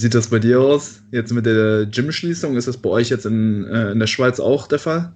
Wie 0.00 0.04
sieht 0.04 0.14
das 0.14 0.28
bei 0.28 0.38
dir 0.38 0.62
aus? 0.62 1.02
Jetzt 1.12 1.30
mit 1.30 1.44
der 1.44 1.84
Gym-Schließung, 1.84 2.56
ist 2.56 2.66
das 2.66 2.78
bei 2.78 2.88
euch 2.88 3.10
jetzt 3.10 3.26
in, 3.26 3.66
äh, 3.66 3.90
in 3.90 3.98
der 3.98 4.06
Schweiz 4.06 4.40
auch 4.40 4.66
der 4.66 4.78
Fall? 4.78 5.12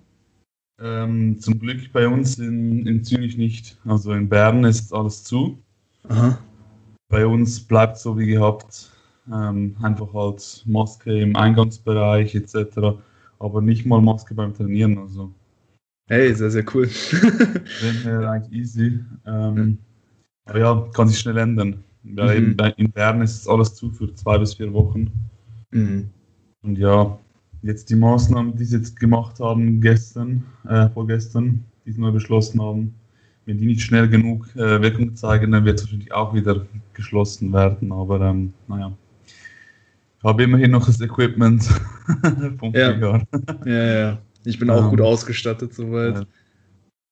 Ähm, 0.79 1.41
zum 1.41 1.59
Glück 1.59 1.91
bei 1.91 2.07
uns 2.07 2.39
in, 2.39 2.87
in 2.87 3.03
Zürich 3.03 3.39
nicht. 3.39 3.79
Also 3.87 4.13
in 4.13 4.29
Bern 4.29 4.63
ist 4.65 4.93
alles 4.93 5.25
zu. 5.25 5.59
Aha. 6.07 6.39
Bei 7.09 7.27
uns 7.27 7.61
bleibt 7.61 7.97
so 7.97 8.19
wie 8.19 8.27
gehabt. 8.27 8.91
Ähm, 9.33 9.75
einfach 9.81 10.13
halt 10.13 10.63
Maske 10.67 11.19
im 11.19 11.35
Eingangsbereich 11.35 12.35
etc. 12.35 12.99
Aber 13.39 13.63
nicht 13.63 13.87
mal 13.87 14.03
Maske 14.03 14.35
beim 14.35 14.53
Trainieren. 14.53 14.99
Also. 14.99 15.33
Hey, 16.11 16.35
sehr, 16.35 16.51
sehr 16.51 16.65
cool. 16.75 16.91
Wäre 18.03 18.29
eigentlich 18.29 18.53
easy. 18.53 19.01
Ähm, 19.25 19.79
aber 20.45 20.59
ja, 20.59 20.89
kann 20.93 21.09
sich 21.09 21.21
schnell 21.21 21.39
ändern. 21.39 21.83
Ja, 22.05 22.27
mhm. 22.27 22.57
in 22.77 22.93
Bern 22.93 23.23
ist 23.23 23.49
alles 23.49 23.75
zu 23.75 23.91
für 23.91 24.15
zwei 24.15 24.39
bis 24.39 24.55
vier 24.55 24.73
Wochen. 24.73 25.11
Mhm. 25.71 26.11
Und 26.63 26.79
ja, 26.79 27.19
jetzt 27.63 27.91
die 27.91 27.97
Maßnahmen, 27.97 28.57
die 28.57 28.65
sie 28.65 28.77
jetzt 28.77 28.99
gemacht 29.01 29.41
haben, 29.41 29.81
gestern, 29.81 30.45
äh, 30.69 30.89
vorgestern, 30.91 31.65
die 31.85 31.93
sie 31.93 32.01
neu 32.01 32.13
beschlossen 32.13 32.61
haben, 32.63 32.95
wenn 33.47 33.59
die 33.59 33.67
nicht 33.67 33.83
schnell 33.83 34.09
genug 34.09 34.47
äh, 34.57 34.81
Wirkung 34.81 35.15
zeigen, 35.17 35.53
dann 35.53 35.65
wird 35.65 35.79
es 35.79 35.85
wahrscheinlich 35.85 36.13
auch 36.13 36.35
wieder 36.35 36.67
geschlossen 36.93 37.53
werden. 37.53 37.93
Aber 37.93 38.21
ähm, 38.21 38.53
naja, 38.69 38.93
ich 39.27 40.25
habe 40.25 40.43
immerhin 40.43 40.71
noch 40.71 40.87
das 40.87 41.01
Equipment 41.01 41.63
vom 42.59 42.73
ja. 42.73 43.23
Ja, 43.65 43.95
ja. 43.95 44.19
Ich 44.45 44.59
bin 44.59 44.71
auch 44.71 44.85
ähm, 44.85 44.91
gut 44.91 45.01
ausgestattet 45.01 45.75
soweit. 45.75 46.15
Ja. 46.15 46.25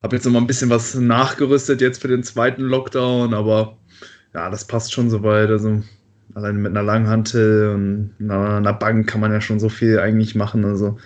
Habe 0.03 0.17
jetzt 0.17 0.25
noch 0.25 0.33
mal 0.33 0.41
ein 0.41 0.47
bisschen 0.47 0.71
was 0.71 0.95
nachgerüstet 0.95 1.81
jetzt 1.81 2.01
für 2.03 2.09
den 2.09 2.25
zweiten 2.25 2.62
Lockdown, 2.62 3.34
aber 3.34 3.77
ja, 4.34 4.50
das 4.50 4.66
passt 4.66 4.92
schon 4.92 5.11
soweit. 5.11 5.50
Also 5.50 5.83
allein 6.34 6.56
mit 6.56 6.70
einer 6.70 6.83
Langhantel 6.83 7.75
und 7.75 8.14
einer, 8.20 8.56
einer 8.56 8.72
Bank 8.72 9.08
kann 9.08 9.20
man 9.20 9.33
ja 9.33 9.41
schon 9.41 9.61
so 9.61 9.69
viel 9.69 9.98
eigentlich 9.98 10.34
machen. 10.34 10.64
Also 10.64 10.98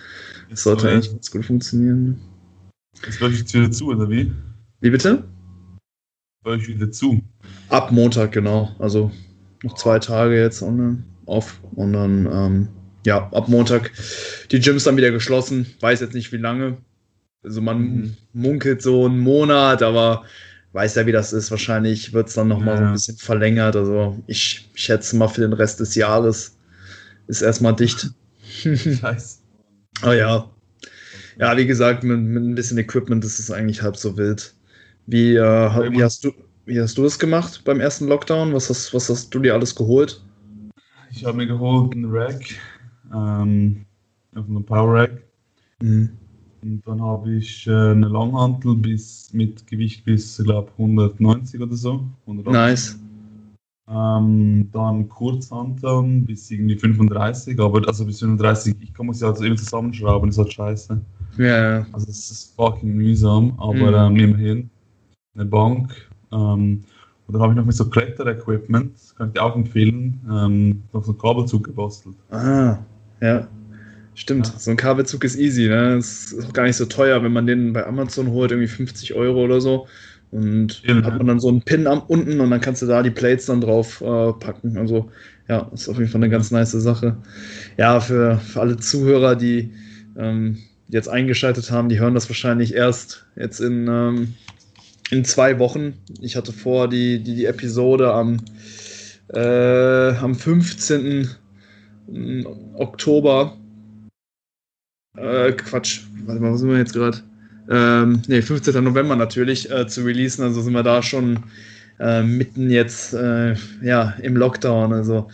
es 0.49 0.63
sollte 0.63 0.83
so, 0.83 0.87
eigentlich 0.87 1.11
ganz 1.11 1.31
gut 1.31 1.45
funktionieren. 1.45 2.19
Bei 3.19 3.27
euch 3.27 3.39
jetzt 3.39 3.53
wieder 3.53 3.71
zu, 3.71 3.87
oder 3.87 4.09
wie? 4.09 4.31
Wie 4.79 4.89
bitte? 4.89 5.23
Euch 6.45 6.67
wieder 6.67 6.91
zu. 6.91 7.21
Ab 7.69 7.91
Montag, 7.91 8.31
genau. 8.31 8.75
Also 8.79 9.11
noch 9.63 9.75
zwei 9.75 9.99
Tage 9.99 10.39
jetzt 10.39 10.61
on, 10.61 11.03
off 11.25 11.59
und 11.75 11.93
dann, 11.93 12.25
ähm, 12.31 12.67
ja, 13.05 13.27
ab 13.31 13.47
Montag 13.49 13.91
die 14.51 14.59
Gyms 14.59 14.85
dann 14.85 14.97
wieder 14.97 15.11
geschlossen. 15.11 15.67
Weiß 15.81 15.99
jetzt 15.99 16.13
nicht 16.13 16.31
wie 16.31 16.37
lange. 16.37 16.77
Also 17.43 17.61
man 17.61 17.79
mhm. 17.79 18.17
munkelt 18.33 18.81
so 18.81 19.05
einen 19.05 19.19
Monat, 19.19 19.83
aber 19.83 20.23
weiß 20.77 20.93
ja, 20.93 21.07
wie 21.07 21.11
das 21.11 21.33
ist. 21.33 21.49
Wahrscheinlich 21.49 22.13
wird 22.13 22.27
es 22.27 22.35
dann 22.35 22.47
nochmal 22.47 22.75
ja. 22.75 22.77
so 22.77 22.83
ein 22.85 22.93
bisschen 22.93 23.17
verlängert. 23.17 23.75
Also 23.75 24.21
ich 24.27 24.69
schätze 24.75 25.15
mal 25.15 25.27
für 25.27 25.41
den 25.41 25.53
Rest 25.53 25.79
des 25.79 25.95
Jahres 25.95 26.55
ist 27.25 27.41
erstmal 27.41 27.75
dicht. 27.75 28.11
Scheiße. 28.63 29.39
oh 30.05 30.11
ja. 30.11 30.47
Ja, 31.39 31.57
wie 31.57 31.65
gesagt, 31.65 32.03
mit, 32.03 32.19
mit, 32.19 32.43
ein 32.43 32.55
bisschen 32.55 32.77
Equipment 32.77 33.25
ist 33.25 33.39
es 33.39 33.49
eigentlich 33.49 33.81
halb 33.81 33.97
so 33.97 34.17
wild. 34.17 34.53
Wie, 35.07 35.35
äh, 35.35 35.91
wie, 35.91 36.03
hast 36.03 36.23
du, 36.23 36.31
wie 36.65 36.79
hast 36.79 36.95
du 36.97 37.03
das 37.03 37.17
gemacht 37.17 37.63
beim 37.65 37.79
ersten 37.79 38.07
Lockdown? 38.07 38.53
Was 38.53 38.69
hast, 38.69 38.93
was 38.93 39.09
hast 39.09 39.33
du 39.33 39.39
dir 39.39 39.55
alles 39.55 39.75
geholt? 39.75 40.21
Ich 41.09 41.25
habe 41.25 41.37
mir 41.37 41.47
geholt 41.47 41.93
einen 41.93 42.05
Rack, 42.11 42.43
ähm, 43.11 43.85
einen 44.35 44.65
Power 44.65 44.93
Rack. 44.93 45.23
Mhm. 45.81 46.11
Und 46.67 46.85
dann 46.85 47.01
habe 47.01 47.33
ich 47.35 47.65
äh, 47.65 47.71
eine 47.71 48.09
Langhantel 48.09 48.75
bis, 48.75 49.29
mit 49.31 49.65
Gewicht 49.67 50.03
bis, 50.03 50.37
ich 50.37 50.45
glaube, 50.45 50.69
190 50.77 51.61
oder 51.61 51.75
so. 51.75 52.03
180. 52.25 52.51
Nice. 52.53 52.99
Ähm, 53.89 54.69
dann 54.73 55.07
Kurzhanteln 55.07 56.25
bis 56.25 56.51
irgendwie 56.51 56.75
35, 56.77 57.57
aber 57.57 57.87
also 57.87 58.05
bis 58.05 58.19
35, 58.19 58.75
ich 58.81 58.93
kann 58.93 59.07
es 59.07 59.21
ja 59.21 59.29
also 59.29 59.45
immer 59.45 59.55
zusammenschrauben, 59.55 60.29
ist 60.29 60.37
halt 60.37 60.51
scheiße. 60.51 60.99
Ja. 61.37 61.45
Yeah. 61.45 61.87
Also 61.93 62.07
es 62.09 62.31
ist 62.31 62.55
fucking 62.57 62.93
mühsam, 62.93 63.53
aber 63.57 64.09
mhm. 64.09 64.17
ähm, 64.17 64.23
immerhin. 64.23 64.69
Eine 65.35 65.45
Bank. 65.45 66.09
Ähm, 66.33 66.83
und 67.27 67.33
dann 67.33 67.41
habe 67.41 67.53
ich 67.53 67.57
noch 67.57 67.65
mit 67.65 67.75
so 67.75 67.89
Kletterequipment, 67.89 68.93
kann 69.17 69.27
ich 69.27 69.33
dir 69.35 69.43
auch 69.43 69.55
empfehlen, 69.55 70.19
ähm, 70.29 70.83
noch 70.91 71.05
so 71.05 71.11
einen 71.11 71.19
Kabelzug 71.19 71.63
gebastelt. 71.63 72.15
Ah, 72.29 72.79
ja. 73.21 73.47
Stimmt, 74.17 74.47
ja. 74.47 74.53
so 74.57 74.71
ein 74.71 74.77
Kabelzug 74.77 75.23
ist 75.23 75.37
easy, 75.37 75.67
ne? 75.67 75.95
Das 75.95 76.33
ist 76.33 76.47
auch 76.47 76.53
gar 76.53 76.63
nicht 76.63 76.75
so 76.75 76.85
teuer, 76.85 77.21
wenn 77.21 77.31
man 77.31 77.45
den 77.45 77.71
bei 77.71 77.85
Amazon 77.85 78.31
holt, 78.31 78.49
irgendwie 78.49 78.67
50 78.67 79.13
Euro 79.13 79.43
oder 79.43 79.61
so. 79.61 79.87
Und 80.31 80.81
ja, 80.83 81.03
hat 81.03 81.19
man 81.19 81.27
dann 81.27 81.39
so 81.39 81.49
einen 81.49 81.61
Pin 81.61 81.85
am, 81.85 82.01
unten 82.01 82.39
und 82.39 82.49
dann 82.49 82.59
kannst 82.59 82.81
du 82.81 82.87
da 82.87 83.03
die 83.03 83.11
Plates 83.11 83.45
dann 83.45 83.61
drauf 83.61 84.01
äh, 84.01 84.33
packen. 84.33 84.75
Also 84.75 85.11
ja, 85.47 85.69
ist 85.71 85.87
auf 85.87 85.99
jeden 85.99 86.09
Fall 86.09 86.19
eine 86.19 86.31
ganz 86.31 86.49
nice 86.49 86.71
Sache. 86.71 87.17
Ja, 87.77 87.99
für, 87.99 88.39
für 88.39 88.59
alle 88.59 88.77
Zuhörer, 88.77 89.35
die 89.35 89.75
ähm, 90.17 90.57
jetzt 90.89 91.09
eingeschaltet 91.09 91.69
haben, 91.69 91.87
die 91.87 91.99
hören 91.99 92.15
das 92.15 92.27
wahrscheinlich 92.27 92.73
erst 92.73 93.27
jetzt 93.35 93.59
in, 93.59 93.87
ähm, 93.87 94.33
in 95.11 95.25
zwei 95.25 95.59
Wochen. 95.59 95.93
Ich 96.21 96.35
hatte 96.35 96.53
vor, 96.53 96.89
die, 96.89 97.21
die, 97.23 97.35
die 97.35 97.45
Episode 97.45 98.11
am, 98.11 98.37
äh, 99.31 100.15
am 100.15 100.33
15. 100.33 101.29
Oktober 102.73 103.55
äh, 105.17 105.51
Quatsch, 105.51 106.01
warte 106.25 106.41
mal, 106.41 106.51
wo 106.51 106.57
sind 106.57 106.69
wir 106.69 106.77
jetzt 106.77 106.93
gerade? 106.93 107.19
Ähm, 107.69 108.21
ne, 108.27 108.41
15. 108.41 108.83
November 108.83 109.15
natürlich 109.15 109.69
äh, 109.69 109.87
zu 109.87 110.03
releasen, 110.03 110.43
also 110.43 110.61
sind 110.61 110.73
wir 110.73 110.83
da 110.83 111.03
schon 111.03 111.43
äh, 111.99 112.23
mitten 112.23 112.69
jetzt 112.69 113.13
äh, 113.13 113.55
ja, 113.81 114.13
im 114.21 114.37
Lockdown. 114.37 114.93
Also 114.93 115.29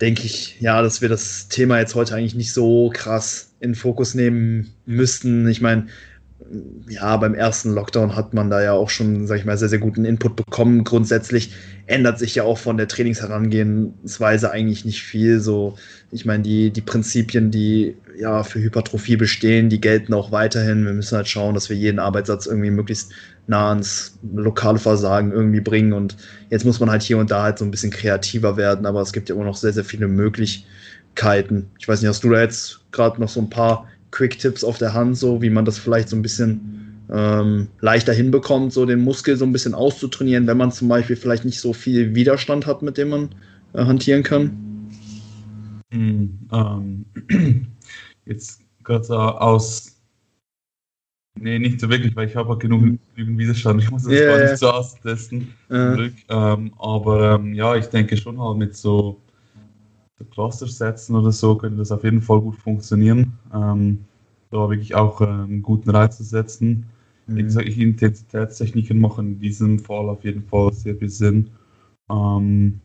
denke 0.00 0.24
ich, 0.24 0.60
ja, 0.60 0.82
dass 0.82 1.00
wir 1.00 1.08
das 1.08 1.48
Thema 1.48 1.78
jetzt 1.78 1.94
heute 1.94 2.14
eigentlich 2.14 2.34
nicht 2.34 2.52
so 2.52 2.90
krass 2.94 3.52
in 3.60 3.74
Fokus 3.74 4.14
nehmen 4.14 4.74
müssten. 4.84 5.48
Ich 5.48 5.60
meine, 5.60 5.86
ja, 6.88 7.16
beim 7.16 7.34
ersten 7.34 7.72
Lockdown 7.72 8.14
hat 8.14 8.34
man 8.34 8.50
da 8.50 8.62
ja 8.62 8.72
auch 8.72 8.90
schon, 8.90 9.26
sag 9.26 9.38
ich 9.38 9.44
mal, 9.44 9.56
sehr, 9.56 9.68
sehr 9.68 9.78
guten 9.78 10.04
Input 10.04 10.36
bekommen. 10.36 10.84
Grundsätzlich 10.84 11.52
ändert 11.86 12.18
sich 12.18 12.34
ja 12.34 12.44
auch 12.44 12.58
von 12.58 12.76
der 12.76 12.88
Trainingsherangehensweise 12.88 14.50
eigentlich 14.50 14.84
nicht 14.84 15.02
viel. 15.02 15.40
So, 15.40 15.76
ich 16.10 16.24
meine, 16.24 16.42
die, 16.42 16.70
die 16.70 16.82
Prinzipien, 16.82 17.50
die 17.50 17.96
ja 18.18 18.42
für 18.42 18.60
Hypertrophie 18.60 19.16
bestehen, 19.16 19.68
die 19.68 19.80
gelten 19.80 20.14
auch 20.14 20.30
weiterhin. 20.30 20.84
Wir 20.84 20.92
müssen 20.92 21.16
halt 21.16 21.28
schauen, 21.28 21.54
dass 21.54 21.68
wir 21.68 21.76
jeden 21.76 21.98
Arbeitssatz 21.98 22.46
irgendwie 22.46 22.70
möglichst 22.70 23.12
nah 23.46 23.70
ans 23.70 24.18
lokale 24.34 24.78
Versagen 24.78 25.32
irgendwie 25.32 25.60
bringen. 25.60 25.92
Und 25.92 26.16
jetzt 26.50 26.64
muss 26.64 26.80
man 26.80 26.90
halt 26.90 27.02
hier 27.02 27.18
und 27.18 27.30
da 27.30 27.42
halt 27.42 27.58
so 27.58 27.64
ein 27.64 27.70
bisschen 27.70 27.90
kreativer 27.90 28.56
werden, 28.56 28.86
aber 28.86 29.00
es 29.00 29.12
gibt 29.12 29.28
ja 29.28 29.34
immer 29.34 29.44
noch 29.44 29.56
sehr, 29.56 29.72
sehr 29.72 29.84
viele 29.84 30.08
Möglichkeiten. 30.08 31.70
Ich 31.78 31.88
weiß 31.88 32.00
nicht, 32.00 32.08
hast 32.08 32.24
du 32.24 32.30
da 32.30 32.40
jetzt 32.40 32.80
gerade 32.92 33.20
noch 33.20 33.28
so 33.28 33.40
ein 33.40 33.50
paar 33.50 33.88
Quick-Tipps 34.10 34.64
auf 34.64 34.78
der 34.78 34.94
Hand, 34.94 35.16
so 35.16 35.42
wie 35.42 35.50
man 35.50 35.64
das 35.64 35.78
vielleicht 35.78 36.08
so 36.08 36.16
ein 36.16 36.22
bisschen 36.22 36.76
ähm, 37.10 37.68
leichter 37.80 38.12
hinbekommt, 38.12 38.72
so 38.72 38.84
den 38.86 39.00
Muskel 39.00 39.36
so 39.36 39.44
ein 39.44 39.52
bisschen 39.52 39.74
auszutrainieren, 39.74 40.46
wenn 40.46 40.56
man 40.56 40.72
zum 40.72 40.88
Beispiel 40.88 41.16
vielleicht 41.16 41.44
nicht 41.44 41.60
so 41.60 41.72
viel 41.72 42.14
Widerstand 42.14 42.66
hat, 42.66 42.82
mit 42.82 42.98
dem 42.98 43.10
man 43.10 43.28
äh, 43.74 43.84
hantieren 43.84 44.22
kann? 44.22 44.90
Mm, 45.92 46.26
ähm, 46.52 47.04
jetzt 48.24 48.60
gerade 48.82 49.40
aus. 49.40 49.92
Nee, 51.38 51.58
nicht 51.58 51.80
so 51.80 51.90
wirklich, 51.90 52.16
weil 52.16 52.28
ich 52.28 52.34
habe 52.34 52.56
genug, 52.56 52.98
genug 53.14 53.38
Widerstand. 53.38 53.82
Ich 53.82 53.90
muss 53.90 54.04
das 54.04 54.12
yeah, 54.12 54.38
gar 54.38 54.50
nicht 54.50 54.58
so 54.58 54.70
austesten. 54.70 55.52
Uh. 55.70 56.08
Ähm, 56.28 56.72
aber 56.78 57.34
ähm, 57.34 57.52
ja, 57.52 57.76
ich 57.76 57.86
denke 57.86 58.16
schon 58.16 58.40
halt 58.40 58.56
mit 58.56 58.74
so 58.74 59.20
Cluster-Sätzen 60.24 61.14
oder 61.14 61.32
so 61.32 61.56
könnte 61.56 61.78
das 61.78 61.92
auf 61.92 62.04
jeden 62.04 62.22
Fall 62.22 62.40
gut 62.40 62.56
funktionieren. 62.56 63.32
Ähm, 63.52 64.04
da 64.50 64.70
wirklich 64.70 64.94
auch 64.94 65.20
äh, 65.20 65.26
einen 65.26 65.62
guten 65.62 65.90
Reiz 65.90 66.16
zu 66.16 66.24
setzen. 66.24 66.86
Mhm. 67.26 67.36
Wie 67.36 67.42
gesagt, 67.42 67.68
Intensitätstechniken 67.68 69.00
machen 69.00 69.26
in 69.26 69.38
diesem 69.38 69.78
Fall 69.78 70.08
auf 70.08 70.24
jeden 70.24 70.42
Fall 70.42 70.72
sehr 70.72 70.96
viel 70.96 71.10
Sinn. 71.10 71.50
Ähm, 72.10 72.80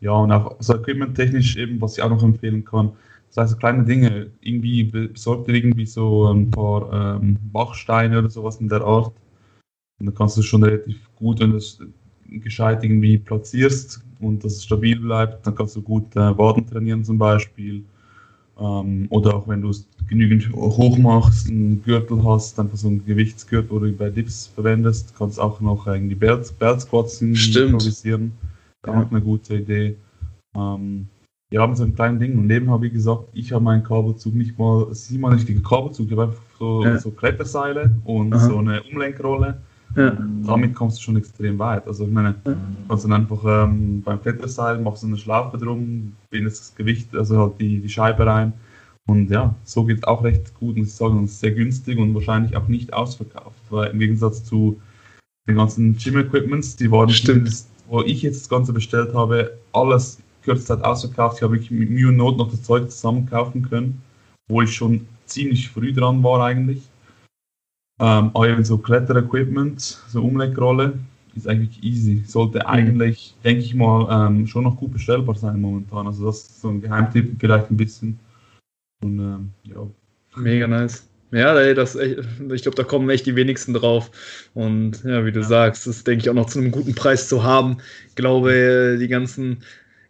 ja, 0.00 0.12
und 0.12 0.32
auch 0.32 0.56
so 0.60 0.74
equipment-technisch 0.74 1.56
eben, 1.56 1.80
was 1.80 1.96
ich 1.96 2.02
auch 2.02 2.10
noch 2.10 2.22
empfehlen 2.22 2.64
kann, 2.64 2.92
das 3.30 3.36
heißt, 3.36 3.52
so 3.52 3.58
kleine 3.58 3.84
Dinge, 3.84 4.32
irgendwie 4.40 4.82
besorgt 4.82 5.46
ihr 5.48 5.54
irgendwie 5.54 5.86
so 5.86 6.26
ein 6.26 6.50
paar 6.50 7.20
ähm, 7.20 7.38
Bachsteine 7.52 8.18
oder 8.18 8.28
sowas 8.28 8.56
in 8.60 8.68
der 8.68 8.82
Art. 8.82 9.14
Und 10.00 10.06
dann 10.06 10.14
kannst 10.14 10.36
du 10.36 10.42
schon 10.42 10.64
relativ 10.64 11.08
gut, 11.14 11.38
wenn 11.38 11.52
du 11.52 11.60
gescheit 12.30 12.84
irgendwie 12.84 13.18
platzierst 13.18 14.02
und 14.20 14.44
dass 14.44 14.54
es 14.54 14.64
stabil 14.64 14.98
bleibt, 14.98 15.46
dann 15.46 15.54
kannst 15.54 15.76
du 15.76 15.82
gut 15.82 16.14
äh, 16.14 16.38
Waden 16.38 16.66
trainieren 16.66 17.04
zum 17.04 17.18
Beispiel. 17.18 17.84
Ähm, 18.58 19.06
oder 19.08 19.34
auch 19.34 19.48
wenn 19.48 19.62
du 19.62 19.70
es 19.70 19.88
genügend 20.08 20.52
hoch 20.52 20.98
machst, 20.98 21.48
einen 21.48 21.82
Gürtel 21.82 22.22
hast, 22.24 22.58
einfach 22.60 22.76
so 22.76 22.88
einen 22.88 23.04
Gewichtsgürtel, 23.04 23.72
oder 23.72 23.90
bei 23.92 24.10
Dips 24.10 24.48
verwendest, 24.48 25.14
kannst 25.16 25.40
auch 25.40 25.60
noch 25.60 25.86
irgendwie 25.86 26.14
Belt, 26.14 26.52
Belt 26.58 26.80
Squats 26.80 27.22
improvisieren. 27.22 28.32
Ja. 28.86 28.92
Auch 28.92 29.10
eine 29.10 29.20
gute 29.20 29.56
Idee. 29.56 29.96
Ähm, 30.54 31.06
wir 31.50 31.60
haben 31.60 31.74
so 31.74 31.84
ein 31.84 31.94
kleines 31.94 32.20
Ding 32.20 32.38
und 32.38 32.46
neben 32.46 32.70
habe 32.70 32.86
ich 32.86 32.92
gesagt, 32.92 33.24
ich 33.32 33.52
habe 33.52 33.64
meinen 33.64 33.82
Kabelzug 33.82 34.34
nicht 34.34 34.58
mal, 34.58 34.86
sieh 34.94 35.18
mal 35.18 35.32
richtige 35.32 35.60
Kabelzug, 35.62 36.06
ich 36.06 36.12
habe 36.12 36.24
einfach 36.24 36.42
so, 36.58 36.84
ja. 36.84 36.98
so 36.98 37.10
Kletterseile 37.10 37.96
und 38.04 38.32
Aha. 38.32 38.46
so 38.46 38.58
eine 38.58 38.82
Umlenkrolle 38.84 39.60
Ja. 39.96 40.16
Damit 40.46 40.74
kommst 40.74 40.98
du 40.98 41.02
schon 41.02 41.16
extrem 41.16 41.58
weit. 41.58 41.86
Also 41.86 42.04
ich 42.04 42.10
meine, 42.10 42.36
ja. 42.46 42.56
kannst 42.88 43.04
dann 43.04 43.12
einfach 43.12 43.42
ähm, 43.44 44.02
beim 44.02 44.20
Kletterseil 44.22 44.78
machst 44.78 45.02
du 45.02 45.08
eine 45.08 45.16
Schlaufe 45.16 45.58
drum, 45.58 46.12
bindest 46.30 46.60
das 46.60 46.74
Gewicht, 46.76 47.14
also 47.14 47.38
halt 47.38 47.60
die, 47.60 47.80
die 47.80 47.88
Scheibe 47.88 48.26
rein. 48.26 48.52
Und 49.06 49.30
ja, 49.30 49.54
so 49.64 49.84
geht 49.84 49.98
es 49.98 50.04
auch 50.04 50.22
recht 50.22 50.54
gut, 50.54 50.76
muss 50.76 50.88
ich 50.88 50.94
sagen. 50.94 51.18
Und 51.18 51.28
sehr 51.28 51.50
günstig 51.50 51.98
und 51.98 52.14
wahrscheinlich 52.14 52.56
auch 52.56 52.68
nicht 52.68 52.92
ausverkauft. 52.92 53.60
Weil 53.70 53.90
im 53.90 53.98
Gegensatz 53.98 54.44
zu 54.44 54.80
den 55.48 55.56
ganzen 55.56 55.96
Gym-Equipments, 55.96 56.76
die 56.76 56.90
waren 56.90 57.10
Stimmt. 57.10 57.64
wo 57.88 58.02
ich 58.02 58.22
jetzt 58.22 58.42
das 58.42 58.48
Ganze 58.48 58.72
bestellt 58.72 59.14
habe, 59.14 59.58
alles 59.72 60.18
kürzeste 60.44 60.76
Zeit 60.76 60.84
ausverkauft. 60.84 61.38
Ich 61.38 61.42
habe 61.42 61.54
wirklich 61.54 61.70
mit 61.72 61.90
Mühe 61.90 62.08
und 62.08 62.16
Not 62.16 62.38
noch 62.38 62.50
das 62.50 62.62
Zeug 62.62 62.90
zusammen 62.90 63.26
kaufen 63.26 63.68
können, 63.68 64.00
wo 64.48 64.62
ich 64.62 64.72
schon 64.72 65.06
ziemlich 65.26 65.68
früh 65.68 65.92
dran 65.92 66.22
war 66.22 66.44
eigentlich. 66.44 66.89
Ähm, 68.00 68.30
aber 68.32 68.48
eben 68.48 68.64
so 68.64 68.78
Kletterequipment, 68.78 69.80
so 69.80 70.22
Umlegrolle, 70.22 70.94
ist 71.36 71.46
eigentlich 71.46 71.82
easy. 71.82 72.22
Sollte 72.26 72.60
mhm. 72.60 72.66
eigentlich, 72.66 73.34
denke 73.44 73.62
ich 73.62 73.74
mal, 73.74 74.26
ähm, 74.28 74.46
schon 74.46 74.64
noch 74.64 74.76
gut 74.76 74.94
bestellbar 74.94 75.34
sein 75.34 75.60
momentan. 75.60 76.06
Also 76.06 76.26
das 76.26 76.38
ist 76.38 76.62
so 76.62 76.68
ein 76.68 76.80
Geheimtipp, 76.80 77.36
vielleicht 77.38 77.70
ein 77.70 77.76
bisschen. 77.76 78.18
Und 79.02 79.18
ähm, 79.18 79.50
ja. 79.64 79.86
Mega 80.36 80.66
nice. 80.66 81.06
Ja, 81.32 81.74
das, 81.74 81.94
ich 81.94 82.16
glaube, 82.62 82.74
da 82.74 82.82
kommen 82.82 83.08
echt 83.08 83.26
die 83.26 83.36
wenigsten 83.36 83.74
drauf. 83.74 84.10
Und 84.54 85.04
ja, 85.04 85.24
wie 85.24 85.30
du 85.30 85.40
ja. 85.40 85.46
sagst, 85.46 85.86
das 85.86 86.02
denke 86.02 86.22
ich 86.22 86.30
auch 86.30 86.34
noch 86.34 86.46
zu 86.46 86.58
einem 86.58 86.72
guten 86.72 86.94
Preis 86.94 87.28
zu 87.28 87.44
haben. 87.44 87.76
Ich 88.08 88.16
glaube, 88.16 88.96
die 88.98 89.08
ganzen 89.08 89.58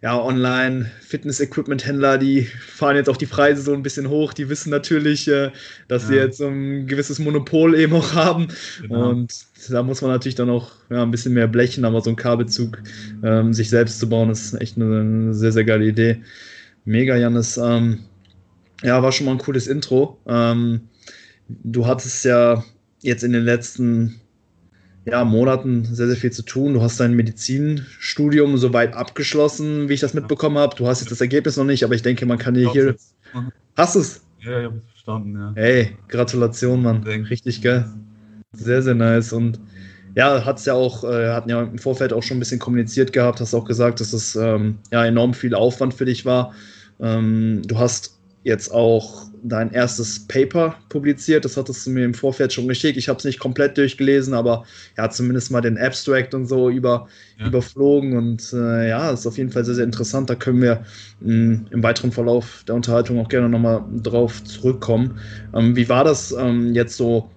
ja, 0.03 0.19
Online-Fitness-Equipment-Händler, 0.19 2.17
die 2.17 2.45
fahren 2.45 2.97
jetzt 2.97 3.11
auch 3.11 3.19
die 3.19 3.27
Preise 3.27 3.61
so 3.61 3.75
ein 3.75 3.83
bisschen 3.83 4.09
hoch. 4.09 4.33
Die 4.33 4.49
wissen 4.49 4.71
natürlich, 4.71 5.29
äh, 5.29 5.51
dass 5.89 6.05
ja. 6.05 6.09
sie 6.09 6.15
jetzt 6.15 6.41
ein 6.41 6.87
gewisses 6.87 7.19
Monopol 7.19 7.75
eben 7.75 7.93
auch 7.95 8.15
haben. 8.15 8.49
Genau. 8.81 9.11
Und 9.11 9.35
da 9.69 9.83
muss 9.83 10.01
man 10.01 10.11
natürlich 10.11 10.37
dann 10.37 10.49
auch 10.49 10.73
ja, 10.89 11.03
ein 11.03 11.11
bisschen 11.11 11.35
mehr 11.35 11.49
blechen, 11.49 11.85
aber 11.85 12.01
so 12.01 12.09
ein 12.09 12.17
Kabelzug 12.17 12.79
ähm, 13.23 13.53
sich 13.53 13.69
selbst 13.69 13.99
zu 13.99 14.09
bauen, 14.09 14.31
ist 14.31 14.55
echt 14.55 14.77
eine, 14.77 15.01
eine 15.01 15.35
sehr, 15.35 15.53
sehr 15.53 15.65
geile 15.65 15.85
Idee. 15.85 16.23
Mega, 16.87 17.15
Janis. 17.17 17.59
Ähm, 17.59 17.99
ja, 18.83 19.03
war 19.03 19.13
schon 19.13 19.27
mal 19.27 19.33
ein 19.33 19.39
cooles 19.39 19.67
Intro. 19.67 20.19
Ähm, 20.27 20.89
du 21.49 21.87
hattest 21.87 22.25
ja 22.25 22.65
jetzt 23.03 23.23
in 23.23 23.33
den 23.33 23.45
letzten 23.45 24.19
ja, 25.05 25.25
Monaten 25.25 25.85
sehr, 25.85 26.07
sehr 26.07 26.17
viel 26.17 26.33
zu 26.33 26.43
tun. 26.43 26.75
Du 26.75 26.83
hast 26.83 27.01
dein 27.01 27.15
Medizinstudium 27.15 28.57
soweit 28.59 28.95
abgeschlossen, 28.95 29.89
wie 29.89 29.95
ich 29.95 30.01
das 30.01 30.15
mitbekommen 30.15 30.59
habe. 30.59 30.77
Du 30.77 30.87
hast 30.87 31.01
jetzt 31.01 31.11
das 31.11 31.21
Ergebnis 31.21 31.57
noch 31.57 31.65
nicht, 31.65 31.85
aber 31.85 31.95
ich 31.95 32.03
denke, 32.03 32.27
man 32.27 32.39
kann 32.39 32.55
dir 32.55 32.71
hier. 32.71 32.97
Hast 33.77 33.95
du 33.95 34.01
es? 34.01 34.23
Ja, 34.41 34.59
ich 34.59 34.65
habe 34.67 34.77
es 34.77 34.93
verstanden, 34.93 35.35
ja. 35.35 35.53
Hey, 35.55 35.97
Gratulation, 36.09 36.83
Mann. 36.83 37.03
Richtig 37.03 37.63
geil. 37.63 37.89
Sehr, 38.53 38.83
sehr 38.83 38.95
nice. 38.95 39.33
Und 39.33 39.61
ja, 40.15 40.45
hat 40.45 40.59
es 40.59 40.65
ja 40.65 40.75
auch, 40.75 41.05
äh, 41.05 41.29
hatten 41.29 41.51
ja 41.51 41.63
im 41.63 41.79
Vorfeld 41.79 42.13
auch 42.13 42.23
schon 42.23 42.37
ein 42.37 42.41
bisschen 42.41 42.59
kommuniziert 42.59 43.13
gehabt, 43.13 43.41
hast 43.41 43.55
auch 43.55 43.65
gesagt, 43.65 44.01
dass 44.01 44.13
es 44.13 44.35
ähm, 44.35 44.79
ja 44.91 45.05
enorm 45.05 45.35
viel 45.35 45.55
Aufwand 45.55 45.95
für 45.95 46.05
dich 46.05 46.25
war. 46.25 46.53
Ähm, 46.99 47.63
du 47.67 47.79
hast 47.79 48.20
jetzt 48.43 48.73
auch 48.73 49.27
dein 49.43 49.73
erstes 49.73 50.27
Paper 50.27 50.77
publiziert. 50.89 51.45
Das 51.45 51.57
hattest 51.57 51.87
du 51.87 51.91
mir 51.91 52.05
im 52.05 52.15
Vorfeld 52.15 52.53
schon 52.53 52.69
geschickt. 52.69 52.97
Ich 52.97 53.09
habe 53.09 53.19
es 53.19 53.25
nicht 53.25 53.39
komplett 53.39 53.77
durchgelesen, 53.77 54.35
aber 54.35 54.65
ja, 54.97 55.11
zumindest 55.11 55.51
mal 55.51 55.61
den 55.61 55.79
Abstract 55.79 56.35
und 56.35 56.47
so 56.47 56.71
über, 56.71 57.09
ja. 57.39 57.47
überflogen. 57.47 58.17
Und 58.17 58.53
äh, 58.53 58.89
ja, 58.89 59.11
ist 59.11 59.27
auf 59.27 59.39
jeden 59.39 59.51
Fall 59.51 59.65
sehr, 59.65 59.75
sehr 59.75 59.85
interessant. 59.85 60.31
Da 60.31 60.35
können 60.35 60.63
wir 60.63 60.85
mh, 61.21 61.27
hm, 61.27 61.67
im 61.71 61.83
weiteren 61.83 62.13
Verlauf 62.13 62.65
der 62.67 62.75
Unterhaltung 62.75 63.19
auch 63.19 63.29
gerne 63.29 63.49
nochmal 63.49 63.85
drauf 64.03 64.43
zurückkommen. 64.45 65.19
Ähm, 65.55 65.77
wie 65.77 65.89
war 65.89 66.05
das 66.05 66.33
ähm, 66.33 66.75
jetzt 66.75 66.97
so 66.97 67.31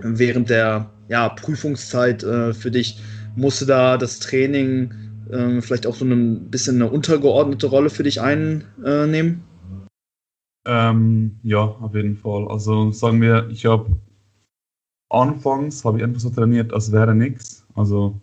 während 0.00 0.50
der 0.50 0.90
ja, 1.08 1.28
Prüfungszeit 1.30 2.22
äh, 2.24 2.52
für 2.52 2.70
dich? 2.70 3.00
Musste 3.36 3.66
da 3.66 3.98
das 3.98 4.18
Training 4.18 4.90
äh, 5.30 5.60
vielleicht 5.60 5.86
auch 5.86 5.94
so 5.94 6.04
ein 6.04 6.50
bisschen 6.50 6.76
eine 6.76 6.90
untergeordnete 6.90 7.66
Rolle 7.66 7.90
für 7.90 8.02
dich 8.02 8.20
einnehmen? 8.20 9.42
Ähm, 10.66 11.38
ja, 11.42 11.60
auf 11.60 11.94
jeden 11.94 12.16
Fall. 12.16 12.48
Also 12.48 12.90
sagen 12.90 13.20
wir, 13.20 13.48
ich 13.50 13.66
habe 13.66 13.86
anfangs 15.08 15.84
habe 15.84 15.98
ich 15.98 16.04
einfach 16.04 16.20
so 16.20 16.30
trainiert, 16.30 16.72
als 16.72 16.90
wäre 16.90 17.14
nichts. 17.14 17.64
Also 17.74 18.20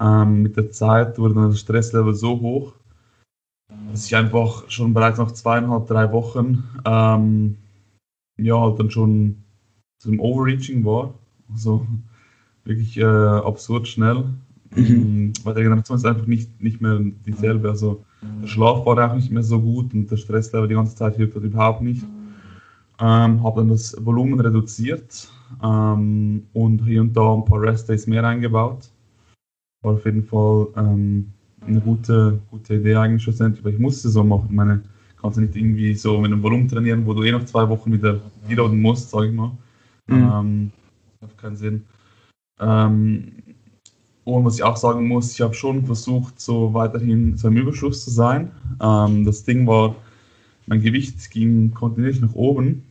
ähm, 0.00 0.42
mit 0.42 0.56
der 0.56 0.70
Zeit 0.70 1.18
wurde 1.18 1.34
dann 1.34 1.50
das 1.50 1.60
Stresslevel 1.60 2.14
so 2.14 2.40
hoch, 2.40 2.74
dass 3.90 4.06
ich 4.06 4.14
einfach 4.14 4.70
schon 4.70 4.94
bereits 4.94 5.18
nach 5.18 5.32
zweieinhalb, 5.32 5.86
drei 5.88 6.12
Wochen 6.12 6.62
ähm, 6.84 7.56
ja 8.36 8.58
halt 8.60 8.78
dann 8.78 8.90
schon 8.90 9.42
zum 9.98 10.20
Overreaching 10.20 10.84
war. 10.84 11.14
Also 11.52 11.86
wirklich 12.64 12.96
äh, 12.98 13.04
absurd 13.04 13.88
schnell. 13.88 14.24
Mhm. 14.76 15.32
Weil 15.42 15.54
der 15.54 15.64
Generation 15.64 15.96
ist 15.96 16.06
einfach 16.06 16.26
nicht, 16.26 16.60
nicht 16.62 16.80
mehr 16.80 17.00
dieselbe. 17.26 17.68
Also 17.68 18.04
der 18.42 18.46
Schlaf 18.46 18.84
war 18.86 19.10
auch 19.10 19.14
nicht 19.14 19.30
mehr 19.30 19.42
so 19.42 19.60
gut 19.60 19.94
und 19.94 20.10
der 20.10 20.16
Stresslevel 20.16 20.68
die 20.68 20.74
ganze 20.74 20.96
Zeit 20.96 21.16
hilft 21.16 21.34
halt 21.34 21.44
überhaupt 21.44 21.80
nicht. 21.80 22.04
Ähm, 23.00 23.42
habe 23.42 23.60
dann 23.60 23.68
das 23.70 23.96
Volumen 24.04 24.38
reduziert 24.38 25.28
ähm, 25.62 26.46
und 26.52 26.84
hier 26.84 27.00
und 27.00 27.16
da 27.16 27.34
ein 27.34 27.44
paar 27.44 27.60
Rest-Days 27.60 28.06
mehr 28.06 28.24
eingebaut. 28.24 28.88
War 29.82 29.94
auf 29.94 30.04
jeden 30.04 30.22
Fall 30.22 30.68
ähm, 30.76 31.32
eine 31.66 31.80
gute, 31.80 32.38
gute 32.50 32.74
Idee 32.74 32.96
eigentlich 32.96 33.22
schlussendlich, 33.22 33.64
weil 33.64 33.72
ich 33.72 33.80
musste 33.80 34.08
so 34.08 34.22
machen. 34.22 34.46
Ich 34.50 34.56
meine, 34.56 34.82
kannst 35.20 35.38
du 35.38 35.40
nicht 35.40 35.56
irgendwie 35.56 35.94
so 35.94 36.20
mit 36.20 36.30
einem 36.30 36.42
Volumen 36.42 36.68
trainieren, 36.68 37.04
wo 37.06 37.14
du 37.14 37.22
eh 37.22 37.32
noch 37.32 37.44
zwei 37.44 37.68
Wochen 37.68 37.92
wieder 37.92 38.20
reloaden 38.48 38.80
musst, 38.80 39.10
sag 39.10 39.24
ich 39.24 39.32
mal. 39.32 39.50
Mhm. 40.06 40.16
Ähm, 40.32 40.72
hat 41.22 41.38
keinen 41.38 41.56
Sinn. 41.56 41.84
Ähm, 42.60 43.32
und 44.24 44.44
was 44.44 44.56
ich 44.56 44.62
auch 44.62 44.76
sagen 44.76 45.06
muss, 45.06 45.32
ich 45.32 45.40
habe 45.40 45.54
schon 45.54 45.84
versucht, 45.84 46.40
so 46.40 46.72
weiterhin 46.72 47.36
so 47.36 47.48
im 47.48 47.56
Überschuss 47.56 48.04
zu 48.04 48.10
sein. 48.10 48.50
Ähm, 48.80 49.24
das 49.24 49.44
Ding 49.44 49.66
war, 49.66 49.94
mein 50.66 50.80
Gewicht 50.80 51.30
ging 51.30 51.72
kontinuierlich 51.72 52.22
nach 52.22 52.34
oben, 52.34 52.84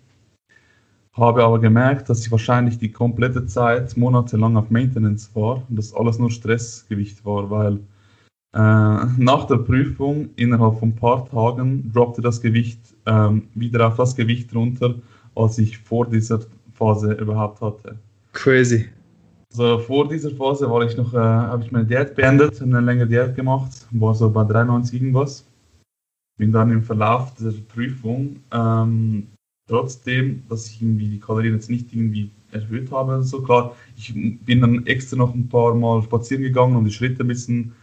habe 1.13 1.43
aber 1.43 1.59
gemerkt, 1.59 2.09
dass 2.09 2.25
ich 2.25 2.31
wahrscheinlich 2.31 2.77
die 2.77 2.91
komplette 2.91 3.45
Zeit 3.47 3.97
monatelang 3.97 4.57
auf 4.57 4.69
Maintenance 4.69 5.31
war 5.33 5.63
und 5.67 5.75
das 5.75 5.93
alles 5.93 6.19
nur 6.19 6.29
Stressgewicht 6.29 7.25
war, 7.25 7.49
weil 7.49 7.79
äh, 8.53 9.05
nach 9.17 9.45
der 9.47 9.57
Prüfung 9.57 10.29
innerhalb 10.35 10.77
von 10.77 10.89
ein 10.89 10.95
paar 10.95 11.27
Tagen 11.27 11.91
droppte 11.91 12.21
das 12.21 12.41
Gewicht 12.41 12.79
ähm, 13.07 13.47
wieder 13.55 13.87
auf 13.87 13.95
das 13.95 14.15
Gewicht 14.15 14.53
runter, 14.53 14.95
als 15.35 15.57
ich 15.57 15.79
vor 15.79 16.05
dieser 16.07 16.41
Phase 16.73 17.13
überhaupt 17.13 17.61
hatte. 17.61 17.97
Crazy. 18.33 18.89
Also 19.55 19.77
vor 19.77 20.09
dieser 20.09 20.31
Phase 20.31 20.67
war 20.67 20.83
ich 20.83 20.97
noch, 20.97 21.13
äh, 21.13 21.17
habe 21.17 21.63
ich 21.63 21.71
meine 21.71 21.85
Diät 21.85 22.15
beendet, 22.15 22.59
eine 22.59 22.81
längere 22.81 23.07
Diät 23.07 23.35
gemacht, 23.35 23.71
war 23.91 24.15
so 24.15 24.27
bei 24.29 24.43
93 24.43 24.99
irgendwas. 24.99 25.45
Bin 26.39 26.51
dann 26.51 26.71
im 26.71 26.81
Verlauf 26.81 27.35
der 27.35 27.53
Prüfung, 27.71 28.37
ähm, 28.51 29.27
trotzdem, 29.69 30.41
dass 30.49 30.67
ich 30.67 30.81
irgendwie 30.81 31.07
die 31.07 31.19
Kalorien 31.19 31.53
jetzt 31.53 31.69
nicht 31.69 31.93
irgendwie 31.93 32.31
erhöht 32.51 32.91
habe, 32.91 33.21
so 33.21 33.43
klar, 33.43 33.75
ich 33.95 34.11
bin 34.43 34.61
dann 34.61 34.87
extra 34.87 35.17
noch 35.17 35.35
ein 35.35 35.47
paar 35.47 35.75
Mal 35.75 36.01
spazieren 36.01 36.41
gegangen, 36.41 36.75
um 36.75 36.85
die 36.85 36.91
Schritte 36.91 37.23
ein 37.23 37.27
bisschen 37.27 37.73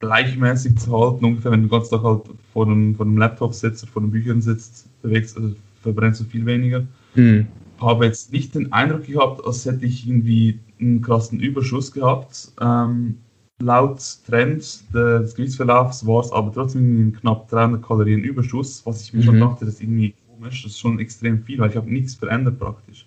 gleichmäßig 0.00 0.78
zu 0.78 0.98
halten. 0.98 1.26
Ungefähr, 1.26 1.50
wenn 1.50 1.60
du 1.60 1.66
den 1.66 1.70
ganzen 1.70 1.90
Tag 1.90 2.04
halt 2.04 2.22
vor 2.54 2.64
dem, 2.64 2.94
vor 2.94 3.04
dem 3.04 3.18
Laptop 3.18 3.52
sitzt 3.52 3.82
oder 3.82 3.92
vor 3.92 4.02
den 4.02 4.10
Büchern 4.10 4.40
sitzt, 4.40 4.88
bewegst, 5.02 5.36
also 5.36 5.54
verbrennst 5.82 6.20
du 6.22 6.24
viel 6.24 6.46
weniger. 6.46 6.86
Mhm 7.14 7.46
habe 7.80 8.06
jetzt 8.06 8.32
nicht 8.32 8.54
den 8.54 8.72
Eindruck 8.72 9.06
gehabt, 9.06 9.44
als 9.44 9.64
hätte 9.64 9.86
ich 9.86 10.06
irgendwie 10.06 10.60
einen 10.80 11.02
krassen 11.02 11.40
Überschuss 11.40 11.92
gehabt. 11.92 12.52
Ähm, 12.60 13.18
laut 13.60 14.00
Trend 14.26 14.62
des 14.94 15.34
Gewichtsverlaufs 15.34 16.06
war 16.06 16.22
es 16.22 16.32
aber 16.32 16.52
trotzdem 16.52 17.12
knapp 17.20 17.48
300 17.48 17.82
Kalorien 17.82 18.20
Überschuss, 18.20 18.84
was 18.86 19.02
ich 19.02 19.12
mir 19.12 19.20
mhm. 19.20 19.24
schon 19.24 19.40
dachte, 19.40 19.64
das 19.64 19.74
ist 19.74 19.82
irgendwie 19.82 20.14
komisch, 20.28 20.62
das 20.62 20.72
ist 20.72 20.78
schon 20.78 20.98
extrem 21.00 21.42
viel, 21.42 21.58
weil 21.58 21.70
ich 21.70 21.76
habe 21.76 21.92
nichts 21.92 22.14
verändert 22.14 22.58
praktisch. 22.58 23.06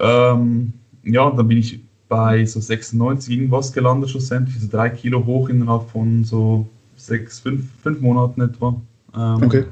Ähm, 0.00 0.72
ja, 1.04 1.30
dann 1.30 1.48
bin 1.48 1.58
ich 1.58 1.80
bei 2.08 2.44
so 2.44 2.60
96 2.60 3.32
irgendwas 3.32 3.72
gelandet 3.72 4.10
schlussendlich, 4.10 4.60
so 4.60 4.68
drei 4.68 4.90
Kilo 4.90 5.24
hoch 5.24 5.48
innerhalb 5.48 5.88
von 5.90 6.24
so 6.24 6.68
sechs, 6.96 7.40
fünf, 7.40 7.64
fünf 7.82 8.00
Monaten 8.00 8.40
etwa. 8.40 8.80
Ähm, 9.14 9.42
okay. 9.42 9.64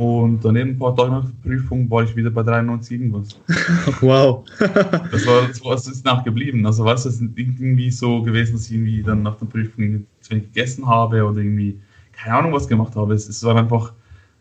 Und 0.00 0.42
daneben 0.42 0.70
ein 0.70 0.78
paar 0.78 0.96
Tage 0.96 1.10
nach 1.10 1.26
der 1.26 1.50
Prüfung 1.50 1.90
war 1.90 2.02
ich 2.02 2.16
wieder 2.16 2.30
bei 2.30 2.42
93 2.42 2.92
irgendwas. 2.92 3.38
wow. 4.00 4.42
das 4.58 5.26
war 5.26 5.46
das, 5.46 5.62
war, 5.62 5.72
das 5.74 5.86
ist 5.88 6.06
nachgeblieben. 6.06 6.64
Also 6.64 6.86
weißt 6.86 7.04
du, 7.04 7.10
es 7.10 7.20
ist 7.20 7.30
irgendwie 7.36 7.90
so 7.90 8.22
gewesen, 8.22 8.54
dass 8.54 8.64
ich 8.64 8.72
irgendwie 8.72 9.02
dann 9.02 9.22
nach 9.22 9.36
der 9.36 9.44
Prüfung 9.44 10.06
zu 10.22 10.30
wenig 10.30 10.54
gegessen 10.54 10.86
habe 10.86 11.22
oder 11.22 11.36
irgendwie 11.36 11.78
keine 12.12 12.34
Ahnung 12.34 12.54
was 12.54 12.66
gemacht 12.66 12.96
habe. 12.96 13.12
Es, 13.12 13.28
es 13.28 13.44
war 13.44 13.56
einfach, 13.56 13.92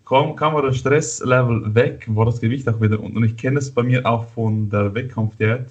kaum 0.06 0.34
kam 0.38 0.56
der 0.62 0.72
Stresslevel 0.72 1.76
weg, 1.76 2.08
war 2.08 2.26
das 2.26 2.40
Gewicht 2.40 2.70
auch 2.70 2.80
wieder 2.80 2.98
unten. 2.98 3.18
Und 3.18 3.26
ich 3.26 3.36
kenne 3.36 3.60
es 3.60 3.70
bei 3.70 3.84
mir 3.84 4.06
auch 4.06 4.30
von 4.30 4.70
der 4.70 4.96
Wettkampfdiät 4.96 5.66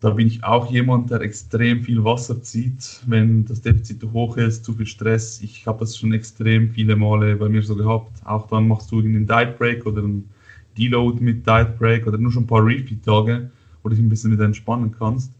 da 0.00 0.10
bin 0.10 0.28
ich 0.28 0.44
auch 0.44 0.70
jemand, 0.70 1.10
der 1.10 1.20
extrem 1.22 1.82
viel 1.82 2.04
Wasser 2.04 2.40
zieht, 2.40 3.02
wenn 3.06 3.44
das 3.44 3.62
Defizit 3.62 4.02
hoch 4.12 4.36
ist, 4.36 4.64
zu 4.64 4.72
viel 4.72 4.86
Stress. 4.86 5.40
Ich 5.42 5.66
habe 5.66 5.80
das 5.80 5.96
schon 5.96 6.12
extrem 6.12 6.70
viele 6.70 6.94
Male 6.94 7.34
bei 7.36 7.48
mir 7.48 7.62
so 7.62 7.74
gehabt. 7.74 8.24
Auch 8.24 8.46
dann 8.46 8.68
machst 8.68 8.92
du 8.92 9.00
einen 9.00 9.26
Diet 9.26 9.58
Break 9.58 9.84
oder 9.86 10.02
einen 10.02 10.28
Deload 10.76 11.20
mit 11.20 11.44
Diet 11.46 11.76
Break 11.78 12.06
oder 12.06 12.16
nur 12.16 12.30
schon 12.30 12.44
ein 12.44 12.46
paar 12.46 12.64
Refeed-Tage, 12.64 13.50
wo 13.82 13.88
wo 13.88 13.88
du 13.88 13.96
dich 13.96 14.04
ein 14.04 14.08
bisschen 14.08 14.32
wieder 14.32 14.44
entspannen 14.44 14.94
kannst. 14.96 15.32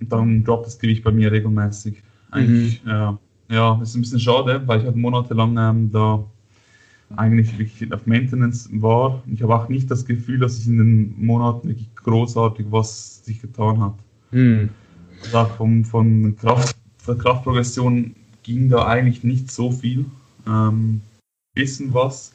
Und 0.00 0.12
dann 0.12 0.44
droppt 0.44 0.66
das 0.66 0.78
Gewicht 0.78 1.02
bei 1.02 1.12
mir 1.12 1.32
regelmäßig. 1.32 2.02
Eigentlich, 2.30 2.84
mhm. 2.84 2.90
ja, 2.90 3.18
ja, 3.48 3.80
ist 3.82 3.94
ein 3.94 4.02
bisschen 4.02 4.20
schade, 4.20 4.62
weil 4.66 4.80
ich 4.80 4.84
halt 4.84 4.96
monatelang 4.96 5.56
ähm, 5.56 5.90
da 5.90 6.24
eigentlich 7.14 7.58
wirklich 7.58 7.92
auf 7.92 8.06
Maintenance 8.06 8.68
war. 8.72 9.22
Ich 9.32 9.42
habe 9.42 9.54
auch 9.54 9.68
nicht 9.68 9.90
das 9.90 10.04
Gefühl, 10.04 10.38
dass 10.38 10.56
sich 10.56 10.66
in 10.66 10.78
den 10.78 11.24
Monaten 11.24 11.68
wirklich 11.68 11.94
großartig 11.94 12.66
was 12.70 13.24
sich 13.24 13.40
getan 13.40 13.80
hat. 13.80 13.94
Mhm. 14.32 14.70
Also 15.22 15.38
auch 15.38 15.56
vom, 15.56 15.84
von 15.84 16.36
Kraft, 16.36 16.76
der 17.06 17.14
Kraftprogression 17.14 18.14
ging 18.42 18.68
da 18.68 18.86
eigentlich 18.86 19.24
nicht 19.24 19.50
so 19.50 19.70
viel. 19.70 20.06
Ähm, 20.46 21.00
bisschen 21.54 21.94
was, 21.94 22.32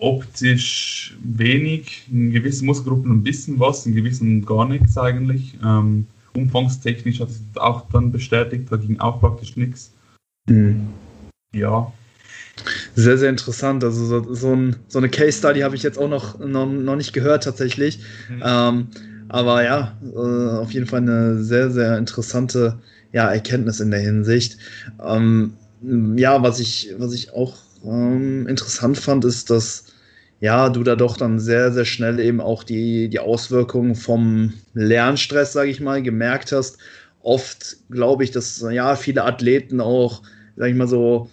optisch 0.00 1.16
wenig, 1.22 2.06
in 2.10 2.30
gewissen 2.30 2.66
Muskelgruppen 2.66 3.12
ein 3.12 3.22
bisschen 3.22 3.58
was, 3.60 3.84
in 3.84 3.94
gewissen 3.94 4.44
gar 4.44 4.66
nichts 4.66 4.96
eigentlich. 4.96 5.58
Ähm, 5.62 6.06
umfangstechnisch 6.34 7.20
hat 7.20 7.30
sich 7.30 7.42
das 7.52 7.62
auch 7.62 7.88
dann 7.90 8.12
bestätigt, 8.12 8.70
da 8.70 8.76
ging 8.76 8.98
auch 9.00 9.20
praktisch 9.20 9.56
nichts. 9.56 9.92
Mhm. 10.48 10.88
Ja. 11.54 11.92
Sehr, 12.94 13.18
sehr 13.18 13.30
interessant. 13.30 13.84
Also 13.84 14.04
so, 14.04 14.34
so, 14.34 14.54
ein, 14.54 14.76
so 14.88 14.98
eine 14.98 15.08
Case 15.08 15.38
Study 15.38 15.60
habe 15.60 15.76
ich 15.76 15.82
jetzt 15.82 15.98
auch 15.98 16.08
noch, 16.08 16.38
noch, 16.38 16.66
noch 16.66 16.96
nicht 16.96 17.12
gehört 17.12 17.44
tatsächlich. 17.44 18.00
Mhm. 18.28 18.42
Ähm, 18.44 18.86
aber 19.28 19.62
ja, 19.62 19.96
äh, 20.02 20.58
auf 20.58 20.72
jeden 20.72 20.86
Fall 20.86 21.00
eine 21.00 21.42
sehr, 21.42 21.70
sehr 21.70 21.98
interessante 21.98 22.78
ja, 23.12 23.30
Erkenntnis 23.32 23.80
in 23.80 23.90
der 23.90 24.00
Hinsicht. 24.00 24.58
Ähm, 25.02 25.54
ja, 26.16 26.42
was 26.42 26.60
ich, 26.60 26.94
was 26.98 27.12
ich 27.12 27.32
auch 27.32 27.56
ähm, 27.84 28.46
interessant 28.46 28.98
fand, 28.98 29.24
ist, 29.24 29.50
dass 29.50 29.84
ja, 30.40 30.68
du 30.68 30.84
da 30.84 30.94
doch 30.94 31.16
dann 31.16 31.40
sehr, 31.40 31.72
sehr 31.72 31.84
schnell 31.84 32.20
eben 32.20 32.40
auch 32.40 32.62
die, 32.62 33.08
die 33.08 33.18
Auswirkungen 33.18 33.96
vom 33.96 34.54
Lernstress, 34.72 35.52
sage 35.52 35.70
ich 35.70 35.80
mal, 35.80 36.02
gemerkt 36.02 36.52
hast. 36.52 36.78
Oft 37.20 37.76
glaube 37.90 38.24
ich, 38.24 38.30
dass 38.30 38.64
ja 38.70 38.94
viele 38.94 39.24
Athleten 39.24 39.80
auch, 39.80 40.22
sage 40.56 40.70
ich 40.70 40.76
mal 40.76 40.86
so, 40.86 41.28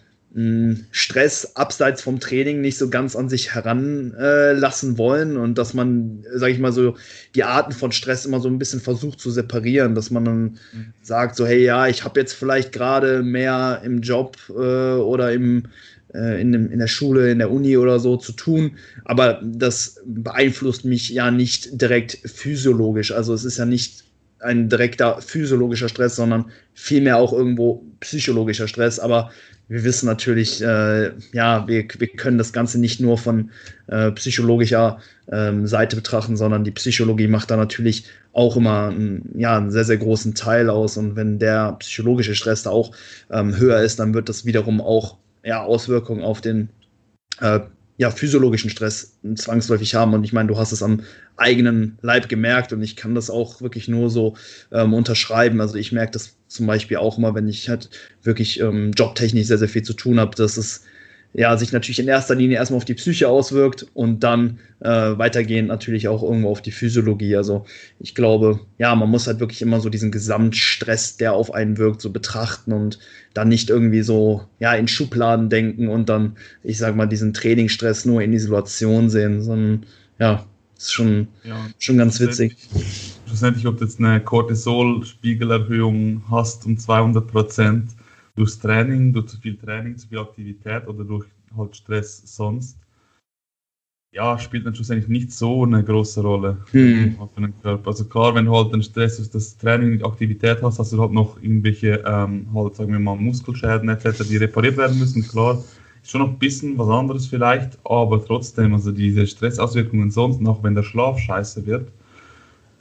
Stress 0.91 1.55
abseits 1.55 2.01
vom 2.01 2.19
Training 2.19 2.59
nicht 2.59 2.77
so 2.77 2.89
ganz 2.89 3.15
an 3.15 3.29
sich 3.29 3.55
heranlassen 3.55 4.95
äh, 4.95 4.97
wollen 4.97 5.37
und 5.37 5.57
dass 5.57 5.73
man, 5.73 6.25
sage 6.33 6.51
ich 6.51 6.59
mal 6.59 6.73
so, 6.73 6.97
die 7.35 7.45
Arten 7.45 7.71
von 7.71 7.93
Stress 7.93 8.25
immer 8.25 8.41
so 8.41 8.49
ein 8.49 8.59
bisschen 8.59 8.81
versucht 8.81 9.21
zu 9.21 9.31
separieren, 9.31 9.95
dass 9.95 10.11
man 10.11 10.25
dann 10.25 10.41
mhm. 10.41 10.93
sagt 11.01 11.37
so, 11.37 11.47
hey 11.47 11.63
ja, 11.63 11.87
ich 11.87 12.03
habe 12.03 12.19
jetzt 12.19 12.33
vielleicht 12.33 12.73
gerade 12.73 13.23
mehr 13.23 13.81
im 13.85 14.01
Job 14.01 14.37
äh, 14.49 14.97
oder 14.97 15.31
im 15.31 15.67
äh, 16.13 16.41
in, 16.41 16.51
dem, 16.51 16.69
in 16.69 16.79
der 16.79 16.87
Schule, 16.87 17.31
in 17.31 17.39
der 17.39 17.51
Uni 17.51 17.77
oder 17.77 17.99
so 17.99 18.17
zu 18.17 18.33
tun, 18.33 18.71
aber 19.05 19.41
das 19.43 20.01
beeinflusst 20.05 20.83
mich 20.83 21.09
ja 21.09 21.31
nicht 21.31 21.81
direkt 21.81 22.19
physiologisch. 22.25 23.11
Also 23.11 23.33
es 23.33 23.45
ist 23.45 23.57
ja 23.57 23.65
nicht 23.65 24.04
ein 24.45 24.69
direkter 24.69 25.21
physiologischer 25.21 25.89
Stress, 25.89 26.15
sondern 26.15 26.45
vielmehr 26.73 27.17
auch 27.17 27.33
irgendwo 27.33 27.83
psychologischer 27.99 28.67
Stress. 28.67 28.99
Aber 28.99 29.31
wir 29.67 29.83
wissen 29.83 30.05
natürlich, 30.05 30.61
äh, 30.61 31.11
ja, 31.33 31.67
wir, 31.67 31.85
wir 31.97 32.07
können 32.07 32.37
das 32.37 32.53
Ganze 32.53 32.79
nicht 32.79 32.99
nur 32.99 33.17
von 33.17 33.49
äh, 33.87 34.11
psychologischer 34.11 34.99
ähm, 35.31 35.65
Seite 35.65 35.95
betrachten, 35.95 36.37
sondern 36.37 36.63
die 36.63 36.71
Psychologie 36.71 37.27
macht 37.27 37.49
da 37.49 37.57
natürlich 37.57 38.05
auch 38.31 38.55
immer 38.57 38.89
ein, 38.89 39.31
ja, 39.35 39.57
einen 39.57 39.71
sehr, 39.71 39.85
sehr 39.85 39.97
großen 39.97 40.35
Teil 40.35 40.69
aus. 40.69 40.97
Und 40.97 41.15
wenn 41.15 41.39
der 41.39 41.73
psychologische 41.79 42.35
Stress 42.35 42.63
da 42.63 42.69
auch 42.69 42.95
ähm, 43.31 43.57
höher 43.57 43.79
ist, 43.81 43.99
dann 43.99 44.13
wird 44.13 44.29
das 44.29 44.45
wiederum 44.45 44.81
auch 44.81 45.17
ja, 45.43 45.63
Auswirkungen 45.63 46.23
auf 46.23 46.41
den 46.41 46.69
äh, 47.41 47.59
ja, 47.97 48.11
physiologischen 48.11 48.69
Stress 48.69 49.17
zwangsläufig 49.35 49.95
haben. 49.95 50.13
Und 50.13 50.23
ich 50.23 50.33
meine, 50.33 50.49
du 50.49 50.57
hast 50.57 50.71
es 50.71 50.83
am 50.83 51.01
eigenen 51.37 51.97
Leib 52.01 52.27
gemerkt 52.29 52.73
und 52.73 52.81
ich 52.81 52.95
kann 52.95 53.15
das 53.15 53.29
auch 53.29 53.61
wirklich 53.61 53.87
nur 53.87 54.09
so 54.09 54.35
ähm, 54.71 54.93
unterschreiben. 54.93 55.61
Also 55.61 55.75
ich 55.75 55.91
merke 55.91 56.11
das 56.11 56.35
zum 56.47 56.67
Beispiel 56.67 56.97
auch 56.97 57.17
immer, 57.17 57.35
wenn 57.35 57.47
ich 57.47 57.69
halt 57.69 57.89
wirklich 58.21 58.59
ähm, 58.59 58.91
jobtechnisch 58.91 59.47
sehr, 59.47 59.57
sehr 59.57 59.69
viel 59.69 59.83
zu 59.83 59.93
tun 59.93 60.19
habe, 60.19 60.35
dass 60.35 60.57
es 60.57 60.83
ja, 61.37 61.57
sich 61.57 61.73
natürlich 61.73 61.99
in 61.99 62.07
erster 62.07 62.33
Linie 62.33 62.57
erstmal 62.57 62.77
auf 62.77 62.85
die 62.85 62.93
Psyche 62.93 63.27
auswirkt 63.27 63.85
und 63.93 64.23
dann 64.23 64.59
äh, 64.79 64.89
weitergehend 64.89 65.67
natürlich 65.67 66.07
auch 66.07 66.23
irgendwo 66.23 66.49
auf 66.49 66.61
die 66.61 66.71
Physiologie. 66.71 67.35
Also 67.35 67.65
ich 67.99 68.15
glaube, 68.15 68.61
ja, 68.77 68.95
man 68.95 69.09
muss 69.09 69.27
halt 69.27 69.41
wirklich 69.41 69.61
immer 69.61 69.81
so 69.81 69.89
diesen 69.89 70.11
Gesamtstress, 70.11 71.17
der 71.17 71.33
auf 71.33 71.53
einen 71.53 71.77
wirkt, 71.77 72.01
so 72.01 72.09
betrachten 72.09 72.71
und 72.71 72.99
dann 73.33 73.49
nicht 73.49 73.69
irgendwie 73.69 74.01
so, 74.01 74.45
ja, 74.59 74.75
in 74.75 74.87
Schubladen 74.87 75.49
denken 75.49 75.89
und 75.89 76.07
dann, 76.07 76.37
ich 76.63 76.77
sag 76.77 76.95
mal, 76.95 77.05
diesen 77.05 77.33
Trainingsstress 77.33 78.05
nur 78.05 78.21
in 78.21 78.31
Isolation 78.31 79.09
sehen, 79.09 79.41
sondern 79.41 79.85
ja, 80.19 80.45
ist 80.77 80.93
schon, 80.93 81.27
ja, 81.43 81.67
schon 81.79 81.97
ganz 81.97 82.17
witzig. 82.21 82.55
Schlussendlich, 83.27 83.67
ob 83.67 83.77
du 83.77 83.83
jetzt 83.83 83.99
eine 83.99 84.21
Cortisol-Spiegelerhöhung 84.21 86.23
hast 86.31 86.65
um 86.65 86.77
200 86.77 87.27
Prozent, 87.27 87.89
durchs 88.35 88.59
Training, 88.59 89.13
durch 89.13 89.27
zu 89.27 89.37
viel 89.37 89.57
Training, 89.57 89.97
zu 89.97 90.07
viel 90.07 90.19
Aktivität 90.19 90.87
oder 90.87 91.03
durch 91.03 91.25
halt 91.55 91.75
Stress 91.75 92.21
sonst, 92.25 92.77
ja, 94.15 94.39
spielt 94.39 94.65
dann 94.65 94.73
schlussendlich 94.73 95.09
nicht 95.09 95.31
so 95.33 95.63
eine 95.63 95.83
große 95.83 96.21
Rolle 96.21 96.57
hm. 96.71 97.17
für 97.33 97.41
den 97.41 97.61
Körper. 97.61 97.89
Also 97.89 98.05
klar, 98.05 98.33
wenn 98.33 98.45
du 98.45 98.55
halt 98.55 98.73
den 98.73 98.81
Stress 98.81 99.17
durch 99.17 99.29
das 99.29 99.57
Training, 99.57 99.97
die 99.97 100.05
Aktivität 100.05 100.61
hast, 100.61 100.79
hast 100.79 100.93
du 100.93 101.01
halt 101.01 101.11
noch 101.11 101.37
irgendwelche, 101.41 102.01
ähm, 102.05 102.47
halt, 102.53 102.75
sagen 102.75 102.93
wir 102.93 102.99
mal, 102.99 103.17
Muskelschäden 103.17 103.89
etc., 103.89 104.23
die 104.29 104.37
repariert 104.37 104.77
werden 104.77 104.97
müssen, 104.97 105.27
klar. 105.27 105.61
Ist 106.01 106.11
schon 106.11 106.21
noch 106.21 106.29
ein 106.29 106.39
bisschen 106.39 106.77
was 106.77 106.87
anderes 106.87 107.27
vielleicht, 107.27 107.77
aber 107.83 108.23
trotzdem, 108.23 108.73
also 108.73 108.91
diese 108.91 109.27
Stressauswirkungen 109.27 110.11
sonst, 110.11 110.45
auch 110.47 110.63
wenn 110.63 110.75
der 110.75 110.83
Schlaf 110.83 111.19
scheiße 111.19 111.65
wird, 111.65 111.91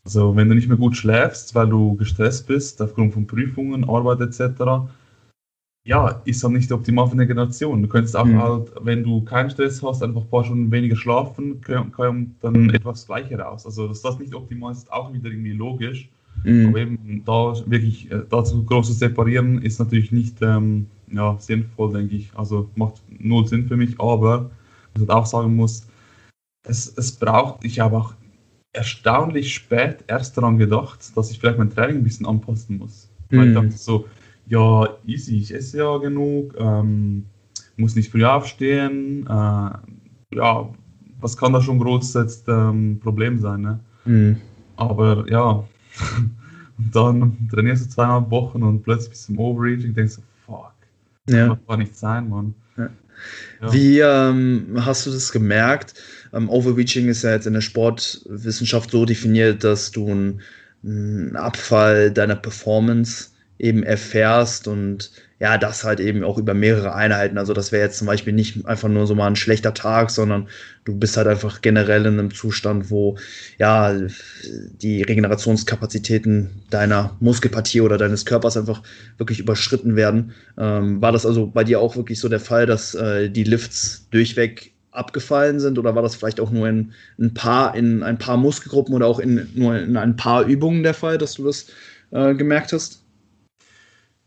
also 0.05 0.37
wenn 0.37 0.49
du 0.49 0.55
nicht 0.55 0.69
mehr 0.69 0.77
gut 0.77 0.97
schläfst, 0.97 1.55
weil 1.55 1.69
du 1.69 1.97
gestresst 1.97 2.47
bist, 2.47 2.81
aufgrund 2.83 3.15
von 3.15 3.27
Prüfungen, 3.27 3.89
Arbeit 3.89 4.21
etc., 4.21 4.87
ja, 5.87 6.23
ist 6.25 6.43
dann 6.43 6.55
nicht 6.55 6.73
optimal 6.73 7.07
für 7.07 7.13
eine 7.13 7.27
Generation. 7.27 7.83
Du 7.83 7.89
könntest 7.89 8.17
auch 8.17 8.25
mhm. 8.25 8.43
halt, 8.43 8.73
wenn 8.81 9.05
du 9.05 9.23
keinen 9.23 9.51
Stress 9.51 9.83
hast, 9.83 10.03
einfach 10.03 10.23
ein 10.23 10.31
paar 10.31 10.45
Stunden 10.45 10.73
weniger 10.73 10.97
schlafen, 10.97 11.61
kommt 11.93 12.43
dann 12.43 12.71
etwas 12.71 13.07
gleicher 13.07 13.39
raus. 13.39 13.67
Also, 13.67 13.89
dass 13.89 14.01
das 14.01 14.19
nicht 14.19 14.35
optimal 14.35 14.73
ist, 14.73 14.91
auch 14.91 15.13
wieder 15.13 15.29
irgendwie 15.29 15.53
logisch. 15.53 16.09
Mhm. 16.43 16.69
Aber 16.69 16.79
eben 16.79 17.23
da 17.25 17.55
wirklich 17.67 18.11
äh, 18.11 18.23
dazu 18.29 18.65
groß 18.65 18.87
zu 18.89 18.93
separieren, 18.95 19.61
ist 19.63 19.79
natürlich 19.79 20.11
nicht 20.11 20.41
ähm, 20.41 20.87
ja, 21.13 21.37
sinnvoll, 21.39 21.93
denke 21.93 22.17
ich. 22.17 22.31
Also 22.35 22.71
macht 22.75 23.03
null 23.19 23.47
Sinn 23.47 23.69
für 23.69 23.77
mich, 23.77 24.01
aber 24.01 24.51
was 24.95 25.03
ich 25.03 25.11
auch 25.11 25.27
sagen 25.27 25.55
muss, 25.55 25.87
es, 26.67 26.93
es 26.97 27.13
braucht, 27.13 27.65
ich 27.65 27.81
habe 27.81 27.97
auch 27.99 28.15
erstaunlich 28.73 29.55
spät 29.55 29.99
erst 30.07 30.37
daran 30.37 30.59
gedacht, 30.59 31.17
dass 31.17 31.31
ich 31.31 31.39
vielleicht 31.39 31.59
mein 31.59 31.71
Training 31.71 31.99
ein 31.99 32.05
bisschen 32.05 32.27
anpassen 32.27 32.79
muss. 32.79 33.09
Mhm. 33.31 33.39
Weil 33.39 33.49
ich 33.49 33.55
dachte 33.55 33.71
so, 33.73 34.07
ja, 34.47 34.89
easy, 35.07 35.39
ich 35.39 35.55
esse 35.55 35.79
ja 35.79 35.97
genug, 35.99 36.55
ähm, 36.59 37.27
muss 37.77 37.97
nicht 37.97 38.11
früh 38.11 38.25
aufstehen. 38.25 39.27
Äh, 39.27 40.37
ja, 40.37 40.69
was 41.21 41.37
kann 41.37 41.53
da 41.53 41.63
schon 41.63 41.79
groß 41.79 42.15
jetzt 42.15 42.49
ähm, 42.49 43.01
Problem 43.03 43.39
sein, 43.39 43.61
ne? 43.63 43.81
Mhm. 44.05 44.37
Aber 44.77 45.25
ja, 45.29 45.51
und 46.79 46.95
dann 46.95 47.49
trainierst 47.51 47.87
du 47.87 47.91
zweieinhalb 47.91 48.31
Wochen 48.31 48.63
und 48.63 48.83
plötzlich 48.83 49.11
bist 49.11 49.29
du 49.29 49.33
im 49.33 49.39
Overeating, 49.39 49.95
denkst 49.95 50.17
du, 50.17 50.23
fuck, 50.45 50.75
ja. 51.29 51.49
das 51.49 51.59
kann 51.67 51.79
nicht 51.79 51.97
sein, 51.97 52.29
Mann. 52.29 52.55
Ja. 52.77 52.91
Ja. 53.63 53.73
Wie 53.73 53.99
ähm, 54.01 54.77
hast 54.77 55.07
du 55.07 55.11
das 55.11 55.33
gemerkt? 55.33 55.95
Ähm, 56.33 56.49
Overreaching 56.51 57.09
ist 57.09 57.23
ja 57.23 57.31
jetzt 57.33 57.47
in 57.47 57.55
der 57.55 57.61
Sportwissenschaft 57.61 58.91
so 58.91 59.05
definiert, 59.05 59.65
dass 59.65 59.91
du 59.91 60.39
einen 60.83 61.37
Abfall 61.37 62.11
deiner 62.11 62.37
Performance 62.37 63.31
eben 63.65 63.83
erfährst 63.83 64.69
und 64.69 65.11
ja, 65.41 65.59
das 65.59 65.85
halt 65.85 65.99
eben 65.99 66.23
auch 66.23 66.39
über 66.39 66.55
mehrere 66.55 66.95
Einheiten. 66.95 67.39
Also 67.39 67.55
das 67.55 67.73
wäre 67.73 67.83
jetzt 67.83 67.99
zum 67.99 68.07
Beispiel 68.07 68.33
nicht 68.33 68.67
einfach 68.67 68.89
nur 68.89 69.07
so 69.07 69.15
mal 69.15 69.27
ein 69.27 69.37
schlechter 69.37 69.75
Tag, 69.75 70.11
sondern 70.11 70.49
du 70.85 70.97
bist 70.97 71.17
halt 71.17 71.27
einfach 71.27 71.61
generell 71.61 72.07
in 72.07 72.19
einem 72.19 72.33
Zustand, 72.33 72.91
wo 72.91 73.17
ja 73.59 73.95
die 74.83 75.03
Regenerationskapazitäten 75.03 76.63
deiner 76.71 77.17
Muskelpartie 77.21 77.81
oder 77.81 77.99
deines 77.99 78.27
Körpers 78.27 78.57
einfach 78.57 78.83
wirklich 79.17 79.41
überschritten 79.41 79.97
werden. 79.97 80.33
Ähm, 80.59 81.01
war 81.01 81.13
das 81.13 81.27
also 81.27 81.47
bei 81.47 81.65
dir 81.65 81.81
auch 81.81 81.97
wirklich 81.97 82.21
so 82.21 82.29
der 82.29 82.41
Fall, 82.41 82.67
dass 82.67 82.95
äh, 82.95 83.31
die 83.31 83.45
Lifts 83.45 84.07
durchweg 84.11 84.73
abgefallen 84.93 85.59
sind 85.59 85.79
oder 85.79 85.95
war 85.95 86.03
das 86.03 86.15
vielleicht 86.15 86.39
auch 86.39 86.51
nur 86.51 86.69
in 86.69 86.93
ein 87.19 87.35
paar 87.35 87.75
in 87.75 88.03
ein 88.03 88.19
paar 88.19 88.37
Muskelgruppen 88.37 88.95
oder 88.95 89.07
auch 89.07 89.19
in 89.19 89.49
nur 89.55 89.77
in 89.77 89.97
ein 89.97 90.17
paar 90.17 90.45
Übungen 90.45 90.83
der 90.83 90.95
Fall, 90.95 91.19
dass 91.19 91.35
du 91.35 91.45
das 91.45 91.67
äh, 92.13 92.35
gemerkt 92.35 92.73
hast? 92.73 93.04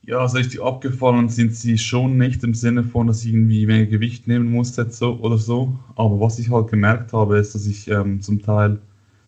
Ja, 0.08 0.20
also 0.20 0.38
richtig 0.38 0.62
abgefallen 0.62 1.28
sind 1.28 1.54
sie 1.54 1.78
schon 1.78 2.18
nicht 2.18 2.42
im 2.46 2.54
Sinne 2.54 2.86
von, 2.86 3.08
dass 3.08 3.26
ich 3.26 3.34
irgendwie 3.34 3.66
mehr 3.66 3.86
Gewicht 3.86 4.26
nehmen 4.26 4.50
musste 4.50 4.90
so, 4.90 5.20
oder 5.20 5.38
so. 5.38 5.78
Aber 5.98 6.22
was 6.22 6.40
ich 6.40 6.50
halt 6.50 6.70
gemerkt 6.70 7.12
habe, 7.12 7.38
ist, 7.38 7.54
dass 7.54 7.68
ich 7.68 7.90
ähm, 7.90 8.22
zum 8.22 8.42
Teil, 8.42 8.80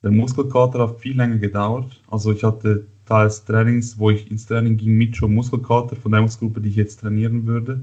der 0.04 0.12
Muskelkater 0.12 0.80
hat 0.80 1.02
viel 1.02 1.18
länger 1.18 1.38
gedauert. 1.38 2.02
Also 2.10 2.32
ich 2.32 2.46
hatte 2.46 2.86
teils 3.06 3.44
Trainings, 3.44 4.00
wo 4.00 4.10
ich 4.10 4.32
ins 4.32 4.46
Training 4.46 4.78
ging 4.78 4.98
mit 4.98 5.18
schon 5.18 5.36
Muskelkater 5.36 5.98
von 5.98 6.14
der 6.14 6.22
Muskelgruppe, 6.22 6.62
die 6.62 6.70
ich 6.70 6.78
jetzt 6.78 7.02
trainieren 7.02 7.46
würde, 7.46 7.82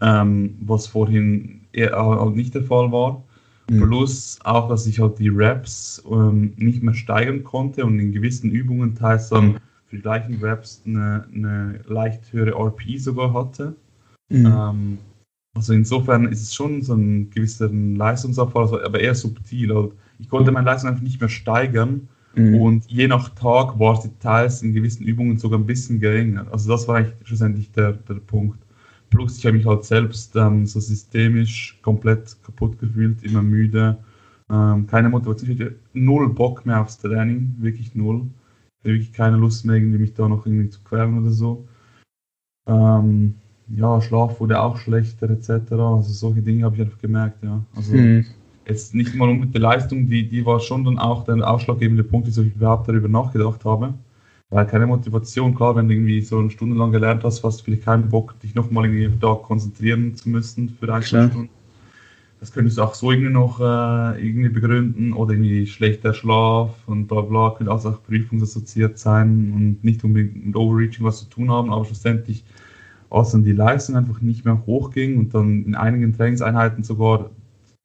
ähm, 0.00 0.54
was 0.60 0.86
vorhin 0.86 1.62
eher 1.72 1.96
halt 1.96 2.36
nicht 2.36 2.54
der 2.54 2.62
Fall 2.62 2.92
war. 2.92 3.24
Mhm. 3.68 3.82
Plus 3.82 4.38
auch, 4.44 4.68
dass 4.68 4.86
ich 4.86 5.00
halt 5.00 5.18
die 5.18 5.30
Raps 5.30 6.00
ähm, 6.08 6.52
nicht 6.56 6.84
mehr 6.84 6.94
steigern 6.94 7.42
konnte 7.42 7.84
und 7.84 7.98
in 7.98 8.12
gewissen 8.12 8.52
Übungen 8.52 8.94
teils 8.94 9.28
dann 9.30 9.56
für 9.92 9.96
die 9.96 10.02
gleichen 10.02 10.38
Raps 10.42 10.82
eine, 10.86 11.26
eine 11.34 11.80
leicht 11.86 12.32
höhere 12.32 12.52
RP 12.52 12.98
sogar 12.98 13.34
hatte. 13.34 13.76
Mhm. 14.30 14.46
Ähm, 14.46 14.98
also 15.54 15.74
insofern 15.74 16.28
ist 16.28 16.42
es 16.42 16.54
schon 16.54 16.80
so 16.80 16.94
ein 16.94 17.28
gewisser 17.28 17.68
Leistungsabfall, 17.68 18.62
also 18.62 18.82
aber 18.82 19.00
eher 19.00 19.14
subtil. 19.14 19.70
Also 19.70 19.92
ich 20.18 20.30
konnte 20.30 20.50
meine 20.50 20.64
Leistung 20.64 20.88
einfach 20.88 21.02
nicht 21.02 21.20
mehr 21.20 21.28
steigern 21.28 22.08
mhm. 22.34 22.54
und 22.54 22.90
je 22.90 23.06
nach 23.06 23.28
Tag 23.34 23.78
war 23.78 23.98
es 23.98 24.10
teils 24.18 24.62
in 24.62 24.72
gewissen 24.72 25.04
Übungen 25.04 25.36
sogar 25.36 25.58
ein 25.58 25.66
bisschen 25.66 26.00
geringer. 26.00 26.46
Also 26.50 26.70
das 26.70 26.88
war 26.88 26.96
eigentlich 26.96 27.14
schlussendlich 27.24 27.70
der, 27.72 27.92
der 27.92 28.14
Punkt. 28.14 28.58
Plus 29.10 29.36
ich 29.36 29.44
habe 29.44 29.58
mich 29.58 29.66
halt 29.66 29.84
selbst 29.84 30.34
ähm, 30.36 30.64
so 30.64 30.80
systemisch 30.80 31.78
komplett 31.82 32.34
kaputt 32.44 32.78
gefühlt, 32.78 33.22
immer 33.24 33.42
müde, 33.42 33.98
ähm, 34.50 34.86
keine 34.86 35.10
Motivation, 35.10 35.74
null 35.92 36.30
Bock 36.30 36.64
mehr 36.64 36.80
aufs 36.80 36.96
Training, 36.96 37.54
wirklich 37.58 37.94
null. 37.94 38.26
Wirklich 38.82 39.12
keine 39.12 39.36
Lust 39.36 39.64
mehr, 39.64 39.76
irgendwie 39.76 39.98
mich 39.98 40.14
da 40.14 40.28
noch 40.28 40.46
irgendwie 40.46 40.70
zu 40.70 40.80
quälen 40.82 41.18
oder 41.18 41.30
so. 41.30 41.66
Ähm, 42.66 43.34
ja, 43.68 44.00
Schlaf 44.00 44.40
wurde 44.40 44.60
auch 44.60 44.76
schlechter 44.76 45.30
etc. 45.30 45.72
Also 45.72 46.12
solche 46.12 46.42
Dinge 46.42 46.64
habe 46.64 46.76
ich 46.76 46.82
einfach 46.82 46.98
gemerkt, 46.98 47.42
ja. 47.42 47.64
Also 47.74 47.96
mhm. 47.96 48.26
jetzt 48.66 48.94
nicht 48.94 49.14
mal 49.14 49.32
mit 49.34 49.54
der 49.54 49.60
Leistung, 49.60 50.06
die, 50.06 50.28
die 50.28 50.44
war 50.44 50.60
schon 50.60 50.84
dann 50.84 50.98
auch 50.98 51.24
der 51.24 51.48
ausschlaggebende 51.48 52.04
Punkt, 52.04 52.26
wieso 52.26 52.42
ich 52.42 52.54
überhaupt 52.54 52.88
darüber 52.88 53.08
nachgedacht 53.08 53.64
habe 53.64 53.94
weil 54.52 54.66
keine 54.66 54.86
Motivation, 54.86 55.54
klar, 55.54 55.74
wenn 55.76 55.88
du 55.88 55.94
irgendwie 55.94 56.20
so 56.20 56.38
eine 56.38 56.50
Stunde 56.50 56.76
lang 56.76 56.92
gelernt 56.92 57.24
hast, 57.24 57.42
hast 57.42 57.60
du 57.60 57.64
vielleicht 57.64 57.84
keinen 57.84 58.08
Bock, 58.10 58.38
dich 58.40 58.54
nochmal 58.54 58.84
irgendwie 58.84 59.18
da 59.18 59.34
konzentrieren 59.34 60.14
zu 60.14 60.28
müssen 60.28 60.68
für 60.68 60.92
ein, 60.92 61.02
zwei 61.02 61.28
Stunden. 61.28 61.48
Das 62.42 62.50
könntest 62.50 62.76
du 62.76 62.82
auch 62.82 62.94
so 62.94 63.12
irgendwie 63.12 63.30
noch 63.30 63.60
äh, 63.60 64.26
irgendwie 64.26 64.48
begründen 64.48 65.12
oder 65.12 65.34
irgendwie 65.34 65.64
schlechter 65.64 66.12
Schlaf 66.12 66.70
und 66.86 67.06
bla 67.06 67.20
bla, 67.20 67.54
könnte 67.56 67.70
auch, 67.70 67.84
auch 67.84 68.02
prüfungsassoziiert 68.02 68.98
sein 68.98 69.52
und 69.54 69.84
nicht 69.84 70.02
unbedingt 70.02 70.46
mit 70.46 70.56
Overreaching 70.56 71.04
was 71.04 71.20
zu 71.20 71.26
tun 71.26 71.52
haben, 71.52 71.72
aber 71.72 71.84
schlussendlich, 71.84 72.44
als 73.10 73.30
dann 73.30 73.44
die 73.44 73.52
Leistung 73.52 73.94
einfach 73.94 74.20
nicht 74.22 74.44
mehr 74.44 74.60
hochging 74.66 75.18
und 75.18 75.32
dann 75.34 75.66
in 75.66 75.76
einigen 75.76 76.16
Trainingseinheiten 76.16 76.82
sogar 76.82 77.30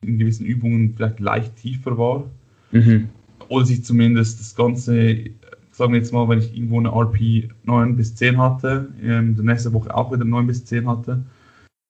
in 0.02 0.18
gewissen 0.18 0.48
Übungen 0.48 0.96
vielleicht 0.96 1.20
leicht 1.20 1.56
tiefer 1.58 1.96
war, 2.00 2.24
mhm. 2.72 3.10
oder 3.50 3.64
sich 3.64 3.86
zumindest 3.86 4.40
das 4.40 4.56
Ganze 4.56 5.36
sagen 5.70 5.94
wir 5.94 6.00
jetzt 6.00 6.12
mal, 6.12 6.28
wenn 6.30 6.40
ich 6.40 6.58
irgendwo 6.58 6.80
eine 6.80 6.90
RP 6.90 7.52
9 7.64 7.96
bis 7.96 8.16
10 8.16 8.40
hatte, 8.40 8.92
in 9.00 9.36
der 9.36 9.46
nächsten 9.46 9.72
Woche 9.74 9.94
auch 9.96 10.12
wieder 10.12 10.26
9 10.26 10.48
bis 10.48 10.66
10 10.66 10.90
hatte, 10.90 11.26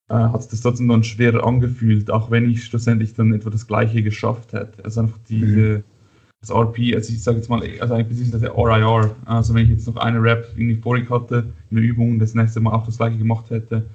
äh, 0.10 0.16
hat 0.16 0.42
sich 0.42 0.52
das 0.52 0.62
trotzdem 0.62 0.88
dann 0.88 1.04
schwerer 1.04 1.46
angefühlt, 1.46 2.12
auch 2.12 2.32
wenn 2.32 2.50
ich 2.50 2.66
schlussendlich 2.66 3.14
dann 3.14 3.34
etwa 3.34 3.50
das 3.50 3.68
Gleiche 3.68 4.04
geschafft 4.04 4.54
hätte. 4.54 4.84
Also 4.84 5.02
einfach 5.02 5.20
diese, 5.28 5.80
mhm. 5.80 5.84
das 6.42 6.52
RP, 6.52 6.96
also 6.96 7.14
ich 7.14 7.22
sage 7.22 7.38
jetzt 7.38 7.50
mal, 7.50 7.62
also 7.80 7.94
eigentlich 7.94 8.32
das 8.32 8.44
RIR, 8.44 9.16
also 9.26 9.54
wenn 9.54 9.64
ich 9.64 9.70
jetzt 9.70 9.88
noch 9.88 9.98
eine 9.98 10.22
Rap 10.22 10.48
irgendwie 10.56 10.82
vorig 10.82 11.10
hatte, 11.10 11.48
in 11.70 11.78
der 11.78 11.86
Übung, 11.86 12.20
das 12.20 12.36
nächste 12.36 12.60
Mal 12.60 12.74
auch 12.74 12.86
das 12.86 12.98
Gleiche 12.98 13.18
gemacht 13.18 13.50
hätte, 13.50 13.86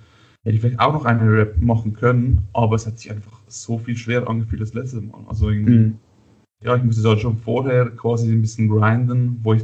hätte 0.45 0.55
ich 0.55 0.61
vielleicht 0.61 0.81
auch 0.81 0.93
noch 0.93 1.05
eine 1.05 1.33
Rap 1.33 1.61
machen 1.61 1.95
können, 1.95 2.47
aber 2.53 2.77
es 2.77 2.87
hat 2.87 2.99
sich 2.99 3.11
einfach 3.11 3.39
so 3.47 3.79
viel 3.79 3.97
schwerer 3.97 4.29
angefühlt 4.29 4.61
als 4.61 4.75
letztes 4.75 5.01
Mal. 5.01 5.25
Also 5.29 5.49
irgendwie, 5.49 5.79
mhm. 5.79 5.99
ja, 6.63 6.77
ich 6.77 6.83
musste 6.83 7.03
da 7.03 7.17
schon 7.17 7.39
vorher 7.39 7.91
quasi 7.91 8.31
ein 8.31 8.43
bisschen 8.43 8.69
grinden, 8.69 9.41
wo 9.43 9.55
ich 9.55 9.63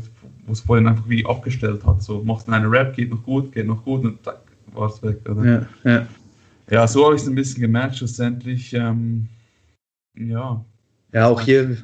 wo 0.48 0.52
es 0.52 0.60
vorhin 0.60 0.86
einfach 0.88 1.08
wie 1.08 1.24
abgestellt 1.26 1.84
hat. 1.86 2.02
So, 2.02 2.24
machst 2.24 2.48
du 2.48 2.52
eine 2.52 2.70
Rap, 2.70 2.96
geht 2.96 3.10
noch 3.10 3.22
gut, 3.22 3.52
geht 3.52 3.66
noch 3.66 3.84
gut 3.84 4.02
und 4.04 4.24
zack, 4.24 4.40
war 4.72 4.88
es 4.88 5.02
weg. 5.02 5.20
Oder? 5.28 5.44
Ja, 5.44 5.66
ja. 5.84 6.06
Ja, 6.70 6.86
so 6.86 7.06
habe 7.06 7.16
ich 7.16 7.22
es 7.22 7.28
ein 7.28 7.34
bisschen 7.34 7.60
gemerkt, 7.60 7.96
schlussendlich. 7.96 8.72
Ähm, 8.74 9.28
ja. 10.16 10.64
Ja, 11.12 11.28
auch 11.28 11.40
hier 11.40 11.78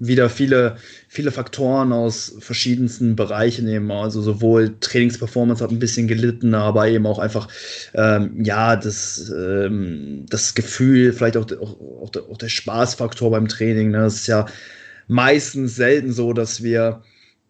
wieder 0.00 0.28
viele, 0.28 0.76
viele 1.08 1.30
Faktoren 1.30 1.92
aus 1.92 2.34
verschiedensten 2.40 3.16
Bereichen 3.16 3.68
eben. 3.68 3.90
Also 3.92 4.22
sowohl 4.22 4.76
Trainingsperformance 4.80 5.62
hat 5.62 5.70
ein 5.70 5.78
bisschen 5.78 6.08
gelitten, 6.08 6.54
aber 6.54 6.88
eben 6.88 7.06
auch 7.06 7.18
einfach 7.18 7.48
ähm, 7.94 8.44
ja 8.44 8.76
das, 8.76 9.32
ähm, 9.34 10.26
das 10.28 10.54
Gefühl, 10.54 11.12
vielleicht 11.12 11.36
auch, 11.36 11.46
auch, 11.52 11.80
auch, 12.02 12.10
der, 12.10 12.22
auch 12.24 12.38
der 12.38 12.48
Spaßfaktor 12.48 13.30
beim 13.30 13.48
Training. 13.48 13.92
Ne? 13.92 13.98
Das 13.98 14.16
ist 14.16 14.26
ja 14.26 14.46
meistens 15.06 15.76
selten 15.76 16.12
so, 16.12 16.32
dass 16.32 16.62
wir 16.62 17.02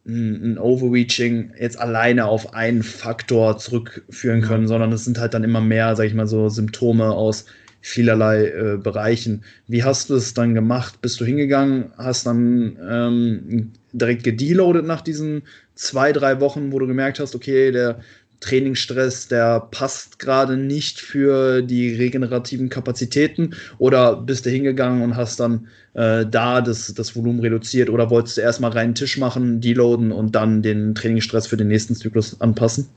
ein 0.07 0.59
Overreaching 0.59 1.53
jetzt 1.59 1.79
alleine 1.79 2.27
auf 2.27 2.53
einen 2.53 2.83
Faktor 2.83 3.57
zurückführen 3.57 4.43
können, 4.43 4.69
sondern 4.69 4.93
es 4.93 5.05
sind 5.05 5.19
halt 5.19 5.33
dann 5.33 5.45
immer 5.45 5.62
mehr, 5.62 5.97
sag 5.97 6.07
ich 6.07 6.14
mal, 6.14 6.27
so 6.27 6.49
Symptome 6.49 7.11
aus 7.11 7.47
vielerlei 7.81 8.47
äh, 8.47 8.77
Bereichen. 8.77 9.45
Wie 9.67 9.85
hast 9.85 10.11
du 10.11 10.14
es 10.14 10.35
dann 10.35 10.55
gemacht? 10.55 11.01
Bist 11.03 11.21
du 11.21 11.25
hingegangen, 11.25 11.93
hast 11.97 12.27
dann 12.27 12.79
ähm, 12.87 13.73
direkt 13.93 14.25
gedeloadet 14.25 14.87
nach 14.87 15.03
diesen 15.03 15.43
zwei, 15.75 16.12
drei 16.12 16.40
Wochen, 16.40 16.73
wo 16.73 16.79
du 16.79 16.87
gemerkt 16.87 17.21
hast, 17.21 17.35
okay, 17.35 17.73
der 17.73 18.01
Trainingsstress, 18.45 19.29
der 19.29 19.61
passt 19.71 20.19
gerade 20.19 20.57
nicht 20.57 21.01
für 21.01 21.63
die 21.63 21.95
regenerativen 21.95 22.69
Kapazitäten? 22.69 23.55
Oder 23.79 24.17
bist 24.17 24.45
du 24.45 24.51
hingegangen 24.51 25.03
und 25.03 25.17
hast 25.17 25.41
dann 25.41 25.69
äh, 25.95 26.27
da 26.27 26.61
das, 26.61 26.93
das 26.93 27.17
Volumen 27.17 27.41
reduziert? 27.41 27.89
Oder 27.89 28.11
wolltest 28.11 28.37
du 28.37 28.43
erstmal 28.43 28.73
reinen 28.73 28.95
Tisch 28.95 29.17
machen, 29.17 29.63
deloaden 29.63 30.13
und 30.13 30.35
dann 30.35 30.61
den 30.61 30.95
Trainingsstress 30.95 31.47
für 31.47 31.57
den 31.57 31.69
nächsten 31.69 31.95
Zyklus 31.95 32.39
anpassen? 32.41 32.89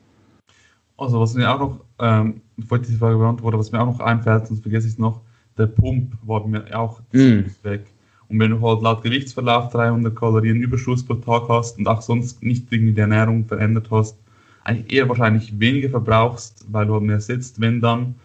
Also, 0.98 1.20
was 1.22 1.34
mir 1.34 1.50
auch 1.50 1.60
noch, 1.60 1.80
ähm, 2.00 2.42
bevor 2.58 2.80
ich 2.80 2.88
diese 2.88 2.98
Frage 2.98 3.18
beantworte, 3.18 3.58
was 3.58 3.72
mir 3.72 3.80
auch 3.80 3.86
noch 3.86 4.00
einfällt, 4.02 4.48
sonst 4.48 4.62
vergesse 4.62 4.88
ich 4.88 4.94
es 4.94 5.00
noch, 5.00 5.22
der 5.58 5.68
Pump 5.68 6.14
war 6.24 6.46
mir 6.46 6.78
auch 6.78 7.00
mm. 7.14 7.46
weg. 7.64 7.86
Und 8.28 8.40
wenn 8.40 8.52
du 8.52 8.62
halt 8.62 8.82
laut 8.82 9.02
Gewichtsverlauf 9.04 9.72
300 9.72 10.14
Kalorien 10.14 10.58
Überschuss 10.58 11.06
pro 11.06 11.14
Tag 11.14 11.48
hast 11.48 11.78
und 11.78 11.88
auch 11.88 12.02
sonst 12.02 12.44
nicht 12.44 12.66
irgendwie 12.70 12.94
die 12.94 13.00
Ernährung 13.00 13.46
verändert 13.46 13.88
hast, 13.92 14.18
eigentlich 14.68 14.92
eher 14.94 15.08
wahrscheinlich 15.08 15.60
weniger 15.60 15.90
verbrauchst, 15.90 16.66
weil 16.70 16.86
du 16.88 17.00
mehr 17.00 17.22
sitzt, 17.22 17.60
wenn 17.62 17.80
dann, 17.80 18.16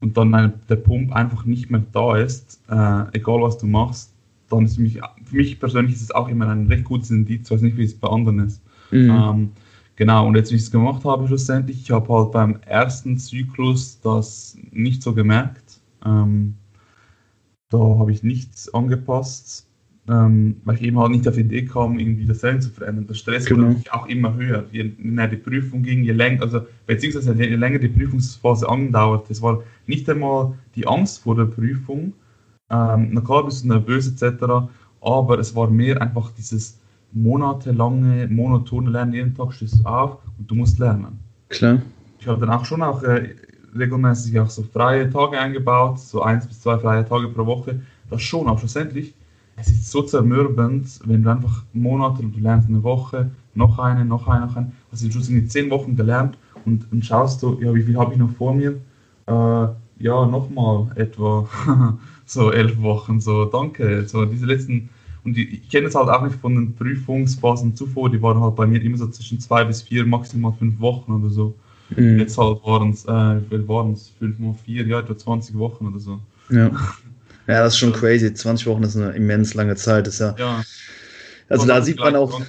und 0.00 0.16
dann 0.16 0.34
eine, 0.34 0.52
der 0.68 0.76
Pump 0.76 1.12
einfach 1.12 1.44
nicht 1.44 1.70
mehr 1.70 1.82
da 1.92 2.16
ist, 2.16 2.60
äh, 2.70 3.04
egal 3.12 3.42
was 3.42 3.58
du 3.58 3.66
machst, 3.66 4.14
dann 4.48 4.64
ist 4.64 4.76
für 4.76 4.82
mich, 4.82 4.98
für 5.24 5.36
mich 5.36 5.60
persönlich 5.60 5.94
ist 5.94 6.02
es 6.02 6.10
auch 6.10 6.28
immer 6.28 6.48
ein 6.48 6.66
recht 6.66 6.84
gutes 6.84 7.10
Indiz, 7.10 7.46
ich 7.46 7.50
weiß 7.50 7.60
nicht, 7.60 7.76
wie 7.76 7.84
es 7.84 7.98
bei 7.98 8.08
anderen 8.08 8.40
ist. 8.40 8.62
Mhm. 8.90 9.10
Ähm, 9.10 9.50
genau, 9.96 10.26
und 10.26 10.36
jetzt, 10.36 10.50
wie 10.50 10.56
ich 10.56 10.62
es 10.62 10.70
gemacht 10.70 11.04
habe, 11.04 11.26
schlussendlich, 11.26 11.82
ich 11.82 11.90
habe 11.90 12.12
halt 12.12 12.32
beim 12.32 12.58
ersten 12.62 13.18
Zyklus 13.18 14.00
das 14.00 14.56
nicht 14.70 15.02
so 15.02 15.12
gemerkt. 15.12 15.80
Ähm, 16.04 16.56
da 17.68 17.78
habe 17.78 18.10
ich 18.10 18.22
nichts 18.22 18.72
angepasst 18.72 19.69
ähm, 20.08 20.56
weil 20.64 20.76
ich 20.76 20.82
eben 20.82 20.98
halt 20.98 21.10
nicht 21.12 21.28
auf 21.28 21.34
die 21.34 21.42
Idee 21.42 21.64
kam, 21.64 21.98
irgendwie 21.98 22.26
das 22.26 22.40
Training 22.40 22.62
zu 22.62 22.70
verändern. 22.70 23.06
Der 23.06 23.14
Stress 23.14 23.44
genau. 23.44 23.68
wurde 23.68 23.92
auch 23.92 24.06
immer 24.06 24.34
höher. 24.34 24.64
Je 24.72 24.92
näher 24.98 25.28
die 25.28 25.36
Prüfung 25.36 25.82
ging, 25.82 26.02
je 26.02 26.12
länger, 26.12 26.42
also 26.42 26.62
beziehungsweise 26.86 27.32
je 27.34 27.54
länger 27.54 27.78
die 27.78 27.88
Prüfungsphase 27.88 28.68
andauert. 28.68 29.30
Es 29.30 29.40
war 29.42 29.62
nicht 29.86 30.08
einmal 30.08 30.54
die 30.74 30.86
Angst 30.86 31.20
vor 31.22 31.36
der 31.36 31.44
Prüfung, 31.44 32.12
ähm, 32.70 33.08
na 33.12 33.20
klar 33.20 33.44
bist 33.44 33.64
du 33.64 33.68
nervös 33.68 34.08
etc., 34.08 34.44
aber 35.00 35.38
es 35.38 35.54
war 35.54 35.70
mehr 35.70 36.00
einfach 36.00 36.30
dieses 36.32 36.78
monatelange, 37.12 38.28
monotone 38.28 38.90
Lernen, 38.90 39.14
jeden 39.14 39.34
Tag 39.34 39.52
stehst 39.52 39.80
du 39.80 39.84
auf 39.84 40.18
und 40.38 40.50
du 40.50 40.54
musst 40.54 40.78
lernen. 40.78 41.18
Klar. 41.48 41.82
Ich 42.18 42.26
habe 42.28 42.40
dann 42.40 42.50
auch 42.50 42.64
schon 42.64 42.82
auch 42.82 43.02
äh, 43.02 43.34
regelmäßig 43.76 44.38
auch 44.38 44.50
so 44.50 44.62
freie 44.62 45.10
Tage 45.10 45.38
eingebaut, 45.38 45.98
so 45.98 46.22
eins 46.22 46.46
bis 46.46 46.60
zwei 46.60 46.78
freie 46.78 47.04
Tage 47.04 47.28
pro 47.28 47.46
Woche. 47.46 47.80
Das 48.08 48.22
schon, 48.22 48.46
aber 48.46 48.58
schlussendlich 48.58 49.14
es 49.60 49.68
ist 49.68 49.90
so 49.90 50.02
zermürbend, 50.02 51.00
wenn 51.04 51.22
du 51.22 51.30
einfach 51.30 51.62
Monate, 51.72 52.22
du 52.22 52.40
lernst 52.40 52.68
eine 52.68 52.82
Woche, 52.82 53.30
noch 53.54 53.78
eine, 53.78 54.04
noch 54.04 54.26
eine, 54.28 54.46
noch 54.46 54.56
eine, 54.56 54.72
also 54.90 55.08
du 55.08 55.18
hast 55.18 55.28
in 55.28 55.48
zehn 55.48 55.70
Wochen 55.70 55.96
gelernt 55.96 56.38
und, 56.64 56.86
dann 56.90 57.02
schaust 57.02 57.42
du, 57.42 57.58
ja, 57.60 57.74
wie 57.74 57.82
viel 57.82 57.98
habe 57.98 58.12
ich 58.12 58.18
noch 58.18 58.30
vor 58.30 58.54
mir? 58.54 58.80
Äh, 59.26 59.68
ja, 60.02 60.26
nochmal 60.26 60.86
etwa 60.96 61.48
so 62.26 62.52
elf 62.52 62.80
Wochen, 62.80 63.20
so 63.20 63.44
danke, 63.44 64.06
so 64.06 64.24
diese 64.24 64.46
letzten, 64.46 64.88
und 65.24 65.36
ich, 65.36 65.52
ich 65.52 65.68
kenne 65.68 65.88
es 65.88 65.94
halt 65.94 66.08
auch 66.08 66.22
nicht 66.22 66.36
von 66.36 66.54
den 66.54 66.74
Prüfungsphasen 66.74 67.76
zuvor, 67.76 68.10
die 68.10 68.22
waren 68.22 68.40
halt 68.40 68.56
bei 68.56 68.66
mir 68.66 68.82
immer 68.82 68.96
so 68.96 69.08
zwischen 69.08 69.40
zwei 69.40 69.64
bis 69.64 69.82
vier, 69.82 70.06
maximal 70.06 70.52
fünf 70.58 70.80
Wochen 70.80 71.12
oder 71.12 71.28
so. 71.28 71.54
Mhm. 71.96 72.20
Jetzt 72.20 72.38
halt 72.38 72.64
waren 72.64 72.90
es, 72.90 73.04
äh, 73.04 73.68
waren 73.68 73.92
es? 73.92 74.12
Fünf 74.18 74.38
mal 74.38 74.54
vier, 74.54 74.86
ja, 74.86 75.00
etwa 75.00 75.16
20 75.16 75.58
Wochen 75.58 75.86
oder 75.86 75.98
so. 75.98 76.20
Ja. 76.50 76.70
Ja, 77.50 77.62
das 77.62 77.74
ist 77.74 77.78
schon 77.78 77.92
crazy. 77.92 78.32
20 78.32 78.66
Wochen 78.66 78.82
ist 78.82 78.96
eine 78.96 79.12
immens 79.12 79.54
lange 79.54 79.76
Zeit. 79.76 80.06
Das 80.06 80.14
ist 80.14 80.20
ja, 80.20 80.34
ja. 80.38 80.64
Also 81.48 81.66
da 81.66 81.82
sieht 81.82 81.98
man 81.98 82.14
auch, 82.14 82.40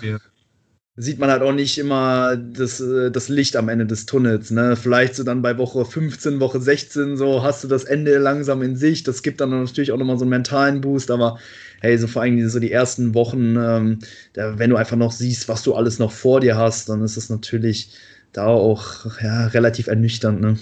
sieht 0.96 1.18
man 1.18 1.32
halt 1.32 1.42
auch 1.42 1.54
nicht 1.54 1.78
immer 1.80 2.36
das, 2.38 2.80
äh, 2.80 3.10
das 3.10 3.30
Licht 3.30 3.56
am 3.56 3.70
Ende 3.70 3.88
des 3.88 4.06
Tunnels. 4.06 4.52
Ne? 4.52 4.76
Vielleicht 4.76 5.16
so 5.16 5.24
dann 5.24 5.42
bei 5.42 5.58
Woche 5.58 5.86
15, 5.86 6.40
Woche 6.40 6.60
16, 6.60 7.18
so 7.18 7.42
hast 7.42 7.64
du 7.64 7.68
das 7.68 7.86
Ende 7.86 8.18
langsam 8.20 8.62
in 8.62 8.76
sich. 8.76 9.04
Das 9.04 9.24
gibt 9.24 9.42
dann 9.42 9.50
natürlich 9.50 9.92
auch 9.92 9.98
nochmal 9.98 10.18
so 10.18 10.24
einen 10.24 10.30
mentalen 10.30 10.82
Boost, 10.82 11.10
aber 11.10 11.40
hey, 11.82 11.98
so 11.98 12.08
vor 12.08 12.22
allem 12.22 12.48
so 12.48 12.60
die 12.60 12.72
ersten 12.72 13.16
Wochen, 13.16 13.56
ähm, 13.58 14.00
da, 14.34 14.60
wenn 14.60 14.70
du 14.70 14.76
einfach 14.76 14.98
noch 14.98 15.12
siehst, 15.12 15.50
was 15.50 15.64
du 15.64 15.74
alles 15.74 15.98
noch 15.98 16.12
vor 16.12 16.42
dir 16.42 16.58
hast, 16.58 16.90
dann 16.90 17.04
ist 17.04 17.18
es 17.18 17.30
natürlich 17.30 17.90
da 18.34 18.46
auch 18.46 19.06
ja, 19.24 19.48
relativ 19.48 19.88
ernüchternd. 19.88 20.42
Ne? 20.42 20.60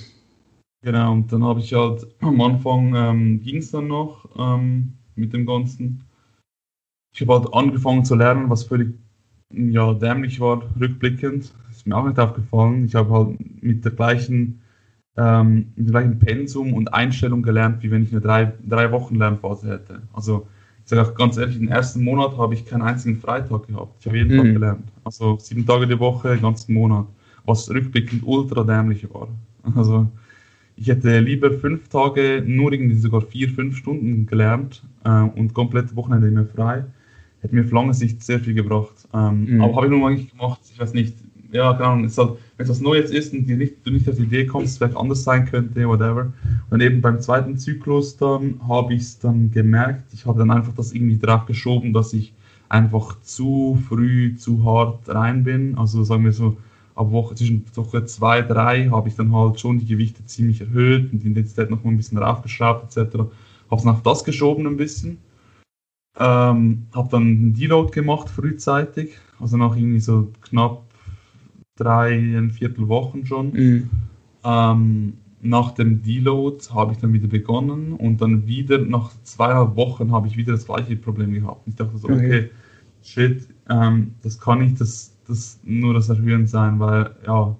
Genau, 0.82 1.12
und 1.12 1.32
dann 1.32 1.44
habe 1.44 1.60
ich 1.60 1.74
halt 1.74 2.08
am 2.22 2.40
Anfang 2.42 2.94
ähm, 2.96 3.42
ging 3.42 3.58
es 3.58 3.72
dann 3.72 3.88
noch 3.88 4.26
ähm, 4.38 4.94
mit 5.16 5.34
dem 5.34 5.46
Ganzen. 5.46 6.04
Ich 7.14 7.22
habe 7.22 7.34
halt 7.34 7.54
angefangen 7.54 8.06
zu 8.06 8.16
lernen, 8.16 8.50
was 8.50 8.64
völlig 8.64 8.94
ja, 9.52 9.94
dämlich 9.94 10.40
war, 10.40 10.62
rückblickend. 10.80 11.54
Ist 11.72 11.88
mir 11.88 11.98
auch 11.98 12.06
nicht 12.06 12.20
aufgefallen. 12.20 12.86
Ich 12.86 12.96
habe 12.96 13.12
halt 13.12 13.64
mit 13.64 13.84
der 13.84 13.92
gleichen, 13.92 14.62
ähm, 15.18 15.74
mit 15.76 15.88
dem 15.88 15.92
gleichen 15.92 16.20
Pensum 16.20 16.74
und 16.74 16.94
Einstellung 16.94 17.42
gelernt, 17.42 17.82
wie 17.82 17.92
wenn 17.92 18.04
ich 18.04 18.12
eine 18.12 18.22
drei, 18.22 18.54
drei 18.68 18.92
Wochen 18.92 19.16
Lernphase 19.16 19.70
hätte. 19.70 20.04
Also 20.14 20.48
ich 20.84 20.90
sage 20.90 21.02
auch 21.02 21.16
ganz 21.16 21.38
ehrlich, 21.38 21.58
den 21.58 21.68
ersten 21.68 22.04
Monat 22.04 22.38
habe 22.38 22.54
ich 22.54 22.66
keinen 22.66 22.84
einzigen 22.84 23.18
Freitag 23.18 23.68
gehabt. 23.68 23.96
Ich 24.00 24.08
habe 24.08 24.18
jeden 24.18 24.34
mhm. 24.34 24.38
Tag 24.38 24.54
gelernt. 24.54 24.92
Also 25.04 25.38
sieben 25.40 25.66
Tage 25.66 25.88
die 25.88 26.00
Woche, 26.00 26.30
den 26.30 26.42
ganzen 26.42 26.74
Monat. 26.74 27.08
Was 27.46 27.70
rückblickend 27.70 28.24
ultra 28.26 28.64
dämlich 28.64 29.08
war. 29.14 29.28
Also 29.76 30.08
ich 30.80 30.88
hätte 30.88 31.20
lieber 31.20 31.52
fünf 31.52 31.90
Tage, 31.90 32.44
nur 32.46 32.72
irgendwie 32.72 32.96
sogar 32.96 33.22
vier, 33.22 33.50
fünf 33.50 33.76
Stunden 33.78 34.26
gelernt 34.26 34.82
äh, 35.04 35.10
und 35.10 35.54
komplett 35.54 35.96
Wochenende 35.96 36.30
immer 36.30 36.46
frei. 36.46 36.86
Hätte 37.42 37.56
mir 37.56 37.64
auf 37.64 37.72
lange 37.72 37.94
Sicht 37.94 38.24
sehr 38.24 38.40
viel 38.40 38.54
gebracht. 38.54 39.08
Ähm, 39.14 39.46
mhm. 39.46 39.62
Aber 39.62 39.76
habe 39.76 39.86
ich 39.88 39.92
nur 39.92 40.08
eigentlich 40.08 40.32
gemacht, 40.32 40.60
ich 40.72 40.80
weiß 40.80 40.94
nicht, 40.94 41.16
ja, 41.52 41.74
keine 41.74 41.86
Ahnung, 41.86 42.10
halt, 42.16 42.30
wenn 42.58 42.64
es 42.64 42.70
was 42.70 42.82
Neues 42.82 43.12
ist 43.12 43.34
und 43.34 43.48
nicht, 43.48 43.86
du 43.86 43.92
nicht 43.92 44.08
auf 44.08 44.16
die 44.16 44.24
Idee 44.24 44.46
kommst, 44.46 44.72
es 44.72 44.78
vielleicht 44.78 44.96
anders 44.96 45.24
sein 45.24 45.46
könnte, 45.46 45.88
whatever. 45.88 46.32
Und 46.70 46.82
eben 46.82 47.02
beim 47.02 47.20
zweiten 47.20 47.58
Zyklus 47.58 48.18
dann 48.18 48.60
habe 48.68 48.94
ich 48.94 49.02
es 49.02 49.20
dann 49.20 49.52
gemerkt, 49.52 50.14
ich 50.14 50.26
habe 50.26 50.40
dann 50.40 50.52
einfach 50.52 50.74
das 50.76 50.94
irgendwie 50.94 51.18
drauf 51.18 51.46
geschoben, 51.46 51.92
dass 51.92 52.14
ich 52.14 52.34
einfach 52.70 53.20
zu 53.22 53.80
früh, 53.88 54.36
zu 54.36 54.64
hart 54.64 55.10
rein 55.10 55.44
bin. 55.44 55.78
Also 55.78 56.04
sagen 56.04 56.24
wir 56.24 56.32
so, 56.32 56.58
ab 57.00 57.12
Woche 57.12 57.36
zwischen 57.36 57.66
Woche 57.76 58.06
2, 58.06 58.42
3 58.42 58.90
habe 58.90 59.08
ich 59.08 59.16
dann 59.16 59.34
halt 59.34 59.60
schon 59.60 59.80
die 59.80 59.86
Gewichte 59.86 60.26
ziemlich 60.26 60.62
erhöht 60.62 61.12
und 61.12 61.24
die 61.24 61.28
Intensität 61.28 61.70
noch 61.70 61.84
mal 61.84 61.92
ein 61.92 61.98
bisschen 61.98 62.18
raufgeschraubt 62.18 62.96
etc. 62.96 63.16
Habe 63.16 63.32
es 63.72 63.84
nach 63.84 64.02
das 64.02 64.24
geschoben 64.24 64.68
ein 64.68 64.78
bisschen. 64.78 65.18
Ähm, 66.18 66.88
habe 66.94 67.10
dann 67.10 67.22
einen 67.22 67.54
Deload 67.54 67.92
gemacht 67.92 68.30
frühzeitig, 68.30 69.18
also 69.40 69.56
nach 69.56 69.76
irgendwie 69.76 70.02
so 70.02 70.32
knapp 70.42 70.84
drei, 71.78 72.12
ein 72.14 72.52
Viertel 72.52 72.90
Wochen 72.90 73.26
schon. 73.26 73.52
Mhm. 73.54 73.90
Ähm, 74.44 75.14
nach 75.42 75.72
dem 75.72 76.02
Deload 76.02 76.66
habe 76.74 76.92
ich 76.92 76.98
dann 76.98 77.14
wieder 77.14 77.30
begonnen 77.30 77.94
und 77.94 78.20
dann 78.20 78.46
wieder 78.46 78.80
nach 78.80 79.12
zweieinhalb 79.24 79.78
Wochen 79.78 80.12
habe 80.12 80.28
ich 80.28 80.36
wieder 80.36 80.52
das 80.52 80.66
gleiche 80.66 80.98
Problem 80.98 81.32
gehabt. 81.32 81.66
Ich 81.66 81.76
dachte 81.76 81.98
so, 81.98 82.10
okay, 82.10 82.16
okay 82.16 82.50
shit, 83.02 83.48
ähm, 83.70 84.16
das 84.22 84.40
kann 84.40 84.60
nicht 84.60 84.80
das, 84.80 85.16
das 85.30 85.60
nur 85.64 85.94
das 85.94 86.10
Erhöhen 86.10 86.48
sein, 86.48 86.80
weil 86.80 87.16
ja, 87.26 87.56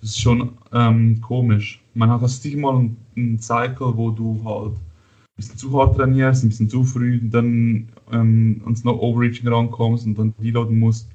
das 0.00 0.10
ist 0.10 0.20
schon 0.20 0.52
ähm, 0.72 1.20
komisch. 1.20 1.82
Man 1.94 2.10
hat 2.10 2.22
das 2.22 2.42
nicht 2.44 2.56
mal 2.56 2.90
einen 3.16 3.38
Cycle, 3.38 3.96
wo 3.96 4.10
du 4.10 4.40
halt 4.44 4.74
ein 4.74 5.36
bisschen 5.36 5.56
zu 5.56 5.78
hart 5.78 5.96
trainierst, 5.96 6.44
ein 6.44 6.48
bisschen 6.48 6.68
zu 6.68 6.84
früh 6.84 7.20
dann 7.22 7.88
ähm, 8.12 8.60
ans 8.64 8.84
No 8.84 8.92
Overreaching 9.00 9.48
rankommst 9.48 10.06
und 10.06 10.18
dann 10.18 10.34
deloaden 10.38 10.78
musst 10.78 11.08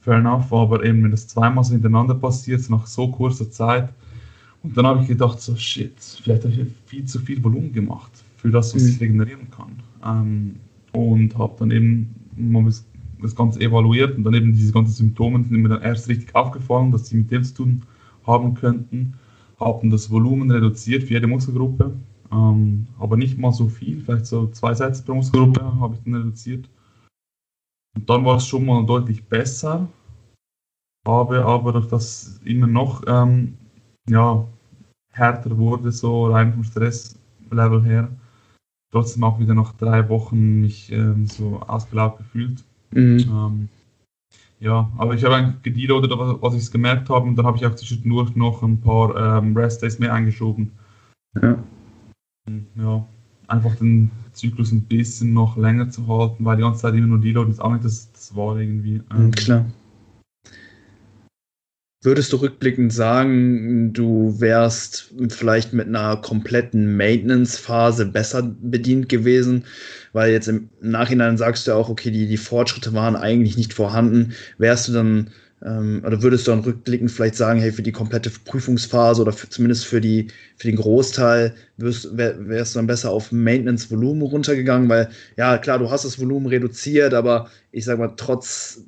fair 0.00 0.18
enough, 0.18 0.52
aber 0.52 0.84
eben 0.84 1.02
wenn 1.02 1.10
das 1.10 1.26
zweimal 1.26 1.64
so 1.64 1.72
hintereinander 1.72 2.14
passiert, 2.14 2.68
nach 2.70 2.86
so 2.86 3.08
kurzer 3.08 3.50
Zeit, 3.50 3.92
und 4.62 4.76
dann 4.76 4.86
habe 4.86 5.02
ich 5.02 5.08
gedacht, 5.08 5.40
so 5.40 5.54
shit, 5.56 5.94
vielleicht 6.22 6.44
habe 6.44 6.52
ich 6.52 6.66
viel 6.86 7.04
zu 7.04 7.20
viel 7.20 7.42
Volumen 7.42 7.72
gemacht 7.72 8.10
für 8.36 8.50
das, 8.50 8.74
was 8.74 8.82
mhm. 8.82 8.88
ich 8.88 9.00
regenerieren 9.00 9.50
kann. 9.50 9.82
Ähm, 10.04 10.56
und 10.92 11.36
habe 11.38 11.54
dann 11.58 11.70
eben 11.70 12.14
mal 12.36 12.64
das, 13.22 13.34
Ganze 13.34 13.60
evaluiert 13.60 14.16
und 14.16 14.24
dann 14.24 14.34
eben 14.34 14.52
diese 14.52 14.72
ganzen 14.72 14.92
Symptome 14.92 15.44
sind 15.44 15.52
mir 15.52 15.68
dann 15.68 15.82
erst 15.82 16.08
richtig 16.08 16.34
aufgefallen, 16.34 16.90
dass 16.92 17.08
sie 17.08 17.16
mit 17.16 17.30
dem 17.30 17.44
zu 17.44 17.54
tun 17.54 17.82
haben 18.26 18.54
könnten. 18.54 19.14
Haben 19.58 19.90
das 19.90 20.10
Volumen 20.10 20.50
reduziert 20.50 21.04
für 21.04 21.14
jede 21.14 21.26
Muskelgruppe, 21.26 21.92
ähm, 22.30 22.86
aber 22.98 23.16
nicht 23.16 23.38
mal 23.38 23.52
so 23.52 23.68
viel, 23.68 24.00
vielleicht 24.00 24.26
so 24.26 24.48
zwei 24.48 24.74
Sätze 24.74 25.02
pro 25.02 25.14
Muskelgruppe 25.14 25.62
habe 25.80 25.94
ich 25.94 26.00
dann 26.04 26.14
reduziert. 26.14 26.68
Und 27.96 28.08
dann 28.08 28.24
war 28.24 28.36
es 28.36 28.46
schon 28.46 28.64
mal 28.64 28.86
deutlich 28.86 29.24
besser, 29.24 29.88
habe 31.06 31.44
aber 31.44 31.72
durch 31.72 31.88
das 31.88 32.40
immer 32.44 32.66
noch 32.66 33.02
ähm, 33.06 33.56
ja, 34.08 34.46
härter 35.12 35.56
wurde, 35.56 35.90
so 35.90 36.26
rein 36.26 36.52
vom 36.52 36.64
Stresslevel 36.64 37.82
her, 37.82 38.08
trotzdem 38.92 39.24
auch 39.24 39.38
wieder 39.38 39.54
nach 39.54 39.72
drei 39.72 40.08
Wochen 40.08 40.60
mich 40.60 40.92
ähm, 40.92 41.26
so 41.26 41.60
ausgelaugt 41.60 42.18
gefühlt. 42.18 42.64
Mhm. 42.90 43.18
Ähm, 43.20 43.68
ja, 44.60 44.90
aber 44.96 45.14
ich 45.14 45.24
habe 45.24 45.36
eigentlich 45.36 45.62
gedealt, 45.62 46.10
was, 46.10 46.42
was 46.42 46.54
ich 46.54 46.70
gemerkt 46.70 47.08
habe, 47.10 47.26
und 47.26 47.36
dann 47.36 47.46
habe 47.46 47.56
ich 47.56 47.66
auch 47.66 47.74
zwischendurch 47.74 48.34
noch 48.34 48.62
ein 48.62 48.80
paar 48.80 49.38
ähm, 49.38 49.56
Rest-Days 49.56 49.98
mehr 49.98 50.12
eingeschoben. 50.12 50.72
Ja. 51.40 51.58
Ja, 52.76 53.06
einfach 53.46 53.76
den 53.76 54.10
Zyklus 54.32 54.72
ein 54.72 54.82
bisschen 54.82 55.32
noch 55.32 55.56
länger 55.56 55.90
zu 55.90 56.06
halten, 56.08 56.44
weil 56.44 56.56
die 56.56 56.62
ganze 56.62 56.80
Zeit 56.80 56.94
immer 56.94 57.06
nur 57.06 57.20
Deload 57.20 57.50
ist 57.50 57.60
auch 57.60 57.72
nicht 57.72 57.84
das, 57.84 58.10
das 58.12 58.34
war 58.34 58.58
irgendwie. 58.58 59.02
Ähm, 59.12 59.30
Klar. 59.32 59.66
Würdest 62.00 62.32
du 62.32 62.36
rückblickend 62.36 62.92
sagen, 62.92 63.92
du 63.92 64.40
wärst 64.40 65.12
vielleicht 65.30 65.72
mit 65.72 65.88
einer 65.88 66.16
kompletten 66.18 66.96
Maintenance-Phase 66.96 68.06
besser 68.06 68.42
bedient 68.42 69.08
gewesen? 69.08 69.64
Weil 70.12 70.30
jetzt 70.30 70.46
im 70.46 70.68
Nachhinein 70.80 71.36
sagst 71.36 71.66
du 71.66 71.72
ja 71.72 71.76
auch, 71.76 71.88
okay, 71.88 72.12
die, 72.12 72.28
die 72.28 72.36
Fortschritte 72.36 72.94
waren 72.94 73.16
eigentlich 73.16 73.56
nicht 73.56 73.74
vorhanden. 73.74 74.32
Wärst 74.58 74.86
du 74.86 74.92
dann 74.92 75.30
ähm, 75.64 76.02
oder 76.06 76.22
würdest 76.22 76.46
du 76.46 76.52
dann 76.52 76.60
rückblickend 76.60 77.10
vielleicht 77.10 77.34
sagen, 77.34 77.58
hey, 77.60 77.72
für 77.72 77.82
die 77.82 77.92
komplette 77.92 78.30
Prüfungsphase 78.30 79.22
oder 79.22 79.32
für, 79.32 79.48
zumindest 79.48 79.86
für, 79.86 80.00
die, 80.00 80.28
für 80.56 80.68
den 80.68 80.76
Großteil 80.76 81.54
wirst, 81.78 82.16
wär, 82.16 82.48
wärst 82.48 82.74
du 82.74 82.78
dann 82.78 82.86
besser 82.86 83.10
auf 83.10 83.32
Maintenance-Volumen 83.32 84.22
runtergegangen? 84.22 84.88
Weil, 84.88 85.08
ja, 85.36 85.58
klar, 85.58 85.78
du 85.78 85.90
hast 85.90 86.04
das 86.04 86.20
Volumen 86.20 86.46
reduziert, 86.46 87.12
aber 87.12 87.50
ich 87.72 87.84
sag 87.84 87.98
mal, 87.98 88.12
trotz 88.16 88.84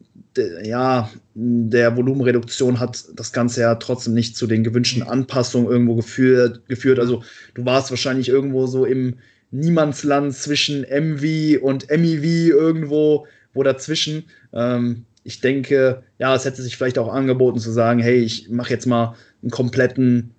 ja, 0.62 1.10
der 1.34 1.96
Volumenreduktion 1.96 2.78
hat 2.78 3.04
das 3.14 3.32
Ganze 3.32 3.62
ja 3.62 3.74
trotzdem 3.76 4.14
nicht 4.14 4.36
zu 4.36 4.46
den 4.46 4.64
gewünschten 4.64 5.02
Anpassungen 5.02 5.70
irgendwo 5.70 5.96
geführt. 5.96 6.62
geführt. 6.68 6.98
Also 6.98 7.22
du 7.54 7.64
warst 7.64 7.90
wahrscheinlich 7.90 8.28
irgendwo 8.28 8.66
so 8.66 8.84
im 8.84 9.16
Niemandsland 9.50 10.34
zwischen 10.34 10.82
MV 10.82 11.62
und 11.62 11.90
MEV 11.90 12.50
irgendwo, 12.50 13.26
wo 13.52 13.62
dazwischen. 13.62 14.24
Ähm, 14.52 15.04
ich 15.24 15.40
denke, 15.40 16.02
ja, 16.18 16.34
es 16.34 16.44
hätte 16.44 16.62
sich 16.62 16.76
vielleicht 16.76 16.98
auch 16.98 17.12
angeboten 17.12 17.58
zu 17.58 17.70
sagen, 17.70 18.00
hey, 18.00 18.18
ich 18.18 18.48
mache 18.48 18.70
jetzt 18.70 18.86
mal 18.86 19.16
einen 19.42 19.50
kompletten 19.50 20.34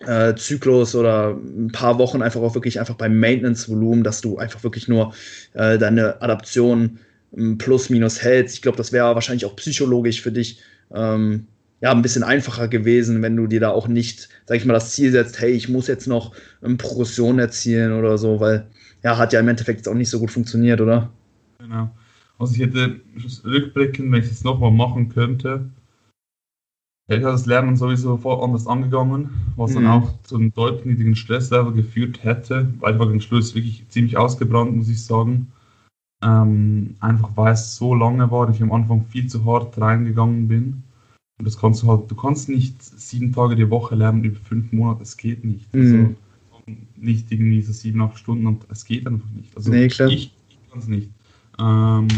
äh, 0.00 0.34
Zyklus 0.34 0.94
oder 0.94 1.30
ein 1.30 1.72
paar 1.72 1.98
Wochen 1.98 2.22
einfach 2.22 2.40
auch 2.40 2.54
wirklich 2.54 2.80
einfach 2.80 2.96
beim 2.96 3.18
Maintenance-Volumen, 3.18 4.04
dass 4.04 4.20
du 4.20 4.38
einfach 4.38 4.62
wirklich 4.62 4.88
nur 4.88 5.14
äh, 5.54 5.78
deine 5.78 6.20
Adaption 6.22 6.98
plus 7.58 7.90
minus 7.90 8.22
hältst. 8.22 8.54
Ich 8.56 8.62
glaube, 8.62 8.78
das 8.78 8.92
wäre 8.92 9.14
wahrscheinlich 9.14 9.44
auch 9.44 9.56
psychologisch 9.56 10.22
für 10.22 10.32
dich 10.32 10.60
ähm, 10.94 11.46
ja, 11.80 11.92
ein 11.92 12.02
bisschen 12.02 12.22
einfacher 12.22 12.68
gewesen, 12.68 13.22
wenn 13.22 13.36
du 13.36 13.46
dir 13.46 13.60
da 13.60 13.70
auch 13.70 13.88
nicht, 13.88 14.28
sag 14.46 14.56
ich 14.56 14.64
mal, 14.64 14.72
das 14.72 14.92
Ziel 14.92 15.12
setzt, 15.12 15.40
hey, 15.40 15.50
ich 15.50 15.68
muss 15.68 15.88
jetzt 15.88 16.06
noch 16.06 16.34
eine 16.62 16.76
Progression 16.76 17.38
erzielen 17.38 17.92
oder 17.92 18.16
so, 18.16 18.40
weil 18.40 18.66
ja, 19.02 19.18
hat 19.18 19.32
ja 19.32 19.40
im 19.40 19.48
Endeffekt 19.48 19.80
jetzt 19.80 19.88
auch 19.88 19.94
nicht 19.94 20.08
so 20.08 20.18
gut 20.18 20.30
funktioniert, 20.30 20.80
oder? 20.80 21.10
Genau. 21.58 21.90
Also 22.38 22.54
ich 22.54 22.60
hätte 22.60 23.00
rückblickend, 23.44 24.10
wenn 24.10 24.22
ich 24.22 24.30
es 24.30 24.44
nochmal 24.44 24.70
machen 24.70 25.10
könnte, 25.10 25.70
hätte 27.08 27.20
ich 27.20 27.26
das 27.26 27.46
Lernen 27.46 27.76
sowieso 27.76 28.16
voll 28.16 28.42
anders 28.42 28.66
angegangen, 28.66 29.30
was 29.56 29.72
mhm. 29.72 29.74
dann 29.76 29.86
auch 29.86 30.22
zu 30.22 30.36
einem 30.36 30.52
deutlich 30.52 30.86
niedrigen 30.86 31.16
Stresslevel 31.16 31.72
geführt 31.72 32.24
hätte, 32.24 32.68
weil 32.80 32.94
ich 32.94 32.98
war 32.98 33.06
gegen 33.06 33.20
Schluss 33.20 33.54
wirklich 33.54 33.86
ziemlich 33.88 34.16
ausgebrannt, 34.16 34.76
muss 34.76 34.88
ich 34.88 35.04
sagen. 35.04 35.52
Ähm, 36.26 36.96
einfach 36.98 37.30
weil 37.36 37.52
es 37.52 37.76
so 37.76 37.94
lange 37.94 38.30
war, 38.30 38.50
ich 38.50 38.60
am 38.60 38.72
Anfang 38.72 39.04
viel 39.04 39.28
zu 39.28 39.44
hart 39.44 39.80
reingegangen 39.80 40.48
bin. 40.48 40.82
Und 41.38 41.46
das 41.46 41.56
kannst 41.56 41.82
du 41.82 41.88
halt, 41.88 42.10
du 42.10 42.16
kannst 42.16 42.48
nicht 42.48 42.82
sieben 42.82 43.32
Tage 43.32 43.54
die 43.54 43.70
Woche 43.70 43.94
lernen 43.94 44.24
über 44.24 44.40
fünf 44.40 44.72
Monate, 44.72 45.02
es 45.02 45.16
geht 45.16 45.44
nicht. 45.44 45.66
Also 45.72 45.94
mhm. 45.94 46.16
Also 46.50 46.78
nicht 46.96 47.30
irgendwie 47.30 47.62
so 47.62 47.72
sieben, 47.72 48.00
acht 48.00 48.18
Stunden 48.18 48.46
und 48.46 48.66
es 48.70 48.84
geht 48.84 49.06
einfach 49.06 49.28
nicht. 49.36 49.54
Also 49.56 49.70
nee, 49.70 49.86
ich, 49.86 50.00
ich 50.00 50.32
kann 50.70 50.78
es 50.80 50.88
nicht. 50.88 51.10
Ähm, 51.60 52.08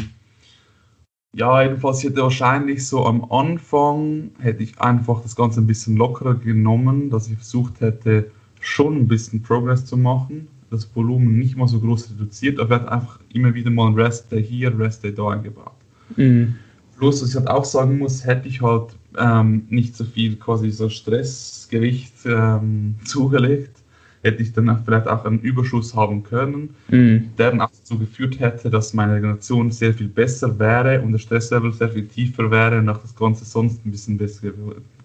ja, 1.35 1.63
jedenfalls 1.63 2.03
hätte 2.03 2.23
wahrscheinlich 2.23 2.87
so 2.87 3.05
am 3.05 3.31
Anfang 3.31 4.31
hätte 4.39 4.63
ich 4.63 4.81
einfach 4.81 5.21
das 5.21 5.37
Ganze 5.37 5.61
ein 5.61 5.67
bisschen 5.67 5.97
lockerer 5.97 6.37
genommen, 6.37 7.11
dass 7.11 7.29
ich 7.29 7.37
versucht 7.37 7.81
hätte, 7.81 8.31
schon 8.61 8.97
ein 8.97 9.09
bisschen 9.09 9.43
Progress 9.43 9.85
zu 9.85 9.97
machen, 9.97 10.49
das 10.71 10.89
Volumen 10.95 11.39
nicht 11.39 11.57
mal 11.57 11.69
so 11.69 11.81
groß 11.81 12.11
reduziert, 12.13 12.61
aber 12.61 12.71
wird 12.71 12.89
einfach 12.89 13.19
immer 13.33 13.55
wieder 13.55 13.71
mal 13.71 13.89
ein 13.89 13.95
Rest 13.95 14.31
Day 14.31 14.43
hier, 14.43 14.79
Rest 14.79 15.05
Day 15.05 15.15
da 15.15 15.31
eingebaut. 15.31 15.73
Mhm. 16.17 16.57
Plus, 16.99 17.23
was 17.23 17.31
ich 17.31 17.37
halt 17.37 17.49
auch 17.49 17.65
sagen 17.65 17.99
muss, 17.99 18.25
hätte 18.25 18.49
ich 18.49 18.61
halt 18.61 18.97
ähm, 19.19 19.67
nicht 19.69 19.97
so 19.97 20.05
viel 20.05 20.37
quasi 20.37 20.71
so 20.71 20.89
Stressgewicht 20.89 22.15
ähm, 22.27 22.97
zugelegt, 23.05 23.83
hätte 24.23 24.43
ich 24.43 24.53
dann 24.53 24.83
vielleicht 24.85 25.07
auch 25.07 25.25
einen 25.25 25.41
Überschuss 25.41 25.95
haben 25.95 26.25
können, 26.25 26.75
mhm. 26.89 27.31
der 27.39 27.51
dann 27.51 27.61
auch 27.61 27.71
dazu 27.71 27.99
geführt 27.99 28.41
hätte, 28.41 28.69
dass 28.69 28.95
meine 28.95 29.15
Regeneration 29.15 29.71
sehr 29.71 29.95
viel 29.95 30.09
besser 30.09 30.59
wäre 30.59 31.01
und 31.03 31.13
der 31.13 31.19
Stresslevel 31.19 31.73
sehr 31.73 31.91
viel 31.91 32.07
tiefer 32.07 32.51
wäre 32.51 32.79
und 32.79 32.89
auch 32.89 32.99
das 32.99 33.15
Ganze 33.15 33.45
sonst 33.45 33.85
ein 33.87 33.93
bisschen 33.93 34.19
besser 34.19 34.49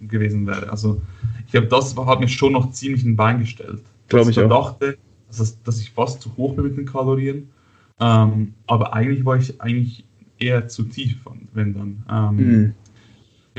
gewesen 0.01 0.47
wäre. 0.47 0.69
Also 0.69 0.99
ich 1.45 1.51
glaube, 1.51 1.67
das 1.67 1.95
hat 1.95 2.19
mich 2.19 2.33
schon 2.33 2.53
noch 2.53 2.71
ziemlich 2.71 3.03
ein 3.03 3.15
Bein 3.15 3.39
gestellt. 3.39 3.81
Glaube 4.07 4.31
ich, 4.31 4.37
ich 4.37 4.47
dachte, 4.47 4.97
dass, 5.37 5.61
dass 5.63 5.79
ich 5.81 5.91
fast 5.91 6.21
zu 6.21 6.35
hoch 6.37 6.55
bin 6.55 6.65
mit 6.65 6.77
den 6.77 6.85
Kalorien 6.85 7.49
Ähm, 7.99 8.53
aber 8.67 8.93
eigentlich 8.93 9.23
war 9.25 9.37
ich 9.37 9.61
eigentlich 9.61 10.05
eher 10.39 10.67
zu 10.67 10.83
tief, 10.83 11.17
wenn 11.53 11.73
dann. 11.73 12.03
Ähm, 12.09 12.35
mhm. 12.35 12.73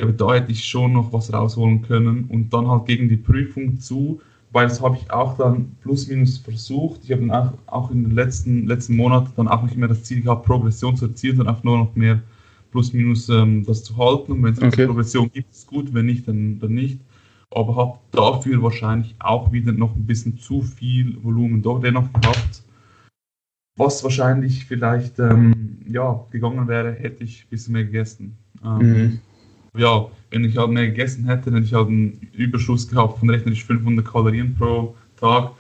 Aber 0.01 0.13
da 0.13 0.35
hätte 0.35 0.53
ich 0.53 0.65
schon 0.65 0.93
noch 0.93 1.13
was 1.13 1.33
rausholen 1.33 1.83
können 1.83 2.25
und 2.25 2.53
dann 2.53 2.69
halt 2.69 2.87
gegen 2.87 3.09
die 3.09 3.17
Prüfung 3.17 3.79
zu, 3.79 4.21
weil 4.51 4.67
das 4.67 4.83
habe 4.83 4.97
ich 4.97 5.11
auch 5.11 5.37
dann 5.37 5.77
plus 5.83 6.09
minus 6.09 6.39
versucht. 6.39 7.01
Ich 7.05 7.13
habe 7.13 7.27
dann 7.27 7.31
auch, 7.31 7.53
auch 7.67 7.91
in 7.91 8.03
den 8.03 8.13
letzten, 8.13 8.67
letzten 8.67 8.97
Monaten 8.97 9.33
dann 9.37 9.49
auch 9.49 9.63
nicht 9.63 9.77
mehr 9.77 9.89
das 9.89 10.03
Ziel 10.03 10.23
gehabt, 10.23 10.47
Progression 10.47 10.97
zu 10.97 11.07
erzielen, 11.07 11.37
sondern 11.37 11.55
auch 11.55 11.63
nur 11.63 11.79
noch 11.79 11.95
mehr 11.95 12.21
plus 12.73 12.93
minus 12.93 13.29
ähm, 13.29 13.65
das 13.65 13.85
zu 13.85 13.97
halten. 13.97 14.33
Und 14.33 14.43
wenn 14.43 14.55
es 14.55 14.63
okay. 14.63 14.87
Progression 14.87 15.31
gibt, 15.33 15.53
ist 15.53 15.67
gut, 15.69 15.95
wenn 15.95 16.07
nicht, 16.07 16.27
dann, 16.27 16.59
dann 16.59 16.75
nicht. 16.75 16.99
Aber 17.55 17.77
habe 17.77 17.99
dafür 18.11 18.63
wahrscheinlich 18.63 19.15
auch 19.21 19.53
wieder 19.53 19.73
noch 19.73 19.95
ein 19.95 20.07
bisschen 20.07 20.39
zu 20.39 20.63
viel 20.63 21.23
Volumen 21.23 21.63
doch 21.63 21.81
dennoch 21.81 22.13
gehabt. 22.13 22.63
Was 23.77 24.03
wahrscheinlich 24.05 24.67
vielleicht 24.67 25.19
ähm, 25.19 25.79
ja, 25.89 26.25
gegangen 26.31 26.69
wäre, 26.69 26.93
hätte 26.93 27.25
ich 27.25 27.45
ein 27.45 27.51
bisschen 27.51 27.73
mehr 27.73 27.85
gegessen. 27.85 28.37
Ähm, 28.65 28.79
mhm 28.79 29.21
ja, 29.77 30.09
wenn 30.31 30.45
ich 30.45 30.57
halt 30.57 30.71
mehr 30.71 30.87
gegessen 30.87 31.27
hätte, 31.27 31.51
hätte 31.53 31.65
ich 31.65 31.75
halt 31.75 31.89
einen 31.89 32.29
Überschuss 32.33 32.89
gehabt 32.89 33.19
von 33.19 33.31
rechnerisch 33.31 33.65
500 33.65 34.05
Kalorien 34.05 34.55
pro 34.55 34.97
Tag. 35.17 35.53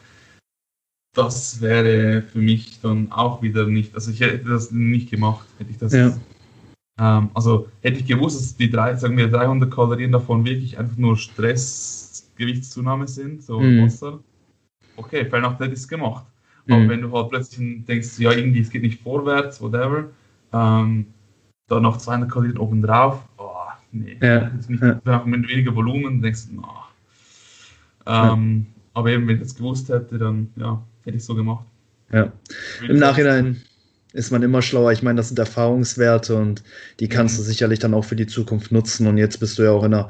Das 1.15 1.61
wäre 1.61 2.23
für 2.23 2.39
mich 2.39 2.81
dann 2.81 3.11
auch 3.13 3.43
wieder 3.43 3.67
nicht, 3.67 3.95
also 3.95 4.11
ich 4.11 4.21
hätte 4.21 4.49
das 4.49 4.71
nicht 4.71 5.11
gemacht, 5.11 5.47
hätte 5.59 5.71
ich 5.71 5.79
das. 5.79 5.93
Ja. 5.93 6.17
Ähm, 6.99 7.31
also 7.35 7.69
hätte 7.83 7.99
ich 7.99 8.07
gewusst, 8.07 8.41
dass 8.41 8.57
die 8.57 8.71
drei, 8.71 8.95
sagen 8.95 9.17
wir 9.17 9.29
300 9.29 9.71
Kalorien 9.71 10.13
davon 10.13 10.45
wirklich 10.45 10.79
einfach 10.79 10.97
nur 10.97 11.17
Stress, 11.17 12.31
Gewichtszunahme 12.37 13.09
sind, 13.09 13.43
so 13.43 13.61
mhm. 13.61 13.85
Wasser. 13.85 14.21
Okay, 14.97 15.25
fair 15.25 15.41
enough, 15.41 15.59
hätte 15.59 15.73
ich 15.73 15.81
es 15.81 15.89
gemacht. 15.89 16.25
Aber 16.69 16.79
mhm. 16.79 16.89
wenn 16.89 17.03
du 17.03 17.13
halt 17.13 17.31
plötzlich 17.31 17.85
denkst, 17.85 18.19
ja, 18.19 18.33
irgendwie, 18.33 18.61
es 18.61 18.71
geht 18.71 18.83
nicht 18.83 19.03
vorwärts, 19.03 19.61
whatever, 19.61 20.11
ähm, 20.53 21.07
dann 21.67 21.83
noch 21.83 21.97
200 21.97 22.31
Kalorien 22.31 22.59
obendrauf, 22.59 23.21
oh, 23.39 23.51
nee, 23.93 24.17
ja. 24.21 24.51
jetzt 24.55 24.71
nicht, 24.71 24.83
ja. 24.83 25.23
mit 25.25 25.49
weniger 25.49 25.75
Volumen, 25.75 26.23
denkst 26.23 26.49
du, 26.51 26.61
oh. 26.61 26.67
ähm, 28.07 28.67
ja. 28.67 28.83
Aber 28.95 29.11
eben, 29.11 29.27
wenn 29.27 29.37
ich 29.37 29.43
das 29.43 29.57
gewusst 29.57 29.89
hätte, 29.89 30.17
dann 30.19 30.53
ja, 30.57 30.81
hätte 31.03 31.17
ich 31.17 31.23
es 31.23 31.27
so 31.27 31.35
gemacht. 31.35 31.67
Ja. 32.13 32.33
Im 32.89 32.99
Nachhinein 32.99 33.61
ist 34.15 34.31
man 34.31 34.43
immer 34.43 34.63
schlauer. 34.63 34.93
Ich 34.93 35.03
meine, 35.03 35.19
das 35.19 35.29
sind 35.29 35.39
Erfahrungswerte 35.39 36.37
und 36.37 36.63
die 37.01 37.09
kannst 37.09 37.35
mhm. 37.35 37.39
du 37.39 37.43
sicherlich 37.49 37.81
dann 37.81 37.95
auch 37.95 38.05
für 38.05 38.17
die 38.17 38.29
Zukunft 38.29 38.73
nutzen. 38.73 39.07
Und 39.07 39.19
jetzt 39.19 39.41
bist 39.41 39.59
du 39.59 39.65
ja 39.65 39.73
auch 39.73 39.85
in 39.85 39.93
einer 39.93 40.09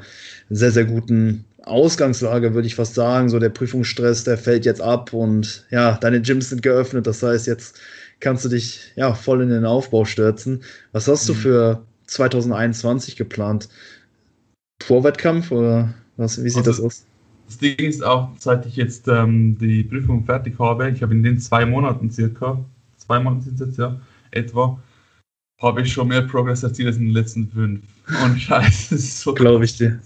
sehr, 0.49 0.71
sehr 0.71 0.85
guten 0.85 1.43
Ausgangslage, 1.63 2.53
würde 2.53 2.67
ich 2.67 2.75
fast 2.75 2.93
sagen. 2.93 3.29
So 3.29 3.39
der 3.39 3.49
Prüfungsstress, 3.49 4.23
der 4.23 4.37
fällt 4.37 4.63
jetzt 4.63 4.81
ab 4.81 5.11
und 5.11 5.65
ja, 5.71 5.97
deine 5.97 6.21
Gyms 6.21 6.49
sind 6.49 6.61
geöffnet. 6.61 7.07
Das 7.07 7.23
heißt, 7.23 7.47
jetzt 7.47 7.79
kannst 8.19 8.45
du 8.45 8.49
dich 8.49 8.93
ja 8.95 9.13
voll 9.15 9.41
in 9.41 9.49
den 9.49 9.65
Aufbau 9.65 10.05
stürzen. 10.05 10.61
Was 10.91 11.07
hast 11.07 11.27
mhm. 11.27 11.33
du 11.33 11.39
für 11.39 11.85
2021 12.05 13.15
geplant? 13.15 13.69
Vorwettkampf 14.83 15.51
oder 15.51 15.95
was, 16.17 16.43
wie 16.43 16.49
sieht 16.49 16.67
also, 16.67 16.71
das 16.71 16.81
aus? 16.81 17.05
Das 17.47 17.57
Ding 17.57 17.77
ist 17.77 18.03
auch, 18.03 18.29
seit 18.37 18.67
ich 18.67 18.75
jetzt 18.75 19.07
ähm, 19.07 19.57
die 19.57 19.83
Prüfung 19.83 20.25
fertig 20.25 20.59
habe, 20.59 20.89
ich 20.91 21.01
habe 21.01 21.13
in 21.13 21.23
den 21.23 21.39
zwei 21.39 21.65
Monaten 21.65 22.11
circa, 22.11 22.63
zwei 23.05 23.19
Monate 23.19 23.45
sind 23.45 23.59
es 23.59 23.67
jetzt 23.67 23.77
ja, 23.77 23.99
etwa, 24.31 24.79
habe 25.61 25.81
ich 25.81 25.93
schon 25.93 26.07
mehr 26.09 26.21
Progress 26.21 26.63
erzielt 26.63 26.87
als 26.87 26.97
in 26.97 27.05
den 27.05 27.13
letzten 27.13 27.47
fünf. 27.49 27.81
Und 28.23 28.39
Scheiße, 28.41 28.95
das 28.95 29.03
ist 29.03 29.21
so. 29.21 29.33
Glaube 29.33 29.65
ich 29.65 29.77
dir. 29.77 29.99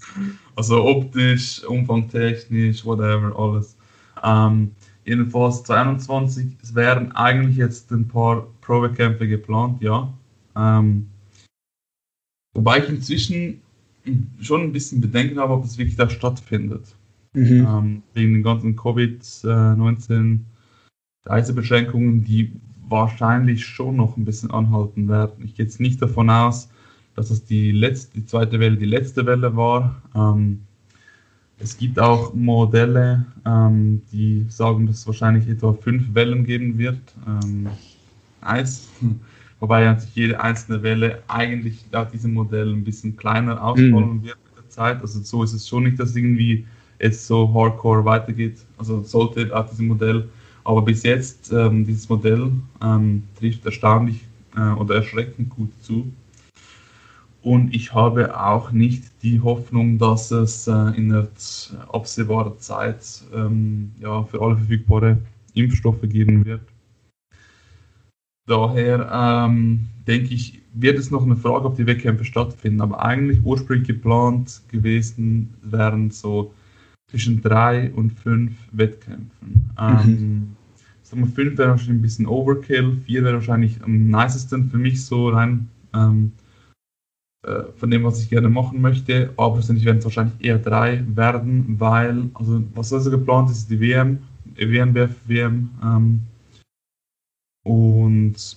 Also 0.56 0.84
optisch, 0.84 1.64
umfangtechnisch, 1.64 2.84
whatever, 2.84 3.34
alles. 3.36 3.76
Ähm, 4.22 4.72
jedenfalls 5.04 5.62
22, 5.64 6.56
es 6.62 6.74
wären 6.74 7.12
eigentlich 7.12 7.56
jetzt 7.56 7.90
ein 7.90 8.06
paar 8.06 8.46
Probekämpfe 8.60 9.26
geplant, 9.26 9.82
ja. 9.82 10.12
Ähm, 10.56 11.10
Wobei 12.52 12.78
ich 12.78 12.88
inzwischen 12.88 13.60
schon 14.40 14.62
ein 14.62 14.72
bisschen 14.72 15.00
Bedenken 15.00 15.38
habe, 15.38 15.52
ob 15.52 15.64
es 15.64 15.78
wirklich 15.78 15.96
da 15.96 16.08
stattfindet. 16.08 16.94
Mhm. 17.32 17.66
Ähm, 17.68 18.02
wegen 18.14 18.34
den 18.34 18.42
ganzen 18.42 18.76
Covid-19 18.76 20.40
Reisebeschränkungen, 21.24 22.24
die 22.24 22.52
wahrscheinlich 22.90 23.64
schon 23.64 23.96
noch 23.96 24.16
ein 24.16 24.24
bisschen 24.24 24.50
anhalten 24.50 25.08
werden. 25.08 25.44
Ich 25.44 25.54
gehe 25.54 25.64
jetzt 25.64 25.80
nicht 25.80 26.02
davon 26.02 26.28
aus, 26.28 26.68
dass 27.14 27.28
das 27.28 27.44
die, 27.44 27.72
letzte, 27.72 28.18
die 28.18 28.26
zweite 28.26 28.60
Welle 28.60 28.76
die 28.76 28.84
letzte 28.84 29.24
Welle 29.26 29.56
war. 29.56 30.02
Ähm, 30.14 30.60
es 31.58 31.76
gibt 31.76 31.98
auch 31.98 32.34
Modelle, 32.34 33.26
ähm, 33.46 34.02
die 34.12 34.46
sagen, 34.48 34.86
dass 34.86 34.98
es 34.98 35.06
wahrscheinlich 35.06 35.48
etwa 35.48 35.72
fünf 35.72 36.14
Wellen 36.14 36.44
geben 36.44 36.78
wird. 36.78 37.00
Ähm, 37.26 37.68
nice 38.42 38.88
wobei 39.60 39.84
ja 39.84 39.96
jede 40.14 40.40
einzelne 40.40 40.82
Welle 40.82 41.22
eigentlich 41.28 41.84
laut 41.92 42.12
diesem 42.12 42.34
Modell 42.34 42.72
ein 42.72 42.82
bisschen 42.82 43.16
kleiner 43.16 43.62
ausfallen 43.62 44.16
mhm. 44.16 44.24
wird 44.24 44.38
mit 44.44 44.56
der 44.56 44.68
Zeit. 44.70 45.00
Also 45.02 45.20
so 45.20 45.44
ist 45.44 45.52
es 45.52 45.68
schon 45.68 45.84
nicht, 45.84 46.00
dass 46.00 46.16
irgendwie 46.16 46.66
es 46.98 47.26
so 47.26 47.52
hardcore 47.54 48.04
weitergeht. 48.04 48.58
Also 48.78 49.02
sollte 49.02 49.54
auf 49.54 49.70
diesem 49.70 49.88
Modell. 49.88 50.28
Aber 50.64 50.82
bis 50.82 51.02
jetzt, 51.02 51.52
ähm, 51.52 51.86
dieses 51.86 52.08
Modell 52.08 52.52
ähm, 52.82 53.22
trifft 53.38 53.64
erstaunlich 53.64 54.24
äh, 54.56 54.72
oder 54.72 54.96
erschreckend 54.96 55.50
gut 55.50 55.70
zu. 55.82 56.12
Und 57.42 57.74
ich 57.74 57.94
habe 57.94 58.38
auch 58.38 58.70
nicht 58.70 59.04
die 59.22 59.40
Hoffnung, 59.40 59.98
dass 59.98 60.30
es 60.30 60.66
äh, 60.66 60.72
in 60.96 61.08
der 61.08 61.28
absehbaren 61.90 62.58
Zeit 62.58 63.22
ähm, 63.34 63.92
ja, 63.98 64.24
für 64.24 64.42
alle 64.42 64.56
verfügbare 64.56 65.18
Impfstoffe 65.54 66.02
geben 66.02 66.44
wird. 66.44 66.60
Daher 68.46 69.46
ähm, 69.48 69.86
denke 70.06 70.34
ich, 70.34 70.60
wird 70.74 70.98
es 70.98 71.10
noch 71.10 71.22
eine 71.22 71.36
Frage, 71.36 71.66
ob 71.66 71.76
die 71.76 71.86
Wettkämpfe 71.86 72.24
stattfinden. 72.24 72.80
Aber 72.80 73.00
eigentlich 73.00 73.40
ursprünglich 73.42 73.88
geplant 73.88 74.60
gewesen 74.68 75.54
wären 75.62 76.10
so 76.10 76.52
zwischen 77.10 77.42
drei 77.42 77.90
und 77.92 78.12
fünf 78.12 78.52
Wettkämpfen. 78.72 79.70
Ähm, 79.78 80.56
sagen 81.02 81.22
wir, 81.22 81.28
fünf 81.28 81.58
wäre 81.58 81.70
wahrscheinlich 81.70 81.98
ein 81.98 82.02
bisschen 82.02 82.26
Overkill, 82.26 82.98
vier 83.04 83.24
wäre 83.24 83.34
wahrscheinlich 83.34 83.82
am 83.82 84.06
nicesten 84.06 84.70
für 84.70 84.78
mich 84.78 85.04
so 85.04 85.28
rein 85.28 85.68
ähm, 85.92 86.32
äh, 87.46 87.64
von 87.76 87.90
dem, 87.90 88.04
was 88.04 88.22
ich 88.22 88.30
gerne 88.30 88.48
machen 88.48 88.80
möchte. 88.80 89.32
Aber 89.36 89.54
persönlich 89.54 89.84
werden 89.84 89.98
es 89.98 90.04
wahrscheinlich 90.04 90.34
eher 90.40 90.58
drei 90.58 91.04
werden, 91.08 91.80
weil, 91.80 92.30
also 92.34 92.62
was 92.74 92.92
also 92.92 93.10
geplant 93.10 93.50
ist, 93.50 93.58
ist 93.58 93.70
die 93.70 93.80
WM, 93.80 94.18
WNBF 94.56 95.14
WM. 95.26 95.70
Ähm, 95.82 96.20
und 97.64 98.56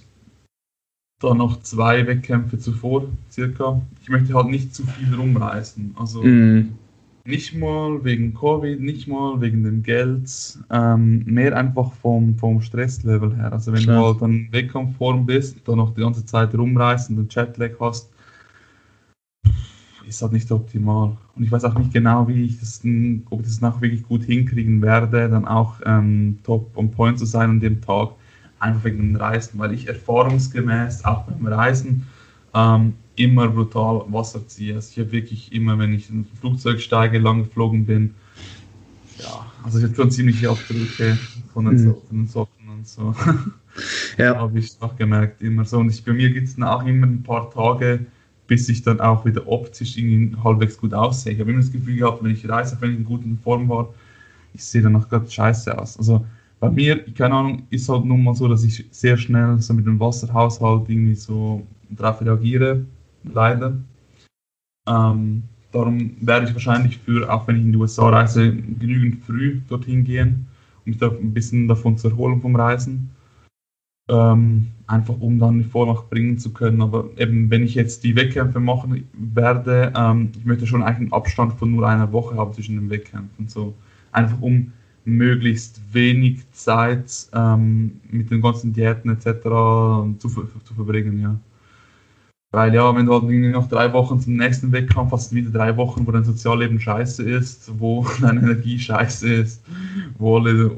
dann 1.20 1.38
noch 1.38 1.62
zwei 1.62 2.06
Wettkämpfe 2.06 2.60
zuvor, 2.60 3.08
circa. 3.32 3.82
Ich 4.02 4.10
möchte 4.10 4.34
halt 4.34 4.48
nicht 4.48 4.76
zu 4.76 4.86
viel 4.86 5.14
rumreisen. 5.16 5.96
Also 5.98 6.22
mm. 6.22 6.78
Nicht 7.26 7.56
mal 7.56 8.04
wegen 8.04 8.34
Covid, 8.34 8.82
nicht 8.82 9.08
mal 9.08 9.40
wegen 9.40 9.64
dem 9.64 9.82
Geld, 9.82 10.30
ähm, 10.70 11.24
mehr 11.26 11.56
einfach 11.56 11.94
vom, 11.94 12.38
vom 12.38 12.62
Stresslevel 12.62 13.36
her. 13.36 13.54
Also 13.54 13.72
wenn 13.72 13.84
Klar. 13.84 14.00
du 14.00 14.06
halt 14.08 14.22
dann 14.22 14.48
Wettkampfform 14.52 15.26
bist, 15.26 15.58
dann 15.66 15.78
noch 15.78 15.94
die 15.94 16.02
ganze 16.02 16.26
Zeit 16.26 16.54
rumreisen 16.54 17.18
und 17.18 17.34
Jetlag 17.34 17.72
hast, 17.80 18.10
ist 20.08 20.22
halt 20.22 20.34
nicht 20.34 20.52
optimal. 20.52 21.16
Und 21.36 21.44
ich 21.44 21.52
weiß 21.52 21.64
auch 21.64 21.78
nicht 21.78 21.94
genau, 21.94 22.28
wie 22.28 22.44
ich 22.44 22.60
das, 22.60 22.82
ob 23.30 23.40
ich 23.40 23.48
das 23.48 23.62
nachher 23.62 23.82
wirklich 23.82 24.04
gut 24.04 24.24
hinkriegen 24.24 24.82
werde, 24.82 25.30
dann 25.30 25.48
auch 25.48 25.80
ähm, 25.86 26.40
top 26.44 26.76
on 26.76 26.92
point 26.92 27.18
zu 27.18 27.26
sein 27.26 27.52
an 27.52 27.60
dem 27.62 27.82
Tag 27.82 28.10
einfach 28.60 28.84
wegen 28.84 28.98
dem 28.98 29.16
Reisen, 29.16 29.60
weil 29.60 29.74
ich 29.74 29.88
erfahrungsgemäß 29.88 31.06
auch 31.06 31.24
beim 31.24 31.46
Reisen 31.48 32.06
ähm, 32.54 32.94
immer 33.16 33.48
brutal 33.48 34.04
Wasser 34.10 34.48
ziehe. 34.48 34.76
Also 34.76 34.90
ich 34.92 35.00
habe 35.00 35.12
wirklich 35.12 35.52
immer, 35.54 35.78
wenn 35.78 35.94
ich 35.94 36.10
in 36.10 36.22
ein 36.22 36.28
Flugzeug 36.40 36.82
steige, 36.82 37.20
lang 37.20 37.44
geflogen 37.44 37.86
bin, 37.86 38.16
ja, 39.20 39.46
also 39.64 39.78
ich 39.78 39.86
habe 39.86 39.96
schon 39.96 40.12
ziemliche 40.12 40.50
Abdrücke 40.50 41.18
von 41.54 41.66
den, 41.66 41.76
mhm. 41.76 41.96
von 42.08 42.18
den 42.18 42.28
Socken 42.28 42.70
und 42.70 42.88
so. 42.88 43.16
Ja. 44.20 44.36
habe 44.36 44.60
ich 44.60 44.78
auch 44.82 44.96
gemerkt, 44.96 45.42
immer 45.42 45.66
so. 45.66 45.80
Und 45.80 45.90
ich, 45.90 46.06
bei 46.06 46.14
mir 46.14 46.30
gibt 46.30 46.48
es 46.48 46.56
dann 46.56 46.66
auch 46.66 46.86
immer 46.86 47.08
ein 47.08 47.24
paar 47.24 47.50
Tage, 47.50 48.06
bis 48.46 48.70
ich 48.70 48.84
dann 48.84 49.00
auch 49.00 49.26
wieder 49.26 49.48
optisch 49.48 49.98
irgendwie 49.98 50.38
halbwegs 50.44 50.78
gut 50.78 50.94
aussehe. 50.94 51.34
Ich 51.34 51.40
habe 51.40 51.50
immer 51.50 51.62
das 51.62 51.72
Gefühl 51.72 51.98
gehabt, 51.98 52.24
wenn 52.24 52.32
ich 52.32 52.48
reise, 52.48 52.78
wenn 52.80 52.92
ich 52.92 52.98
in 52.98 53.06
guter 53.06 53.26
Form 53.44 53.68
war, 53.70 53.92
ich 54.54 54.64
sehe 54.64 54.84
dann 54.84 54.96
auch 54.96 55.10
gerade 55.10 55.28
scheiße 55.28 55.76
aus. 55.76 55.98
Also 55.98 56.24
bei 56.60 56.70
mir, 56.70 57.04
keine 57.14 57.34
Ahnung, 57.34 57.64
ist 57.72 57.90
halt 57.90 58.06
nun 58.06 58.24
mal 58.24 58.36
so, 58.36 58.48
dass 58.48 58.64
ich 58.64 58.86
sehr 58.92 59.18
schnell 59.18 59.60
so 59.60 59.74
mit 59.74 59.88
dem 59.88 60.00
Wasserhaushalt 60.00 60.88
irgendwie 60.88 61.16
so 61.16 61.66
darauf 61.90 62.22
reagiere, 62.22 62.86
leider. 63.24 63.78
Ähm, 64.88 65.44
darum 65.72 66.16
werde 66.22 66.48
ich 66.48 66.54
wahrscheinlich 66.54 66.98
für, 66.98 67.32
auch 67.32 67.48
wenn 67.48 67.58
ich 67.58 67.64
in 67.64 67.72
die 67.72 67.78
USA 67.78 68.10
reise, 68.10 68.54
genügend 68.54 69.24
früh 69.26 69.62
dorthin 69.68 70.04
gehen, 70.04 70.48
um 70.86 70.92
mich 70.92 70.98
da 70.98 71.10
ein 71.10 71.34
bisschen 71.34 71.68
davon 71.68 71.98
zu 71.98 72.10
erholen 72.10 72.42
vom 72.42 72.56
Reisen. 72.56 73.10
Ähm, 74.10 74.68
einfach 74.86 75.16
um 75.20 75.40
dann 75.40 75.60
die 75.60 75.64
Vormacht 75.64 76.10
bringen 76.10 76.38
zu 76.38 76.52
können. 76.52 76.82
Aber 76.82 77.10
eben, 77.18 77.50
wenn 77.50 77.64
ich 77.64 77.76
jetzt 77.76 78.04
die 78.04 78.16
Wettkämpfe 78.16 78.60
machen 78.60 79.08
werde, 79.14 79.94
ähm, 79.96 80.32
ich 80.38 80.46
möchte 80.46 80.68
schon 80.68 80.84
eigentlich 80.84 80.98
einen 80.98 81.14
Abstand 81.14 81.54
von 81.54 81.72
nur 81.72 81.88
einer 81.88 82.12
Woche 82.12 82.36
haben 82.36 82.54
zwischen 82.54 82.76
den 82.76 82.90
Wettkämpfen. 82.90 83.48
So 83.48 83.74
einfach 84.12 84.42
um 84.42 84.74
möglichst 85.06 85.82
wenig 85.94 86.50
Zeit 86.52 87.28
ähm, 87.34 88.02
mit 88.10 88.30
den 88.32 88.42
ganzen 88.42 88.74
Diäten 88.74 89.12
etc. 89.12 89.44
Zu, 90.20 90.30
zu 90.64 90.74
verbringen, 90.76 91.20
ja. 91.20 91.40
Weil 92.54 92.72
ja, 92.76 92.96
wenn 92.96 93.08
du 93.08 93.14
halt 93.14 93.24
noch 93.52 93.68
drei 93.68 93.92
Wochen 93.94 94.20
zum 94.20 94.36
nächsten 94.36 94.72
Wettkampf 94.72 95.12
hast, 95.12 95.34
wieder 95.34 95.50
drei 95.50 95.76
Wochen, 95.76 96.06
wo 96.06 96.12
dein 96.12 96.24
Sozialleben 96.24 96.80
scheiße 96.80 97.24
ist, 97.24 97.72
wo 97.80 98.06
deine 98.22 98.42
Energie 98.42 98.78
scheiße 98.78 99.28
ist, 99.34 99.66
wo 100.20 100.38
alle, 100.38 100.70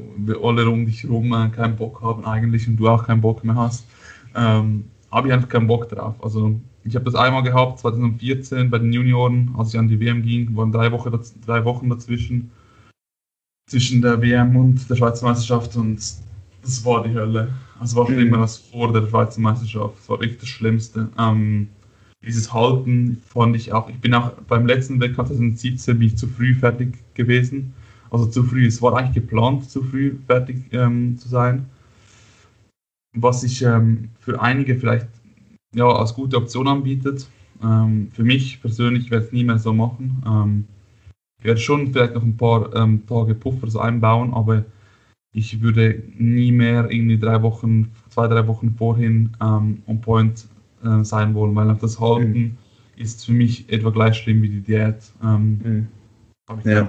alle 0.42 0.70
um 0.70 0.86
dich 0.86 1.02
herum 1.02 1.34
äh, 1.34 1.50
keinen 1.50 1.76
Bock 1.76 2.00
haben 2.00 2.24
eigentlich 2.24 2.66
und 2.66 2.78
du 2.78 2.88
auch 2.88 3.04
keinen 3.04 3.20
Bock 3.20 3.44
mehr 3.44 3.56
hast, 3.56 3.86
ähm, 4.34 4.84
habe 5.12 5.28
ich 5.28 5.34
einfach 5.34 5.50
keinen 5.50 5.66
Bock 5.66 5.90
drauf. 5.90 6.14
Also 6.24 6.58
ich 6.84 6.94
habe 6.94 7.04
das 7.04 7.14
einmal 7.14 7.42
gehabt, 7.42 7.80
2014 7.80 8.70
bei 8.70 8.78
den 8.78 8.94
Junioren, 8.94 9.54
als 9.58 9.74
ich 9.74 9.78
an 9.78 9.88
die 9.88 10.00
WM 10.00 10.22
ging, 10.22 10.56
waren 10.56 10.72
drei 10.72 10.90
Wochen, 10.90 11.12
drei 11.44 11.62
Wochen 11.66 11.90
dazwischen, 11.90 12.50
zwischen 13.68 14.00
der 14.00 14.22
WM 14.22 14.56
und 14.56 14.88
der 14.88 14.96
Schweizer 14.96 15.26
Meisterschaft 15.26 15.76
und 15.76 15.96
das 16.62 16.84
war 16.86 17.02
die 17.06 17.12
Hölle. 17.12 17.50
Also 17.78 17.96
war 17.96 18.06
schlimmer 18.06 18.38
mhm. 18.38 18.42
als 18.42 18.56
vor 18.56 18.92
der 18.92 19.06
Schweizer 19.06 19.40
Meisterschaft. 19.40 19.98
Das 19.98 20.08
war 20.08 20.22
echt 20.22 20.40
das 20.40 20.48
Schlimmste. 20.48 21.08
Ähm, 21.18 21.68
dieses 22.22 22.52
Halten 22.52 23.22
fand 23.28 23.54
ich 23.56 23.72
auch. 23.72 23.88
Ich 23.88 24.00
bin 24.00 24.14
auch 24.14 24.32
beim 24.48 24.66
letzten 24.66 25.00
Wettkampf 25.00 25.28
2017 25.28 25.98
bin 25.98 26.08
ich 26.08 26.16
zu 26.16 26.26
früh 26.26 26.54
fertig 26.54 26.98
gewesen. 27.14 27.74
Also 28.10 28.26
zu 28.26 28.42
früh. 28.44 28.66
Es 28.66 28.80
war 28.82 28.96
eigentlich 28.96 29.14
geplant, 29.14 29.70
zu 29.70 29.82
früh 29.82 30.16
fertig 30.26 30.64
ähm, 30.72 31.18
zu 31.18 31.28
sein. 31.28 31.66
Was 33.14 33.42
sich 33.42 33.62
ähm, 33.62 34.10
für 34.20 34.40
einige 34.40 34.76
vielleicht 34.76 35.08
ja, 35.74 35.88
als 35.88 36.14
gute 36.14 36.36
Option 36.36 36.68
anbietet. 36.68 37.28
Ähm, 37.62 38.08
für 38.12 38.24
mich 38.24 38.60
persönlich 38.60 39.10
werde 39.10 39.24
ich 39.24 39.28
es 39.28 39.32
nie 39.32 39.44
mehr 39.44 39.58
so 39.58 39.72
machen. 39.72 40.22
Ähm, 40.26 40.64
ich 41.38 41.44
werde 41.44 41.60
schon 41.60 41.92
vielleicht 41.92 42.14
noch 42.14 42.22
ein 42.22 42.36
paar 42.36 42.74
ähm, 42.74 43.06
Tage 43.06 43.34
Puffer 43.34 43.70
so 43.70 43.78
einbauen, 43.78 44.32
aber 44.34 44.64
ich 45.36 45.60
würde 45.60 46.02
nie 46.16 46.50
mehr 46.50 46.90
irgendwie 46.90 47.18
drei 47.18 47.42
Wochen, 47.42 47.92
zwei, 48.08 48.26
drei 48.26 48.46
Wochen 48.46 48.74
vorhin 48.76 49.36
ähm, 49.42 49.82
on 49.86 50.00
point 50.00 50.46
äh, 50.82 51.04
sein 51.04 51.34
wollen, 51.34 51.54
weil 51.54 51.76
das 51.78 52.00
Halten 52.00 52.32
mhm. 52.32 52.56
ist 52.96 53.26
für 53.26 53.32
mich 53.32 53.70
etwa 53.70 53.90
gleich 53.90 54.16
schlimm 54.16 54.40
wie 54.40 54.48
die 54.48 54.62
Diät. 54.62 54.96
Ähm, 55.22 55.60
mhm. 55.62 56.58
ja. 56.64 56.88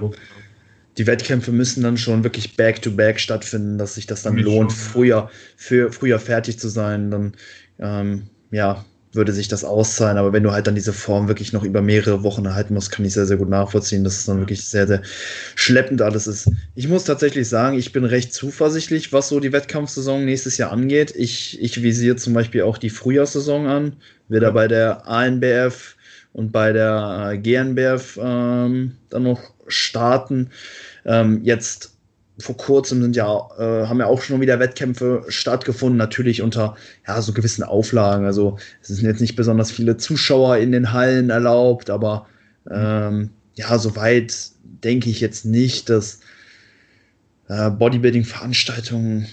Die 0.96 1.06
Wettkämpfe 1.06 1.52
müssen 1.52 1.82
dann 1.82 1.98
schon 1.98 2.24
wirklich 2.24 2.56
back-to-back 2.56 3.16
-back 3.16 3.18
stattfinden, 3.18 3.76
dass 3.76 3.96
sich 3.96 4.06
das 4.06 4.22
dann 4.22 4.38
lohnt, 4.38 4.72
schon, 4.72 4.80
früher, 4.80 5.30
für, 5.54 5.92
früher 5.92 6.18
fertig 6.18 6.58
zu 6.58 6.68
sein. 6.68 7.10
Dann 7.10 7.32
ähm, 7.78 8.22
ja, 8.50 8.82
würde 9.12 9.32
sich 9.32 9.48
das 9.48 9.64
auszahlen. 9.64 10.18
Aber 10.18 10.32
wenn 10.32 10.42
du 10.42 10.52
halt 10.52 10.66
dann 10.66 10.74
diese 10.74 10.92
Form 10.92 11.28
wirklich 11.28 11.52
noch 11.52 11.64
über 11.64 11.82
mehrere 11.82 12.22
Wochen 12.22 12.44
erhalten 12.44 12.74
musst, 12.74 12.90
kann 12.90 13.04
ich 13.04 13.14
sehr, 13.14 13.26
sehr 13.26 13.36
gut 13.36 13.48
nachvollziehen, 13.48 14.04
dass 14.04 14.18
es 14.18 14.26
dann 14.26 14.38
wirklich 14.38 14.64
sehr, 14.64 14.86
sehr 14.86 15.02
schleppend 15.54 16.02
alles 16.02 16.26
ist. 16.26 16.50
Ich 16.74 16.88
muss 16.88 17.04
tatsächlich 17.04 17.48
sagen, 17.48 17.78
ich 17.78 17.92
bin 17.92 18.04
recht 18.04 18.32
zuversichtlich, 18.32 19.12
was 19.12 19.28
so 19.28 19.40
die 19.40 19.52
Wettkampfsaison 19.52 20.24
nächstes 20.24 20.58
Jahr 20.58 20.72
angeht. 20.72 21.14
Ich, 21.16 21.60
ich 21.60 21.82
visiere 21.82 22.16
zum 22.16 22.34
Beispiel 22.34 22.62
auch 22.62 22.78
die 22.78 22.90
Frühjahrssaison 22.90 23.66
an, 23.66 23.96
werde 24.28 24.52
bei 24.52 24.68
der 24.68 25.06
ANBF 25.06 25.96
und 26.32 26.52
bei 26.52 26.72
der 26.72 27.38
GNBF 27.42 28.18
ähm, 28.22 28.96
dann 29.10 29.22
noch 29.22 29.40
starten. 29.66 30.50
Ähm, 31.04 31.40
jetzt 31.44 31.97
vor 32.40 32.56
kurzem 32.56 33.02
sind 33.02 33.16
ja, 33.16 33.48
äh, 33.58 33.86
haben 33.86 33.98
ja 33.98 34.06
auch 34.06 34.22
schon 34.22 34.40
wieder 34.40 34.60
Wettkämpfe 34.60 35.24
stattgefunden, 35.28 35.98
natürlich 35.98 36.40
unter 36.42 36.76
ja, 37.06 37.20
so 37.20 37.32
gewissen 37.32 37.64
Auflagen. 37.64 38.24
Also 38.24 38.58
es 38.80 38.88
sind 38.88 39.06
jetzt 39.06 39.20
nicht 39.20 39.36
besonders 39.36 39.72
viele 39.72 39.96
Zuschauer 39.96 40.58
in 40.58 40.70
den 40.72 40.92
Hallen 40.92 41.30
erlaubt, 41.30 41.90
aber 41.90 42.26
ähm, 42.70 43.30
ja, 43.54 43.76
soweit 43.78 44.34
denke 44.62 45.10
ich 45.10 45.20
jetzt 45.20 45.44
nicht, 45.44 45.90
dass 45.90 46.20
äh, 47.48 47.70
Bodybuilding-Veranstaltungen 47.70 49.26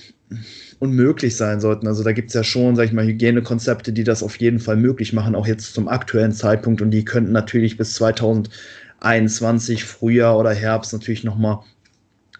unmöglich 0.80 1.36
sein 1.36 1.60
sollten. 1.60 1.88
Also 1.88 2.04
da 2.04 2.12
gibt 2.12 2.30
es 2.30 2.34
ja 2.34 2.44
schon, 2.44 2.76
sag 2.76 2.86
ich 2.86 2.92
mal, 2.92 3.06
Hygienekonzepte, 3.06 3.94
die 3.94 4.04
das 4.04 4.24
auf 4.24 4.38
jeden 4.38 4.60
Fall 4.60 4.78
möglich 4.78 5.14
machen, 5.14 5.36
auch 5.36 5.46
jetzt 5.48 5.76
zum 5.76 5.88
aktuellen 5.88 6.32
Zeitpunkt. 6.32 6.82
Und 6.82 6.90
die 6.92 7.06
könnten 7.06 7.32
natürlich 7.32 7.78
bis 7.78 7.94
2021, 7.94 9.84
Frühjahr 9.84 10.40
oder 10.40 10.54
Herbst, 10.54 10.92
natürlich 10.94 11.24
nochmal 11.24 11.60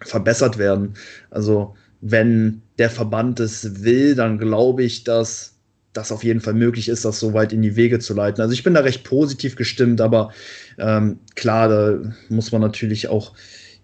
verbessert 0.02 0.58
werden. 0.58 0.94
Also 1.30 1.76
wenn 2.02 2.62
der 2.78 2.90
Verband 2.90 3.40
es 3.40 3.84
will, 3.84 4.16
dann 4.16 4.38
glaube 4.38 4.84
ich, 4.84 5.04
dass 5.04 5.56
das 5.94 6.12
auf 6.12 6.24
jeden 6.24 6.42
Fall 6.42 6.54
möglich 6.54 6.90
ist, 6.90 7.06
das 7.06 7.20
so 7.20 7.34
weit 7.34 7.54
in 7.54 7.62
die 7.62 7.76
Wege 7.76 8.00
zu 8.00 8.14
leiten. 8.14 8.42
Also 8.42 8.54
ich 8.54 8.64
bin 8.64 8.74
da 8.74 8.82
recht 8.82 9.04
positiv 9.04 9.56
gestimmt, 9.56 10.02
aber 10.02 10.32
ähm, 10.78 11.20
klar, 11.36 11.70
da 11.70 12.14
muss 12.30 12.52
man 12.52 12.62
natürlich 12.62 13.08
auch 13.08 13.34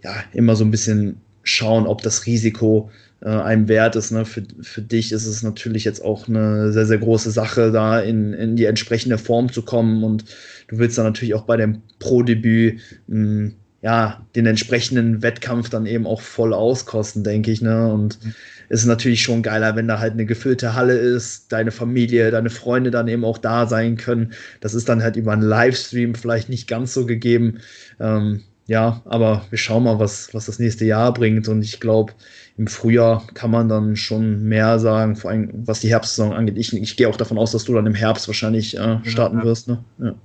ja 0.04 0.14
immer 0.34 0.56
so 0.56 0.66
ein 0.66 0.72
bisschen 0.72 1.22
schauen, 1.44 1.88
ob 1.88 2.02
das 2.02 2.26
Risiko 2.26 2.92
äh, 3.22 3.30
einem 3.30 3.68
wert 3.68 3.96
ist. 3.96 4.12
Ne? 4.12 4.26
Für, 4.26 4.44
für 4.62 4.82
dich 4.82 5.12
ist 5.12 5.26
es 5.26 5.42
natürlich 5.42 5.86
jetzt 5.86 6.04
auch 6.04 6.28
eine 6.28 6.72
sehr, 6.74 6.86
sehr 6.86 6.98
große 6.98 7.32
Sache, 7.32 7.72
da 7.72 8.00
in, 8.00 8.34
in 8.34 8.56
die 8.56 8.66
entsprechende 8.66 9.18
Form 9.18 9.52
zu 9.52 9.62
kommen 9.62 10.04
und 10.04 10.26
du 10.68 10.78
willst 10.78 10.98
dann 10.98 11.06
natürlich 11.06 11.34
auch 11.34 11.44
bei 11.44 11.58
dem 11.58 11.82
Pro-Debüt 12.00 12.82
hm, 13.08 13.56
ja, 13.82 14.26
den 14.36 14.46
entsprechenden 14.46 15.24
Wettkampf 15.24 15.70
dann 15.70 15.86
eben 15.86 16.06
auch 16.06 16.22
voll 16.22 16.54
auskosten, 16.54 17.24
denke 17.24 17.52
ich. 17.52 17.62
Ne? 17.62 17.92
Und 17.92 18.24
mhm. 18.24 18.34
ist 18.70 18.86
natürlich 18.86 19.24
schon 19.24 19.42
geiler, 19.42 19.76
wenn 19.76 19.88
da 19.88 20.00
halt 20.00 20.14
eine 20.14 20.26
gefüllte 20.26 20.76
Halle 20.76 20.98
ist, 20.98 21.52
deine 21.52 21.72
Familie, 21.72 22.30
deine 22.30 22.52
Freunde 22.52 22.92
dann 22.92 23.08
eben 23.08 23.26
auch 23.26 23.40
da 23.40 23.66
sein 23.66 23.98
können. 23.98 24.34
Das 24.60 24.76
ist 24.76 24.88
dann 24.88 25.02
halt 25.02 25.16
über 25.16 25.34
einen 25.34 25.42
Livestream 25.42 26.14
vielleicht 26.14 26.48
nicht 26.50 26.68
ganz 26.68 26.94
so 26.94 27.08
gegeben. 27.08 27.60
Ähm, 28.00 28.42
ja, 28.68 29.02
aber 29.06 29.46
wir 29.50 29.58
schauen 29.58 29.84
mal, 29.84 29.98
was, 29.98 30.32
was 30.34 30.46
das 30.46 30.60
nächste 30.60 30.86
Jahr 30.86 31.12
bringt. 31.12 31.48
Und 31.48 31.64
ich 31.64 31.80
glaube, 31.80 32.14
im 32.58 32.68
Frühjahr 32.68 33.26
kann 33.34 33.50
man 33.50 33.68
dann 33.68 33.96
schon 33.96 34.44
mehr 34.44 34.78
sagen, 34.78 35.16
vor 35.16 35.32
allem 35.32 35.50
was 35.66 35.80
die 35.80 35.90
Herbstsaison 35.90 36.34
angeht. 36.34 36.58
Ich, 36.58 36.72
ich 36.72 36.96
gehe 36.98 37.10
auch 37.10 37.18
davon 37.18 37.40
aus, 37.40 37.52
dass 37.52 37.64
du 37.64 37.74
dann 37.74 37.88
im 37.88 37.96
Herbst 37.96 38.28
wahrscheinlich 38.28 38.78
äh, 38.78 39.00
starten 39.04 39.38
ja, 39.38 39.44
ja. 39.44 39.50
wirst. 39.50 39.68
Ne? 39.68 39.84
Ja. 39.98 40.16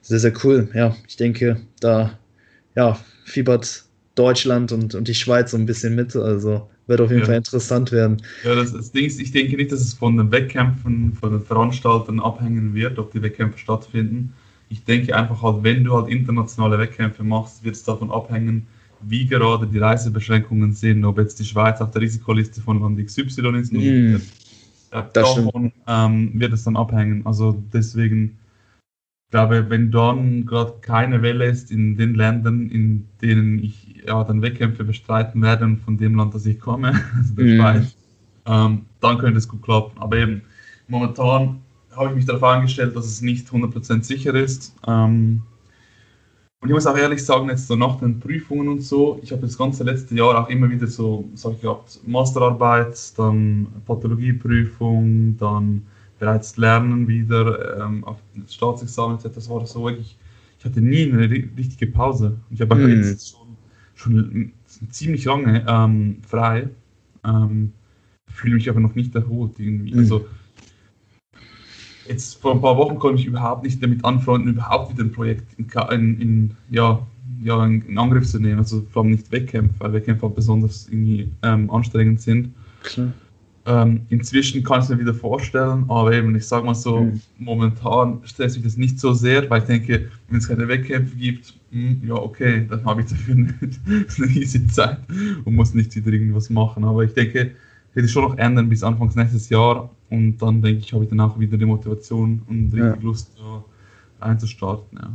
Sehr, 0.00 0.20
sehr 0.20 0.32
cool. 0.44 0.68
Ja, 0.74 0.94
ich 1.08 1.16
denke, 1.16 1.60
da 1.80 2.18
ja, 2.74 2.98
fiebert 3.24 3.84
Deutschland 4.14 4.72
und, 4.72 4.94
und 4.94 5.08
die 5.08 5.14
Schweiz 5.14 5.50
so 5.50 5.56
ein 5.56 5.66
bisschen 5.66 5.94
mit. 5.94 6.14
Also 6.16 6.68
wird 6.86 7.00
auf 7.00 7.10
jeden 7.10 7.20
ja. 7.20 7.26
Fall 7.26 7.36
interessant 7.36 7.92
werden. 7.92 8.22
Ja, 8.44 8.54
das, 8.54 8.72
das 8.72 8.92
Ding 8.92 9.06
ist, 9.06 9.20
ich 9.20 9.32
denke 9.32 9.56
nicht, 9.56 9.72
dass 9.72 9.80
es 9.80 9.94
von 9.94 10.16
den 10.16 10.30
Wettkämpfen, 10.30 11.14
von 11.14 11.32
den 11.32 11.40
Veranstaltern 11.40 12.20
abhängen 12.20 12.74
wird, 12.74 12.98
ob 12.98 13.12
die 13.12 13.22
Wettkämpfe 13.22 13.58
stattfinden. 13.58 14.34
Ich 14.68 14.84
denke 14.84 15.16
einfach 15.16 15.42
halt, 15.42 15.62
wenn 15.62 15.84
du 15.84 15.94
halt 15.94 16.08
internationale 16.08 16.78
Wettkämpfe 16.78 17.22
machst, 17.22 17.64
wird 17.64 17.76
es 17.76 17.84
davon 17.84 18.10
abhängen, 18.10 18.66
wie 19.00 19.26
gerade 19.26 19.66
die 19.66 19.78
Reisebeschränkungen 19.78 20.72
sind, 20.72 21.04
ob 21.04 21.18
jetzt 21.18 21.38
die 21.38 21.44
Schweiz 21.44 21.80
auf 21.80 21.90
der 21.90 22.02
Risikoliste 22.02 22.60
von 22.60 22.80
Land 22.80 23.04
XY 23.04 23.60
ist. 23.60 23.72
Mm, 23.72 24.16
davon 25.12 25.72
ähm, 25.86 26.30
wird 26.34 26.52
es 26.52 26.64
dann 26.64 26.76
abhängen. 26.76 27.24
Also 27.26 27.62
deswegen 27.72 28.38
glaube, 29.34 29.68
wenn 29.68 29.90
dann 29.90 30.46
gerade 30.46 30.74
keine 30.80 31.20
Welle 31.20 31.46
ist 31.46 31.72
in 31.72 31.96
den 31.96 32.14
Ländern, 32.14 32.70
in 32.70 33.08
denen 33.20 33.58
ich 33.58 34.04
ja 34.06 34.22
dann 34.22 34.42
Wettkämpfe 34.42 34.84
bestreiten 34.84 35.42
werde 35.42 35.64
und 35.64 35.78
von 35.78 35.96
dem 35.96 36.14
Land, 36.14 36.36
das 36.36 36.46
ich 36.46 36.60
komme, 36.60 36.92
also 37.16 37.34
der 37.34 37.44
mhm. 37.44 37.56
Schweiz, 37.56 37.96
ähm, 38.46 38.82
dann 39.00 39.18
könnte 39.18 39.38
es 39.38 39.48
gut 39.48 39.62
klappen. 39.62 40.00
Aber 40.00 40.18
eben 40.18 40.42
momentan 40.86 41.58
habe 41.96 42.10
ich 42.10 42.14
mich 42.14 42.26
darauf 42.26 42.44
eingestellt, 42.44 42.94
dass 42.94 43.06
es 43.06 43.22
nicht 43.22 43.48
100% 43.48 44.04
sicher 44.04 44.36
ist. 44.36 44.72
Ähm, 44.86 45.42
und 46.60 46.68
ich 46.68 46.74
muss 46.74 46.86
auch 46.86 46.96
ehrlich 46.96 47.24
sagen, 47.24 47.48
jetzt 47.48 47.66
so 47.66 47.74
nach 47.74 47.98
den 47.98 48.20
Prüfungen 48.20 48.68
und 48.68 48.82
so, 48.82 49.18
ich 49.20 49.32
habe 49.32 49.42
das 49.42 49.58
ganze 49.58 49.82
letzte 49.82 50.14
Jahr 50.14 50.44
auch 50.44 50.48
immer 50.48 50.70
wieder 50.70 50.86
so, 50.86 51.28
sag 51.34 51.54
ich 51.54 51.60
gehabt, 51.62 51.98
Masterarbeit, 52.06 53.18
dann 53.18 53.66
Pathologieprüfung, 53.84 55.36
dann 55.38 55.82
bereits 56.24 56.56
lernen 56.56 57.06
wieder 57.06 57.84
ähm, 57.84 58.02
auf 58.04 58.16
Staatsexamen 58.48 59.18
etc. 59.18 59.28
Das 59.34 59.50
war 59.50 59.66
so 59.66 59.84
wirklich, 59.84 60.16
ich 60.58 60.64
hatte 60.64 60.80
nie 60.80 61.12
eine 61.12 61.28
richtige 61.28 61.86
Pause. 61.86 62.38
Ich 62.50 62.62
habe 62.62 62.74
mm. 62.76 63.04
jetzt 63.04 63.36
schon, 63.94 64.52
schon 64.74 64.90
ziemlich 64.90 65.26
lange 65.26 65.64
ähm, 65.68 66.16
frei, 66.26 66.70
ähm, 67.24 67.72
fühle 68.32 68.54
mich 68.54 68.70
aber 68.70 68.80
noch 68.80 68.94
nicht 68.94 69.14
erholt 69.14 69.58
irgendwie. 69.58 69.94
Mm. 69.94 69.98
Also 69.98 70.26
jetzt 72.08 72.40
vor 72.40 72.52
ein 72.52 72.62
paar 72.62 72.78
Wochen 72.78 72.98
konnte 72.98 73.20
ich 73.20 73.26
überhaupt 73.26 73.62
nicht 73.62 73.82
damit 73.82 74.02
anfreunden, 74.02 74.54
überhaupt 74.54 74.94
wieder 74.94 75.04
ein 75.04 75.12
Projekt 75.12 75.58
in, 75.58 75.68
in, 75.90 76.20
in 76.20 76.56
ja, 76.70 77.06
ja, 77.42 77.66
in 77.66 77.98
Angriff 77.98 78.26
zu 78.26 78.38
nehmen. 78.38 78.60
Also 78.60 78.86
vor 78.90 79.02
allem 79.02 79.12
nicht 79.12 79.30
Wettkämpfe, 79.30 79.74
weil 79.78 79.92
Wettkämpfe 79.92 80.30
besonders 80.30 80.88
irgendwie 80.88 81.30
ähm, 81.42 81.70
anstrengend 81.70 82.22
sind. 82.22 82.54
Klar. 82.82 83.12
Ähm, 83.66 84.02
inzwischen 84.10 84.62
kann 84.62 84.80
ich 84.80 84.84
es 84.84 84.90
mir 84.90 84.98
wieder 84.98 85.14
vorstellen, 85.14 85.86
aber 85.88 86.12
eben, 86.12 86.34
ich 86.36 86.46
sage 86.46 86.66
mal 86.66 86.74
so, 86.74 87.00
mhm. 87.00 87.20
momentan 87.38 88.20
stresst 88.24 88.56
mich 88.56 88.64
das 88.64 88.76
nicht 88.76 89.00
so 89.00 89.14
sehr, 89.14 89.48
weil 89.48 89.62
ich 89.62 89.66
denke, 89.66 90.10
wenn 90.28 90.38
es 90.38 90.48
keine 90.48 90.68
Wettkämpfe 90.68 91.16
gibt, 91.16 91.54
mh, 91.70 91.90
hm, 91.90 92.08
ja, 92.08 92.14
okay, 92.14 92.66
dann 92.68 92.84
habe 92.84 93.00
ich 93.00 93.06
dafür 93.08 93.34
eine, 93.36 93.54
eine 93.56 94.26
easy 94.32 94.66
Zeit 94.66 94.98
und 95.44 95.54
muss 95.54 95.72
nicht 95.72 95.96
wieder 95.96 96.12
irgendwas 96.12 96.50
machen. 96.50 96.84
Aber 96.84 97.04
ich 97.04 97.14
denke, 97.14 97.52
werde 97.94 98.06
ich 98.06 98.12
schon 98.12 98.24
noch 98.24 98.36
ändern 98.36 98.68
bis 98.68 98.82
Anfangs 98.82 99.14
nächstes 99.14 99.48
Jahr 99.48 99.88
und 100.10 100.36
dann 100.38 100.60
denke 100.60 100.80
ich, 100.80 100.92
habe 100.92 101.04
ich 101.04 101.10
dann 101.10 101.20
auch 101.20 101.38
wieder 101.38 101.56
die 101.56 101.64
Motivation 101.64 102.42
und 102.48 102.74
richtig 102.74 102.96
ja. 102.96 102.98
Lust, 103.00 103.34
so 103.36 103.64
einzustarten. 104.20 104.98
Ja. 105.00 105.10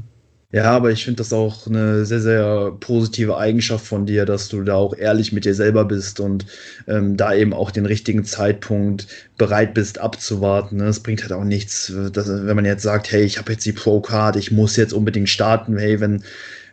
Ja, 0.52 0.64
aber 0.72 0.90
ich 0.90 1.06
finde 1.06 1.18
das 1.18 1.32
auch 1.32 1.68
eine 1.68 2.06
sehr, 2.06 2.22
sehr 2.22 2.72
positive 2.80 3.38
Eigenschaft 3.38 3.86
von 3.86 4.08
dir, 4.08 4.26
dass 4.26 4.48
du 4.50 4.64
da 4.64 4.74
auch 4.76 4.96
ehrlich 4.96 5.32
mit 5.32 5.46
dir 5.46 5.54
selber 5.54 5.86
bist 5.86 6.20
und 6.20 6.48
ähm, 6.88 7.18
da 7.18 7.36
eben 7.36 7.54
auch 7.54 7.70
den 7.70 7.86
richtigen 7.86 8.24
Zeitpunkt 8.26 9.08
bereit 9.38 9.76
bist 9.76 10.00
abzuwarten. 10.00 10.78
Ne? 10.78 10.86
Es 10.88 11.02
bringt 11.02 11.22
halt 11.22 11.34
auch 11.34 11.44
nichts, 11.44 11.94
dass, 12.14 12.30
wenn 12.30 12.56
man 12.56 12.66
jetzt 12.66 12.82
sagt, 12.82 13.12
hey, 13.12 13.24
ich 13.24 13.38
habe 13.38 13.52
jetzt 13.52 13.66
die 13.66 13.74
Pro-Card, 13.74 14.38
ich 14.38 14.52
muss 14.52 14.76
jetzt 14.76 14.94
unbedingt 14.94 15.30
starten. 15.30 15.78
Hey, 15.78 16.00
wenn, 16.00 16.24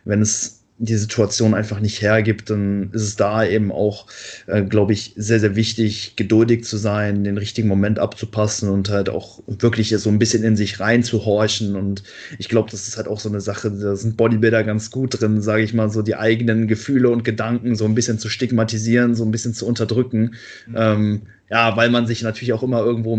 wenn 0.05 0.23
es 0.23 0.56
die 0.79 0.95
Situation 0.95 1.53
einfach 1.53 1.79
nicht 1.79 2.01
hergibt, 2.01 2.49
dann 2.49 2.91
ist 2.91 3.01
es 3.01 3.15
da 3.15 3.43
eben 3.43 3.71
auch, 3.71 4.05
äh, 4.45 4.61
glaube 4.61 4.93
ich, 4.93 5.13
sehr, 5.15 5.39
sehr 5.39 5.55
wichtig, 5.55 6.15
geduldig 6.15 6.63
zu 6.65 6.77
sein, 6.77 7.23
den 7.23 7.37
richtigen 7.37 7.67
Moment 7.67 7.97
abzupassen 7.97 8.69
und 8.69 8.89
halt 8.89 9.09
auch 9.09 9.41
wirklich 9.47 9.89
so 9.89 10.09
ein 10.09 10.19
bisschen 10.19 10.43
in 10.43 10.55
sich 10.55 10.79
reinzuhorchen. 10.79 11.75
Und 11.75 12.03
ich 12.37 12.47
glaube, 12.47 12.69
das 12.69 12.87
ist 12.87 12.97
halt 12.97 13.07
auch 13.07 13.19
so 13.19 13.29
eine 13.29 13.41
Sache, 13.41 13.71
da 13.71 13.95
sind 13.95 14.17
Bodybuilder 14.17 14.63
ganz 14.63 14.91
gut 14.91 15.19
drin, 15.19 15.41
sage 15.41 15.63
ich 15.63 15.73
mal, 15.73 15.89
so 15.89 16.01
die 16.03 16.15
eigenen 16.15 16.67
Gefühle 16.67 17.09
und 17.09 17.23
Gedanken 17.23 17.75
so 17.75 17.85
ein 17.85 17.95
bisschen 17.95 18.19
zu 18.19 18.29
stigmatisieren, 18.29 19.15
so 19.15 19.25
ein 19.25 19.31
bisschen 19.31 19.53
zu 19.53 19.65
unterdrücken. 19.65 20.35
Mhm. 20.67 20.75
Ähm, 20.75 21.21
ja, 21.49 21.77
weil 21.77 21.89
man 21.89 22.07
sich 22.07 22.23
natürlich 22.23 22.53
auch 22.53 22.63
immer 22.63 22.79
irgendwo 22.79 23.17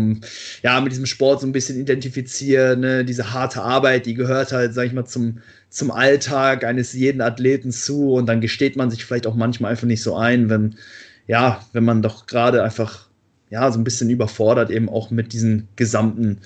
ja, 0.61 0.79
mit 0.81 0.91
diesem 0.91 1.07
Sport 1.07 1.41
so 1.41 1.47
ein 1.47 1.51
bisschen 1.51 1.79
identifiziert, 1.79 2.79
ne? 2.79 3.03
diese 3.03 3.33
harte 3.33 3.61
Arbeit, 3.61 4.05
die 4.05 4.13
gehört 4.13 4.51
halt, 4.51 4.73
sag 4.73 4.85
ich 4.85 4.93
mal, 4.93 5.05
zum, 5.05 5.39
zum 5.69 5.89
Alltag 5.89 6.63
eines 6.63 6.93
jeden 6.93 7.21
Athleten 7.21 7.71
zu 7.71 8.13
und 8.13 8.27
dann 8.27 8.41
gesteht 8.41 8.75
man 8.75 8.91
sich 8.91 9.03
vielleicht 9.03 9.25
auch 9.25 9.35
manchmal 9.35 9.71
einfach 9.71 9.87
nicht 9.87 10.03
so 10.03 10.15
ein, 10.15 10.49
wenn, 10.49 10.75
ja, 11.27 11.65
wenn 11.73 11.83
man 11.83 12.01
doch 12.01 12.27
gerade 12.27 12.63
einfach, 12.63 13.07
ja, 13.49 13.71
so 13.71 13.79
ein 13.79 13.83
bisschen 13.83 14.09
überfordert 14.11 14.69
eben 14.69 14.89
auch 14.89 15.09
mit 15.09 15.33
diesen 15.33 15.67
gesamten, 15.75 16.39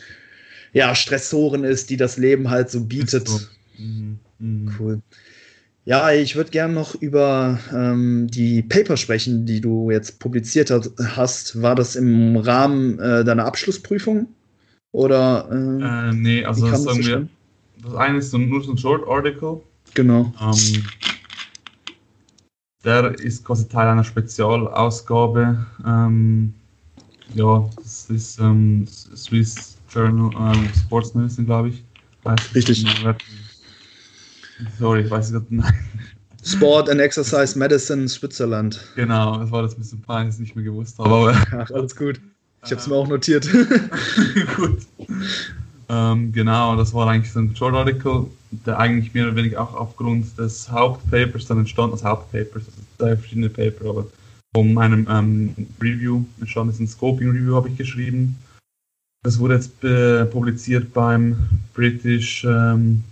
ja, 0.71 0.95
Stressoren 0.95 1.65
ist, 1.65 1.89
die 1.89 1.97
das 1.97 2.17
Leben 2.17 2.49
halt 2.49 2.69
so 2.71 2.85
bietet. 2.85 3.29
Mhm. 3.77 4.19
Mhm. 4.39 4.75
Cool. 4.79 5.01
Ja, 5.85 6.11
ich 6.13 6.35
würde 6.37 6.49
gerne 6.49 6.73
noch 6.73 6.95
über 6.95 7.59
ähm, 7.73 8.27
die 8.31 8.61
Paper 8.61 8.95
sprechen, 8.95 9.45
die 9.45 9.59
du 9.59 9.91
jetzt 9.91 10.19
publiziert 10.19 10.71
hat, 10.71 10.89
hast. 11.15 11.61
War 11.61 11.75
das 11.75 11.97
im 11.97 12.37
Rahmen 12.37 12.99
äh, 12.99 13.25
deiner 13.25 13.45
Abschlussprüfung? 13.45 14.27
Oder? 14.93 15.49
Äh, 15.51 16.09
äh, 16.09 16.13
nee, 16.13 16.45
also 16.45 16.69
das, 16.69 16.83
sagen 16.83 17.05
wir, 17.05 17.27
das 17.81 17.95
eine 17.95 18.19
ist 18.19 18.31
so, 18.31 18.37
nur 18.37 18.63
so 18.63 18.71
ein 18.71 18.77
Short 18.77 19.05
Article. 19.09 19.61
Genau. 19.93 20.31
Ähm, 20.39 20.83
der 22.85 23.19
ist 23.19 23.43
quasi 23.43 23.67
Teil 23.67 23.87
einer 23.87 24.03
Spezialausgabe. 24.05 25.65
Ähm, 25.85 26.53
ja, 27.33 27.69
das 27.77 28.09
ist 28.09 28.39
ähm, 28.39 28.87
Swiss 28.87 29.77
Journal 29.89 30.31
ähm, 30.55 30.69
Sports 30.73 31.13
Medicine, 31.13 31.45
glaube 31.45 31.69
ich. 31.69 31.83
Richtig. 32.55 32.85
Sorry, 34.79 35.01
ich 35.01 35.11
weiß 35.11 35.31
gerade 35.31 35.45
nein. 35.49 35.73
Sport 36.43 36.89
and 36.89 36.99
Exercise 36.99 37.57
Medicine 37.57 38.07
Switzerland. 38.09 38.81
Genau, 38.95 39.37
das 39.39 39.49
war 39.51 39.61
das 39.61 39.75
ein 39.75 39.79
bisschen 39.79 40.01
peinlich, 40.01 40.33
dass 40.33 40.35
ich 40.35 40.47
nicht 40.47 40.55
mehr 40.55 40.65
gewusst 40.65 40.99
habe. 40.99 41.09
Aber 41.09 41.45
Ach, 41.51 41.71
alles 41.71 41.95
gut. 41.95 42.19
Ich 42.65 42.71
habe 42.71 42.81
es 42.81 42.87
mir 42.87 42.95
auch 42.95 43.07
notiert. 43.07 43.49
gut. 44.57 44.79
Ähm, 45.89 46.31
genau, 46.31 46.75
das 46.75 46.93
war 46.93 47.07
eigentlich 47.07 47.31
so 47.31 47.39
ein 47.39 47.55
Short 47.55 47.75
Article, 47.75 48.27
der 48.65 48.79
eigentlich 48.79 49.13
mehr 49.13 49.25
oder 49.27 49.35
weniger 49.35 49.61
auch 49.61 49.73
aufgrund 49.73 50.37
des 50.37 50.69
Hauptpapers 50.71 51.45
dann 51.45 51.59
entstanden, 51.59 51.93
also 51.93 52.05
Hauptpapers, 52.05 52.63
also 52.65 52.81
drei 52.97 53.17
verschiedene 53.17 53.49
Paper, 53.49 53.89
aber 53.89 54.07
von 54.55 54.73
meinem 54.73 55.07
ähm, 55.09 55.55
Review 55.81 56.23
entstanden 56.39 56.73
ist 56.73 56.79
ein 56.79 56.87
Scoping 56.87 57.31
Review, 57.31 57.55
habe 57.55 57.69
ich 57.69 57.77
geschrieben. 57.77 58.37
Das 59.23 59.39
wurde 59.39 59.55
jetzt 59.55 59.83
äh, 59.83 60.25
publiziert 60.25 60.93
beim 60.93 61.37
British 61.73 62.43
ähm, 62.43 63.03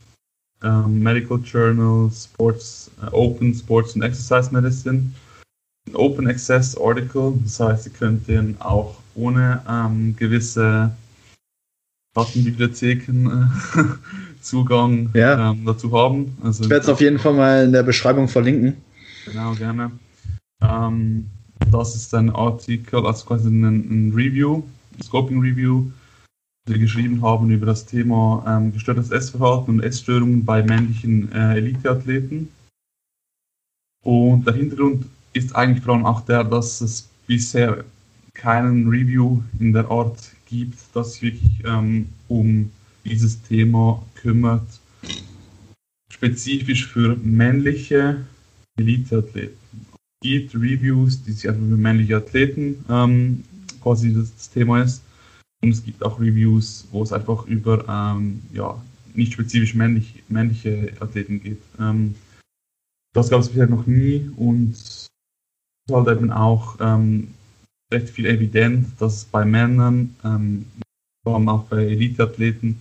ähm, 0.63 1.01
Medical 1.01 1.39
Journal 1.39 2.09
Sports, 2.11 2.91
äh, 3.01 3.07
Open 3.11 3.53
Sports 3.53 3.95
and 3.95 4.03
Exercise 4.03 4.51
Medicine. 4.51 5.11
Ein 5.87 5.95
Open 5.95 6.27
Access 6.27 6.77
Article, 6.77 7.33
das 7.43 7.59
heißt, 7.59 7.87
ihr 7.87 7.93
könnt 7.93 8.27
den 8.27 8.55
auch 8.61 8.95
ohne 9.15 9.61
ähm, 9.67 10.15
gewisse 10.15 10.91
Datenbibliotheken 12.13 13.49
äh, 13.75 13.83
Zugang 14.41 15.09
ja. 15.13 15.51
ähm, 15.51 15.65
dazu 15.65 15.91
haben. 15.97 16.37
Also, 16.43 16.63
ich 16.63 16.69
werde 16.69 16.83
es 16.83 16.89
auf 16.89 17.01
jeden 17.01 17.19
Fall 17.19 17.33
mal 17.33 17.63
in 17.63 17.71
der 17.71 17.83
Beschreibung 17.83 18.27
verlinken. 18.27 18.77
Genau, 19.25 19.53
gerne. 19.53 19.91
Ähm, 20.61 21.29
das 21.71 21.95
ist 21.95 22.13
ein 22.13 22.29
Artikel, 22.29 23.05
also 23.05 23.25
quasi 23.25 23.49
ein, 23.49 23.63
ein 23.63 24.13
Review, 24.13 24.63
ein 24.97 25.03
Scoping 25.03 25.39
Review, 25.39 25.85
die 26.67 26.79
geschrieben 26.79 27.21
haben 27.21 27.49
über 27.49 27.65
das 27.65 27.85
Thema 27.85 28.43
ähm, 28.47 28.71
gestörtes 28.71 29.11
Essverhalten 29.11 29.75
und 29.75 29.83
Essstörungen 29.83 30.45
bei 30.45 30.63
männlichen 30.63 31.31
äh, 31.31 31.55
Eliteathleten. 31.55 32.49
Und 34.03 34.45
der 34.45 34.53
Hintergrund 34.53 35.05
ist 35.33 35.55
eigentlich 35.55 35.83
vor 35.83 35.95
allem 35.95 36.05
auch 36.05 36.21
der, 36.21 36.43
dass 36.43 36.81
es 36.81 37.09
bisher 37.27 37.83
keinen 38.33 38.87
Review 38.87 39.41
in 39.59 39.73
der 39.73 39.89
Art 39.89 40.31
gibt, 40.45 40.77
das 40.93 41.13
sich 41.13 41.21
wirklich 41.23 41.63
ähm, 41.65 42.09
um 42.27 42.71
dieses 43.05 43.41
Thema 43.41 44.03
kümmert, 44.15 44.67
spezifisch 46.11 46.87
für 46.87 47.15
männliche 47.17 48.25
Eliteathleten. 48.77 49.57
Es 49.83 50.27
gibt 50.27 50.55
Reviews, 50.55 51.23
die 51.23 51.31
sich 51.31 51.49
einfach 51.49 51.61
für 51.61 51.77
männliche 51.77 52.17
Athleten 52.17 52.85
ähm, 52.89 53.43
quasi 53.81 54.13
das, 54.13 54.49
Thema 54.49 54.83
ist. 54.83 55.01
Und 55.61 55.69
es 55.69 55.83
gibt 55.83 56.03
auch 56.03 56.19
Reviews, 56.19 56.87
wo 56.91 57.03
es 57.03 57.13
einfach 57.13 57.45
über 57.45 57.85
ähm, 57.87 58.41
ja, 58.51 58.81
nicht 59.13 59.33
spezifisch 59.33 59.75
männlich, 59.75 60.23
männliche 60.27 60.93
Athleten 60.99 61.41
geht. 61.41 61.61
Ähm, 61.79 62.15
das 63.13 63.29
gab 63.29 63.41
es 63.41 63.49
bisher 63.49 63.67
noch 63.67 63.85
nie 63.85 64.29
und 64.37 64.75
halt 65.91 66.07
eben 66.07 66.31
auch 66.31 66.77
ähm, 66.79 67.33
recht 67.91 68.09
viel 68.09 68.25
evident, 68.25 68.87
dass 68.99 69.17
es 69.17 69.25
bei 69.25 69.45
Männern, 69.45 70.15
ähm, 70.23 70.65
vor 71.23 71.35
allem 71.35 71.49
auch 71.49 71.65
bei 71.65 71.85
Eliteathleten, 71.85 72.79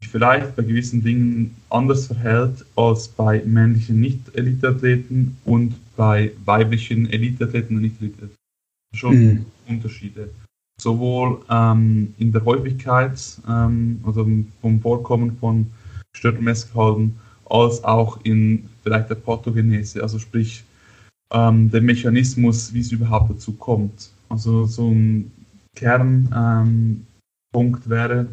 sich 0.00 0.10
vielleicht 0.10 0.56
bei 0.56 0.62
gewissen 0.62 1.02
Dingen 1.02 1.56
anders 1.68 2.06
verhält 2.06 2.64
als 2.74 3.08
bei 3.08 3.42
männlichen 3.44 4.00
Nicht-Eliteathleten 4.00 5.36
und 5.44 5.76
bei 5.96 6.32
weiblichen 6.44 7.08
Eliteathleten 7.10 7.76
und 7.76 7.82
Nicht-Eliteathleten. 7.82 8.36
Schon 8.94 9.16
mhm. 9.16 9.46
Unterschiede. 9.68 10.30
Sowohl 10.80 11.42
ähm, 11.50 12.14
in 12.18 12.32
der 12.32 12.44
Häufigkeit, 12.44 13.20
ähm, 13.48 14.00
also 14.06 14.26
vom 14.62 14.80
Vorkommen 14.80 15.36
von 15.38 15.66
gestörtem 16.12 16.48
Essverhalten, 16.48 17.18
als 17.44 17.84
auch 17.84 18.18
in 18.24 18.68
vielleicht 18.82 19.10
der 19.10 19.16
Pathogenese, 19.16 20.02
also 20.02 20.18
sprich 20.18 20.64
ähm, 21.32 21.70
der 21.70 21.82
Mechanismus, 21.82 22.72
wie 22.72 22.80
es 22.80 22.92
überhaupt 22.92 23.30
dazu 23.30 23.52
kommt. 23.52 24.10
Also 24.30 24.64
so 24.64 24.90
ein 24.90 25.30
Kernpunkt 25.76 27.06
ähm, 27.54 27.90
wäre, 27.90 28.26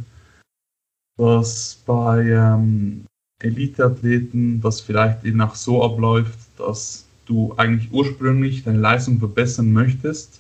dass 1.17 1.81
bei 1.85 2.29
ähm, 2.29 3.05
Eliteathleten 3.43 4.61
das 4.61 4.79
vielleicht 4.81 5.25
eben 5.25 5.41
auch 5.41 5.55
so 5.55 5.83
abläuft, 5.83 6.39
dass 6.57 7.05
du 7.25 7.53
eigentlich 7.57 7.91
ursprünglich 7.91 8.63
deine 8.63 8.79
Leistung 8.79 9.19
verbessern 9.19 9.73
möchtest 9.73 10.39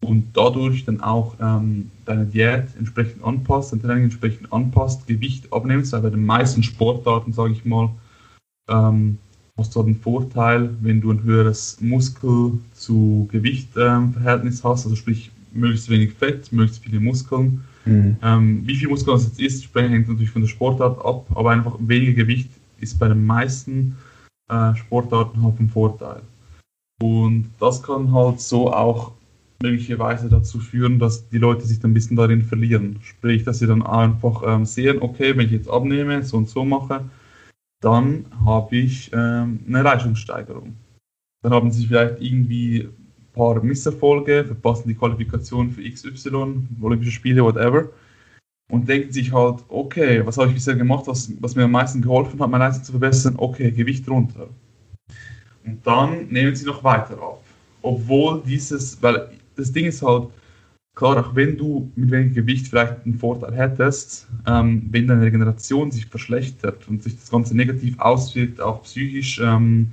und 0.00 0.28
dadurch 0.34 0.84
dann 0.84 1.00
auch 1.00 1.34
ähm, 1.40 1.90
deine 2.04 2.26
Diät 2.26 2.68
entsprechend 2.78 3.24
anpasst, 3.24 3.72
dein 3.72 3.82
Training 3.82 4.04
entsprechend 4.04 4.52
anpasst, 4.52 5.06
Gewicht 5.06 5.52
abnimmst, 5.52 5.92
weil 5.92 6.02
bei 6.02 6.10
den 6.10 6.24
meisten 6.24 6.62
Sportarten, 6.62 7.32
sage 7.32 7.52
ich 7.52 7.64
mal, 7.64 7.90
ähm, 8.68 9.18
hast 9.56 9.74
du 9.74 9.82
den 9.82 9.96
Vorteil, 9.96 10.70
wenn 10.80 11.00
du 11.00 11.10
ein 11.10 11.24
höheres 11.24 11.80
Muskel 11.80 12.52
zu 12.74 13.28
Gewicht-Verhältnis 13.32 14.60
ähm, 14.60 14.70
hast, 14.70 14.84
also 14.84 14.94
sprich 14.94 15.32
möglichst 15.52 15.90
wenig 15.90 16.12
Fett, 16.12 16.52
möglichst 16.52 16.84
viele 16.84 17.00
Muskeln. 17.00 17.64
Mhm. 17.84 18.16
Ähm, 18.22 18.62
wie 18.64 18.76
viel 18.76 18.88
Muskeln 18.88 19.16
das 19.16 19.26
jetzt 19.26 19.40
ist, 19.40 19.74
hängt 19.74 20.08
natürlich 20.08 20.30
von 20.30 20.42
der 20.42 20.48
Sportart 20.48 21.04
ab, 21.04 21.26
aber 21.34 21.50
einfach 21.50 21.76
weniger 21.80 22.12
Gewicht 22.12 22.50
ist 22.80 22.98
bei 22.98 23.08
den 23.08 23.26
meisten 23.26 23.96
äh, 24.48 24.74
Sportarten 24.76 25.42
halt 25.42 25.58
ein 25.58 25.68
Vorteil. 25.68 26.22
Und 27.00 27.50
das 27.58 27.82
kann 27.82 28.12
halt 28.12 28.40
so 28.40 28.72
auch 28.72 29.12
möglicherweise 29.62 30.28
dazu 30.28 30.60
führen, 30.60 30.98
dass 30.98 31.28
die 31.28 31.38
Leute 31.38 31.66
sich 31.66 31.80
dann 31.80 31.90
ein 31.90 31.94
bisschen 31.94 32.16
darin 32.16 32.42
verlieren. 32.42 32.98
Sprich, 33.02 33.44
dass 33.44 33.58
sie 33.58 33.66
dann 33.66 33.82
einfach 33.82 34.42
ähm, 34.46 34.64
sehen, 34.64 35.02
okay, 35.02 35.36
wenn 35.36 35.46
ich 35.46 35.52
jetzt 35.52 35.70
abnehme, 35.70 36.22
so 36.22 36.36
und 36.36 36.48
so 36.48 36.64
mache, 36.64 37.04
dann 37.80 38.26
habe 38.44 38.76
ich 38.76 39.10
ähm, 39.12 39.60
eine 39.66 39.82
Leistungssteigerung. 39.82 40.76
Dann 41.42 41.52
haben 41.52 41.70
sie 41.70 41.86
vielleicht 41.86 42.20
irgendwie 42.20 42.82
ein 42.82 43.32
paar 43.32 43.62
Misserfolge, 43.62 44.44
verpassen 44.44 44.88
die 44.88 44.94
Qualifikation 44.94 45.70
für 45.70 45.88
XY, 45.88 46.66
Olympische 46.80 47.12
Spiele, 47.12 47.44
whatever. 47.44 47.88
Und 48.70 48.88
denken 48.88 49.12
sich 49.12 49.32
halt, 49.32 49.64
okay, 49.68 50.24
was 50.26 50.36
habe 50.36 50.48
ich 50.48 50.54
bisher 50.54 50.74
gemacht, 50.74 51.06
was, 51.06 51.32
was 51.40 51.56
mir 51.56 51.64
am 51.64 51.70
meisten 51.70 52.02
geholfen 52.02 52.38
hat, 52.40 52.50
meine 52.50 52.64
Leistung 52.64 52.84
zu 52.84 52.92
verbessern? 52.92 53.34
Okay, 53.38 53.70
Gewicht 53.70 54.08
runter. 54.08 54.48
Und 55.64 55.86
dann 55.86 56.28
nehmen 56.28 56.54
sie 56.54 56.66
noch 56.66 56.84
weiter 56.84 57.20
auf. 57.22 57.42
Obwohl 57.80 58.42
dieses, 58.44 59.00
weil 59.02 59.30
das 59.58 59.72
Ding 59.72 59.86
ist 59.86 60.02
halt, 60.02 60.28
klar, 60.94 61.18
auch 61.18 61.34
wenn 61.34 61.56
du 61.56 61.90
mit 61.96 62.10
weniger 62.10 62.42
Gewicht 62.42 62.68
vielleicht 62.68 63.04
einen 63.04 63.18
Vorteil 63.18 63.54
hättest, 63.54 64.28
ähm, 64.46 64.88
wenn 64.90 65.06
deine 65.06 65.22
Regeneration 65.22 65.90
sich 65.90 66.06
verschlechtert 66.06 66.88
und 66.88 67.02
sich 67.02 67.16
das 67.16 67.30
Ganze 67.30 67.56
negativ 67.56 67.98
auswirkt, 67.98 68.60
auch 68.60 68.82
psychisch 68.82 69.40
ähm, 69.42 69.88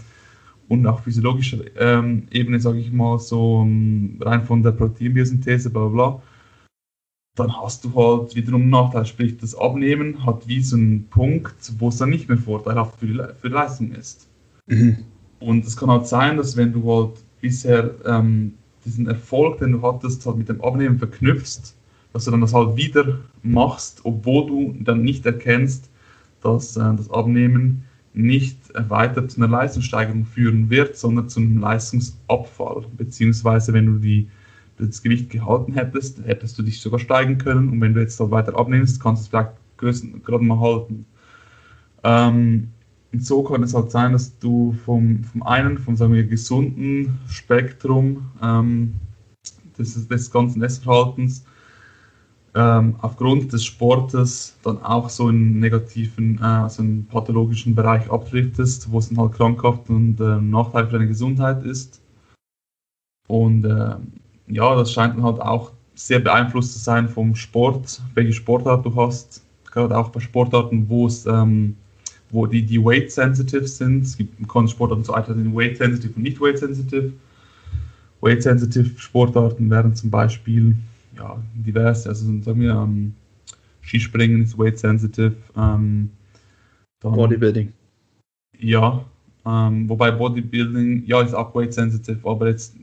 und 0.70 0.86
auch 0.88 1.02
physiologischer 1.02 1.60
ähm, 1.78 2.28
Ebene, 2.32 2.60
sage 2.60 2.80
ich 2.80 2.92
mal, 2.92 3.20
so 3.20 3.62
ähm, 3.64 4.18
rein 4.22 4.44
von 4.44 4.64
der 4.64 4.72
Proteinbiosynthese, 4.72 5.70
bla 5.70 5.88
bla, 5.88 6.22
dann 7.36 7.56
hast 7.62 7.84
du 7.84 7.94
halt 7.96 8.36
wiederum 8.36 8.62
einen 8.62 8.72
Nachteil. 8.72 9.06
Sprich, 9.06 9.38
das 9.38 9.56
Abnehmen 9.56 10.26
hat 10.26 10.48
wie 10.48 10.62
so 10.62 10.78
einen 10.78 11.08
Punkt, 11.10 11.74
wo 11.80 11.90
es 11.90 11.98
dann 11.98 12.10
nicht 12.10 12.30
mehr 12.30 12.38
vorteilhaft 12.38 13.00
für 13.00 13.08
die, 13.08 13.22
für 13.42 13.50
die 13.50 13.54
Leistung 13.54 13.92
ist. 13.92 14.28
Mhm. 14.68 15.00
Und 15.40 15.66
es 15.66 15.76
kann 15.76 15.92
halt 15.92 16.08
sein, 16.08 16.38
dass 16.38 16.56
wenn 16.56 16.72
du 16.72 16.92
halt 16.92 17.20
bisher 17.42 17.92
ähm, 18.06 18.54
diesen 18.86 19.08
Erfolg, 19.08 19.60
den 19.60 19.74
du 19.74 19.82
hattest, 19.82 20.26
halt 20.26 20.38
mit 20.38 20.50
dem 20.50 20.62
Abnehmen 20.62 21.00
verknüpfst, 21.00 21.76
dass 22.14 22.26
du 22.26 22.32
dann 22.32 22.42
das 22.42 22.54
halt 22.54 22.78
wieder 22.78 23.20
machst, 23.44 24.02
obwohl 24.04 24.48
du 24.48 24.76
dann 24.82 25.02
nicht 25.02 25.26
erkennst, 25.26 25.90
dass 26.42 26.78
äh, 26.78 26.94
das 26.96 27.10
Abnehmen 27.10 27.84
nicht 28.14 28.58
weiter 28.74 29.28
zu 29.28 29.42
einer 29.42 29.50
Leistungssteigerung 29.50 30.26
führen 30.26 30.70
wird, 30.70 30.96
sondern 30.96 31.28
zu 31.28 31.42
einem 31.42 31.60
Leistungsabfall. 31.60 32.86
Beziehungsweise 32.96 33.74
wenn 33.74 33.88
du 33.88 34.00
die, 34.00 34.30
das 34.78 35.02
Gewicht 35.02 35.30
gehalten 35.30 35.74
hättest, 35.74 36.26
hättest 36.26 36.58
du 36.58 36.64
dich 36.64 36.80
sogar 36.80 37.00
steigen 37.00 37.38
können 37.38 37.70
und 37.70 37.82
wenn 37.82 37.94
du 37.94 38.00
jetzt 38.00 38.20
halt 38.20 38.32
weiter 38.32 38.58
abnimmst, 38.58 39.02
kannst 39.02 39.34
du 39.34 39.38
es 39.88 40.00
vielleicht 40.00 40.24
gerade 40.24 40.44
mal 40.44 40.60
halten. 40.60 41.06
Ähm, 42.04 42.70
und 43.16 43.24
so 43.24 43.44
kann 43.44 43.64
es 43.64 43.74
halt 43.74 43.92
sein, 43.92 44.12
dass 44.12 44.38
du 44.40 44.76
vom, 44.84 45.24
vom 45.24 45.42
einen, 45.44 45.78
vom 45.78 45.96
sagen 45.96 46.12
wir, 46.12 46.26
gesunden 46.26 47.18
Spektrum 47.30 48.30
ähm, 48.44 48.96
des, 49.78 50.06
des 50.10 50.30
ganzen 50.30 50.62
Essverhaltens 50.62 51.46
ähm, 52.56 52.96
aufgrund 53.02 53.54
des 53.54 53.64
Sportes 53.64 54.58
dann 54.64 54.84
auch 54.84 55.10
so 55.10 55.28
einen 55.28 55.62
negativen, 55.62 56.42
äh, 56.44 56.68
so 56.68 56.82
einen 56.82 57.06
pathologischen 57.06 57.74
Bereich 57.74 58.12
abdriftest, 58.12 58.92
wo 58.92 59.00
es 59.00 59.08
dann 59.08 59.18
halt 59.18 59.32
krankhaft 59.32 59.90
und 59.90 60.20
äh, 60.20 60.42
Nachteil 60.42 60.88
für 60.88 60.94
deine 60.94 61.08
Gesundheit 61.08 61.64
ist. 61.64 62.02
Und 63.30 63.64
äh, 63.64 63.96
ja, 64.48 64.76
das 64.76 64.92
scheint 64.92 65.16
dann 65.16 65.24
halt 65.24 65.40
auch 65.40 65.72
sehr 65.94 66.20
beeinflusst 66.20 66.74
zu 66.74 66.80
sein 66.80 67.08
vom 67.08 67.34
Sport, 67.34 68.02
welche 68.14 68.34
Sportart 68.34 68.86
du 68.86 68.94
hast. 68.94 69.42
Gerade 69.72 69.98
auch 69.98 70.10
bei 70.10 70.20
Sportarten, 70.20 70.90
wo 70.90 71.08
es 71.08 71.26
ähm, 71.26 71.78
wo 72.32 72.46
die, 72.46 72.64
die 72.64 72.84
weight 72.84 73.12
sensitive 73.12 73.68
sind. 73.68 74.04
Es 74.04 74.18
gibt 74.18 74.40
Sportarten 74.70 75.04
zu 75.04 75.14
einzelnen 75.14 75.56
weight 75.56 75.78
sensitive 75.78 76.14
und 76.16 76.24
nicht 76.24 76.40
weight 76.42 76.58
sensitive. 76.58 77.14
Weight 78.22 78.44
sensitive 78.44 79.00
Sportarten 79.00 79.70
wären 79.70 79.96
zum 79.96 80.10
Beispiel 80.10 80.76
ja, 81.16 81.42
divers, 81.54 82.08
also 82.08 82.26
sagen 82.42 82.62
wir 82.62 82.72
ähm, 82.72 83.14
Skispringen 83.82 84.44
ist 84.44 84.58
weight 84.58 84.80
sensitive. 84.80 85.36
Ähm, 85.56 86.10
Bodybuilding. 87.02 87.72
Ja, 88.58 89.06
ähm, 89.46 89.88
wobei 89.88 90.12
Bodybuilding, 90.12 91.06
ja, 91.06 91.22
ist 91.22 91.36
auch 91.36 91.54
weight 91.54 91.74
sensitive, 91.74 92.28
aber 92.28 92.50
jetzt, 92.50 92.76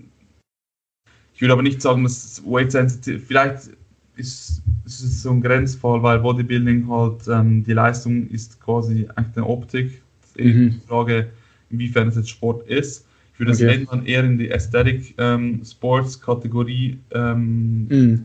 ich 1.34 1.40
würde 1.40 1.54
aber 1.54 1.62
nicht 1.62 1.82
sagen, 1.82 2.04
dass 2.04 2.40
weight 2.46 2.70
sensitive, 2.70 3.18
vielleicht 3.18 3.70
ist, 4.16 4.62
ist 4.84 5.22
so 5.22 5.30
ein 5.30 5.40
Grenzfall, 5.40 6.02
weil 6.02 6.18
Bodybuilding 6.20 6.88
halt 6.88 7.26
ähm, 7.28 7.64
die 7.64 7.72
Leistung 7.72 8.28
ist 8.28 8.60
quasi 8.60 9.08
eigentlich 9.14 9.36
eine 9.36 9.46
Optik. 9.46 10.02
Mhm. 10.36 10.70
Die 10.70 10.86
Frage, 10.86 11.30
inwiefern 11.70 12.08
es 12.08 12.16
jetzt 12.16 12.30
Sport 12.30 12.66
ist. 12.68 13.06
Ich 13.32 13.40
würde 13.40 13.52
okay. 13.52 13.78
das 13.78 13.88
dann 13.88 14.06
eher 14.06 14.24
in 14.24 14.38
die 14.38 14.52
Aesthetic 14.52 15.14
ähm, 15.18 15.62
Sports 15.64 16.20
Kategorie 16.20 16.98
ähm, 17.12 17.88
mhm. 17.88 18.24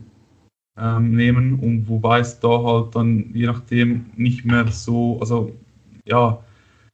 ähm, 0.78 1.16
nehmen 1.16 1.58
und 1.60 1.88
wobei 1.88 2.20
es 2.20 2.38
da 2.38 2.62
halt 2.62 2.94
dann 2.94 3.30
je 3.32 3.46
nachdem 3.46 4.06
nicht 4.16 4.44
mehr 4.44 4.68
so, 4.68 5.18
also 5.20 5.52
ja, 6.04 6.42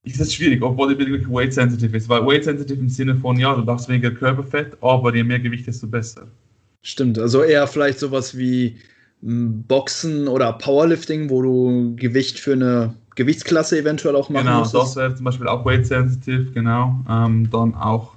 ist 0.04 0.20
es 0.20 0.34
schwierig, 0.34 0.62
ob 0.62 0.76
Bodybuilding 0.76 1.30
weight 1.32 1.52
sensitive 1.52 1.96
ist, 1.96 2.08
weil 2.08 2.24
weight 2.24 2.44
sensitive 2.44 2.78
im 2.78 2.88
Sinne 2.88 3.16
von, 3.16 3.38
ja, 3.38 3.54
du 3.54 3.62
darfst 3.62 3.88
weniger 3.88 4.10
Körperfett, 4.10 4.76
aber 4.80 5.14
je 5.14 5.24
mehr 5.24 5.40
Gewicht, 5.40 5.66
desto 5.66 5.86
besser. 5.86 6.28
Stimmt, 6.84 7.18
also 7.18 7.42
eher 7.42 7.66
vielleicht 7.66 7.98
sowas 7.98 8.36
wie 8.36 8.76
hm, 9.22 9.64
Boxen 9.64 10.28
oder 10.28 10.52
Powerlifting, 10.52 11.30
wo 11.30 11.40
du 11.40 11.96
Gewicht 11.96 12.38
für 12.38 12.52
eine 12.52 12.94
Gewichtsklasse 13.16 13.78
eventuell 13.78 14.14
auch 14.16 14.28
machen 14.28 14.44
Genau, 14.46 14.58
musstest. 14.60 14.84
das 14.84 14.96
wäre 14.96 15.14
zum 15.14 15.24
Beispiel 15.24 15.48
auch 15.48 15.64
weight 15.64 15.86
sensitive, 15.86 16.50
genau. 16.52 17.02
Ähm, 17.08 17.48
dann 17.50 17.74
auch 17.74 18.14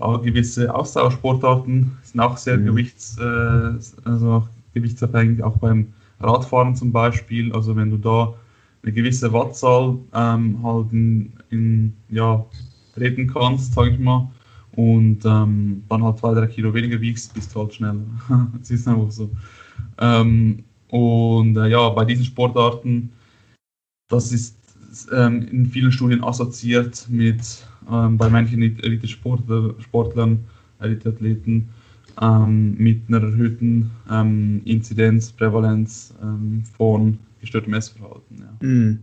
ja, 0.00 0.16
gewisse 0.16 0.74
Ausdauersportarten 0.74 1.98
sind 2.02 2.20
auch 2.20 2.38
sehr 2.38 2.56
mhm. 2.56 2.66
gewichts, 2.66 3.18
äh, 3.18 4.08
also 4.08 4.48
gewichtsabhängig, 4.72 5.42
auch 5.42 5.58
beim 5.58 5.92
Radfahren 6.20 6.74
zum 6.74 6.90
Beispiel. 6.90 7.52
Also 7.52 7.76
wenn 7.76 7.90
du 7.90 7.98
da 7.98 8.34
eine 8.82 8.92
gewisse 8.92 9.30
Wattzahl 9.34 9.98
ähm, 10.14 10.58
halt 10.62 10.92
in, 10.92 11.32
in, 11.50 11.92
ja, 12.08 12.44
treten 12.94 13.26
kannst, 13.26 13.74
sage 13.74 13.90
ich 13.90 13.98
mal, 13.98 14.30
und 14.78 15.24
ähm, 15.24 15.82
dann 15.88 16.04
halt 16.04 16.18
zwei, 16.18 16.34
drei 16.34 16.46
Kilo 16.46 16.72
weniger 16.72 17.00
wiegst, 17.00 17.34
bist 17.34 17.52
du 17.52 17.58
halt 17.58 17.74
schneller. 17.74 18.04
das 18.60 18.70
ist 18.70 18.86
einfach 18.86 19.10
so. 19.10 19.28
Ähm, 19.98 20.62
und 20.86 21.56
äh, 21.56 21.66
ja, 21.66 21.88
bei 21.88 22.04
diesen 22.04 22.24
Sportarten, 22.24 23.10
das 24.08 24.30
ist 24.30 24.56
ähm, 25.12 25.42
in 25.48 25.66
vielen 25.66 25.90
Studien 25.90 26.22
assoziiert 26.22 27.08
mit 27.10 27.66
ähm, 27.90 28.16
bei 28.16 28.30
manchen 28.30 28.62
Elite-Sportlern, 28.62 30.44
Elite-Athleten 30.78 31.70
ähm, 32.22 32.76
mit 32.78 33.02
einer 33.08 33.20
erhöhten 33.20 33.90
ähm, 34.08 34.62
Inzidenz, 34.64 35.32
Prävalenz 35.32 36.14
von 36.76 37.18
gestörtem 37.40 37.74
Essverhalten. 37.74 38.38
Ja. 38.38 38.66
Mm. 38.66 38.98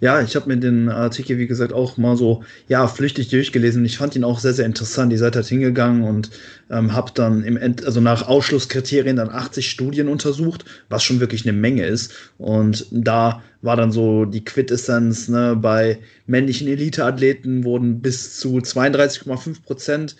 Ja, 0.00 0.20
ich 0.20 0.34
habe 0.34 0.48
mir 0.48 0.56
den 0.56 0.88
Artikel, 0.88 1.38
wie 1.38 1.46
gesagt, 1.46 1.72
auch 1.72 1.96
mal 1.96 2.16
so, 2.16 2.42
ja, 2.68 2.88
flüchtig 2.88 3.28
durchgelesen. 3.28 3.84
Ich 3.84 3.98
fand 3.98 4.16
ihn 4.16 4.24
auch 4.24 4.40
sehr, 4.40 4.52
sehr 4.52 4.66
interessant. 4.66 5.12
Die 5.12 5.16
Seite 5.16 5.38
hat 5.38 5.46
hingegangen 5.46 6.02
und 6.02 6.30
ähm, 6.70 6.92
habe 6.92 7.12
dann 7.14 7.44
im 7.44 7.56
End, 7.56 7.84
also 7.84 8.00
nach 8.00 8.26
Ausschlusskriterien 8.26 9.16
dann 9.16 9.30
80 9.30 9.70
Studien 9.70 10.08
untersucht, 10.08 10.64
was 10.88 11.04
schon 11.04 11.20
wirklich 11.20 11.44
eine 11.46 11.56
Menge 11.56 11.86
ist. 11.86 12.12
Und 12.38 12.86
da 12.90 13.42
war 13.60 13.76
dann 13.76 13.92
so 13.92 14.24
die 14.24 14.44
Quintessenz, 14.44 15.28
ne, 15.28 15.56
bei 15.56 16.00
männlichen 16.26 16.66
Eliteathleten 16.66 17.62
wurden 17.62 18.00
bis 18.00 18.38
zu 18.40 18.56
32,5 18.58 19.62
Prozent 19.62 20.16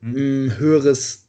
mhm. 0.00 0.54
höheres, 0.58 1.28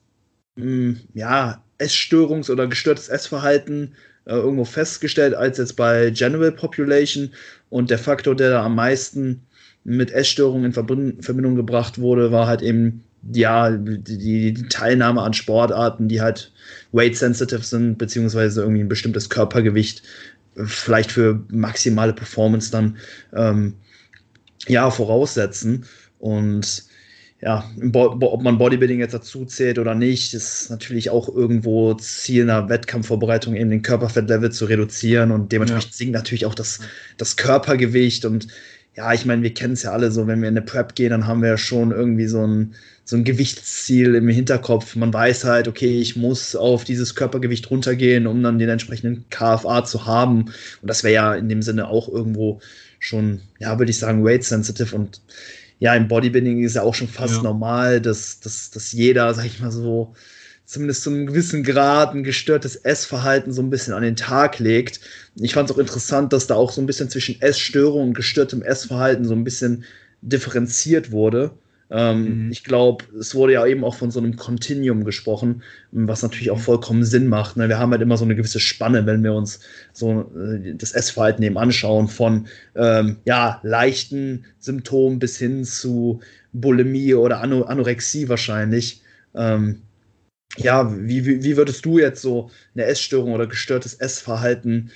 mh, 0.55 0.95
ja, 1.13 1.61
Essstörungs- 1.79 2.51
oder 2.51 2.67
gestörtes 2.67 3.09
Essverhalten 3.09 3.93
äh, 4.30 4.34
irgendwo 4.34 4.63
festgestellt 4.63 5.34
als 5.34 5.57
jetzt 5.57 5.75
bei 5.75 6.11
General 6.11 6.51
Population. 6.51 7.32
Und 7.69 7.89
der 7.89 7.97
Faktor, 7.97 8.36
der 8.36 8.51
da 8.51 8.63
am 8.63 8.75
meisten 8.75 9.41
mit 9.84 10.11
Essstörungen 10.11 10.65
in 10.65 10.73
Verbindung 10.73 11.55
gebracht 11.55 11.99
wurde, 11.99 12.32
war 12.32 12.45
halt 12.45 12.61
eben 12.61 13.03
ja, 13.34 13.71
die, 13.71 14.53
die, 14.53 14.67
Teilnahme 14.69 15.21
an 15.21 15.34
Sportarten, 15.34 16.07
die 16.07 16.21
halt 16.21 16.53
weight-sensitive 16.91 17.63
sind, 17.63 17.97
beziehungsweise 17.97 18.61
irgendwie 18.61 18.82
ein 18.82 18.88
bestimmtes 18.88 19.30
Körpergewicht 19.30 20.03
vielleicht 20.55 21.11
für 21.11 21.43
maximale 21.49 22.13
Performance 22.13 22.71
dann 22.71 22.97
ähm, 23.34 23.73
ja 24.67 24.89
voraussetzen. 24.91 25.86
Und 26.19 26.84
ja, 27.41 27.63
ob 27.93 28.43
man 28.43 28.57
Bodybuilding 28.57 28.99
jetzt 28.99 29.13
dazu 29.13 29.45
zählt 29.45 29.79
oder 29.79 29.95
nicht, 29.95 30.33
ist 30.33 30.69
natürlich 30.69 31.09
auch 31.09 31.33
irgendwo 31.33 31.93
Ziel 31.93 32.43
einer 32.43 32.67
Wettkampfvorbereitung, 32.67 33.55
eben 33.55 33.69
den 33.69 33.81
Körperfettlevel 33.81 34.51
zu 34.51 34.65
reduzieren 34.65 35.31
und 35.31 35.51
dementsprechend 35.51 35.91
ja. 35.91 35.97
sinkt 35.97 36.13
natürlich 36.13 36.45
auch 36.45 36.55
das, 36.55 36.79
das 37.17 37.37
Körpergewicht 37.37 38.25
und 38.25 38.47
ja, 38.95 39.13
ich 39.13 39.25
meine, 39.25 39.41
wir 39.43 39.53
kennen 39.53 39.73
es 39.73 39.83
ja 39.83 39.93
alle 39.93 40.11
so, 40.11 40.27
wenn 40.27 40.41
wir 40.41 40.49
in 40.49 40.57
eine 40.57 40.65
Prep 40.65 40.95
gehen, 40.95 41.11
dann 41.11 41.25
haben 41.25 41.41
wir 41.41 41.49
ja 41.49 41.57
schon 41.57 41.91
irgendwie 41.91 42.27
so 42.27 42.45
ein, 42.45 42.75
so 43.05 43.15
ein 43.15 43.23
Gewichtsziel 43.23 44.15
im 44.15 44.27
Hinterkopf. 44.27 44.97
Man 44.97 45.13
weiß 45.13 45.45
halt, 45.45 45.69
okay, 45.69 45.99
ich 46.01 46.17
muss 46.17 46.53
auf 46.55 46.83
dieses 46.83 47.15
Körpergewicht 47.15 47.69
runtergehen, 47.71 48.27
um 48.27 48.43
dann 48.43 48.59
den 48.59 48.67
entsprechenden 48.67 49.23
KFA 49.29 49.85
zu 49.85 50.05
haben. 50.05 50.45
Und 50.81 50.87
das 50.89 51.05
wäre 51.05 51.13
ja 51.13 51.35
in 51.35 51.47
dem 51.47 51.61
Sinne 51.61 51.87
auch 51.87 52.09
irgendwo 52.09 52.59
schon, 52.99 53.39
ja, 53.59 53.79
würde 53.79 53.91
ich 53.91 53.99
sagen, 53.99 54.25
weight 54.25 54.43
sensitive 54.43 54.93
und 54.93 55.21
ja, 55.80 55.95
im 55.95 56.07
Bodybuilding 56.07 56.63
ist 56.63 56.75
ja 56.75 56.84
auch 56.84 56.93
schon 56.95 57.07
fast 57.07 57.38
ja. 57.38 57.43
normal, 57.43 58.01
dass, 58.01 58.39
dass, 58.41 58.69
dass 58.69 58.91
jeder, 58.91 59.34
sag 59.34 59.45
ich 59.45 59.59
mal 59.59 59.71
so, 59.71 60.13
zumindest 60.65 61.03
zu 61.03 61.09
einem 61.09 61.25
gewissen 61.25 61.63
Grad 61.63 62.13
ein 62.13 62.23
gestörtes 62.23 62.75
Essverhalten 62.75 63.51
so 63.51 63.61
ein 63.61 63.71
bisschen 63.71 63.93
an 63.93 64.03
den 64.03 64.15
Tag 64.15 64.59
legt. 64.59 64.99
Ich 65.36 65.53
fand 65.53 65.69
es 65.69 65.75
auch 65.75 65.80
interessant, 65.80 66.32
dass 66.32 66.47
da 66.47 66.55
auch 66.55 66.71
so 66.71 66.82
ein 66.82 66.86
bisschen 66.86 67.09
zwischen 67.09 67.41
Essstörung 67.41 68.09
und 68.09 68.13
gestörtem 68.13 68.61
Essverhalten 68.61 69.25
so 69.25 69.34
ein 69.34 69.43
bisschen 69.43 69.86
differenziert 70.21 71.11
wurde. 71.11 71.51
Ähm, 71.91 72.45
mhm. 72.45 72.51
Ich 72.51 72.63
glaube, 72.63 73.05
es 73.19 73.33
wurde 73.33 73.53
ja 73.53 73.65
eben 73.65 73.83
auch 73.83 73.95
von 73.95 74.11
so 74.11 74.19
einem 74.19 74.35
Continuum 74.35 75.05
gesprochen, 75.05 75.63
was 75.91 76.21
natürlich 76.21 76.51
auch 76.51 76.59
vollkommen 76.59 77.03
Sinn 77.03 77.27
macht. 77.27 77.57
Ne? 77.57 77.67
Wir 77.67 77.79
haben 77.79 77.91
halt 77.91 78.01
immer 78.01 78.17
so 78.17 78.25
eine 78.25 78.35
gewisse 78.35 78.59
Spanne, 78.59 79.05
wenn 79.05 79.23
wir 79.23 79.33
uns 79.33 79.59
so 79.93 80.31
äh, 80.37 80.75
das 80.75 80.91
Essverhalten 80.91 81.43
eben 81.43 81.57
anschauen, 81.57 82.07
von 82.07 82.47
ähm, 82.75 83.17
ja, 83.25 83.59
leichten 83.63 84.45
Symptomen 84.59 85.19
bis 85.19 85.37
hin 85.37 85.63
zu 85.63 86.21
Bulimie 86.53 87.15
oder 87.15 87.41
Ano 87.41 87.63
Anorexie 87.63 88.29
wahrscheinlich. 88.29 89.01
Ähm, 89.33 89.81
ja, 90.57 90.91
wie, 90.95 91.25
wie, 91.25 91.43
wie 91.43 91.57
würdest 91.57 91.85
du 91.85 91.99
jetzt 91.99 92.21
so 92.21 92.51
eine 92.75 92.85
Essstörung 92.85 93.33
oder 93.33 93.47
gestörtes 93.47 93.95
Essverhalten 93.95 94.91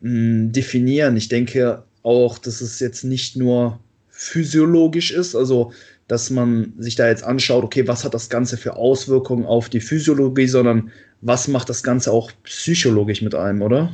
mh, 0.00 0.10
hm, 0.10 0.52
definieren? 0.52 1.16
Ich 1.16 1.28
denke 1.28 1.84
auch, 2.02 2.38
dass 2.38 2.60
es 2.60 2.80
jetzt 2.80 3.04
nicht 3.04 3.36
nur 3.36 3.80
physiologisch 4.08 5.10
ist, 5.10 5.34
also 5.34 5.72
dass 6.08 6.30
man 6.30 6.74
sich 6.78 6.94
da 6.94 7.08
jetzt 7.08 7.24
anschaut, 7.24 7.64
okay, 7.64 7.86
was 7.88 8.04
hat 8.04 8.14
das 8.14 8.28
Ganze 8.28 8.56
für 8.56 8.76
Auswirkungen 8.76 9.46
auf 9.46 9.68
die 9.68 9.80
Physiologie, 9.80 10.46
sondern 10.46 10.90
was 11.20 11.48
macht 11.48 11.68
das 11.68 11.82
Ganze 11.82 12.12
auch 12.12 12.30
psychologisch 12.44 13.22
mit 13.22 13.34
einem, 13.34 13.62
oder? 13.62 13.92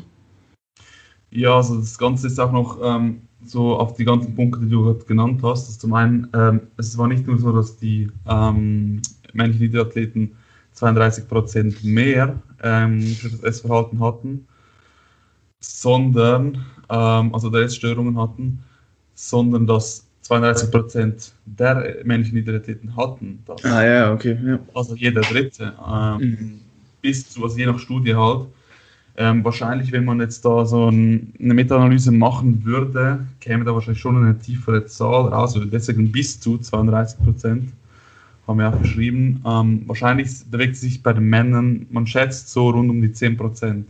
Ja, 1.31 1.57
also 1.57 1.79
das 1.79 1.99
Ganze 1.99 2.27
ist 2.27 2.41
auch 2.41 2.53
noch 2.53 2.79
ähm, 2.83 3.23
so 3.45 3.77
auf 3.77 3.95
die 3.95 4.05
ganzen 4.05 4.35
Punkte, 4.35 4.61
die 4.61 4.71
du 4.71 4.85
gerade 4.85 5.05
genannt 5.05 5.43
hast. 5.43 5.67
Also 5.67 5.79
zum 5.81 5.95
einen, 5.95 6.29
ähm, 6.35 6.61
es 6.79 6.97
war 6.97 7.07
nicht 7.07 7.27
nur 7.27 7.39
so, 7.39 7.53
dass 7.53 7.77
die 7.77 8.11
ähm, 8.27 9.03
männlichen 9.35 9.67
Niederathleten 9.67 10.33
32 10.73 11.29
Prozent 11.29 11.85
mehr 11.85 12.41
ähm, 12.63 13.03
für 13.03 13.29
das 13.29 13.43
Essverhalten 13.43 14.01
hatten, 14.01 14.47
sondern, 15.61 16.65
ähm, 16.89 17.35
also 17.35 17.51
der 17.51 17.63
Essstörungen 17.63 18.19
hatten, 18.19 18.63
sondern 19.15 19.67
dass 19.67 20.08
32 20.29 20.71
Prozent 20.71 21.33
der 21.47 21.97
männlichen 22.05 22.35
Niederathleten 22.35 22.95
hatten. 22.95 23.39
Das. 23.47 23.65
Ah 23.65 23.85
ja, 23.85 24.13
okay. 24.13 24.39
Ja. 24.45 24.59
Also 24.75 24.95
jeder 24.95 25.23
Dritte. 25.23 25.73
Ähm, 25.91 26.19
mhm. 26.19 26.61
Bis 27.01 27.31
zu, 27.31 27.43
also 27.43 27.57
je 27.57 27.65
nach 27.65 27.79
Studie 27.79 28.15
halt. 28.15 28.47
Ähm, 29.17 29.43
wahrscheinlich, 29.43 29.91
wenn 29.91 30.05
man 30.05 30.21
jetzt 30.21 30.45
da 30.45 30.67
so 30.67 30.91
ein, 30.91 31.33
eine 31.41 31.55
Meta-Analyse 31.55 32.13
machen 32.13 32.65
würde, 32.65 33.27
käme 33.41 33.65
da 33.65 33.73
wahrscheinlich 33.73 34.01
schon 34.01 34.17
eine 34.17 34.39
tiefere 34.39 34.85
Zahl 34.85 35.29
raus, 35.29 35.57
also 35.57 35.67
deswegen 35.67 36.13
bis 36.13 36.39
zu 36.39 36.59
32 36.59 37.25
Prozent 37.25 37.73
haben 38.47 38.59
wir 38.59 38.69
auch 38.69 38.81
geschrieben. 38.81 39.43
Ähm, 39.47 39.83
wahrscheinlich 39.87 40.45
bewegt 40.51 40.77
sich 40.77 41.03
bei 41.03 41.15
den 41.15 41.25
Männern, 41.25 41.87
man 41.91 42.07
schätzt 42.07 42.51
so 42.51 42.69
rund 42.71 42.91
um 42.91 43.01
die 43.01 43.13
10 43.13 43.37
Prozent, 43.37 43.89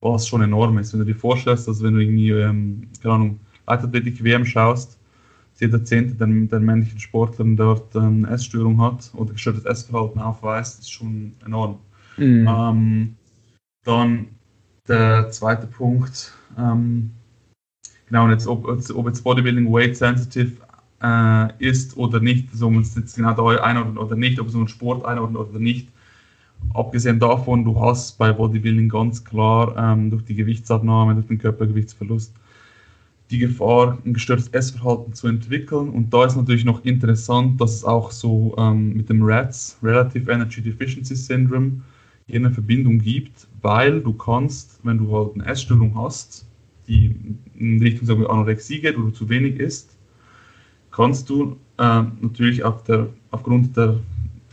was 0.00 0.26
schon 0.26 0.42
enorm 0.42 0.78
ist. 0.78 0.92
Wenn 0.92 1.00
du 1.00 1.06
dir 1.06 1.14
vorstellst, 1.14 1.68
dass 1.68 1.82
wenn 1.82 1.94
du 1.94 2.00
irgendwie, 2.00 2.30
ähm, 2.30 2.88
keine 3.02 3.14
Ahnung, 3.14 3.40
Leichtathletik-WM 3.66 4.46
schaust, 4.46 4.97
jeder 5.60 5.84
Zehnte 5.84 6.14
der, 6.14 6.26
der 6.26 6.60
männlichen 6.60 7.00
Sportler 7.00 7.44
dort 7.56 7.96
eine 7.96 8.06
ähm, 8.06 8.24
Essstörung 8.24 8.80
hat 8.80 9.10
oder 9.14 9.32
gestörtes 9.32 9.64
Essverhalten 9.64 10.20
aufweist, 10.20 10.80
ist 10.80 10.92
schon 10.92 11.32
enorm. 11.44 11.78
Mhm. 12.16 12.48
Ähm, 12.48 13.16
dann 13.84 14.26
der 14.86 15.30
zweite 15.30 15.66
Punkt, 15.66 16.32
ähm, 16.56 17.10
genau, 18.06 18.24
und 18.24 18.30
jetzt, 18.30 18.46
ob, 18.46 18.66
ob 18.66 19.06
jetzt 19.06 19.22
Bodybuilding 19.22 19.70
weight 19.70 19.96
sensitive 19.96 20.56
äh, 21.02 21.48
ist 21.58 21.96
oder 21.96 22.20
nicht, 22.20 22.50
also 22.52 22.66
ob 22.66 22.72
man 22.72 22.82
es 22.82 22.94
jetzt 22.94 23.16
genau 23.16 23.34
da 23.34 23.62
einordnet 23.62 23.98
oder 23.98 24.16
nicht, 24.16 24.40
ob 24.40 24.46
es 24.46 24.52
so 24.52 24.58
einen 24.58 24.68
Sport 24.68 25.04
einordnet 25.04 25.48
oder 25.48 25.58
nicht. 25.58 25.88
Abgesehen 26.74 27.20
davon, 27.20 27.64
du 27.64 27.80
hast 27.80 28.18
bei 28.18 28.32
Bodybuilding 28.32 28.88
ganz 28.88 29.24
klar 29.24 29.76
ähm, 29.76 30.10
durch 30.10 30.24
die 30.24 30.34
Gewichtsabnahme, 30.34 31.14
durch 31.14 31.26
den 31.26 31.38
Körpergewichtsverlust 31.38 32.34
die 33.30 33.38
Gefahr, 33.38 33.98
ein 34.04 34.14
gestörtes 34.14 34.48
Essverhalten 34.48 35.12
zu 35.12 35.28
entwickeln. 35.28 35.90
Und 35.90 36.12
da 36.12 36.24
ist 36.24 36.36
natürlich 36.36 36.64
noch 36.64 36.84
interessant, 36.84 37.60
dass 37.60 37.74
es 37.74 37.84
auch 37.84 38.10
so 38.10 38.54
ähm, 38.58 38.94
mit 38.94 39.08
dem 39.08 39.22
RADS, 39.22 39.78
Relative 39.82 40.30
Energy 40.30 40.62
Deficiency 40.62 41.14
Syndrome, 41.14 41.82
hier 42.26 42.40
eine 42.40 42.50
Verbindung 42.50 42.98
gibt, 42.98 43.46
weil 43.62 44.00
du 44.00 44.12
kannst, 44.12 44.80
wenn 44.82 44.98
du 44.98 45.16
halt 45.16 45.34
eine 45.34 45.46
Essstörung 45.46 45.94
hast, 45.96 46.46
die 46.86 47.14
in 47.56 47.80
Richtung 47.80 48.06
sagen 48.06 48.20
wir, 48.20 48.30
Anorexie 48.30 48.80
geht 48.80 48.96
oder 48.96 49.06
du 49.06 49.12
zu 49.12 49.28
wenig 49.28 49.58
isst, 49.58 49.96
kannst 50.90 51.28
du 51.28 51.56
äh, 51.78 52.02
natürlich 52.20 52.62
auf 52.64 52.82
der, 52.84 53.08
aufgrund 53.30 53.76
der, 53.76 53.98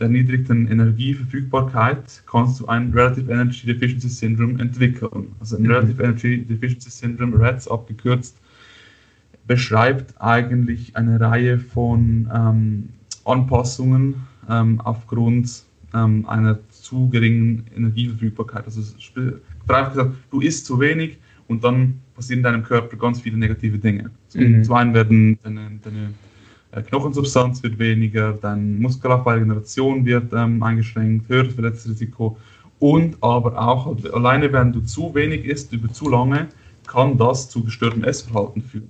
der 0.00 0.08
niedrigen 0.08 0.68
Energieverfügbarkeit 0.68 2.22
kannst 2.26 2.60
du 2.60 2.66
ein 2.66 2.92
Relative 2.92 3.30
Energy 3.32 3.66
Deficiency 3.66 4.08
Syndrome 4.08 4.60
entwickeln. 4.60 5.34
Also 5.40 5.56
ein 5.56 5.62
mhm. 5.62 5.70
Relative 5.70 6.02
Energy 6.02 6.44
Deficiency 6.44 6.90
Syndrome, 6.90 7.38
RADS 7.38 7.68
abgekürzt, 7.68 8.38
beschreibt 9.46 10.20
eigentlich 10.20 10.96
eine 10.96 11.20
Reihe 11.20 11.58
von 11.58 12.28
ähm, 12.34 12.88
Anpassungen 13.24 14.26
ähm, 14.48 14.80
aufgrund 14.80 15.64
ähm, 15.94 16.26
einer 16.28 16.58
zu 16.70 17.08
geringen 17.08 17.64
Energieverfügbarkeit. 17.76 18.64
Also 18.64 18.80
einfach 19.68 19.92
gesagt, 19.92 20.14
du 20.30 20.40
isst 20.40 20.66
zu 20.66 20.80
wenig 20.80 21.18
und 21.48 21.62
dann 21.64 22.00
passieren 22.14 22.40
in 22.40 22.44
deinem 22.44 22.62
Körper 22.62 22.96
ganz 22.96 23.20
viele 23.20 23.36
negative 23.36 23.78
Dinge. 23.78 24.10
Mhm. 24.34 24.64
Zum 24.64 24.74
einen 24.74 24.94
werden 24.94 25.38
deine, 25.42 25.70
deine 25.82 26.14
äh, 26.72 26.82
Knochensubstanz 26.82 27.62
wird 27.62 27.78
weniger, 27.78 28.32
deine 28.32 28.62
Muskelaufbauregeneration 28.62 30.04
wird 30.04 30.32
ähm, 30.32 30.62
eingeschränkt, 30.62 31.28
höheres 31.28 31.54
Verletzungsrisiko 31.54 32.36
und 32.78 33.16
aber 33.22 33.58
auch 33.58 33.96
alleine 34.12 34.52
wenn 34.52 34.72
du 34.72 34.80
zu 34.80 35.14
wenig 35.14 35.44
isst 35.44 35.72
über 35.72 35.90
zu 35.92 36.10
lange, 36.10 36.48
kann 36.86 37.16
das 37.16 37.48
zu 37.48 37.64
gestörtem 37.64 38.04
Essverhalten 38.04 38.62
führen. 38.62 38.88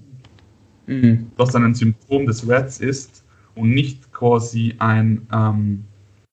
Mhm. 0.86 1.26
Das 1.36 1.52
dann 1.52 1.64
ein 1.64 1.74
Symptom 1.74 2.26
des 2.26 2.48
Rats 2.48 2.80
ist 2.80 3.24
und 3.54 3.70
nicht 3.70 4.12
quasi 4.12 4.74
ein, 4.78 5.26
ähm, 5.32 5.84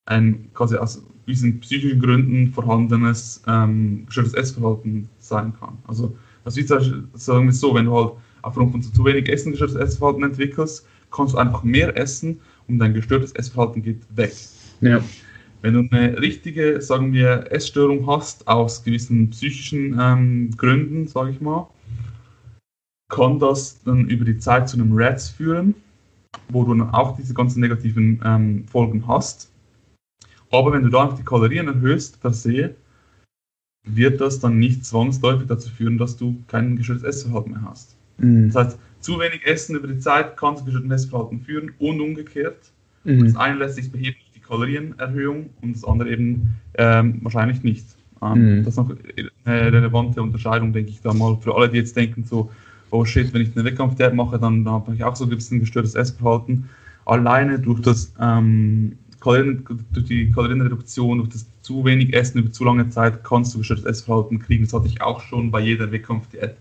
ein 0.06 0.50
quasi 0.54 0.76
aus 0.76 1.04
diesen 1.28 1.60
psychischen 1.60 2.00
Gründen 2.00 2.48
vorhandenes 2.48 3.42
ähm, 3.48 4.06
gestörtes 4.06 4.34
Essverhalten 4.34 5.08
sein 5.20 5.54
kann. 5.60 5.78
Also 5.88 6.16
das 6.44 6.58
ist 6.58 6.68
sagen 6.68 7.46
wir 7.46 7.54
so, 7.54 7.74
wenn 7.74 7.86
du 7.86 7.96
halt 7.96 8.12
aufgrund 8.42 8.72
von 8.72 8.82
zu 8.82 9.06
wenig 9.06 9.30
Essen 9.30 9.52
gestörtes 9.52 9.78
Essverhalten 9.78 10.24
entwickelst, 10.24 10.86
kannst 11.12 11.34
du 11.34 11.38
einfach 11.38 11.64
mehr 11.64 11.96
essen 11.98 12.40
und 12.68 12.80
dein 12.80 12.94
gestörtes 12.94 13.32
Essverhalten 13.32 13.82
geht 13.82 14.02
weg. 14.16 14.34
Ja. 14.82 15.02
Wenn 15.62 15.76
du 15.76 15.96
eine 15.96 16.20
richtige, 16.20 16.82
sagen 16.82 17.14
wir, 17.14 17.46
Essstörung 17.50 18.06
hast, 18.06 18.48
aus 18.50 18.84
gewissen 18.84 19.30
psychischen 19.30 19.98
ähm, 19.98 20.52
Gründen, 20.58 21.08
sage 21.08 21.32
ich 21.32 21.40
mal, 21.40 21.70
kann 23.14 23.38
das 23.38 23.82
dann 23.84 24.08
über 24.08 24.26
die 24.26 24.40
Zeit 24.40 24.68
zu 24.68 24.78
einem 24.78 24.92
RADS 24.92 25.30
führen, 25.30 25.76
wo 26.50 26.64
du 26.64 26.74
dann 26.74 26.90
auch 26.90 27.16
diese 27.16 27.36
ganzen 27.36 27.62
negativen 27.62 28.20
ähm, 28.26 28.66
Folgen 28.68 29.08
hast. 29.08 29.52
Aber 30.52 30.74
wenn 30.74 30.82
du 30.82 30.90
da 30.90 31.04
einfach 31.04 31.18
die 31.18 31.24
Kalorien 31.24 31.68
erhöhst 31.68 32.20
per 32.22 32.34
se, 32.34 32.76
wird 33.86 34.20
das 34.20 34.40
dann 34.40 34.58
nicht 34.58 34.86
zwangsläufig 34.86 35.48
dazu 35.48 35.70
führen, 35.70 35.98
dass 35.98 36.18
du 36.18 36.42
kein 36.48 36.76
gestörtes 36.76 37.04
Essverhalten 37.04 37.52
mehr 37.52 37.62
hast. 37.64 37.96
Mhm. 38.18 38.52
Das 38.52 38.66
heißt, 38.66 38.80
zu 39.00 39.20
wenig 39.20 39.46
Essen 39.46 39.76
über 39.76 39.88
die 39.88 40.00
Zeit 40.00 40.36
kann 40.36 40.58
zu 40.58 40.64
gestörtem 40.64 40.92
Essverhalten 40.92 41.42
führen 41.42 41.72
und 41.78 42.02
umgekehrt. 42.02 42.72
Mhm. 43.04 43.26
Das 43.26 43.36
eine 43.36 43.60
lässt 43.60 43.76
sich 43.76 43.92
beheben 43.92 44.16
durch 44.20 44.32
die 44.34 44.40
Kalorienerhöhung 44.40 45.52
und 45.62 45.76
das 45.76 45.84
andere 45.84 46.10
eben 46.10 46.56
ähm, 46.76 47.20
wahrscheinlich 47.22 47.62
nicht. 47.62 47.86
Ähm, 48.24 48.60
mhm. 48.60 48.64
Das 48.64 48.74
ist 48.74 48.78
noch 48.78 48.96
eine 49.46 49.72
relevante 49.72 50.22
Unterscheidung, 50.22 50.74
denke 50.74 50.90
ich, 50.90 51.02
da 51.02 51.14
mal 51.14 51.38
für 51.42 51.56
alle, 51.56 51.70
die 51.70 51.78
jetzt 51.78 51.96
denken, 51.96 52.24
so, 52.24 52.50
oh 52.94 53.04
shit, 53.04 53.34
wenn 53.34 53.42
ich 53.42 53.56
eine 53.56 53.66
Wettkampfdiät 53.66 54.14
mache, 54.14 54.38
dann, 54.40 54.64
dann 54.64 54.74
habe 54.76 54.96
ich 54.96 55.04
auch 55.04 55.16
so 55.16 55.26
ein 55.26 55.30
bisschen 55.30 55.60
gestörtes 55.60 55.96
Essverhalten. 55.96 56.70
Alleine 57.06 57.60
durch 57.60 57.82
das 57.82 58.14
ähm, 58.20 58.98
Kalorien, 59.20 59.66
durch 59.92 60.06
die 60.06 60.32
Kalorienreduktion, 60.32 61.18
durch 61.18 61.30
das 61.30 61.48
zu 61.62 61.84
wenig 61.84 62.14
Essen 62.14 62.40
über 62.40 62.52
zu 62.52 62.64
lange 62.64 62.88
Zeit 62.90 63.24
kannst 63.24 63.54
du 63.54 63.58
gestörtes 63.58 63.86
Essverhalten 63.86 64.40
kriegen. 64.40 64.64
Das 64.64 64.74
hatte 64.74 64.88
ich 64.88 65.02
auch 65.02 65.22
schon 65.22 65.50
bei 65.50 65.62
jeder 65.62 65.92
Wettkampfdiät. 65.92 66.56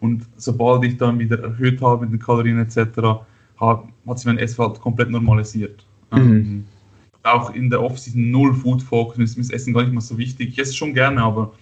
Und 0.00 0.26
sobald 0.36 0.84
ich 0.84 0.96
dann 0.96 1.18
wieder 1.18 1.42
erhöht 1.42 1.80
habe 1.80 2.04
mit 2.04 2.12
den 2.12 2.18
Kalorien 2.18 2.58
etc., 2.58 2.78
hat, 3.56 3.84
hat 4.06 4.18
sich 4.18 4.26
mein 4.26 4.38
Essverhalten 4.38 4.82
komplett 4.82 5.10
normalisiert. 5.10 5.86
Mhm. 6.12 6.18
Ähm, 6.18 6.64
auch 7.22 7.54
in 7.54 7.70
der 7.70 7.82
Off-Season 7.82 8.30
null 8.30 8.54
Food 8.54 8.82
Focus, 8.82 9.18
ist 9.18 9.36
mir 9.36 9.44
das 9.44 9.52
Essen 9.52 9.72
gar 9.72 9.82
nicht 9.82 9.92
mehr 9.92 10.00
so 10.00 10.18
wichtig. 10.18 10.50
Ich 10.50 10.58
esse 10.58 10.74
schon 10.74 10.94
gerne, 10.94 11.22
aber 11.22 11.52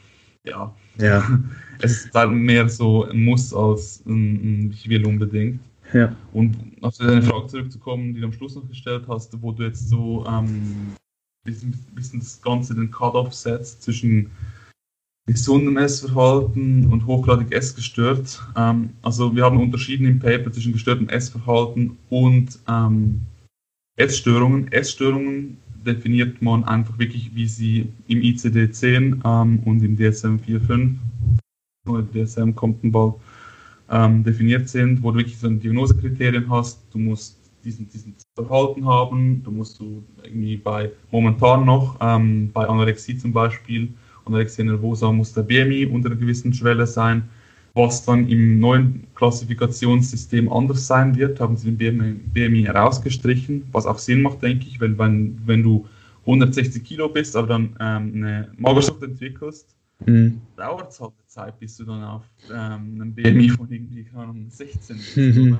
ja, 0.45 0.75
ja. 0.99 1.41
es 1.81 2.05
ist 2.05 2.15
halt 2.15 2.31
mehr 2.33 2.69
so 2.69 3.05
ein 3.05 3.25
Muss 3.25 3.53
als 3.55 4.05
ein, 4.07 4.35
ein 4.67 4.71
ich 4.73 4.89
will 4.89 5.07
unbedingt. 5.07 5.61
Ja. 5.93 6.15
Und 6.33 6.57
auf 6.81 6.97
deine 6.97 7.23
Frage 7.23 7.47
zurückzukommen, 7.47 8.15
die 8.15 8.21
du 8.21 8.27
am 8.27 8.33
Schluss 8.33 8.57
noch 8.57 8.69
gestellt 8.69 9.05
hast, 9.09 9.41
wo 9.41 9.53
du 9.53 9.65
jetzt 9.65 9.89
so 9.89 10.25
ähm, 10.27 10.95
bisschen, 11.45 11.73
bisschen 11.95 12.21
das 12.21 12.41
Ganze 12.43 12.75
den 12.75 12.91
Cut-off 12.91 13.33
setzt 13.33 13.83
zwischen 13.83 14.31
gesundem 15.27 15.77
Essverhalten 15.77 16.93
und 16.93 17.07
hochgradig 17.07 17.53
essgestört. 17.53 18.43
Ähm, 18.57 18.91
also 19.03 19.35
wir 19.35 19.45
haben 19.45 19.61
unterschieden 19.61 20.07
im 20.07 20.19
Paper 20.19 20.53
zwischen 20.53 20.73
gestörtem 20.73 21.09
Essverhalten 21.09 21.97
und 22.11 22.59
ähm, 22.69 23.23
Essstörungen. 23.97 24.71
Essstörungen 24.73 25.59
definiert 25.85 26.41
man 26.43 26.65
einfach 26.65 26.99
wirklich, 26.99 27.35
wie 27.35 27.47
sie 27.47 27.89
im 28.09 28.21
ICD-10 28.21 29.21
ähm, 29.25 29.61
und 29.65 29.83
im 29.83 29.97
DSM 29.97 30.37
4.5 30.37 30.97
oder 31.87 32.03
DSM 32.03 32.55
ein 32.61 32.93
bald 32.93 33.15
ähm, 33.91 34.25
definiert 34.25 34.69
sind, 34.69 35.03
wo 35.03 35.11
du 35.11 35.19
wirklich 35.19 35.39
so 35.39 35.49
Diagnosekriterien 35.49 36.49
hast. 36.51 36.83
Du 36.93 36.99
musst 36.99 37.39
diesen, 37.65 37.89
diesen 37.89 38.15
Verhalten 38.35 38.87
haben, 38.87 39.43
du 39.43 39.51
musst 39.51 39.79
du 39.79 40.03
irgendwie 40.23 40.57
bei 40.57 40.91
momentan 41.11 41.65
noch, 41.65 41.97
ähm, 42.01 42.51
bei 42.53 42.67
Anorexie 42.67 43.17
zum 43.17 43.33
Beispiel, 43.33 43.93
Anorexia 44.25 44.65
nervosa 44.65 45.13
muss 45.13 45.33
der 45.33 45.43
BMI 45.43 45.87
unter 45.87 46.11
einer 46.11 46.19
gewissen 46.19 46.53
Schwelle 46.53 46.87
sein. 46.87 47.29
Was 47.75 48.05
dann 48.05 48.29
im 48.29 48.61
neuen 48.61 49.07
Klassifikationssystem 49.17 50.51
anders 50.51 50.87
sein 50.87 51.17
wird, 51.17 51.41
haben 51.41 51.57
sie 51.57 51.73
den 51.73 51.77
BMI, 51.77 52.13
BMI 52.33 52.63
herausgestrichen, 52.63 53.65
was 53.73 53.85
auch 53.85 53.99
Sinn 53.99 54.23
macht, 54.23 54.43
denke 54.43 54.67
ich, 54.69 54.81
weil 54.81 54.97
wenn, 54.97 55.41
wenn 55.45 55.65
du 55.65 55.85
160 56.21 56.85
Kilo 56.85 57.09
bist, 57.09 57.35
aber 57.37 57.49
dann 57.49 57.77
ähm, 57.81 58.13
eine 58.15 58.49
Magersucht 58.59 59.03
entwickelst, 59.03 59.75
mhm. 60.07 60.41
dauert 60.57 60.93
es 60.93 61.01
halt 61.01 61.13
eine 61.19 61.27
Zeit, 61.27 61.59
bis 61.59 61.77
du 61.77 61.85
dann 61.85 62.05
auf 62.05 62.23
ähm, 62.49 63.01
einem 63.01 63.13
BMI 63.13 63.49
von 63.51 63.69
irgendwie 63.69 64.05
keine 64.05 64.23
Ahnung, 64.23 64.47
16 64.49 64.97
bist. 64.97 65.17
Mhm. 65.17 65.59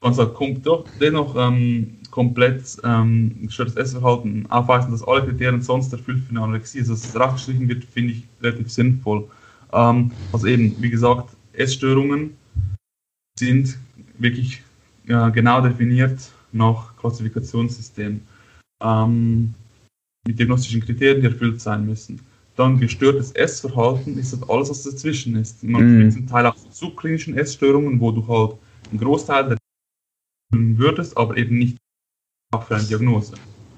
Also 0.00 0.28
kommt 0.28 0.66
doch 0.66 0.84
dennoch 1.00 1.34
ähm, 1.36 1.96
komplett 2.10 2.62
ähm, 2.84 3.34
gestörtes 3.42 3.74
Essverhalten 3.74 4.46
aufweisen, 4.50 4.92
dass 4.92 5.02
alle 5.02 5.24
Kriterien 5.24 5.62
sonst 5.62 5.92
erfüllt 5.92 6.22
für 6.24 6.30
eine 6.30 6.42
Anorexie. 6.42 6.80
Also 6.80 6.92
dass 6.92 7.06
es 7.06 7.18
rausgestrichen 7.18 7.68
wird, 7.68 7.84
finde 7.84 8.12
ich 8.12 8.22
relativ 8.42 8.70
sinnvoll. 8.70 9.26
Ähm, 9.74 10.12
also 10.32 10.46
eben, 10.46 10.74
wie 10.80 10.90
gesagt, 10.90 11.36
Essstörungen 11.52 12.36
sind 13.38 13.76
wirklich 14.18 14.62
ja, 15.06 15.28
genau 15.28 15.60
definiert 15.60 16.32
nach 16.52 16.96
Klassifikationssystem 16.96 18.20
ähm, 18.82 19.54
mit 20.26 20.38
diagnostischen 20.38 20.80
Kriterien, 20.80 21.20
die 21.20 21.26
erfüllt 21.26 21.60
sein 21.60 21.84
müssen. 21.84 22.20
Dann 22.56 22.78
gestörtes 22.78 23.32
Essverhalten 23.32 24.16
ist 24.16 24.32
halt 24.32 24.48
alles, 24.48 24.70
was 24.70 24.84
dazwischen 24.84 25.34
ist. 25.36 25.64
Man 25.64 26.06
mm. 26.06 26.12
zum 26.12 26.26
Teil 26.28 26.46
auch 26.46 26.56
subklinischen 26.70 27.36
Essstörungen, 27.36 27.98
wo 27.98 28.12
du 28.12 28.26
halt 28.28 28.56
einen 28.90 29.00
Großteil 29.00 29.48
der 29.48 29.58
würdest, 30.52 31.16
aber 31.16 31.36
eben 31.36 31.58
nicht 31.58 31.76
für 32.66 32.76
eine 32.76 32.84
Diagnose. 32.84 33.34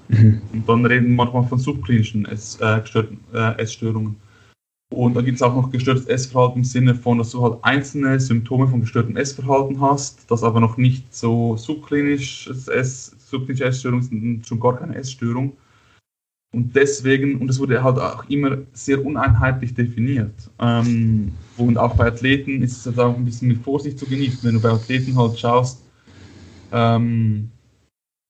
Mhm. 0.09 0.41
Und 0.53 0.69
dann 0.69 0.85
reden 0.85 1.07
wir 1.07 1.15
manchmal 1.15 1.47
von 1.47 1.59
subklinischen 1.59 2.25
Ess, 2.25 2.59
äh, 2.61 2.81
äh, 3.33 3.57
Essstörungen. 3.57 4.15
Und 4.89 5.15
dann 5.15 5.25
gibt 5.25 5.35
es 5.35 5.41
auch 5.41 5.53
noch 5.53 5.69
gestörtes 5.69 6.05
Essverhalten 6.05 6.59
im 6.59 6.63
Sinne 6.63 6.95
von, 6.95 7.17
dass 7.17 7.31
du 7.31 7.43
halt 7.43 7.59
einzelne 7.61 8.19
Symptome 8.19 8.67
von 8.67 8.81
gestörtem 8.81 9.17
Essverhalten 9.17 9.81
hast, 9.81 10.29
das 10.31 10.43
aber 10.43 10.59
noch 10.59 10.77
nicht 10.77 11.13
so 11.13 11.57
subklinisch 11.57 12.49
Ess, 12.67 13.15
subklinische 13.29 13.65
Essstörung 13.65 13.99
ist 13.99 14.47
schon 14.47 14.59
gar 14.59 14.77
keine 14.77 14.95
Essstörung. 14.95 15.57
Und 16.53 16.75
deswegen, 16.75 17.39
und 17.41 17.49
es 17.49 17.59
wurde 17.59 17.83
halt 17.83 17.99
auch 17.99 18.27
immer 18.29 18.59
sehr 18.71 19.05
uneinheitlich 19.05 19.73
definiert. 19.73 20.49
Ähm, 20.59 21.33
und 21.57 21.77
auch 21.77 21.95
bei 21.95 22.07
Athleten 22.07 22.63
ist 22.63 22.77
es 22.77 22.85
halt 22.85 22.99
auch 22.99 23.15
ein 23.15 23.25
bisschen 23.25 23.49
mit 23.49 23.57
Vorsicht 23.57 23.99
zu 23.99 24.05
genießen, 24.05 24.39
wenn 24.43 24.55
du 24.55 24.61
bei 24.61 24.69
Athleten 24.69 25.17
halt 25.17 25.37
schaust, 25.37 25.83
ähm, 26.71 27.51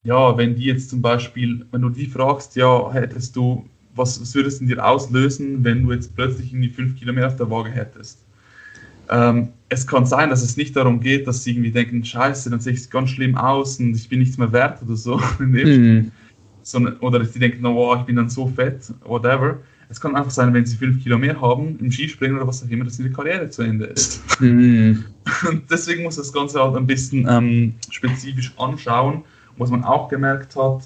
ja, 0.04 0.36
wenn 0.36 0.56
die 0.56 0.64
jetzt 0.64 0.90
zum 0.90 1.00
Beispiel, 1.00 1.66
wenn 1.70 1.82
du 1.82 1.90
die 1.90 2.06
fragst, 2.06 2.56
ja, 2.56 2.92
hättest 2.92 3.36
du, 3.36 3.68
was, 3.98 4.20
was 4.20 4.34
würdest 4.34 4.60
du 4.60 4.66
dir 4.66 4.84
auslösen, 4.84 5.64
wenn 5.64 5.82
du 5.82 5.92
jetzt 5.92 6.14
plötzlich 6.14 6.52
irgendwie 6.52 6.70
fünf 6.70 6.96
Kilo 6.96 7.12
mehr 7.12 7.26
auf 7.26 7.36
der 7.36 7.50
Waage 7.50 7.70
hättest? 7.70 8.18
Ähm, 9.10 9.48
es 9.68 9.86
kann 9.86 10.06
sein, 10.06 10.30
dass 10.30 10.42
es 10.42 10.56
nicht 10.56 10.76
darum 10.76 11.00
geht, 11.00 11.26
dass 11.26 11.42
sie 11.42 11.52
irgendwie 11.52 11.70
denken, 11.70 12.04
scheiße, 12.04 12.50
dann 12.50 12.60
sehe 12.60 12.72
ich 12.72 12.90
ganz 12.90 13.10
schlimm 13.10 13.36
aus 13.36 13.78
und 13.78 13.94
ich 13.94 14.08
bin 14.08 14.18
nichts 14.20 14.38
mehr 14.38 14.52
wert 14.52 14.82
oder 14.82 14.96
so. 14.96 15.20
Mhm. 15.38 16.12
Sondern, 16.62 16.98
oder 16.98 17.24
sie 17.24 17.38
denken, 17.38 17.64
oh, 17.64 17.96
ich 17.96 18.02
bin 18.02 18.16
dann 18.16 18.28
so 18.28 18.46
fett, 18.46 18.92
whatever. 19.04 19.58
Es 19.88 19.98
kann 19.98 20.14
einfach 20.14 20.30
sein, 20.30 20.52
wenn 20.52 20.66
sie 20.66 20.76
fünf 20.76 21.02
Kilo 21.02 21.16
mehr 21.16 21.40
haben 21.40 21.78
im 21.80 21.90
Skispringen 21.90 22.36
oder 22.36 22.46
was 22.46 22.62
auch 22.62 22.68
immer, 22.68 22.84
dass 22.84 22.98
ihre 22.98 23.10
Karriere 23.10 23.48
zu 23.48 23.62
Ende 23.62 23.86
ist. 23.86 24.22
Mhm. 24.40 25.04
Und 25.48 25.68
deswegen 25.68 26.04
muss 26.04 26.14
das 26.14 26.32
Ganze 26.32 26.62
halt 26.62 26.76
ein 26.76 26.86
bisschen 26.86 27.26
ähm, 27.28 27.74
spezifisch 27.90 28.52
anschauen. 28.56 29.24
Was 29.56 29.70
man 29.70 29.82
auch 29.82 30.08
gemerkt 30.08 30.54
hat, 30.54 30.84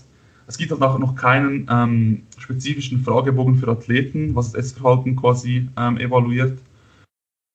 es 0.52 0.58
gibt 0.58 0.70
halt 0.70 0.82
auch 0.82 0.98
noch 0.98 1.14
keinen 1.14 1.66
ähm, 1.70 2.24
spezifischen 2.36 3.02
Fragebogen 3.02 3.56
für 3.56 3.68
Athleten, 3.68 4.34
was 4.34 4.52
das 4.52 4.66
Essverhalten 4.66 5.16
quasi 5.16 5.70
ähm, 5.78 5.96
evaluiert. 5.96 6.58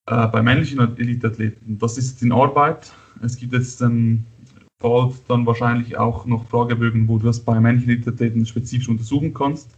Äh, 0.09 0.27
bei 0.29 0.41
männlichen 0.41 0.79
Eliteathleten. 0.97 1.77
Das 1.77 1.99
ist 1.99 2.23
in 2.23 2.31
Arbeit. 2.31 2.91
Es 3.21 3.37
gibt 3.37 3.53
jetzt 3.53 3.81
ähm, 3.81 4.25
bald 4.81 5.13
dann 5.27 5.45
wahrscheinlich 5.45 5.95
auch 5.95 6.25
noch 6.25 6.47
Fragebögen, 6.47 7.07
wo 7.07 7.19
du 7.19 7.27
das 7.27 7.39
bei 7.39 7.59
männlichen 7.59 7.91
Eliteathleten 7.91 8.47
spezifisch 8.47 8.89
untersuchen 8.89 9.31
kannst. 9.31 9.69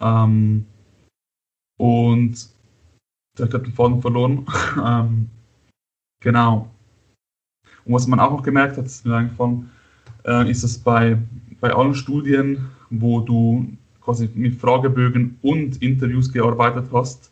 Ähm, 0.00 0.66
und 1.80 2.48
der 3.38 3.46
hat 3.46 3.66
den 3.66 3.72
Faden 3.72 4.00
verloren. 4.00 4.46
ähm, 4.86 5.28
genau. 6.22 6.70
Und 7.84 7.92
was 7.92 8.06
man 8.06 8.20
auch 8.20 8.30
noch 8.30 8.44
gemerkt 8.44 8.76
hat, 8.76 8.86
ist 8.86 9.04
mir 9.04 9.16
eingefallen, 9.16 9.68
äh, 10.24 10.48
ist, 10.48 10.62
dass 10.62 10.78
bei, 10.78 11.18
bei 11.60 11.72
allen 11.72 11.94
Studien, 11.94 12.66
wo 12.90 13.20
du 13.20 13.66
quasi 14.00 14.28
mit 14.34 14.54
Fragebögen 14.56 15.38
und 15.42 15.82
Interviews 15.82 16.32
gearbeitet 16.32 16.86
hast, 16.92 17.30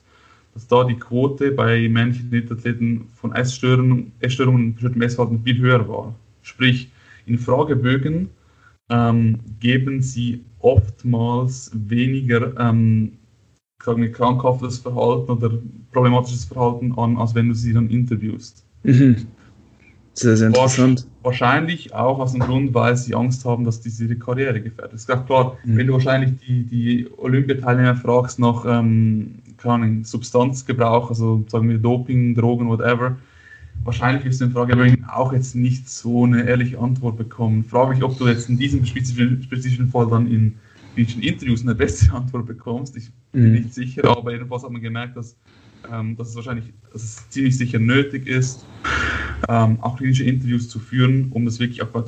dass 0.54 0.66
da 0.66 0.84
die 0.84 0.96
Quote 0.96 1.52
bei 1.52 1.88
männlichen 1.88 2.32
Athleten 2.50 3.06
von 3.14 3.32
Essstörungen, 3.32 4.12
Essstörungen 4.20 4.66
und 4.66 4.74
bestimmten 4.74 5.02
Essverhalten 5.02 5.42
viel 5.42 5.58
höher 5.58 5.88
war. 5.88 6.14
Sprich, 6.42 6.90
in 7.26 7.38
Fragebögen 7.38 8.30
ähm, 8.90 9.38
geben 9.60 10.02
sie 10.02 10.44
oftmals 10.60 11.70
weniger 11.74 12.58
ähm, 12.58 13.12
sagen 13.82 14.02
wir, 14.02 14.12
krankhaftes 14.12 14.78
Verhalten 14.78 15.30
oder 15.30 15.50
problematisches 15.92 16.44
Verhalten 16.44 16.92
an, 16.98 17.16
als 17.16 17.34
wenn 17.34 17.48
du 17.48 17.54
sie 17.54 17.72
dann 17.72 17.88
interviewst. 17.90 18.64
Mhm. 18.82 19.26
Sehr, 20.14 20.36
sehr 20.36 20.48
interessant. 20.48 21.06
Wahrscheinlich 21.22 21.94
auch 21.94 22.20
aus 22.20 22.32
dem 22.32 22.40
Grund, 22.40 22.74
weil 22.74 22.96
sie 22.96 23.14
Angst 23.14 23.44
haben, 23.44 23.64
dass 23.64 23.80
diese 23.80 24.04
ihre 24.04 24.16
Karriere 24.16 24.60
gefährdet. 24.60 24.94
Ist 24.94 25.06
klar, 25.06 25.26
klar 25.26 25.56
mhm. 25.64 25.76
wenn 25.76 25.86
du 25.88 25.92
wahrscheinlich 25.94 26.38
die, 26.46 26.62
die 26.62 27.08
Olympiateilnehmer 27.16 27.96
fragst 27.96 28.38
nach 28.38 28.64
ähm, 28.66 29.34
keine 29.56 30.04
Substanzgebrauch, 30.04 31.10
also 31.10 31.44
sagen 31.48 31.68
wir 31.68 31.78
Doping, 31.78 32.34
Drogen, 32.36 32.68
whatever, 32.68 33.16
wahrscheinlich 33.84 34.24
wirst 34.24 34.40
du 34.40 34.44
in 34.46 34.52
Frage 34.52 34.96
auch 35.12 35.32
jetzt 35.32 35.56
nicht 35.56 35.88
so 35.88 36.24
eine 36.24 36.44
ehrliche 36.44 36.78
Antwort 36.78 37.16
bekommen. 37.16 37.64
Frage 37.64 37.94
mich, 37.94 38.02
ob 38.04 38.16
du 38.16 38.28
jetzt 38.28 38.48
in 38.48 38.56
diesem 38.56 38.84
spezifischen, 38.84 39.42
spezifischen 39.42 39.88
Fall 39.88 40.08
dann 40.08 40.26
in 40.26 40.54
klinischen 40.94 41.22
Interviews 41.22 41.62
eine 41.62 41.74
bessere 41.74 42.16
Antwort 42.16 42.46
bekommst. 42.46 42.96
Ich 42.96 43.10
bin 43.32 43.48
mhm. 43.48 43.52
nicht 43.52 43.74
sicher, 43.74 44.08
aber 44.08 44.32
jedenfalls 44.32 44.62
hat 44.62 44.70
man 44.70 44.82
gemerkt, 44.82 45.16
dass, 45.16 45.36
ähm, 45.92 46.16
dass 46.16 46.30
es 46.30 46.36
wahrscheinlich 46.36 46.72
dass 46.92 47.02
es 47.02 47.28
ziemlich 47.28 47.56
sicher 47.56 47.78
nötig 47.78 48.26
ist, 48.26 48.64
ähm, 49.48 49.78
auch 49.80 49.96
klinische 49.96 50.24
Interviews 50.24 50.68
zu 50.68 50.78
führen, 50.78 51.30
um 51.32 51.44
das 51.44 51.58
wirklich 51.58 51.82
auch 51.82 52.04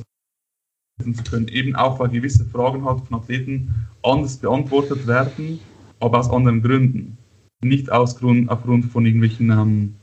zu 0.99 1.23
können. 1.23 1.47
Eben 1.47 1.75
auch, 1.75 1.99
weil 1.99 2.09
gewisse 2.09 2.45
Fragen 2.45 2.85
halt 2.85 3.01
von 3.01 3.19
Athleten 3.19 3.73
anders 4.03 4.37
beantwortet 4.37 5.07
werden, 5.07 5.59
aber 5.99 6.19
aus 6.19 6.29
anderen 6.29 6.61
Gründen. 6.61 7.17
Nicht 7.63 7.91
aus 7.91 8.17
Grund, 8.17 8.49
aufgrund 8.49 8.85
von 8.85 9.05
irgendwelchen 9.05 9.51
ähm, 9.51 9.95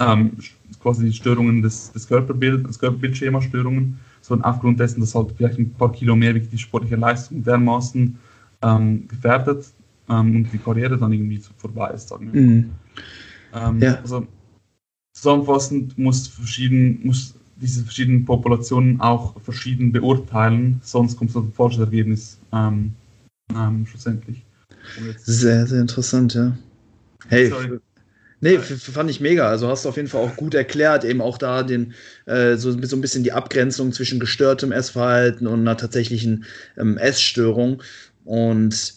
ähm, 0.00 0.32
quasi 0.80 1.12
Störungen 1.12 1.62
des, 1.62 1.92
des 1.92 2.06
Körperbild, 2.06 2.66
des 2.66 2.78
Körperbildschema-Störungen, 2.78 3.98
sondern 4.20 4.50
aufgrund 4.50 4.80
dessen, 4.80 5.00
dass 5.00 5.14
halt 5.14 5.32
vielleicht 5.36 5.58
ein 5.58 5.72
paar 5.74 5.92
Kilo 5.92 6.16
mehr 6.16 6.32
die 6.32 6.58
sportliche 6.58 6.96
Leistung 6.96 7.42
dermaßen 7.42 8.18
ähm, 8.62 9.08
gefährdet 9.08 9.66
ähm, 10.08 10.36
und 10.36 10.52
die 10.52 10.58
Karriere 10.58 10.96
dann 10.96 11.12
irgendwie 11.12 11.40
vorbei 11.56 11.90
ist, 11.90 12.08
sagen 12.08 12.32
wir 12.32 12.40
mhm. 12.40 12.70
ähm, 13.54 13.78
ja. 13.80 13.94
Also 14.00 14.26
zusammenfassend 15.20 15.98
muss, 15.98 16.28
verschieden, 16.28 17.00
muss 17.04 17.34
diese 17.56 17.82
verschiedenen 17.82 18.24
Populationen 18.24 19.00
auch 19.00 19.40
verschieden 19.42 19.90
beurteilen, 19.90 20.80
sonst 20.82 21.16
kommt 21.16 21.32
so 21.32 21.40
ein 21.40 21.52
falsches 21.52 21.80
Ergebnis 21.80 22.38
ähm, 22.52 22.92
ähm, 23.54 23.84
schlussendlich. 23.86 24.44
Sehr, 25.18 25.66
sehr 25.66 25.80
interessant, 25.80 26.34
ja. 26.34 26.56
Hey, 27.28 27.48
Sorry. 27.48 27.78
Nee, 28.40 28.58
fand 28.58 29.10
ich 29.10 29.20
mega. 29.20 29.48
Also 29.48 29.66
hast 29.66 29.84
du 29.84 29.88
auf 29.88 29.96
jeden 29.96 30.06
Fall 30.06 30.24
auch 30.24 30.36
gut 30.36 30.54
erklärt, 30.54 31.04
eben 31.04 31.20
auch 31.20 31.38
da 31.38 31.64
den, 31.64 31.94
äh, 32.26 32.54
so, 32.56 32.70
so 32.70 32.96
ein 32.96 33.00
bisschen 33.00 33.24
die 33.24 33.32
Abgrenzung 33.32 33.92
zwischen 33.92 34.20
gestörtem 34.20 34.70
Essverhalten 34.70 35.48
und 35.48 35.60
einer 35.60 35.76
tatsächlichen 35.76 36.44
ähm, 36.76 36.96
Essstörung. 36.98 37.82
Und 38.24 38.94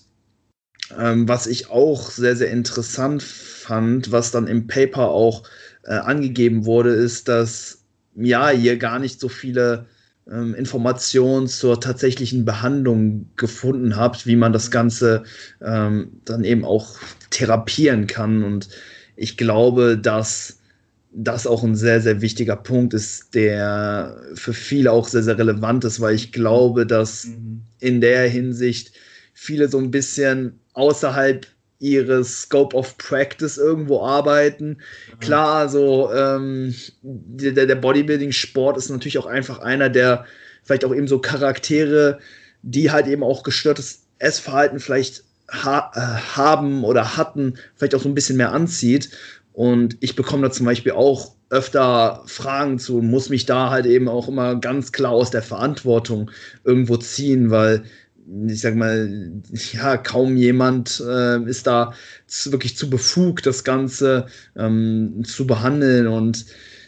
ähm, 0.96 1.28
was 1.28 1.48
ich 1.48 1.72
auch 1.72 2.12
sehr, 2.12 2.36
sehr 2.36 2.52
interessant 2.52 3.24
fand, 3.24 4.12
was 4.12 4.30
dann 4.30 4.46
im 4.46 4.68
Paper 4.68 5.10
auch 5.10 5.44
äh, 5.84 5.94
angegeben 5.94 6.66
wurde, 6.66 6.92
ist, 6.92 7.28
dass 7.28 7.84
ja, 8.16 8.52
ihr 8.52 8.78
gar 8.78 9.00
nicht 9.00 9.20
so 9.20 9.30
viele 9.30 9.86
ähm, 10.30 10.54
Informationen 10.56 11.48
zur 11.48 11.80
tatsächlichen 11.80 12.46
Behandlung 12.46 13.30
gefunden 13.36 13.96
habt, 13.96 14.28
wie 14.28 14.36
man 14.36 14.54
das 14.54 14.72
Ganze 14.72 15.24
ähm, 15.62 16.12
dann 16.26 16.44
eben 16.44 16.66
auch 16.66 16.96
therapieren 17.30 18.08
kann. 18.08 18.44
Und 18.44 18.70
ich 19.16 19.38
glaube, 19.38 19.98
dass 19.98 20.60
das 21.14 21.46
auch 21.46 21.64
ein 21.64 21.76
sehr, 21.76 22.02
sehr 22.02 22.22
wichtiger 22.22 22.56
Punkt 22.56 22.94
ist, 22.94 23.34
der 23.36 24.22
für 24.34 24.54
viele 24.54 24.92
auch 24.92 25.08
sehr, 25.08 25.24
sehr 25.24 25.38
relevant 25.38 25.84
ist, 25.84 26.00
weil 26.00 26.16
ich 26.16 26.32
glaube, 26.32 26.86
dass 26.86 27.26
mhm. 27.26 27.62
in 27.80 28.02
der 28.02 28.30
Hinsicht 28.30 28.94
viele 29.34 29.68
so 29.68 29.78
ein 29.78 29.92
bisschen 29.92 30.60
außerhalb 30.74 31.48
ihres 31.82 32.44
Scope 32.44 32.76
of 32.76 32.98
Practice 32.98 33.58
irgendwo 33.58 34.02
arbeiten. 34.02 34.78
Ja. 35.10 35.18
Klar, 35.18 35.70
so 35.70 36.12
ähm, 36.14 36.76
der, 37.02 37.66
der 37.66 37.76
Bodybuilding-Sport 37.76 38.78
ist 38.78 38.90
natürlich 38.90 39.18
auch 39.18 39.26
einfach 39.26 39.60
einer, 39.60 39.90
der 39.90 40.26
vielleicht 40.64 40.86
auch 40.86 40.94
eben 40.94 41.08
so 41.08 41.20
Charaktere, 41.20 42.20
die 42.62 42.92
halt 42.92 43.08
eben 43.08 43.24
auch 43.24 43.44
gestörtes 43.44 44.04
Essverhalten 44.20 44.80
vielleicht 44.80 45.24
ha 45.50 45.92
äh, 45.96 46.36
haben 46.36 46.84
oder 46.84 47.18
hatten, 47.18 47.56
vielleicht 47.76 47.96
auch 47.96 48.02
so 48.02 48.10
ein 48.10 48.16
bisschen 48.16 48.38
mehr 48.38 48.52
anzieht. 48.52 49.10
Und 49.52 49.98
ich 50.00 50.16
bekomme 50.16 50.44
da 50.44 50.52
zum 50.52 50.68
Beispiel 50.68 50.94
auch 50.94 51.34
öfter 51.50 52.24
Fragen 52.28 52.80
zu, 52.80 53.02
muss 53.02 53.30
mich 53.30 53.46
da 53.46 53.72
halt 53.72 53.86
eben 53.86 54.08
auch 54.08 54.28
immer 54.30 54.56
ganz 54.56 54.92
klar 54.92 55.12
aus 55.12 55.32
der 55.32 55.42
Verantwortung 55.42 56.32
irgendwo 56.64 56.96
ziehen, 56.96 57.50
weil 57.50 57.84
ich 58.48 58.62
sag 58.62 58.76
mal, 58.76 59.42
ja, 59.74 59.98
kaum 59.98 60.36
jemand 60.36 61.04
äh, 61.06 61.44
ist 61.44 61.68
da 61.68 61.94
zu, 62.28 62.52
wirklich 62.52 62.78
zu 62.78 62.90
befugt, 62.90 63.46
das 63.46 63.64
Ganze 63.64 64.28
ähm, 64.56 65.24
zu 65.26 65.48
behandeln. 65.48 66.08
Und 66.08 66.46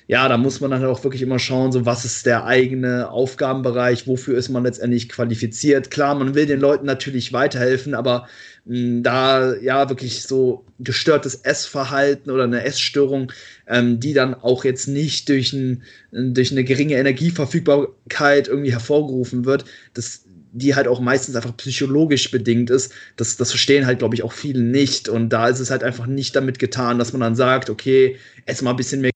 ja, 0.08 0.28
da 0.28 0.38
muss 0.38 0.60
man 0.60 0.72
dann 0.72 0.86
auch 0.86 1.04
wirklich 1.04 1.22
immer 1.22 1.40
schauen, 1.40 1.72
so 1.72 1.86
was 1.86 2.06
ist 2.06 2.26
der 2.26 2.46
eigene 2.46 3.10
Aufgabenbereich, 3.10 4.06
wofür 4.08 4.38
ist 4.38 4.50
man 4.50 4.64
letztendlich 4.64 5.10
qualifiziert. 5.10 5.92
Klar, 5.92 6.16
man 6.16 6.36
will 6.36 6.46
den 6.46 6.60
Leuten 6.60 6.86
natürlich 6.86 7.32
weiterhelfen, 7.32 7.96
aber 7.96 8.28
mh, 8.66 8.78
hm, 8.78 9.04
da 9.04 9.56
ja 9.56 9.90
wirklich 9.90 10.24
so 10.24 10.66
gestörtes 10.80 11.36
Essverhalten 11.36 12.32
oder 12.32 12.44
eine 12.44 12.64
Essstörung, 12.64 13.32
ähm, 13.68 14.00
die 14.00 14.14
dann 14.14 14.34
auch 14.34 14.66
jetzt 14.66 14.88
nicht 14.88 15.30
durch, 15.30 15.54
ein, 15.54 15.84
durch 16.12 16.52
eine 16.52 16.64
geringe 16.64 16.96
Energieverfügbarkeit 16.96 18.48
irgendwie 18.50 18.74
hervorgerufen 18.74 19.46
wird, 19.46 19.66
das 19.94 20.26
die 20.54 20.76
halt 20.76 20.88
auch 20.88 21.00
meistens 21.00 21.36
einfach 21.36 21.58
psychologisch 21.58 22.30
bedingt 22.32 22.70
ist. 22.70 22.94
Das, 23.18 23.38
das 23.38 23.50
verstehen 23.50 23.86
halt, 23.86 24.00
glaube 24.00 24.16
ich, 24.16 24.24
auch 24.24 24.32
viele 24.32 24.62
nicht. 24.62 25.10
Und 25.10 25.30
da 25.30 25.48
ist 25.48 25.60
es 25.60 25.72
halt 25.72 25.84
einfach 25.84 26.06
nicht 26.06 26.36
damit 26.36 26.60
getan, 26.60 27.00
dass 27.00 27.12
man 27.12 27.22
dann 27.22 27.36
sagt, 27.36 27.70
okay, 27.70 28.18
ess 28.46 28.62
mal 28.62 28.70
ein 28.70 28.76
bisschen 28.76 29.02
mehr 29.02 29.12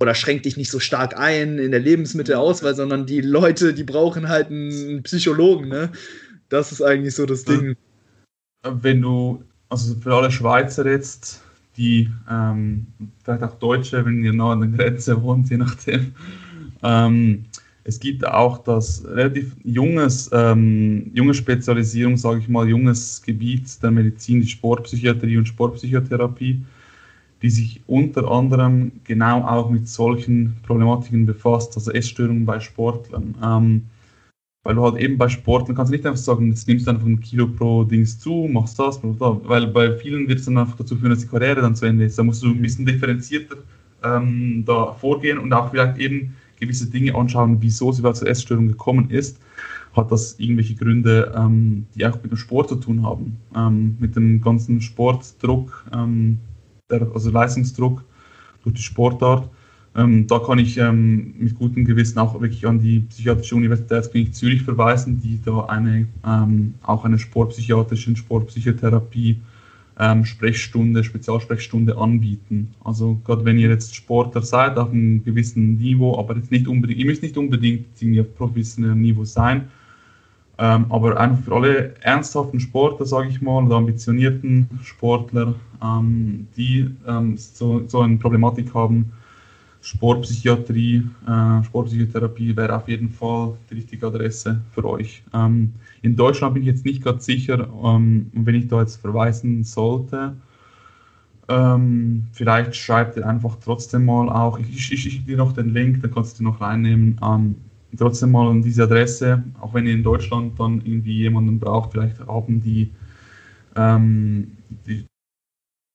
oder 0.00 0.14
schränk 0.14 0.42
dich 0.42 0.56
nicht 0.56 0.70
so 0.70 0.78
stark 0.78 1.16
ein 1.16 1.58
in 1.58 1.70
der 1.70 1.80
Lebensmittelauswahl, 1.80 2.74
sondern 2.74 3.06
die 3.06 3.20
Leute, 3.20 3.72
die 3.72 3.84
brauchen 3.84 4.28
halt 4.28 4.48
einen 4.48 5.02
Psychologen, 5.04 5.68
ne? 5.68 5.90
Das 6.48 6.70
ist 6.70 6.82
eigentlich 6.82 7.14
so 7.14 7.24
das 7.24 7.44
Ding. 7.44 7.76
Wenn 8.62 9.00
du, 9.00 9.42
also 9.70 9.94
für 9.94 10.14
alle 10.14 10.30
Schweizer 10.30 10.84
jetzt, 10.86 11.40
die 11.76 12.10
ähm, 12.30 12.86
vielleicht 13.24 13.42
auch 13.42 13.54
Deutsche, 13.58 14.04
wenn 14.04 14.22
ihr 14.22 14.34
nah 14.34 14.52
an 14.52 14.60
der 14.60 14.70
Grenze 14.70 15.22
wohnt, 15.22 15.48
je 15.48 15.56
nachdem, 15.56 16.14
ähm, 16.82 17.46
es 17.84 17.98
gibt 17.98 18.24
auch 18.26 18.58
das 18.58 19.04
relativ 19.06 19.56
junges, 19.64 20.30
ähm, 20.32 21.10
junge 21.14 21.34
Spezialisierung, 21.34 22.16
sage 22.16 22.40
ich 22.40 22.48
mal, 22.48 22.68
junges 22.68 23.22
Gebiet 23.22 23.82
der 23.82 23.90
Medizin, 23.90 24.40
die 24.40 24.48
Sportpsychiatrie 24.48 25.36
und 25.36 25.48
Sportpsychotherapie, 25.48 26.64
die 27.42 27.50
sich 27.50 27.82
unter 27.88 28.30
anderem 28.30 28.92
genau 29.02 29.42
auch 29.42 29.68
mit 29.68 29.88
solchen 29.88 30.56
Problematiken 30.62 31.26
befasst, 31.26 31.76
also 31.76 31.90
Essstörungen 31.90 32.46
bei 32.46 32.60
Sportlern. 32.60 33.34
Ähm, 33.42 33.82
weil 34.64 34.76
du 34.76 34.84
halt 34.84 34.96
eben 34.98 35.18
bei 35.18 35.28
Sportlern 35.28 35.76
kannst 35.76 35.90
du 35.90 35.96
nicht 35.96 36.06
einfach 36.06 36.20
sagen, 36.20 36.50
jetzt 36.50 36.68
nimmst 36.68 36.86
du 36.86 36.92
einfach 36.92 37.06
ein 37.06 37.20
Kilo 37.20 37.48
pro 37.48 37.82
Dings 37.82 38.20
zu, 38.20 38.48
machst 38.48 38.78
das, 38.78 39.00
weil 39.02 39.66
bei 39.66 39.96
vielen 39.96 40.28
wird 40.28 40.38
es 40.38 40.44
dann 40.44 40.56
einfach 40.56 40.76
dazu 40.76 40.94
führen, 40.94 41.10
dass 41.10 41.22
die 41.22 41.26
Karriere 41.26 41.62
dann 41.62 41.74
zu 41.74 41.84
Ende 41.84 42.04
ist. 42.04 42.16
Da 42.16 42.22
musst 42.22 42.44
du 42.44 42.50
ein 42.50 42.62
bisschen 42.62 42.86
differenzierter 42.86 43.56
ähm, 44.04 44.62
da 44.64 44.92
vorgehen 44.92 45.38
und 45.38 45.52
auch 45.52 45.70
vielleicht 45.70 45.98
eben 45.98 46.36
gewisse 46.62 46.86
Dinge 46.86 47.14
anschauen, 47.14 47.58
wieso 47.60 47.92
sie 47.92 48.00
überhaupt 48.00 48.18
zur 48.18 48.28
Essstörung 48.28 48.68
gekommen 48.68 49.10
ist, 49.10 49.38
hat 49.94 50.10
das 50.10 50.38
irgendwelche 50.38 50.74
Gründe, 50.74 51.32
ähm, 51.36 51.86
die 51.94 52.06
auch 52.06 52.22
mit 52.22 52.30
dem 52.30 52.36
Sport 52.38 52.68
zu 52.68 52.76
tun 52.76 53.02
haben. 53.02 53.36
Ähm, 53.54 53.96
mit 53.98 54.16
dem 54.16 54.40
ganzen 54.40 54.80
Sportdruck, 54.80 55.84
ähm, 55.92 56.38
der, 56.90 57.08
also 57.14 57.30
Leistungsdruck 57.30 58.04
durch 58.62 58.76
die 58.76 58.82
Sportart. 58.82 59.50
Ähm, 59.94 60.26
da 60.26 60.38
kann 60.38 60.58
ich 60.58 60.78
ähm, 60.78 61.34
mit 61.38 61.54
gutem 61.54 61.84
Gewissen 61.84 62.18
auch 62.18 62.40
wirklich 62.40 62.66
an 62.66 62.80
die 62.80 63.00
Psychiatrische 63.00 63.56
Universitätsklinik 63.56 64.34
Zürich 64.34 64.62
verweisen, 64.62 65.20
die 65.20 65.38
da 65.44 65.66
eine, 65.66 66.06
ähm, 66.24 66.74
auch 66.82 67.04
eine 67.04 67.18
sportpsychiatrische 67.18 68.16
Sportpsychotherapie 68.16 69.40
ähm, 69.98 70.24
Sprechstunde, 70.24 71.04
Spezialsprechstunde 71.04 71.96
anbieten. 71.96 72.74
Also 72.84 73.20
gerade 73.24 73.44
wenn 73.44 73.58
ihr 73.58 73.68
jetzt 73.68 73.94
Sportler 73.94 74.42
seid 74.42 74.78
auf 74.78 74.90
einem 74.90 75.22
gewissen 75.24 75.76
Niveau, 75.76 76.18
aber 76.18 76.36
jetzt 76.36 76.50
nicht 76.50 76.66
unbedingt, 76.66 76.98
ihr 76.98 77.06
müsst 77.06 77.22
nicht 77.22 77.36
unbedingt 77.36 77.86
auf 78.20 78.34
professionellem 78.36 79.00
Niveau 79.00 79.24
sein, 79.24 79.68
ähm, 80.58 80.86
aber 80.90 81.18
einfach 81.18 81.44
für 81.44 81.54
alle 81.54 81.94
ernsthaften 82.00 82.60
Sportler, 82.60 83.06
sage 83.06 83.28
ich 83.28 83.40
mal, 83.40 83.64
oder 83.64 83.76
ambitionierten 83.76 84.68
Sportler, 84.82 85.54
ähm, 85.82 86.46
die 86.56 86.90
ähm, 87.06 87.36
so, 87.36 87.82
so 87.86 88.00
eine 88.00 88.16
Problematik 88.16 88.74
haben, 88.74 89.12
Sportpsychiatrie, 89.82 91.02
äh, 91.26 91.64
Sportpsychotherapie 91.64 92.56
wäre 92.56 92.76
auf 92.76 92.88
jeden 92.88 93.10
Fall 93.10 93.58
die 93.68 93.74
richtige 93.74 94.06
Adresse 94.06 94.60
für 94.70 94.84
euch. 94.84 95.24
Ähm, 95.34 95.72
in 96.02 96.14
Deutschland 96.14 96.54
bin 96.54 96.62
ich 96.62 96.68
jetzt 96.68 96.84
nicht 96.84 97.02
ganz 97.02 97.26
sicher, 97.26 97.68
ähm, 97.84 98.30
wenn 98.32 98.54
ich 98.54 98.68
da 98.68 98.80
jetzt 98.80 99.00
verweisen 99.00 99.64
sollte. 99.64 100.36
Ähm, 101.48 102.28
vielleicht 102.32 102.76
schreibt 102.76 103.16
ihr 103.16 103.26
einfach 103.26 103.56
trotzdem 103.56 104.04
mal 104.04 104.28
auch, 104.28 104.58
ich, 104.60 104.86
schicke 104.86 105.26
dir 105.26 105.36
noch 105.36 105.52
den 105.52 105.74
Link, 105.74 106.00
dann 106.00 106.12
kannst 106.12 106.38
du 106.38 106.44
noch 106.44 106.60
reinnehmen. 106.60 107.20
Ähm, 107.20 107.56
trotzdem 107.98 108.30
mal 108.30 108.48
an 108.48 108.62
diese 108.62 108.84
Adresse, 108.84 109.42
auch 109.60 109.74
wenn 109.74 109.86
ihr 109.86 109.94
in 109.94 110.04
Deutschland 110.04 110.58
dann 110.60 110.80
irgendwie 110.84 111.18
jemanden 111.18 111.58
braucht, 111.58 111.90
vielleicht 111.90 112.20
haben 112.20 112.60
die, 112.62 112.92
ähm, 113.74 114.52
die, 114.86 115.04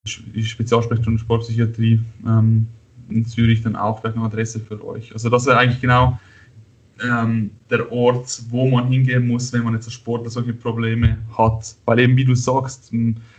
die 0.06 0.44
Spezialsprechstunde 0.44 1.20
Sportpsychiatrie 1.20 2.02
ähm, 2.26 2.68
in 3.10 3.26
Zürich 3.26 3.62
dann 3.62 3.76
auch 3.76 4.00
vielleicht 4.00 4.18
eine 4.18 4.26
Adresse 4.26 4.60
für 4.60 4.84
euch. 4.86 5.14
Also 5.14 5.30
das 5.30 5.46
wäre 5.46 5.58
eigentlich 5.58 5.82
genau 5.82 6.20
ähm, 7.04 7.52
der 7.70 7.92
Ort, 7.92 8.42
wo 8.50 8.68
man 8.68 8.88
hingehen 8.88 9.28
muss, 9.28 9.54
wenn 9.54 9.64
man 9.64 9.74
jetzt 9.74 9.86
als 9.86 9.94
Sportler 9.94 10.30
solche 10.30 10.54
Probleme 10.54 11.18
hat. 11.38 11.76
Weil 11.86 12.00
eben, 12.00 12.18
wie 12.18 12.26
du 12.26 12.36
sagst, 12.36 12.92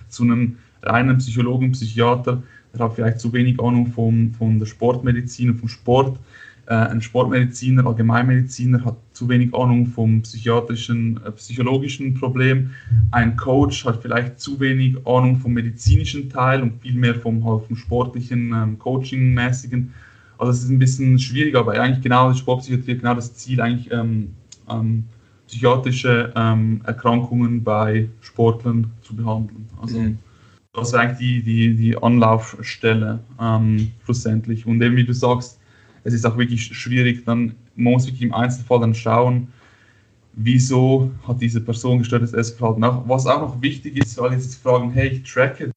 zu 0.08 0.22
einem 0.22 0.58
reinen 0.82 1.18
Psychologen, 1.18 1.72
Psychiater, 1.72 2.42
der 2.72 2.80
hat 2.80 2.94
vielleicht 2.94 3.20
zu 3.20 3.32
wenig 3.32 3.60
Ahnung 3.60 3.88
vom, 3.88 4.32
von 4.34 4.58
der 4.58 4.66
Sportmedizin 4.66 5.50
und 5.50 5.58
vom 5.58 5.68
Sport, 5.68 6.18
äh, 6.68 6.74
ein 6.74 7.00
Sportmediziner, 7.00 7.86
Allgemeinmediziner 7.86 8.84
hat 8.84 8.96
zu 9.14 9.26
wenig 9.30 9.54
Ahnung 9.54 9.86
vom 9.86 10.20
psychiatrischen, 10.20 11.18
äh, 11.24 11.30
psychologischen 11.32 12.12
Problem. 12.12 12.70
Ein 13.10 13.36
Coach 13.36 13.86
hat 13.86 14.02
vielleicht 14.02 14.38
zu 14.38 14.60
wenig 14.60 14.94
Ahnung 15.06 15.38
vom 15.38 15.54
medizinischen 15.54 16.28
Teil 16.28 16.60
und 16.60 16.78
viel 16.82 16.94
mehr 16.94 17.14
vom, 17.14 17.42
halt 17.42 17.64
vom 17.64 17.74
sportlichen, 17.74 18.52
ähm, 18.52 18.78
Coaching-mäßigen. 18.78 19.94
Also 20.36 20.52
es 20.52 20.64
ist 20.64 20.68
ein 20.68 20.78
bisschen 20.78 21.18
schwierig, 21.18 21.56
aber 21.56 21.72
eigentlich 21.72 22.02
genau 22.02 22.30
die 22.32 22.38
Sportpsychiatrie 22.38 22.98
genau 22.98 23.14
das 23.14 23.34
Ziel, 23.34 23.62
eigentlich 23.62 23.90
ähm, 23.90 24.34
ähm, 24.68 25.04
psychiatrische 25.46 26.34
ähm, 26.36 26.82
Erkrankungen 26.84 27.64
bei 27.64 28.10
Sportlern 28.20 28.90
zu 29.00 29.16
behandeln. 29.16 29.66
Also 29.80 29.98
mhm. 29.98 30.18
das 30.74 30.88
ist 30.88 30.94
eigentlich 30.94 31.18
die, 31.18 31.42
die, 31.42 31.74
die 31.74 32.02
Anlaufstelle 32.02 33.20
ähm, 33.40 33.90
schlussendlich. 34.04 34.66
Und 34.66 34.82
eben 34.82 34.96
wie 34.96 35.04
du 35.04 35.14
sagst, 35.14 35.57
es 36.04 36.14
ist 36.14 36.24
auch 36.24 36.36
wirklich 36.36 36.64
schwierig, 36.64 37.24
dann 37.24 37.54
man 37.74 37.92
muss 37.94 38.06
wirklich 38.06 38.22
im 38.22 38.34
Einzelfall 38.34 38.80
dann 38.80 38.94
schauen, 38.94 39.48
wieso 40.32 41.10
hat 41.26 41.40
diese 41.40 41.60
Person 41.60 41.98
gestörtes 41.98 42.32
Essverhalten. 42.32 42.84
Auch, 42.84 43.08
was 43.08 43.26
auch 43.26 43.40
noch 43.40 43.62
wichtig 43.62 43.96
ist, 43.96 44.18
weil 44.18 44.32
jetzt 44.32 44.56
fragen, 44.56 44.90
hey, 44.92 45.08
ich 45.08 45.22
tracke 45.30 45.70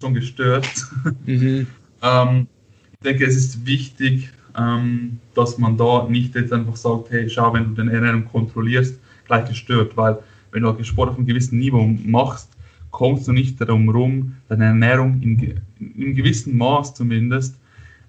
schon 0.00 0.14
gestört. 0.14 0.68
Mhm. 1.26 1.66
ähm, 2.02 2.48
ich 2.92 2.98
denke, 3.04 3.24
es 3.26 3.36
ist 3.36 3.66
wichtig, 3.66 4.30
ähm, 4.56 5.18
dass 5.34 5.58
man 5.58 5.76
da 5.76 6.06
nicht 6.08 6.34
jetzt 6.34 6.52
einfach 6.52 6.76
sagt, 6.76 7.10
hey, 7.10 7.28
schau, 7.28 7.52
wenn 7.54 7.64
du 7.64 7.70
deine 7.74 7.92
Ernährung 7.92 8.24
kontrollierst, 8.24 8.98
gleich 9.26 9.48
gestört, 9.48 9.96
weil 9.96 10.18
wenn 10.50 10.62
du 10.62 10.84
Sport 10.84 11.10
auf 11.10 11.16
einem 11.16 11.26
gewissen 11.26 11.58
Niveau 11.58 11.84
machst, 12.04 12.50
kommst 12.90 13.26
du 13.26 13.32
nicht 13.32 13.60
darum 13.60 13.88
rum, 13.88 14.36
deine 14.48 14.66
Ernährung 14.66 15.20
in, 15.22 15.38
in 15.80 16.02
einem 16.02 16.14
gewissen 16.14 16.56
Maß 16.56 16.94
zumindest 16.94 17.56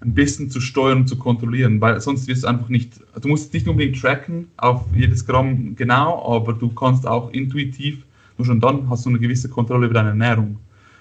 ein 0.04 0.14
bisschen 0.14 0.50
zu 0.50 0.60
steuern 0.60 0.98
und 0.98 1.08
zu 1.08 1.16
kontrollieren, 1.16 1.80
weil 1.80 2.00
sonst 2.00 2.28
wirst 2.28 2.44
du 2.44 2.48
einfach 2.48 2.68
nicht, 2.68 3.00
du 3.20 3.28
musst 3.28 3.52
nicht 3.54 3.66
unbedingt 3.66 4.00
tracken 4.00 4.48
auf 4.56 4.84
jedes 4.94 5.24
Gramm 5.24 5.74
genau, 5.76 6.36
aber 6.36 6.52
du 6.52 6.68
kannst 6.68 7.06
auch 7.06 7.30
intuitiv, 7.32 8.04
nur 8.36 8.46
schon 8.46 8.60
dann 8.60 8.88
hast 8.90 9.06
du 9.06 9.10
eine 9.10 9.18
gewisse 9.18 9.48
Kontrolle 9.48 9.86
über 9.86 9.94
deine 9.94 10.10
Ernährung. 10.10 10.58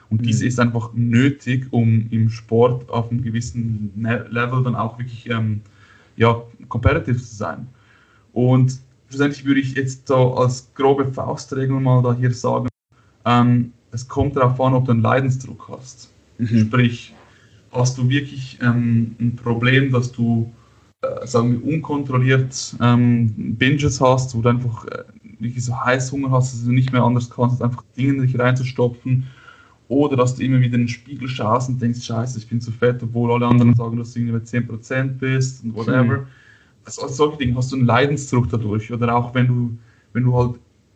Und 0.09 0.21
mhm. 0.21 0.25
diese 0.25 0.45
ist 0.45 0.59
einfach 0.59 0.91
nötig, 0.93 1.67
um 1.71 2.07
im 2.11 2.29
Sport 2.29 2.89
auf 2.89 3.09
einem 3.09 3.23
gewissen 3.23 3.91
ne-, 3.95 4.25
Level 4.29 4.63
dann 4.63 4.75
auch 4.75 4.97
wirklich 4.99 5.29
ähm, 5.29 5.61
ja, 6.15 6.41
competitive 6.69 7.17
zu 7.17 7.35
sein. 7.35 7.67
Und 8.31 8.79
schlussendlich 9.09 9.45
würde 9.45 9.59
ich 9.59 9.75
jetzt 9.75 10.07
so 10.07 10.35
als 10.35 10.71
grobe 10.75 11.11
Faustregel 11.11 11.79
mal 11.79 12.01
da 12.01 12.13
hier 12.13 12.33
sagen, 12.33 12.67
ähm, 13.25 13.73
es 13.91 14.07
kommt 14.07 14.35
darauf 14.35 14.59
an, 14.61 14.73
ob 14.73 14.85
du 14.85 14.91
einen 14.91 15.01
Leidensdruck 15.01 15.69
hast. 15.69 16.11
Mhm. 16.37 16.59
Sprich, 16.59 17.13
hast 17.73 17.97
du 17.97 18.09
wirklich 18.09 18.59
ähm, 18.61 19.15
ein 19.19 19.35
Problem, 19.35 19.91
dass 19.91 20.11
du, 20.11 20.51
äh, 21.01 21.25
sagen 21.25 21.51
wir, 21.51 21.73
unkontrolliert 21.73 22.75
ähm, 22.81 23.55
Binges 23.57 23.99
hast, 23.99 24.35
wo 24.35 24.41
du 24.41 24.49
einfach 24.49 24.85
äh, 24.85 25.03
wirklich 25.39 25.65
so 25.65 25.75
Heißhunger 25.75 26.31
hast, 26.31 26.53
dass 26.53 26.63
du 26.63 26.71
nicht 26.71 26.91
mehr 26.91 27.03
anders 27.03 27.29
kannst, 27.29 27.61
einfach 27.61 27.83
Dinge 27.97 28.13
in 28.13 28.21
dich 28.21 28.37
reinzustopfen. 28.37 29.27
Oder 29.89 30.15
dass 30.15 30.35
du 30.35 30.43
immer 30.43 30.59
wieder 30.59 30.75
in 30.75 30.83
den 30.83 30.87
Spiegel 30.87 31.27
schaust 31.27 31.69
und 31.69 31.81
denkst, 31.81 32.03
scheiße, 32.03 32.39
ich 32.39 32.47
bin 32.47 32.61
zu 32.61 32.71
fett, 32.71 33.03
obwohl 33.03 33.31
alle 33.31 33.45
anderen 33.45 33.75
sagen, 33.75 33.97
dass 33.97 34.13
du 34.13 34.19
irgendwie 34.19 34.39
bei 34.39 34.73
10% 34.75 35.03
bist 35.19 35.63
und 35.63 35.75
whatever. 35.75 36.17
Hm. 36.17 36.27
Also, 36.85 37.07
solche 37.07 37.37
Dinge 37.37 37.55
hast 37.55 37.71
du 37.71 37.75
einen 37.75 37.85
Leidensdruck 37.85 38.49
dadurch. 38.49 38.91
Oder 38.91 39.15
auch 39.15 39.35
wenn 39.35 39.47
du, 39.47 39.77
wenn 40.13 40.23
du 40.23 40.35
halt 40.35 40.55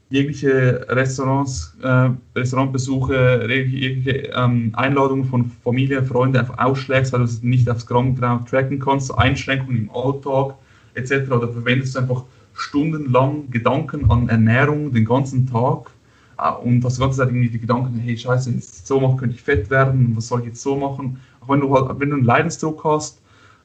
jegliche 0.09 0.85
Restaurants, 0.89 1.75
äh, 1.83 2.09
Restaurantbesuche, 2.35 3.45
jegliche 3.49 4.29
ähm, 4.35 4.71
Einladungen 4.73 5.25
von 5.25 5.51
Familie, 5.63 6.03
Freunde 6.03 6.39
einfach 6.39 6.57
ausschlägst, 6.57 7.11
weil 7.11 7.19
du 7.19 7.25
es 7.25 7.43
nicht 7.43 7.69
aufs 7.69 7.85
Gramm 7.85 8.15
genau 8.15 8.39
tracken 8.49 8.79
kannst, 8.79 9.13
Einschränkungen 9.17 9.77
im 9.77 9.91
Alltag 9.91 10.55
etc. 10.93 11.31
Oder 11.31 11.49
verwendest 11.49 11.95
du 11.95 11.99
einfach 11.99 12.23
stundenlang 12.53 13.51
Gedanken 13.51 14.09
an 14.09 14.29
Ernährung 14.29 14.93
den 14.93 15.05
ganzen 15.05 15.45
Tag 15.45 15.91
äh, 16.37 16.51
und 16.51 16.83
hast 16.85 16.97
die 16.97 17.01
ganze 17.01 17.17
Zeit 17.17 17.29
irgendwie 17.29 17.49
die 17.49 17.59
Gedanken, 17.59 17.99
hey 17.99 18.17
Scheiße, 18.17 18.49
wenn 18.49 18.59
ich 18.59 18.65
so 18.65 18.99
mache, 18.99 19.17
könnte 19.17 19.35
ich 19.35 19.41
fett 19.41 19.69
werden, 19.69 20.13
was 20.15 20.27
soll 20.27 20.39
ich 20.41 20.47
jetzt 20.47 20.61
so 20.61 20.75
machen? 20.77 21.19
Auch 21.41 21.49
wenn 21.49 21.59
du 21.59 21.73
halt, 21.75 21.99
wenn 21.99 22.09
du 22.09 22.15
einen 22.15 22.25
Leidensdruck 22.25 22.83
hast, 22.85 23.19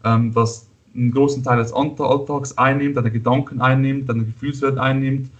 ähm, 0.04 0.34
das 0.34 0.66
einen 0.94 1.12
großen 1.12 1.42
Teil 1.42 1.58
des 1.58 1.72
Alltags 1.72 2.58
einnimmt, 2.58 2.96
deine 2.96 3.10
Gedanken 3.10 3.60
einnimmt, 3.60 4.08
deine 4.08 4.24
Gefühlswelt 4.24 4.76
einnimmt, 4.76 5.30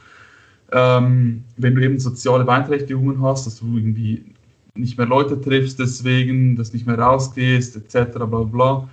ähm, 0.73 1.45
wenn 1.57 1.75
du 1.75 1.83
eben 1.83 1.99
soziale 1.99 2.45
Beeinträchtigungen 2.45 3.23
hast, 3.23 3.47
dass 3.47 3.61
du 3.61 3.77
irgendwie 3.77 4.25
nicht 4.75 4.97
mehr 4.97 5.07
Leute 5.07 5.41
triffst, 5.41 5.79
deswegen, 5.79 6.57
dass 6.57 6.70
du 6.70 6.77
nicht 6.77 6.87
mehr 6.87 6.99
rausgehst, 6.99 7.77
etc. 7.77 8.16
bla 8.16 8.43
bla. 8.45 8.89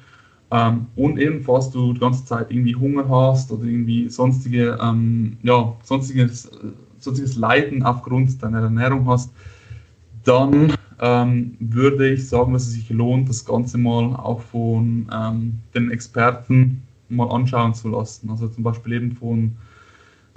Ähm, 0.51 0.87
und 0.95 1.19
eben, 1.19 1.41
falls 1.41 1.69
du 1.69 1.93
die 1.93 1.99
ganze 1.99 2.25
Zeit 2.25 2.51
irgendwie 2.51 2.75
Hunger 2.75 3.07
hast 3.07 3.51
oder 3.51 3.63
irgendwie 3.63 4.09
sonstige, 4.09 4.77
ähm, 4.81 5.37
ja, 5.43 5.75
sonstiges, 5.83 6.51
sonstiges 6.97 7.35
Leiden 7.35 7.83
aufgrund 7.83 8.41
deiner 8.41 8.61
Ernährung 8.61 9.07
hast, 9.07 9.31
dann 10.23 10.73
ähm, 10.99 11.55
würde 11.59 12.09
ich 12.09 12.27
sagen, 12.27 12.53
dass 12.53 12.63
es 12.63 12.73
sich 12.73 12.89
lohnt, 12.89 13.29
das 13.29 13.45
Ganze 13.45 13.77
mal 13.77 14.15
auch 14.15 14.41
von 14.41 15.07
ähm, 15.13 15.59
den 15.73 15.91
Experten 15.91 16.81
mal 17.07 17.29
anschauen 17.29 17.73
zu 17.73 17.89
lassen. 17.89 18.29
Also 18.29 18.47
zum 18.47 18.63
Beispiel 18.63 18.93
eben 18.93 19.11
von 19.13 19.55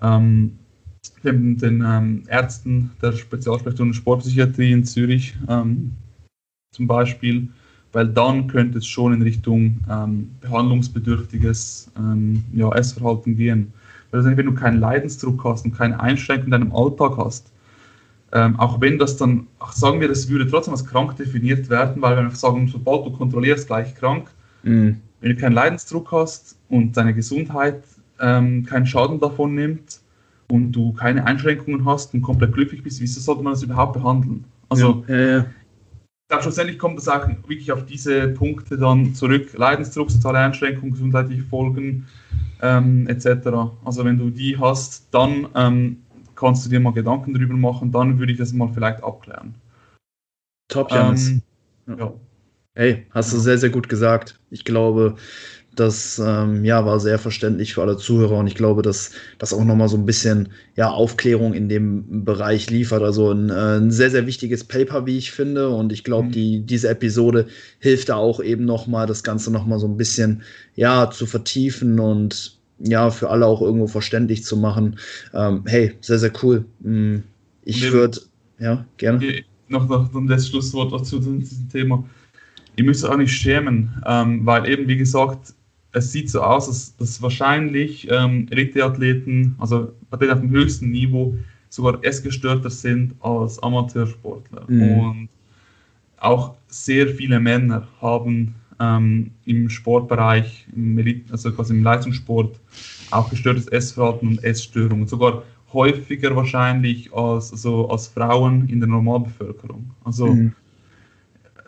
ähm, 0.00 0.58
den, 1.24 1.58
den 1.58 1.82
ähm, 1.84 2.22
Ärzten 2.28 2.90
der 3.00 3.12
Spezialsprechstunde 3.12 3.94
Sportpsychiatrie 3.94 4.72
in 4.72 4.84
Zürich 4.84 5.34
ähm, 5.48 5.92
zum 6.72 6.86
Beispiel, 6.86 7.48
weil 7.92 8.08
dann 8.08 8.46
könnte 8.46 8.78
es 8.78 8.86
schon 8.86 9.12
in 9.12 9.22
Richtung 9.22 9.80
ähm, 9.90 10.30
behandlungsbedürftiges 10.40 11.90
ähm, 11.98 12.44
ja, 12.52 12.72
Essverhalten 12.74 13.36
gehen. 13.36 13.72
Weil 14.10 14.36
wenn 14.36 14.46
du 14.46 14.54
keinen 14.54 14.78
Leidensdruck 14.78 15.42
hast 15.44 15.64
und 15.64 15.76
keine 15.76 15.98
Einschränkungen 15.98 16.52
in 16.52 16.60
deinem 16.60 16.76
Alltag 16.76 17.16
hast, 17.16 17.50
ähm, 18.32 18.58
auch 18.58 18.80
wenn 18.80 18.98
das 18.98 19.16
dann, 19.16 19.46
sagen 19.72 20.00
wir, 20.00 20.08
das 20.08 20.28
würde 20.28 20.48
trotzdem 20.48 20.72
als 20.72 20.86
krank 20.86 21.16
definiert 21.16 21.68
werden, 21.68 22.00
weil 22.00 22.16
wenn 22.16 22.28
wir 22.28 22.36
sagen, 22.36 22.68
sobald 22.68 23.06
du 23.06 23.10
kontrollierst, 23.12 23.66
gleich 23.66 23.94
krank, 23.94 24.30
mhm. 24.62 24.98
wenn 25.20 25.30
du 25.30 25.36
keinen 25.36 25.52
Leidensdruck 25.52 26.12
hast 26.12 26.56
und 26.68 26.96
deine 26.96 27.12
Gesundheit 27.12 27.82
ähm, 28.20 28.64
keinen 28.64 28.86
Schaden 28.86 29.20
davon 29.20 29.54
nimmt, 29.54 30.01
und 30.52 30.70
du 30.72 30.92
keine 30.92 31.24
Einschränkungen 31.24 31.86
hast 31.86 32.12
und 32.12 32.20
komplett 32.20 32.52
glücklich 32.52 32.82
bist, 32.82 33.00
wieso 33.00 33.20
sollte 33.20 33.42
man 33.42 33.54
das 33.54 33.62
überhaupt 33.62 33.94
behandeln? 33.94 34.44
Also, 34.68 35.02
ja, 35.08 35.16
ja, 35.16 35.46
ja. 36.30 36.42
schlussendlich 36.42 36.78
kommt 36.78 36.98
es 36.98 37.08
auch 37.08 37.26
wirklich 37.26 37.72
auf 37.72 37.86
diese 37.86 38.28
Punkte 38.28 38.76
dann 38.76 39.14
zurück: 39.14 39.54
Leidensdruck, 39.54 40.10
soziale 40.10 40.40
Einschränkungen, 40.40 40.92
gesundheitliche 40.92 41.42
Folgen 41.44 42.06
ähm, 42.60 43.08
etc. 43.08 43.48
Also, 43.82 44.04
wenn 44.04 44.18
du 44.18 44.28
die 44.28 44.58
hast, 44.58 45.08
dann 45.10 45.48
ähm, 45.54 46.02
kannst 46.34 46.66
du 46.66 46.70
dir 46.70 46.80
mal 46.80 46.92
Gedanken 46.92 47.32
darüber 47.32 47.54
machen, 47.54 47.90
dann 47.90 48.18
würde 48.18 48.32
ich 48.32 48.38
das 48.38 48.52
mal 48.52 48.68
vielleicht 48.68 49.02
abklären. 49.02 49.54
Top, 50.68 50.90
Jans. 50.90 51.28
Ähm, 51.28 51.42
ja. 51.98 52.12
Hey, 52.74 53.06
hast 53.10 53.32
du 53.32 53.38
sehr, 53.38 53.56
sehr 53.56 53.70
gut 53.70 53.88
gesagt. 53.88 54.38
Ich 54.50 54.66
glaube, 54.66 55.16
das 55.74 56.20
ähm, 56.24 56.64
ja, 56.64 56.84
war 56.84 57.00
sehr 57.00 57.18
verständlich 57.18 57.74
für 57.74 57.82
alle 57.82 57.96
Zuhörer 57.96 58.36
und 58.36 58.46
ich 58.46 58.54
glaube, 58.54 58.82
dass 58.82 59.12
das 59.38 59.54
auch 59.54 59.64
nochmal 59.64 59.88
so 59.88 59.96
ein 59.96 60.04
bisschen 60.04 60.50
ja, 60.76 60.90
Aufklärung 60.90 61.54
in 61.54 61.68
dem 61.68 62.24
Bereich 62.24 62.70
liefert. 62.70 63.02
Also 63.02 63.32
ein, 63.32 63.48
äh, 63.48 63.78
ein 63.78 63.90
sehr, 63.90 64.10
sehr 64.10 64.26
wichtiges 64.26 64.64
Paper, 64.64 65.06
wie 65.06 65.16
ich 65.16 65.32
finde. 65.32 65.70
Und 65.70 65.92
ich 65.92 66.04
glaube, 66.04 66.28
mhm. 66.28 66.32
die, 66.32 66.60
diese 66.60 66.88
Episode 66.88 67.46
hilft 67.78 68.10
da 68.10 68.16
auch 68.16 68.42
eben 68.42 68.64
nochmal, 68.64 69.06
das 69.06 69.22
Ganze 69.22 69.50
nochmal 69.50 69.78
so 69.78 69.86
ein 69.86 69.96
bisschen 69.96 70.42
ja, 70.74 71.10
zu 71.10 71.26
vertiefen 71.26 71.98
und 71.98 72.58
ja, 72.78 73.10
für 73.10 73.30
alle 73.30 73.46
auch 73.46 73.62
irgendwo 73.62 73.86
verständlich 73.86 74.44
zu 74.44 74.56
machen. 74.56 74.98
Ähm, 75.32 75.62
hey, 75.66 75.92
sehr, 76.00 76.18
sehr 76.18 76.32
cool. 76.42 76.64
Hm, 76.82 77.22
ich 77.64 77.90
würde, 77.90 78.20
ja, 78.58 78.84
gerne. 78.98 79.44
Noch, 79.68 79.88
noch 79.88 80.10
das 80.28 80.48
Schlusswort 80.48 80.92
dazu 80.92 81.18
zu 81.18 81.32
diesem 81.32 81.68
Thema. 81.70 82.04
Ihr 82.76 82.84
müsst 82.84 83.04
euch 83.04 83.10
auch 83.10 83.16
nicht 83.16 83.32
schämen, 83.32 84.02
ähm, 84.06 84.44
weil 84.44 84.68
eben, 84.68 84.88
wie 84.88 84.96
gesagt, 84.96 85.54
es 85.92 86.12
sieht 86.12 86.30
so 86.30 86.42
aus, 86.42 86.66
dass, 86.66 86.96
dass 86.96 87.22
wahrscheinlich 87.22 88.08
ähm, 88.10 88.46
Elite-Athleten, 88.50 89.54
also 89.58 89.92
Athleten 90.10 90.32
auf 90.32 90.40
dem 90.40 90.50
höchsten 90.50 90.90
Niveau, 90.90 91.36
sogar 91.68 91.98
essgestörter 92.02 92.70
sind 92.70 93.14
als 93.20 93.62
Amateursportler. 93.62 94.64
Mhm. 94.68 94.82
Und 94.82 95.28
auch 96.18 96.54
sehr 96.68 97.08
viele 97.08 97.40
Männer 97.40 97.88
haben 98.00 98.54
ähm, 98.80 99.30
im 99.44 99.68
Sportbereich, 99.68 100.66
im 100.74 101.24
also 101.30 101.52
quasi 101.52 101.74
im 101.74 101.82
Leistungssport, 101.82 102.58
auch 103.10 103.28
gestörtes 103.28 103.68
Essverhalten 103.68 104.28
und 104.28 104.44
Essstörungen. 104.44 105.06
Sogar 105.06 105.42
häufiger 105.72 106.34
wahrscheinlich 106.36 107.12
als, 107.12 107.52
also 107.52 107.88
als 107.88 108.08
Frauen 108.08 108.68
in 108.68 108.80
der 108.80 108.88
Normalbevölkerung. 108.88 109.90
Also 110.04 110.26
mhm. 110.26 110.52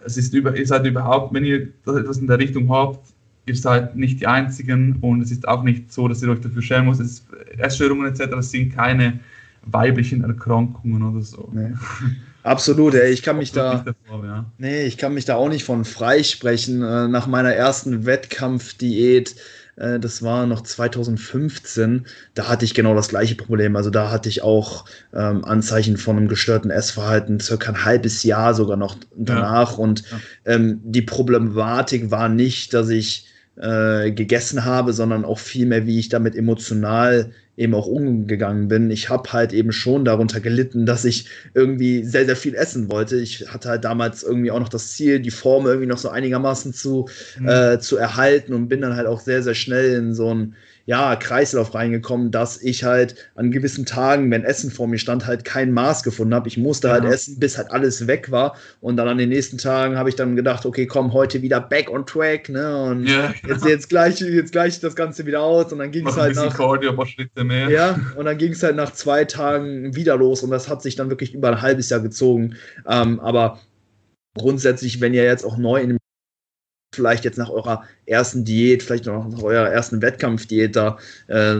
es 0.04 0.16
ist 0.16 0.34
über, 0.34 0.56
ihr 0.56 0.66
seid 0.66 0.86
überhaupt, 0.86 1.32
wenn 1.34 1.44
ihr 1.44 1.68
etwas 1.86 2.18
in 2.18 2.26
der 2.26 2.38
Richtung 2.38 2.70
habt, 2.70 3.13
ihr 3.46 3.56
seid 3.56 3.96
nicht 3.96 4.20
die 4.20 4.26
Einzigen 4.26 4.96
und 5.00 5.20
es 5.22 5.30
ist 5.30 5.46
auch 5.46 5.62
nicht 5.62 5.92
so, 5.92 6.08
dass 6.08 6.22
ihr 6.22 6.30
euch 6.30 6.40
dafür 6.40 6.62
schämen 6.62 6.88
müsst. 6.88 7.00
Ist, 7.00 7.26
Essstörungen 7.58 8.06
etc. 8.06 8.34
sind 8.40 8.74
keine 8.74 9.20
weiblichen 9.66 10.24
Erkrankungen 10.24 11.02
oder 11.02 11.22
so. 11.22 11.48
Nee. 11.52 11.72
Absolut, 12.42 12.94
ey. 12.94 13.10
ich 13.10 13.22
kann 13.22 13.38
mich 13.38 13.52
da, 13.52 13.76
davor, 13.76 14.24
ja. 14.24 14.44
nee, 14.58 14.84
ich 14.84 14.98
kann 14.98 15.14
mich 15.14 15.24
da 15.24 15.36
auch 15.36 15.48
nicht 15.48 15.64
von 15.64 15.86
freisprechen. 15.86 16.82
Äh, 16.82 17.08
nach 17.08 17.26
meiner 17.26 17.54
ersten 17.54 18.04
Wettkampfdiät, 18.04 19.34
äh, 19.76 19.98
das 19.98 20.22
war 20.22 20.46
noch 20.46 20.60
2015, 20.60 22.04
da 22.34 22.48
hatte 22.48 22.66
ich 22.66 22.74
genau 22.74 22.94
das 22.94 23.08
gleiche 23.08 23.34
Problem. 23.34 23.76
Also 23.76 23.88
da 23.88 24.10
hatte 24.10 24.28
ich 24.28 24.42
auch 24.42 24.84
ähm, 25.14 25.42
Anzeichen 25.42 25.96
von 25.96 26.18
einem 26.18 26.28
gestörten 26.28 26.70
Essverhalten, 26.70 27.40
circa 27.40 27.70
ein 27.70 27.84
halbes 27.86 28.22
Jahr 28.24 28.52
sogar 28.52 28.76
noch 28.76 28.96
danach. 29.16 29.72
Ja. 29.72 29.78
Und 29.78 30.04
ähm, 30.44 30.80
die 30.84 31.02
Problematik 31.02 32.10
war 32.10 32.28
nicht, 32.28 32.74
dass 32.74 32.90
ich 32.90 33.26
äh, 33.56 34.10
gegessen 34.12 34.64
habe, 34.64 34.92
sondern 34.92 35.24
auch 35.24 35.38
vielmehr, 35.38 35.86
wie 35.86 35.98
ich 35.98 36.08
damit 36.08 36.34
emotional 36.34 37.32
eben 37.56 37.74
auch 37.74 37.86
umgegangen 37.86 38.68
bin. 38.68 38.90
Ich 38.90 39.08
habe 39.08 39.32
halt 39.32 39.52
eben 39.52 39.72
schon 39.72 40.04
darunter 40.04 40.40
gelitten, 40.40 40.86
dass 40.86 41.04
ich 41.04 41.28
irgendwie 41.54 42.04
sehr, 42.04 42.26
sehr 42.26 42.36
viel 42.36 42.54
essen 42.54 42.90
wollte. 42.90 43.16
Ich 43.16 43.52
hatte 43.52 43.68
halt 43.68 43.84
damals 43.84 44.22
irgendwie 44.22 44.50
auch 44.50 44.60
noch 44.60 44.68
das 44.68 44.92
Ziel, 44.92 45.20
die 45.20 45.30
Form 45.30 45.66
irgendwie 45.66 45.86
noch 45.86 45.98
so 45.98 46.08
einigermaßen 46.08 46.72
zu, 46.72 47.08
mhm. 47.38 47.48
äh, 47.48 47.78
zu 47.78 47.96
erhalten 47.96 48.54
und 48.54 48.68
bin 48.68 48.80
dann 48.80 48.96
halt 48.96 49.06
auch 49.06 49.20
sehr, 49.20 49.42
sehr 49.42 49.54
schnell 49.54 49.94
in 49.94 50.14
so 50.14 50.34
ein 50.34 50.56
ja, 50.86 51.16
Kreislauf 51.16 51.74
reingekommen, 51.74 52.30
dass 52.30 52.60
ich 52.60 52.84
halt 52.84 53.14
an 53.36 53.50
gewissen 53.50 53.86
Tagen, 53.86 54.30
wenn 54.30 54.44
Essen 54.44 54.70
vor 54.70 54.86
mir 54.86 54.98
stand, 54.98 55.26
halt 55.26 55.44
kein 55.44 55.72
Maß 55.72 56.02
gefunden 56.02 56.34
habe. 56.34 56.46
Ich 56.48 56.58
musste 56.58 56.90
halt 56.90 57.04
ja. 57.04 57.08
halt 57.08 57.14
essen, 57.14 57.40
bis 57.40 57.56
halt 57.56 57.70
alles 57.70 58.06
weg 58.06 58.30
war. 58.30 58.56
Und 58.82 58.98
dann 58.98 59.08
an 59.08 59.16
den 59.16 59.30
nächsten 59.30 59.56
Tagen 59.56 59.96
habe 59.96 60.10
ich 60.10 60.16
dann 60.16 60.36
gedacht, 60.36 60.66
okay, 60.66 60.86
komm, 60.86 61.14
heute 61.14 61.40
wieder 61.40 61.60
back 61.60 61.90
on 61.90 62.04
track, 62.04 62.50
ne? 62.50 62.84
Und 62.84 63.06
ja, 63.06 63.32
genau. 63.40 63.54
jetzt, 63.54 63.64
jetzt, 63.64 63.88
gleich, 63.88 64.20
jetzt 64.20 64.52
gleich 64.52 64.78
das 64.80 64.94
Ganze 64.94 65.24
wieder 65.24 65.40
aus. 65.40 65.72
Und 65.72 65.78
dann 65.78 65.90
ging 65.90 66.06
es 66.06 66.16
halt 66.16 66.36
nach. 66.36 66.54
Cardio, 66.54 66.92
mehr. 67.46 67.70
Ja, 67.70 68.00
und 68.16 68.24
dann 68.24 68.38
ging 68.38 68.52
es 68.52 68.62
halt 68.62 68.76
nach 68.76 68.92
zwei 68.92 69.24
Tagen 69.24 69.94
wieder 69.94 70.16
los. 70.16 70.42
Und 70.42 70.50
das 70.50 70.68
hat 70.68 70.82
sich 70.82 70.96
dann 70.96 71.10
wirklich 71.10 71.34
über 71.34 71.48
ein 71.48 71.62
halbes 71.62 71.90
Jahr 71.90 72.00
gezogen. 72.00 72.56
Ähm, 72.88 73.20
aber 73.20 73.60
grundsätzlich, 74.36 75.00
wenn 75.00 75.14
ihr 75.14 75.24
jetzt 75.24 75.44
auch 75.44 75.56
neu 75.56 75.80
in 75.80 75.88
dem 75.90 75.98
vielleicht 76.94 77.24
jetzt 77.24 77.38
nach 77.38 77.50
eurer 77.50 77.82
ersten 78.06 78.44
Diät, 78.44 78.82
vielleicht 78.82 79.06
noch 79.06 79.28
nach 79.28 79.42
eurer 79.42 79.68
ersten 79.68 80.00
Wettkampfdiät 80.00 80.76
da 80.76 80.98
äh, 81.26 81.58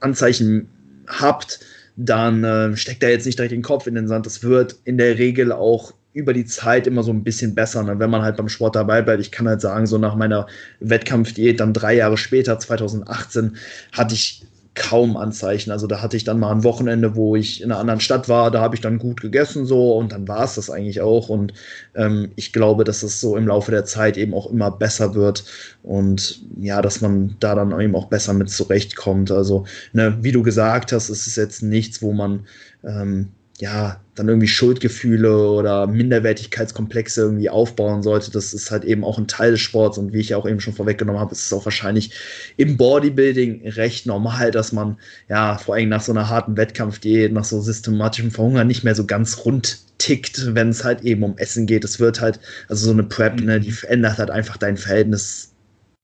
Anzeichen 0.00 0.68
habt, 1.06 1.60
dann 1.96 2.42
äh, 2.42 2.76
steckt 2.76 3.02
da 3.02 3.08
jetzt 3.08 3.26
nicht 3.26 3.38
direkt 3.38 3.52
den 3.52 3.62
Kopf 3.62 3.86
in 3.86 3.94
den 3.94 4.08
Sand. 4.08 4.26
Das 4.26 4.42
wird 4.42 4.76
in 4.84 4.98
der 4.98 5.18
Regel 5.18 5.52
auch 5.52 5.94
über 6.14 6.32
die 6.32 6.44
Zeit 6.44 6.86
immer 6.86 7.02
so 7.02 7.10
ein 7.10 7.24
bisschen 7.24 7.54
besser, 7.54 7.82
ne? 7.82 7.98
wenn 7.98 8.10
man 8.10 8.22
halt 8.22 8.36
beim 8.36 8.48
Sport 8.48 8.76
dabei 8.76 9.00
bleibt. 9.02 9.22
Ich 9.22 9.32
kann 9.32 9.48
halt 9.48 9.60
sagen, 9.60 9.86
so 9.86 9.98
nach 9.98 10.14
meiner 10.14 10.46
Wettkampfdiät, 10.80 11.58
dann 11.60 11.72
drei 11.72 11.94
Jahre 11.94 12.18
später, 12.18 12.58
2018, 12.58 13.56
hatte 13.92 14.14
ich 14.14 14.42
kaum 14.74 15.16
Anzeichen. 15.16 15.70
Also 15.70 15.86
da 15.86 16.00
hatte 16.00 16.16
ich 16.16 16.24
dann 16.24 16.40
mal 16.40 16.50
ein 16.50 16.64
Wochenende, 16.64 17.14
wo 17.14 17.36
ich 17.36 17.62
in 17.62 17.70
einer 17.70 17.80
anderen 17.80 18.00
Stadt 18.00 18.28
war, 18.28 18.50
da 18.50 18.60
habe 18.60 18.74
ich 18.74 18.80
dann 18.80 18.98
gut 18.98 19.20
gegessen 19.20 19.66
so 19.66 19.96
und 19.96 20.12
dann 20.12 20.26
war 20.28 20.44
es 20.44 20.54
das 20.54 20.70
eigentlich 20.70 21.00
auch. 21.02 21.28
Und 21.28 21.52
ähm, 21.94 22.32
ich 22.36 22.52
glaube, 22.52 22.84
dass 22.84 23.02
es 23.02 23.20
so 23.20 23.36
im 23.36 23.48
Laufe 23.48 23.70
der 23.70 23.84
Zeit 23.84 24.16
eben 24.16 24.32
auch 24.32 24.50
immer 24.50 24.70
besser 24.70 25.14
wird 25.14 25.44
und 25.82 26.42
ja, 26.58 26.80
dass 26.80 27.00
man 27.02 27.36
da 27.38 27.54
dann 27.54 27.78
eben 27.80 27.94
auch 27.94 28.06
besser 28.06 28.32
mit 28.32 28.50
zurechtkommt. 28.50 29.30
Also, 29.30 29.66
ne, 29.92 30.16
wie 30.22 30.32
du 30.32 30.42
gesagt 30.42 30.92
hast, 30.92 31.10
es 31.10 31.26
ist 31.26 31.36
jetzt 31.36 31.62
nichts, 31.62 32.00
wo 32.00 32.12
man 32.12 32.46
ähm, 32.84 33.28
ja, 33.58 34.00
dann 34.14 34.28
irgendwie 34.28 34.48
Schuldgefühle 34.48 35.50
oder 35.50 35.86
Minderwertigkeitskomplexe 35.86 37.22
irgendwie 37.22 37.48
aufbauen 37.48 38.02
sollte. 38.02 38.30
Das 38.30 38.52
ist 38.52 38.70
halt 38.70 38.84
eben 38.84 39.04
auch 39.04 39.18
ein 39.18 39.28
Teil 39.28 39.52
des 39.52 39.60
Sports 39.60 39.98
und 39.98 40.12
wie 40.12 40.20
ich 40.20 40.34
auch 40.34 40.46
eben 40.46 40.60
schon 40.60 40.74
vorweggenommen 40.74 41.20
habe, 41.20 41.32
ist 41.32 41.46
es 41.46 41.52
auch 41.52 41.64
wahrscheinlich 41.64 42.12
im 42.56 42.76
Bodybuilding 42.76 43.68
recht 43.68 44.06
normal, 44.06 44.50
dass 44.50 44.72
man 44.72 44.98
ja 45.28 45.56
vor 45.58 45.74
allem 45.74 45.88
nach 45.88 46.02
so 46.02 46.12
einer 46.12 46.28
harten 46.28 46.56
Wettkampfdiät, 46.56 47.32
nach 47.32 47.44
so 47.44 47.60
systematischem 47.60 48.30
Verhungern 48.30 48.66
nicht 48.66 48.84
mehr 48.84 48.94
so 48.94 49.06
ganz 49.06 49.44
rund 49.44 49.78
tickt, 49.98 50.54
wenn 50.54 50.70
es 50.70 50.84
halt 50.84 51.02
eben 51.02 51.22
um 51.22 51.38
Essen 51.38 51.66
geht. 51.66 51.84
Es 51.84 52.00
wird 52.00 52.20
halt, 52.20 52.40
also 52.68 52.86
so 52.86 52.92
eine 52.92 53.04
Prep, 53.04 53.40
ne, 53.40 53.60
die 53.60 53.72
verändert 53.72 54.18
halt 54.18 54.30
einfach 54.30 54.56
dein 54.56 54.76
Verhältnis 54.76 55.52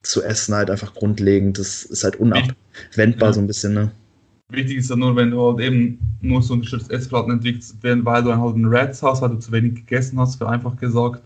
zu 0.02 0.22
Essen 0.22 0.54
halt 0.54 0.70
einfach 0.70 0.94
grundlegend. 0.94 1.58
Das 1.58 1.82
ist 1.84 2.04
halt 2.04 2.16
unabwendbar 2.16 3.30
ja. 3.30 3.32
so 3.32 3.40
ein 3.40 3.46
bisschen, 3.46 3.74
ne? 3.74 3.90
Wichtig 4.50 4.78
ist 4.78 4.88
ja 4.88 4.96
nur, 4.96 5.14
wenn 5.14 5.30
du 5.30 5.46
halt 5.46 5.60
eben 5.60 5.98
nur 6.22 6.40
so 6.40 6.54
ein 6.54 6.60
gestörtes 6.60 6.88
Essverhalten 6.88 7.32
entwickelst, 7.32 7.76
weil 7.82 8.22
du 8.22 8.34
halt 8.34 8.54
einen 8.54 8.64
Rats 8.64 9.02
hast, 9.02 9.20
weil 9.20 9.28
du 9.28 9.38
zu 9.38 9.52
wenig 9.52 9.74
gegessen 9.74 10.18
hast, 10.18 10.36
vereinfacht 10.36 10.80
gesagt, 10.80 11.22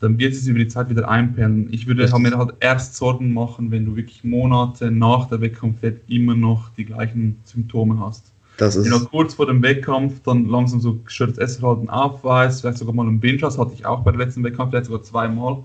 dann 0.00 0.18
wird 0.18 0.32
es 0.32 0.46
über 0.46 0.58
die 0.58 0.68
Zeit 0.68 0.88
wieder 0.88 1.06
einpendeln. 1.10 1.68
Ich 1.72 1.86
würde 1.86 2.10
halt 2.10 2.22
mir 2.22 2.38
halt 2.38 2.54
erst 2.60 2.96
Sorgen 2.96 3.34
machen, 3.34 3.70
wenn 3.70 3.84
du 3.84 3.96
wirklich 3.96 4.24
Monate 4.24 4.90
nach 4.90 5.28
der 5.28 5.42
Wettkampfwert 5.42 6.00
immer 6.08 6.34
noch 6.34 6.70
die 6.70 6.86
gleichen 6.86 7.38
Symptome 7.44 8.00
hast. 8.00 8.32
Das 8.56 8.76
ist 8.76 8.90
wenn 8.90 8.98
du 8.98 9.04
kurz 9.04 9.34
vor 9.34 9.46
dem 9.46 9.62
Wettkampf 9.62 10.22
dann 10.22 10.46
langsam 10.46 10.80
so 10.80 10.94
gestörtes 11.04 11.36
Essverhalten 11.36 11.90
aufweist, 11.90 12.62
vielleicht 12.62 12.78
sogar 12.78 12.94
mal 12.94 13.06
einen 13.06 13.20
Binge 13.20 13.42
hast, 13.42 13.58
hatte 13.58 13.74
ich 13.74 13.84
auch 13.84 14.00
bei 14.00 14.10
der 14.10 14.24
letzten 14.24 14.42
Wettkampf, 14.42 14.70
vielleicht 14.70 14.86
sogar 14.86 15.02
zweimal, 15.02 15.64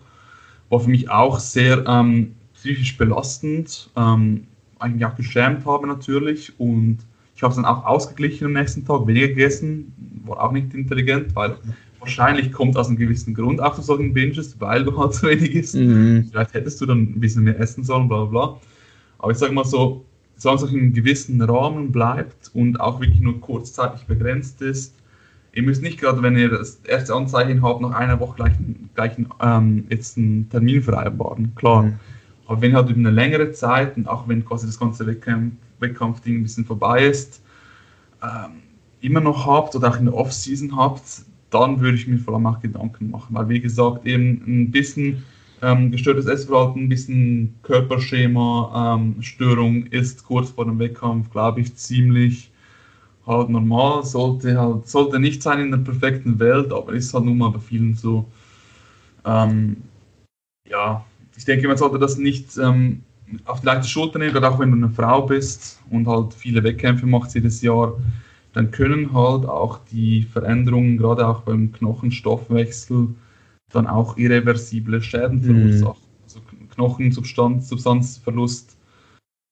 war 0.69 0.79
für 0.81 0.89
mich 0.89 1.09
auch 1.09 1.39
sehr 1.39 1.85
ähm, 1.87 2.35
psychisch 2.55 2.97
belastend, 2.97 3.89
ähm, 3.95 4.47
eigentlich 4.83 5.05
auch 5.05 5.15
geschämt 5.15 5.65
habe 5.65 5.87
natürlich 5.87 6.59
und 6.59 6.99
ich 7.35 7.41
habe 7.41 7.51
es 7.51 7.55
dann 7.55 7.65
auch 7.65 7.85
ausgeglichen 7.85 8.45
am 8.45 8.53
nächsten 8.53 8.85
Tag, 8.85 9.07
weniger 9.07 9.29
gegessen, 9.29 9.93
war 10.25 10.43
auch 10.43 10.51
nicht 10.51 10.73
intelligent, 10.73 11.35
weil 11.35 11.55
wahrscheinlich 11.99 12.51
kommt 12.51 12.77
aus 12.77 12.87
einem 12.87 12.97
gewissen 12.97 13.33
Grund 13.33 13.61
auch 13.61 13.73
zu 13.75 13.81
solchen 13.81 14.13
Binges, 14.13 14.59
weil 14.59 14.83
du 14.83 14.97
halt 14.97 15.13
zu 15.15 15.27
wenig 15.27 15.55
isst. 15.55 15.75
Mhm. 15.75 16.27
Vielleicht 16.29 16.53
hättest 16.53 16.79
du 16.81 16.85
dann 16.85 16.99
ein 16.99 17.19
bisschen 17.19 17.43
mehr 17.43 17.59
essen 17.59 17.83
sollen, 17.83 18.07
bla 18.07 18.25
bla. 18.25 18.59
Aber 19.19 19.31
ich 19.31 19.37
sage 19.37 19.53
mal 19.53 19.65
so, 19.65 20.05
solange 20.35 20.63
es 20.63 20.71
in 20.71 20.79
einem 20.79 20.93
gewissen 20.93 21.41
Rahmen 21.41 21.91
bleibt 21.91 22.51
und 22.53 22.79
auch 22.79 22.99
wirklich 22.99 23.21
nur 23.21 23.39
kurzzeitig 23.39 24.05
begrenzt 24.05 24.61
ist, 24.61 24.95
ihr 25.53 25.63
müsst 25.63 25.81
nicht 25.81 25.99
gerade, 25.99 26.21
wenn 26.21 26.37
ihr 26.37 26.49
das 26.49 26.75
erste 26.83 27.13
Anzeichen 27.13 27.61
habt, 27.61 27.81
nach 27.81 27.91
einer 27.91 28.19
Woche 28.19 28.35
gleich, 28.35 28.53
gleich 28.95 29.13
ähm, 29.41 29.85
jetzt 29.89 30.17
einen 30.17 30.49
Termin 30.49 30.81
vereinbaren. 30.81 31.53
Klar. 31.55 31.83
Mhm. 31.83 31.99
Aber 32.45 32.61
wenn 32.61 32.75
halt 32.75 32.89
über 32.89 32.99
eine 32.99 33.11
längere 33.11 33.51
Zeit 33.51 33.95
und 33.97 34.07
auch 34.07 34.27
wenn 34.27 34.43
quasi 34.43 34.65
das 34.65 34.79
ganze 34.79 35.05
Wettkampf, 35.05 35.53
Wettkampfding 35.79 36.37
ein 36.37 36.43
bisschen 36.43 36.65
vorbei 36.65 37.05
ist, 37.05 37.41
ähm, 38.21 38.61
immer 39.01 39.19
noch 39.19 39.45
habt 39.45 39.75
oder 39.75 39.89
auch 39.89 39.99
in 39.99 40.05
der 40.05 40.15
Off-Season 40.15 40.75
habt, 40.75 41.01
dann 41.49 41.79
würde 41.79 41.97
ich 41.97 42.07
mir 42.07 42.17
vor 42.17 42.33
allem 42.33 42.47
auch 42.47 42.59
Gedanken 42.59 43.11
machen. 43.11 43.35
Weil, 43.35 43.49
wie 43.49 43.59
gesagt, 43.59 44.05
eben 44.05 44.41
ein 44.47 44.71
bisschen 44.71 45.23
ähm, 45.61 45.91
gestörtes 45.91 46.25
Essverhalten, 46.25 46.83
ein 46.83 46.89
bisschen 46.89 47.55
Körperschema, 47.63 48.95
ähm, 48.95 49.21
Störung 49.21 49.85
ist 49.87 50.25
kurz 50.25 50.49
vor 50.49 50.65
dem 50.65 50.79
Wettkampf, 50.79 51.29
glaube 51.29 51.61
ich, 51.61 51.75
ziemlich 51.75 52.51
halt 53.25 53.49
normal. 53.49 54.03
Sollte 54.03 54.59
halt, 54.59 54.87
sollte 54.87 55.19
nicht 55.19 55.41
sein 55.43 55.59
in 55.59 55.71
der 55.71 55.77
perfekten 55.77 56.39
Welt, 56.39 56.73
aber 56.73 56.93
ist 56.93 57.13
halt 57.13 57.25
nun 57.25 57.37
mal 57.37 57.49
bei 57.49 57.59
vielen 57.59 57.93
so. 57.93 58.25
Ähm, 59.25 59.77
ja, 60.69 61.05
ich 61.35 61.45
denke, 61.45 61.67
man 61.67 61.77
sollte 61.77 61.99
das 61.99 62.17
nicht 62.17 62.57
ähm, 62.57 63.01
auf 63.45 63.61
die 63.61 63.65
leichte 63.65 63.87
Schulter 63.87 64.19
nehmen, 64.19 64.33
gerade 64.33 64.49
auch 64.49 64.59
wenn 64.59 64.71
du 64.71 64.77
eine 64.77 64.89
Frau 64.89 65.23
bist 65.23 65.81
und 65.89 66.07
halt 66.07 66.33
viele 66.33 66.63
Wettkämpfe 66.63 67.05
macht 67.05 67.33
jedes 67.33 67.61
Jahr 67.61 67.95
dann 68.53 68.69
können 68.69 69.13
halt 69.13 69.45
auch 69.45 69.79
die 69.91 70.23
Veränderungen, 70.23 70.97
gerade 70.97 71.27
auch 71.27 71.41
beim 71.41 71.71
Knochenstoffwechsel, 71.71 73.09
dann 73.71 73.87
auch 73.87 74.17
irreversible 74.17 75.01
Schäden 75.01 75.39
mhm. 75.39 75.79
verursachen. 75.79 76.03
Also 76.23 76.39
Knochensubstanzverlust, 76.75 78.77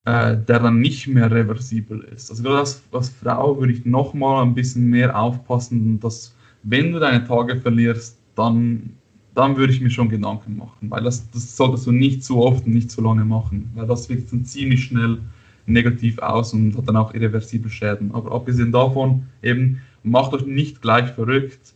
äh, 0.04 0.36
der 0.36 0.60
dann 0.60 0.80
nicht 0.80 1.08
mehr 1.08 1.30
reversibel 1.30 2.00
ist. 2.14 2.30
Also 2.30 2.44
gerade 2.44 2.60
als, 2.60 2.82
als 2.92 3.08
Frau 3.08 3.58
würde 3.58 3.72
ich 3.72 3.84
nochmal 3.84 4.44
ein 4.44 4.54
bisschen 4.54 4.88
mehr 4.88 5.18
aufpassen, 5.18 5.98
dass 5.98 6.34
wenn 6.62 6.92
du 6.92 7.00
deine 7.00 7.26
Tage 7.26 7.60
verlierst, 7.60 8.18
dann, 8.36 8.96
dann 9.34 9.56
würde 9.56 9.72
ich 9.72 9.80
mir 9.80 9.90
schon 9.90 10.08
Gedanken 10.08 10.56
machen, 10.56 10.90
weil 10.90 11.02
das, 11.02 11.30
das 11.30 11.56
solltest 11.56 11.86
du 11.86 11.92
nicht 11.92 12.24
zu 12.24 12.38
oft 12.42 12.66
und 12.66 12.74
nicht 12.74 12.90
zu 12.90 13.00
lange 13.00 13.24
machen, 13.24 13.70
weil 13.74 13.86
das 13.86 14.08
wird 14.08 14.30
dann 14.30 14.44
ziemlich 14.44 14.84
schnell 14.84 15.18
negativ 15.66 16.18
aus 16.18 16.52
und 16.52 16.76
hat 16.76 16.88
dann 16.88 16.96
auch 16.96 17.14
irreversible 17.14 17.70
Schäden. 17.70 18.12
Aber 18.14 18.32
abgesehen 18.32 18.72
davon, 18.72 19.24
eben, 19.42 19.80
macht 20.02 20.32
euch 20.34 20.44
nicht 20.44 20.82
gleich 20.82 21.10
verrückt, 21.12 21.74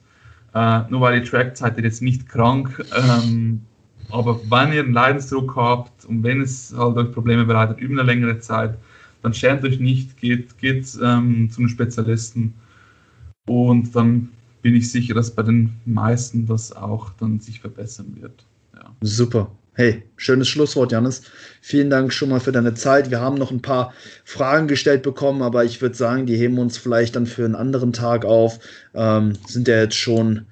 äh, 0.54 0.80
nur 0.90 1.00
weil 1.00 1.18
ihr 1.18 1.24
trackt, 1.24 1.56
seid 1.56 1.78
ihr 1.78 1.84
jetzt 1.84 2.02
nicht 2.02 2.28
krank. 2.28 2.84
Ähm, 2.96 3.62
aber 4.10 4.40
wenn 4.50 4.72
ihr 4.72 4.82
einen 4.82 4.92
Leidensdruck 4.92 5.56
habt 5.56 6.04
und 6.04 6.22
wenn 6.22 6.40
es 6.40 6.74
halt 6.76 6.96
euch 6.96 7.12
Probleme 7.12 7.44
bereitet 7.44 7.78
über 7.78 8.00
eine 8.00 8.02
längere 8.02 8.38
Zeit, 8.38 8.76
dann 9.22 9.34
schämt 9.34 9.64
euch 9.64 9.80
nicht, 9.80 10.16
geht, 10.18 10.58
geht 10.58 10.86
ähm, 11.02 11.50
zu 11.50 11.60
einem 11.60 11.68
Spezialisten 11.68 12.54
und 13.46 13.94
dann 13.94 14.28
bin 14.66 14.74
ich 14.74 14.90
sicher, 14.90 15.14
dass 15.14 15.30
bei 15.30 15.44
den 15.44 15.70
meisten 15.84 16.44
das 16.44 16.72
auch 16.72 17.10
dann 17.20 17.38
sich 17.38 17.60
verbessern 17.60 18.16
wird. 18.20 18.44
Ja. 18.74 18.96
Super. 19.00 19.48
Hey, 19.74 20.02
schönes 20.16 20.48
Schlusswort, 20.48 20.90
Janis. 20.90 21.22
Vielen 21.60 21.88
Dank 21.88 22.12
schon 22.12 22.30
mal 22.30 22.40
für 22.40 22.50
deine 22.50 22.74
Zeit. 22.74 23.12
Wir 23.12 23.20
haben 23.20 23.36
noch 23.36 23.52
ein 23.52 23.62
paar 23.62 23.94
Fragen 24.24 24.66
gestellt 24.66 25.04
bekommen, 25.04 25.42
aber 25.42 25.64
ich 25.64 25.80
würde 25.80 25.94
sagen, 25.94 26.26
die 26.26 26.36
heben 26.36 26.58
uns 26.58 26.78
vielleicht 26.78 27.14
dann 27.14 27.26
für 27.26 27.44
einen 27.44 27.54
anderen 27.54 27.92
Tag 27.92 28.24
auf. 28.24 28.58
Ähm, 28.92 29.34
sind 29.46 29.68
ja 29.68 29.80
jetzt 29.80 29.94
schon 29.94 30.46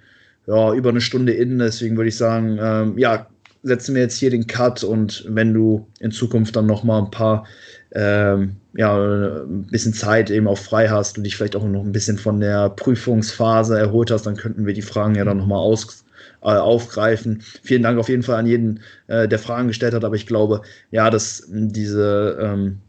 ja, 0.47 0.73
über 0.75 0.91
eine 0.91 1.01
Stunde 1.01 1.33
innen, 1.33 1.59
deswegen 1.59 1.97
würde 1.97 2.11
ich 2.11 2.17
sagen, 2.17 2.57
ähm, 2.61 2.97
ja, 2.97 3.27
setzen 3.65 3.97
wir 3.97 4.03
jetzt 4.03 4.19
hier 4.19 4.31
den 4.31 4.47
Cut 4.47 4.85
und 4.85 5.25
wenn 5.27 5.53
du 5.53 5.89
in 5.99 6.13
Zukunft 6.13 6.55
dann 6.55 6.67
noch 6.67 6.85
mal 6.85 7.01
ein 7.03 7.11
paar 7.11 7.49
ähm, 7.95 8.57
ja, 8.77 8.97
ein 8.97 9.67
bisschen 9.71 9.95
Zeit 9.95 10.31
eben 10.31 10.49
auch 10.49 10.59
frei 10.59 10.89
hast 10.89 11.17
und 11.17 11.25
dich 11.25 11.37
vielleicht 11.37 11.57
auch 11.57 11.65
noch 11.65 11.85
ein 11.85 11.93
bisschen 11.93 12.19
von 12.19 12.41
der 12.41 12.71
Prüfungsphase 12.71 13.79
erholt 13.79 14.11
hast, 14.11 14.27
dann 14.27 14.37
könnten 14.37 14.67
wir 14.67 14.75
die 14.75 14.83
Fragen 14.83 15.15
ja 15.15 15.25
dann 15.25 15.39
nochmal 15.39 15.61
aus, 15.61 16.05
äh, 16.43 16.49
aufgreifen. 16.49 17.43
Vielen 17.63 17.83
Dank 17.83 17.99
auf 17.99 18.09
jeden 18.09 18.23
Fall 18.23 18.37
an 18.37 18.47
jeden, 18.47 18.81
äh, 19.07 19.29
der 19.29 19.39
Fragen 19.39 19.69
gestellt 19.69 19.95
hat, 19.95 20.05
aber 20.05 20.17
ich 20.17 20.27
glaube, 20.27 20.63
ja, 20.91 21.09
dass 21.09 21.45
diese 21.49 22.39
ähm, 22.41 22.81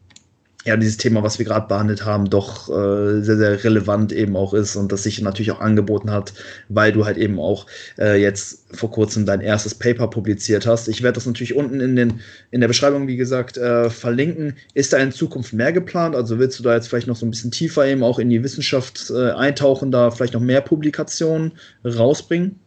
ja, 0.66 0.76
dieses 0.76 0.96
Thema, 0.96 1.22
was 1.22 1.38
wir 1.38 1.46
gerade 1.46 1.68
behandelt 1.68 2.04
haben, 2.04 2.28
doch 2.28 2.68
äh, 2.68 3.22
sehr, 3.22 3.36
sehr 3.36 3.62
relevant 3.62 4.10
eben 4.12 4.36
auch 4.36 4.52
ist 4.52 4.74
und 4.74 4.90
das 4.90 5.04
sich 5.04 5.22
natürlich 5.22 5.52
auch 5.52 5.60
angeboten 5.60 6.10
hat, 6.10 6.34
weil 6.68 6.92
du 6.92 7.04
halt 7.04 7.18
eben 7.18 7.38
auch 7.38 7.66
äh, 7.98 8.20
jetzt 8.20 8.66
vor 8.76 8.90
kurzem 8.90 9.26
dein 9.26 9.40
erstes 9.40 9.76
Paper 9.76 10.08
publiziert 10.08 10.66
hast. 10.66 10.88
Ich 10.88 11.02
werde 11.02 11.14
das 11.14 11.26
natürlich 11.26 11.54
unten 11.54 11.80
in, 11.80 11.94
den, 11.94 12.20
in 12.50 12.60
der 12.60 12.66
Beschreibung, 12.66 13.06
wie 13.06 13.16
gesagt, 13.16 13.56
äh, 13.56 13.90
verlinken. 13.90 14.54
Ist 14.74 14.92
da 14.92 14.96
in 14.96 15.12
Zukunft 15.12 15.52
mehr 15.52 15.72
geplant? 15.72 16.16
Also 16.16 16.40
willst 16.40 16.58
du 16.58 16.64
da 16.64 16.74
jetzt 16.74 16.88
vielleicht 16.88 17.06
noch 17.06 17.16
so 17.16 17.26
ein 17.26 17.30
bisschen 17.30 17.52
tiefer 17.52 17.86
eben 17.86 18.02
auch 18.02 18.18
in 18.18 18.28
die 18.28 18.42
Wissenschaft 18.42 19.10
äh, 19.10 19.30
eintauchen, 19.30 19.92
da 19.92 20.10
vielleicht 20.10 20.34
noch 20.34 20.40
mehr 20.40 20.62
Publikationen 20.62 21.52
rausbringen? 21.84 22.58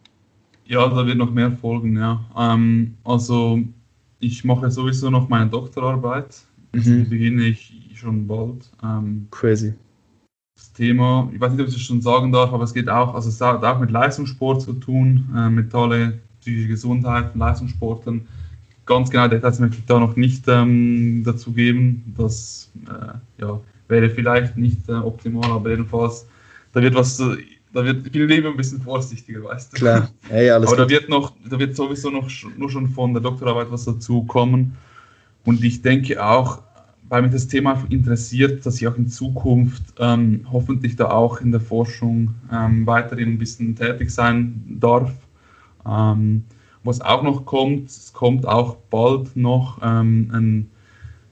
Ja, 0.64 0.88
da 0.88 1.06
wird 1.06 1.18
noch 1.18 1.32
mehr 1.32 1.52
folgen, 1.52 1.98
ja. 1.98 2.24
Ähm, 2.34 2.94
also 3.04 3.60
ich 4.20 4.42
mache 4.44 4.70
sowieso 4.70 5.10
noch 5.10 5.28
meine 5.28 5.50
Doktorarbeit. 5.50 6.28
Mhm. 6.72 6.82
Die 6.82 7.10
beginne 7.10 7.44
ich 7.44 7.74
schon 8.00 8.26
bald. 8.26 8.70
Ähm, 8.82 9.28
Crazy. 9.30 9.74
Das 10.56 10.72
Thema, 10.72 11.30
ich 11.32 11.40
weiß 11.40 11.52
nicht, 11.52 11.60
ob 11.62 11.68
ich 11.68 11.74
es 11.74 11.80
schon 11.80 12.02
sagen 12.02 12.32
darf, 12.32 12.52
aber 12.52 12.64
es 12.64 12.74
geht 12.74 12.88
auch, 12.88 13.14
also 13.14 13.28
es 13.28 13.40
hat 13.40 13.64
auch 13.64 13.80
mit 13.80 13.90
Leistungssport 13.90 14.62
zu 14.62 14.74
tun, 14.74 15.28
äh, 15.34 15.48
mentale, 15.48 16.18
psychische 16.40 16.68
Gesundheit, 16.68 17.34
Leistungssporten. 17.34 18.26
Ganz 18.84 19.10
genau 19.10 19.28
Details 19.28 19.58
möchte 19.60 19.78
ich 19.78 19.86
da 19.86 19.98
noch 19.98 20.16
nicht 20.16 20.44
ähm, 20.48 21.22
dazu 21.24 21.52
geben. 21.52 22.12
Das 22.16 22.70
äh, 22.86 23.42
ja, 23.42 23.60
wäre 23.88 24.10
vielleicht 24.10 24.56
nicht 24.56 24.88
äh, 24.88 24.92
optimal, 24.92 25.50
aber 25.50 25.70
jedenfalls, 25.70 26.26
da 26.72 26.82
wird 26.82 26.94
was 26.94 27.22
da 27.72 27.84
wird, 27.84 28.06
ich 28.06 28.12
bin 28.12 28.28
lieber 28.28 28.48
ein 28.48 28.56
bisschen 28.56 28.80
vorsichtiger, 28.80 29.44
weißt 29.44 29.72
du. 29.72 29.76
Klar, 29.76 30.10
hey, 30.28 30.50
alles 30.50 30.68
Aber 30.68 30.82
gut. 30.82 30.86
da 30.86 30.90
wird 30.90 31.08
noch, 31.08 31.32
da 31.48 31.58
wird 31.58 31.76
sowieso 31.76 32.10
noch 32.10 32.28
nur 32.56 32.70
schon 32.70 32.88
von 32.88 33.12
der 33.12 33.22
Doktorarbeit 33.22 33.70
was 33.70 33.84
dazu 33.84 34.24
kommen. 34.24 34.76
Und 35.44 35.62
ich 35.64 35.80
denke 35.82 36.22
auch, 36.24 36.62
weil 37.10 37.22
mich 37.22 37.32
das 37.32 37.48
Thema 37.48 37.84
interessiert, 37.90 38.64
dass 38.64 38.80
ich 38.80 38.86
auch 38.86 38.96
in 38.96 39.08
Zukunft 39.08 39.82
ähm, 39.98 40.46
hoffentlich 40.50 40.94
da 40.94 41.10
auch 41.10 41.40
in 41.40 41.50
der 41.50 41.60
Forschung 41.60 42.36
ähm, 42.52 42.86
weiterhin 42.86 43.30
ein 43.30 43.38
bisschen 43.38 43.74
tätig 43.74 44.10
sein 44.10 44.78
darf. 44.78 45.12
Ähm, 45.84 46.44
was 46.84 47.00
auch 47.00 47.24
noch 47.24 47.44
kommt, 47.44 47.90
es 47.90 48.12
kommt 48.12 48.46
auch 48.46 48.76
bald 48.90 49.34
noch 49.36 49.80
ähm, 49.82 50.30
ein, 50.32 50.70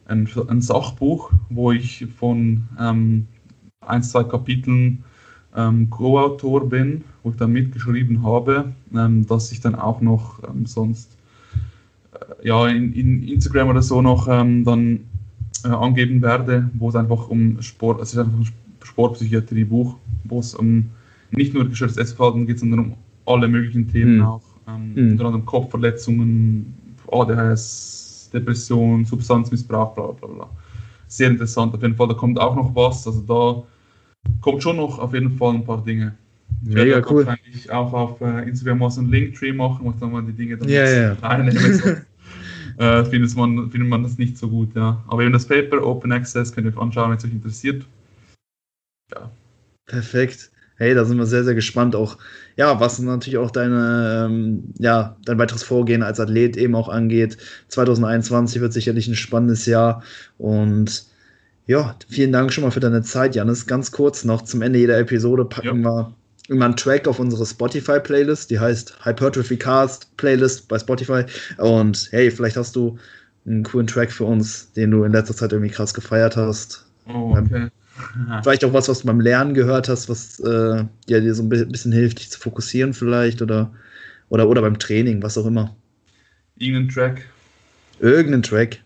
ein, 0.06 0.28
ein, 0.48 0.60
Sachbuch, 0.60 1.30
wo 1.48 1.70
ich 1.70 2.06
von 2.18 2.66
ähm, 2.78 3.28
ein, 3.80 4.02
zwei 4.02 4.24
Kapiteln 4.24 5.04
ähm, 5.56 5.90
Co-Autor 5.90 6.68
bin, 6.68 7.04
wo 7.22 7.30
ich 7.30 7.36
dann 7.36 7.52
mitgeschrieben 7.52 8.24
habe, 8.24 8.72
ähm, 8.92 9.26
dass 9.28 9.52
ich 9.52 9.60
dann 9.60 9.76
auch 9.76 10.00
noch 10.00 10.40
sonst 10.64 11.16
äh, 12.12 12.48
ja, 12.48 12.66
in, 12.66 12.92
in, 12.94 13.22
Instagram 13.22 13.68
oder 13.68 13.82
so 13.82 14.02
noch 14.02 14.26
ähm, 14.26 14.64
dann 14.64 15.04
äh, 15.64 15.68
angeben 15.68 16.22
werde, 16.22 16.70
wo 16.74 16.88
es 16.88 16.94
einfach 16.94 17.28
um 17.28 17.60
Sport, 17.62 18.00
es 18.00 18.12
ist 18.12 18.18
einfach 18.18 18.38
ein 18.38 18.48
Sportpsychiatrie-Buch, 18.82 19.96
wo 20.24 20.40
es 20.40 20.54
um 20.54 20.90
nicht 21.30 21.54
nur 21.54 21.68
gestörtes 21.68 21.96
Essverhalten 21.96 22.46
geht, 22.46 22.58
sondern 22.58 22.80
um 22.80 22.94
alle 23.26 23.48
möglichen 23.48 23.88
Themen 23.88 24.16
mhm. 24.16 24.22
auch, 24.22 24.42
ähm, 24.66 24.94
mhm. 24.94 25.10
unter 25.12 25.26
anderem 25.26 25.44
Kopfverletzungen, 25.44 26.74
ADHS, 27.10 28.30
Depression, 28.32 29.04
Substanzmissbrauch, 29.04 29.94
bla 29.94 30.06
bla 30.08 30.28
bla. 30.28 30.50
Sehr 31.06 31.30
interessant 31.30 31.74
auf 31.74 31.82
jeden 31.82 31.96
Fall, 31.96 32.08
da 32.08 32.14
kommt 32.14 32.38
auch 32.38 32.54
noch 32.54 32.74
was, 32.74 33.06
also 33.06 33.20
da 33.22 33.62
kommt 34.40 34.62
schon 34.62 34.76
noch 34.76 34.98
auf 34.98 35.14
jeden 35.14 35.30
Fall 35.30 35.54
ein 35.54 35.64
paar 35.64 35.82
Dinge. 35.82 36.14
Ich 36.62 36.74
Mega 36.74 36.96
werde 36.96 37.08
cool. 37.10 37.26
wahrscheinlich 37.26 37.70
auch 37.70 37.92
auf 37.92 38.20
äh, 38.20 38.48
Instagram 38.48 38.78
mal 38.78 38.90
so 38.90 39.00
ein 39.00 39.10
Linktree 39.10 39.52
machen, 39.52 39.78
wo 39.82 39.90
ich 39.90 39.96
dann 39.96 40.12
mal 40.12 40.22
die 40.22 40.32
Dinge 40.32 40.56
dann 40.56 40.68
ja, 40.68 40.88
ja. 40.88 41.12
reinnehmen 41.14 42.02
äh, 42.78 43.04
findet, 43.04 43.34
man, 43.36 43.70
findet 43.70 43.88
man 43.88 44.02
das 44.02 44.18
nicht 44.18 44.38
so 44.38 44.48
gut, 44.48 44.74
ja. 44.74 45.02
Aber 45.08 45.22
eben 45.22 45.32
das 45.32 45.46
Paper 45.46 45.84
Open 45.84 46.12
Access 46.12 46.52
könnt 46.52 46.66
ihr 46.66 46.72
euch 46.72 46.80
anschauen, 46.80 47.10
wenn 47.10 47.18
es 47.18 47.24
euch 47.24 47.32
interessiert. 47.32 47.84
Ja. 49.12 49.30
Perfekt. 49.86 50.50
Hey, 50.76 50.94
da 50.94 51.04
sind 51.04 51.18
wir 51.18 51.26
sehr, 51.26 51.42
sehr 51.42 51.56
gespannt. 51.56 51.96
Auch, 51.96 52.18
ja, 52.56 52.78
was 52.78 53.00
natürlich 53.00 53.38
auch 53.38 53.50
deine, 53.50 54.26
ähm, 54.30 54.72
ja, 54.78 55.16
dein 55.24 55.38
weiteres 55.38 55.64
Vorgehen 55.64 56.04
als 56.04 56.20
Athlet 56.20 56.56
eben 56.56 56.76
auch 56.76 56.88
angeht. 56.88 57.36
2021 57.66 58.60
wird 58.60 58.72
sicherlich 58.72 59.08
ein 59.08 59.16
spannendes 59.16 59.66
Jahr. 59.66 60.04
Und 60.36 61.06
ja, 61.66 61.96
vielen 62.08 62.32
Dank 62.32 62.52
schon 62.52 62.62
mal 62.62 62.70
für 62.70 62.78
deine 62.78 63.02
Zeit, 63.02 63.34
Janis. 63.34 63.66
Ganz 63.66 63.90
kurz 63.90 64.24
noch 64.24 64.42
zum 64.42 64.62
Ende 64.62 64.78
jeder 64.78 64.98
Episode 64.98 65.44
packen 65.44 65.82
ja. 65.82 65.90
wir 65.90 66.14
immer 66.48 66.64
einen 66.64 66.76
Track 66.76 67.06
auf 67.06 67.18
unsere 67.18 67.46
Spotify-Playlist, 67.46 68.50
die 68.50 68.58
heißt 68.58 69.04
Hypertrophy 69.04 69.56
Cast 69.56 70.16
Playlist 70.16 70.66
bei 70.68 70.78
Spotify. 70.78 71.24
Und 71.58 72.08
hey, 72.10 72.30
vielleicht 72.30 72.56
hast 72.56 72.74
du 72.74 72.98
einen 73.46 73.62
coolen 73.62 73.86
Track 73.86 74.10
für 74.10 74.24
uns, 74.24 74.72
den 74.72 74.90
du 74.90 75.04
in 75.04 75.12
letzter 75.12 75.36
Zeit 75.36 75.52
irgendwie 75.52 75.72
krass 75.72 75.94
gefeiert 75.94 76.36
hast. 76.36 76.86
Oh, 77.06 77.36
okay. 77.36 77.68
Vielleicht 78.42 78.64
auch 78.64 78.72
was, 78.72 78.88
was 78.88 79.00
du 79.00 79.06
beim 79.06 79.20
Lernen 79.20 79.54
gehört 79.54 79.88
hast, 79.88 80.08
was 80.08 80.38
äh, 80.40 80.84
ja, 81.08 81.20
dir 81.20 81.34
so 81.34 81.42
ein 81.42 81.48
bisschen 81.48 81.92
hilft, 81.92 82.20
dich 82.20 82.30
zu 82.30 82.38
fokussieren 82.38 82.94
vielleicht 82.94 83.42
oder, 83.42 83.72
oder, 84.28 84.48
oder 84.48 84.62
beim 84.62 84.78
Training, 84.78 85.22
was 85.22 85.36
auch 85.36 85.46
immer. 85.46 85.74
Irgendein 86.56 86.88
Track. 86.88 87.24
Irgendein 88.00 88.42
Track. 88.42 88.80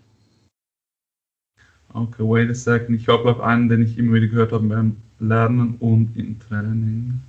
Okay, 1.92 2.22
wait 2.22 2.50
a 2.50 2.54
second. 2.54 2.98
Ich 2.98 3.06
habe 3.08 3.22
glaube 3.22 3.44
einen, 3.44 3.68
den 3.68 3.82
ich 3.82 3.98
immer 3.98 4.14
wieder 4.14 4.28
gehört 4.28 4.52
habe 4.52 4.66
beim 4.66 4.96
Lernen 5.20 5.76
und 5.78 6.16
im 6.16 6.38
Training. 6.40 7.20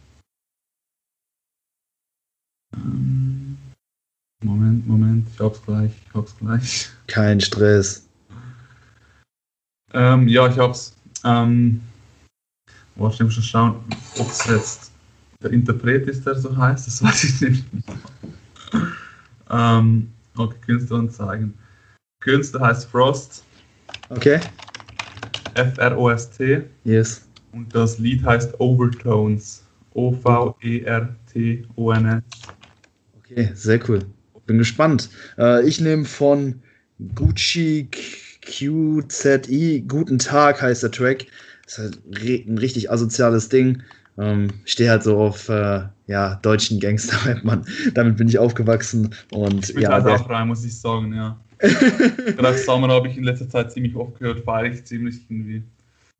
Ähm, 2.73 3.57
Moment, 4.43 4.87
Moment, 4.87 5.27
ich 5.33 5.39
hab's 5.39 5.61
gleich, 5.63 5.91
ich 6.07 6.13
hab's 6.13 6.35
gleich. 6.37 6.89
Kein 7.07 7.39
Stress. 7.39 8.07
Ähm, 9.93 10.27
ja, 10.27 10.47
ich 10.47 10.57
hab's. 10.57 10.95
Ähm, 11.23 11.81
Warte, 12.95 13.15
ich 13.15 13.21
muss 13.23 13.33
schon 13.33 13.43
schauen, 13.43 13.75
ob 14.19 14.27
es 14.27 14.45
jetzt 14.45 14.91
der 15.41 15.51
Interpret 15.51 16.07
ist, 16.07 16.25
der 16.25 16.35
so 16.35 16.55
heißt, 16.55 16.87
das 16.87 17.03
weiß 17.03 17.23
ich 17.23 17.41
nicht. 17.41 17.65
ähm, 19.49 20.11
okay, 20.37 20.57
Künstler 20.65 20.99
anzeigen. 20.99 21.57
Künstler 22.21 22.61
heißt 22.67 22.89
Frost. 22.89 23.43
Okay. 24.09 24.39
F-R-O-S-T. 25.55 26.63
Yes. 26.83 27.27
Und 27.51 27.73
das 27.75 27.97
Lied 27.99 28.23
heißt 28.23 28.59
Overtones. 28.59 29.63
O-V-E-R-T-O-N-S. 29.93 30.83
Okay, 33.33 33.51
sehr 33.53 33.79
cool. 33.89 33.99
Bin 34.45 34.57
gespannt. 34.57 35.09
Äh, 35.37 35.65
ich 35.67 35.79
nehme 35.81 36.05
von 36.05 36.61
Gucci 37.15 37.89
QZI, 38.41 39.85
Guten 39.87 40.19
Tag 40.19 40.61
heißt 40.61 40.83
der 40.83 40.91
Track. 40.91 41.25
Das 41.63 41.77
ist 41.77 41.79
halt 41.79 42.47
ein 42.47 42.57
richtig 42.57 42.91
asoziales 42.91 43.49
Ding. 43.49 43.81
Ähm, 44.17 44.49
ich 44.65 44.73
stehe 44.73 44.89
halt 44.89 45.03
so 45.03 45.17
auf 45.17 45.49
äh, 45.49 45.81
ja, 46.07 46.35
deutschen 46.41 46.79
Gangster-Rap, 46.79 47.43
Mann. 47.43 47.65
Damit 47.93 48.17
bin 48.17 48.27
ich 48.27 48.37
aufgewachsen. 48.37 49.15
Und, 49.31 49.69
ich 49.69 49.75
bin 49.75 49.83
ja, 49.83 49.97
auch 49.97 50.29
rein, 50.29 50.47
muss 50.47 50.63
ich 50.63 50.79
sagen, 50.79 51.13
ja. 51.13 51.39
Gerade 51.59 52.57
Summer 52.57 52.89
habe 52.89 53.07
ich 53.07 53.17
in 53.17 53.23
letzter 53.23 53.49
Zeit 53.49 53.71
ziemlich 53.71 53.95
oft 53.95 54.19
gehört, 54.19 54.43
feiere 54.43 54.73
ich 54.73 54.83
ziemlich 54.83 55.25
irgendwie. 55.29 55.63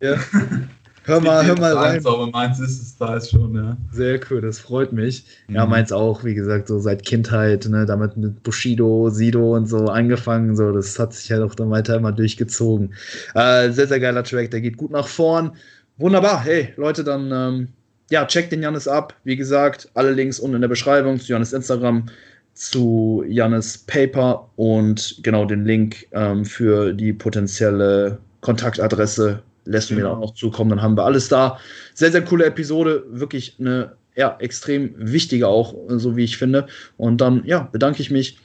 Ja. 0.02 0.18
Hör 1.05 1.19
mal, 1.19 1.45
hör 1.45 1.59
mal 1.59 1.73
rein. 1.73 2.05
aber 2.05 2.27
meins 2.27 2.59
ist 2.59 2.81
es 2.81 2.97
da 2.97 3.17
ist 3.17 3.31
schon, 3.31 3.55
ja. 3.55 3.77
Sehr 3.91 4.19
cool, 4.30 4.41
das 4.41 4.59
freut 4.59 4.93
mich. 4.93 5.25
Mhm. 5.47 5.55
Ja, 5.55 5.65
meins 5.65 5.91
auch, 5.91 6.23
wie 6.23 6.34
gesagt, 6.34 6.67
so 6.67 6.80
seit 6.80 7.03
Kindheit, 7.03 7.67
ne, 7.67 7.85
damit 7.85 8.15
mit 8.15 8.41
Bushido, 8.43 9.09
Sido 9.09 9.55
und 9.55 9.67
so 9.67 9.85
angefangen, 9.88 10.55
so, 10.55 10.71
das 10.71 10.97
hat 10.97 11.13
sich 11.13 11.30
halt 11.31 11.41
auch 11.43 11.55
dann 11.55 11.69
weiter 11.69 11.97
immer 11.97 12.13
durchgezogen. 12.13 12.93
Äh, 13.35 13.71
sehr, 13.71 13.88
sehr 13.88 13.99
geiler 13.99 14.23
Track, 14.23 14.51
der 14.51 14.61
geht 14.61 14.77
gut 14.77 14.91
nach 14.91 15.07
vorn. 15.07 15.51
Wunderbar, 15.97 16.41
hey, 16.43 16.73
Leute, 16.77 17.03
dann, 17.03 17.31
ähm, 17.31 17.67
ja, 18.09 18.25
checkt 18.25 18.51
den 18.51 18.61
Janis 18.61 18.88
ab. 18.88 19.13
Wie 19.23 19.35
gesagt, 19.35 19.89
alle 19.95 20.11
Links 20.11 20.39
unten 20.39 20.55
in 20.55 20.61
der 20.61 20.69
Beschreibung 20.69 21.19
zu 21.19 21.34
Janis 21.34 21.51
Instagram, 21.51 22.05
zu 22.53 23.25
Janis 23.27 23.77
Paper 23.77 24.49
und 24.55 25.19
genau 25.23 25.45
den 25.45 25.65
Link 25.65 26.07
ähm, 26.11 26.45
für 26.45 26.93
die 26.93 27.11
potenzielle 27.11 28.19
Kontaktadresse 28.41 29.41
lässt 29.65 29.90
du 29.90 29.95
mir 29.95 30.03
dann 30.03 30.14
auch 30.14 30.19
noch 30.19 30.34
zukommen, 30.34 30.69
dann 30.69 30.81
haben 30.81 30.98
wir 30.98 31.06
alles 31.06 31.30
da. 31.30 31.60
Sehr, 31.94 32.11
sehr 32.11 32.23
coole 32.23 32.45
Episode, 32.45 33.03
wirklich 33.10 33.56
eine 33.60 33.95
ja, 34.15 34.35
extrem 34.40 34.94
wichtige 34.98 35.48
auch, 35.48 35.76
so 35.88 36.15
wie 36.15 36.23
ich 36.23 36.38
finde. 36.38 36.68
Und 36.98 37.22
dann, 37.22 37.44
ja, 37.45 37.68
bedanke 37.72 38.02
ich 38.02 38.11
mich 38.11 38.38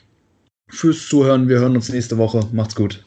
fürs 0.69 1.07
Zuhören. 1.07 1.47
Wir 1.47 1.59
hören 1.59 1.75
uns 1.75 1.89
nächste 1.89 2.17
Woche. 2.17 2.41
Macht's 2.51 2.75
gut. 2.75 3.03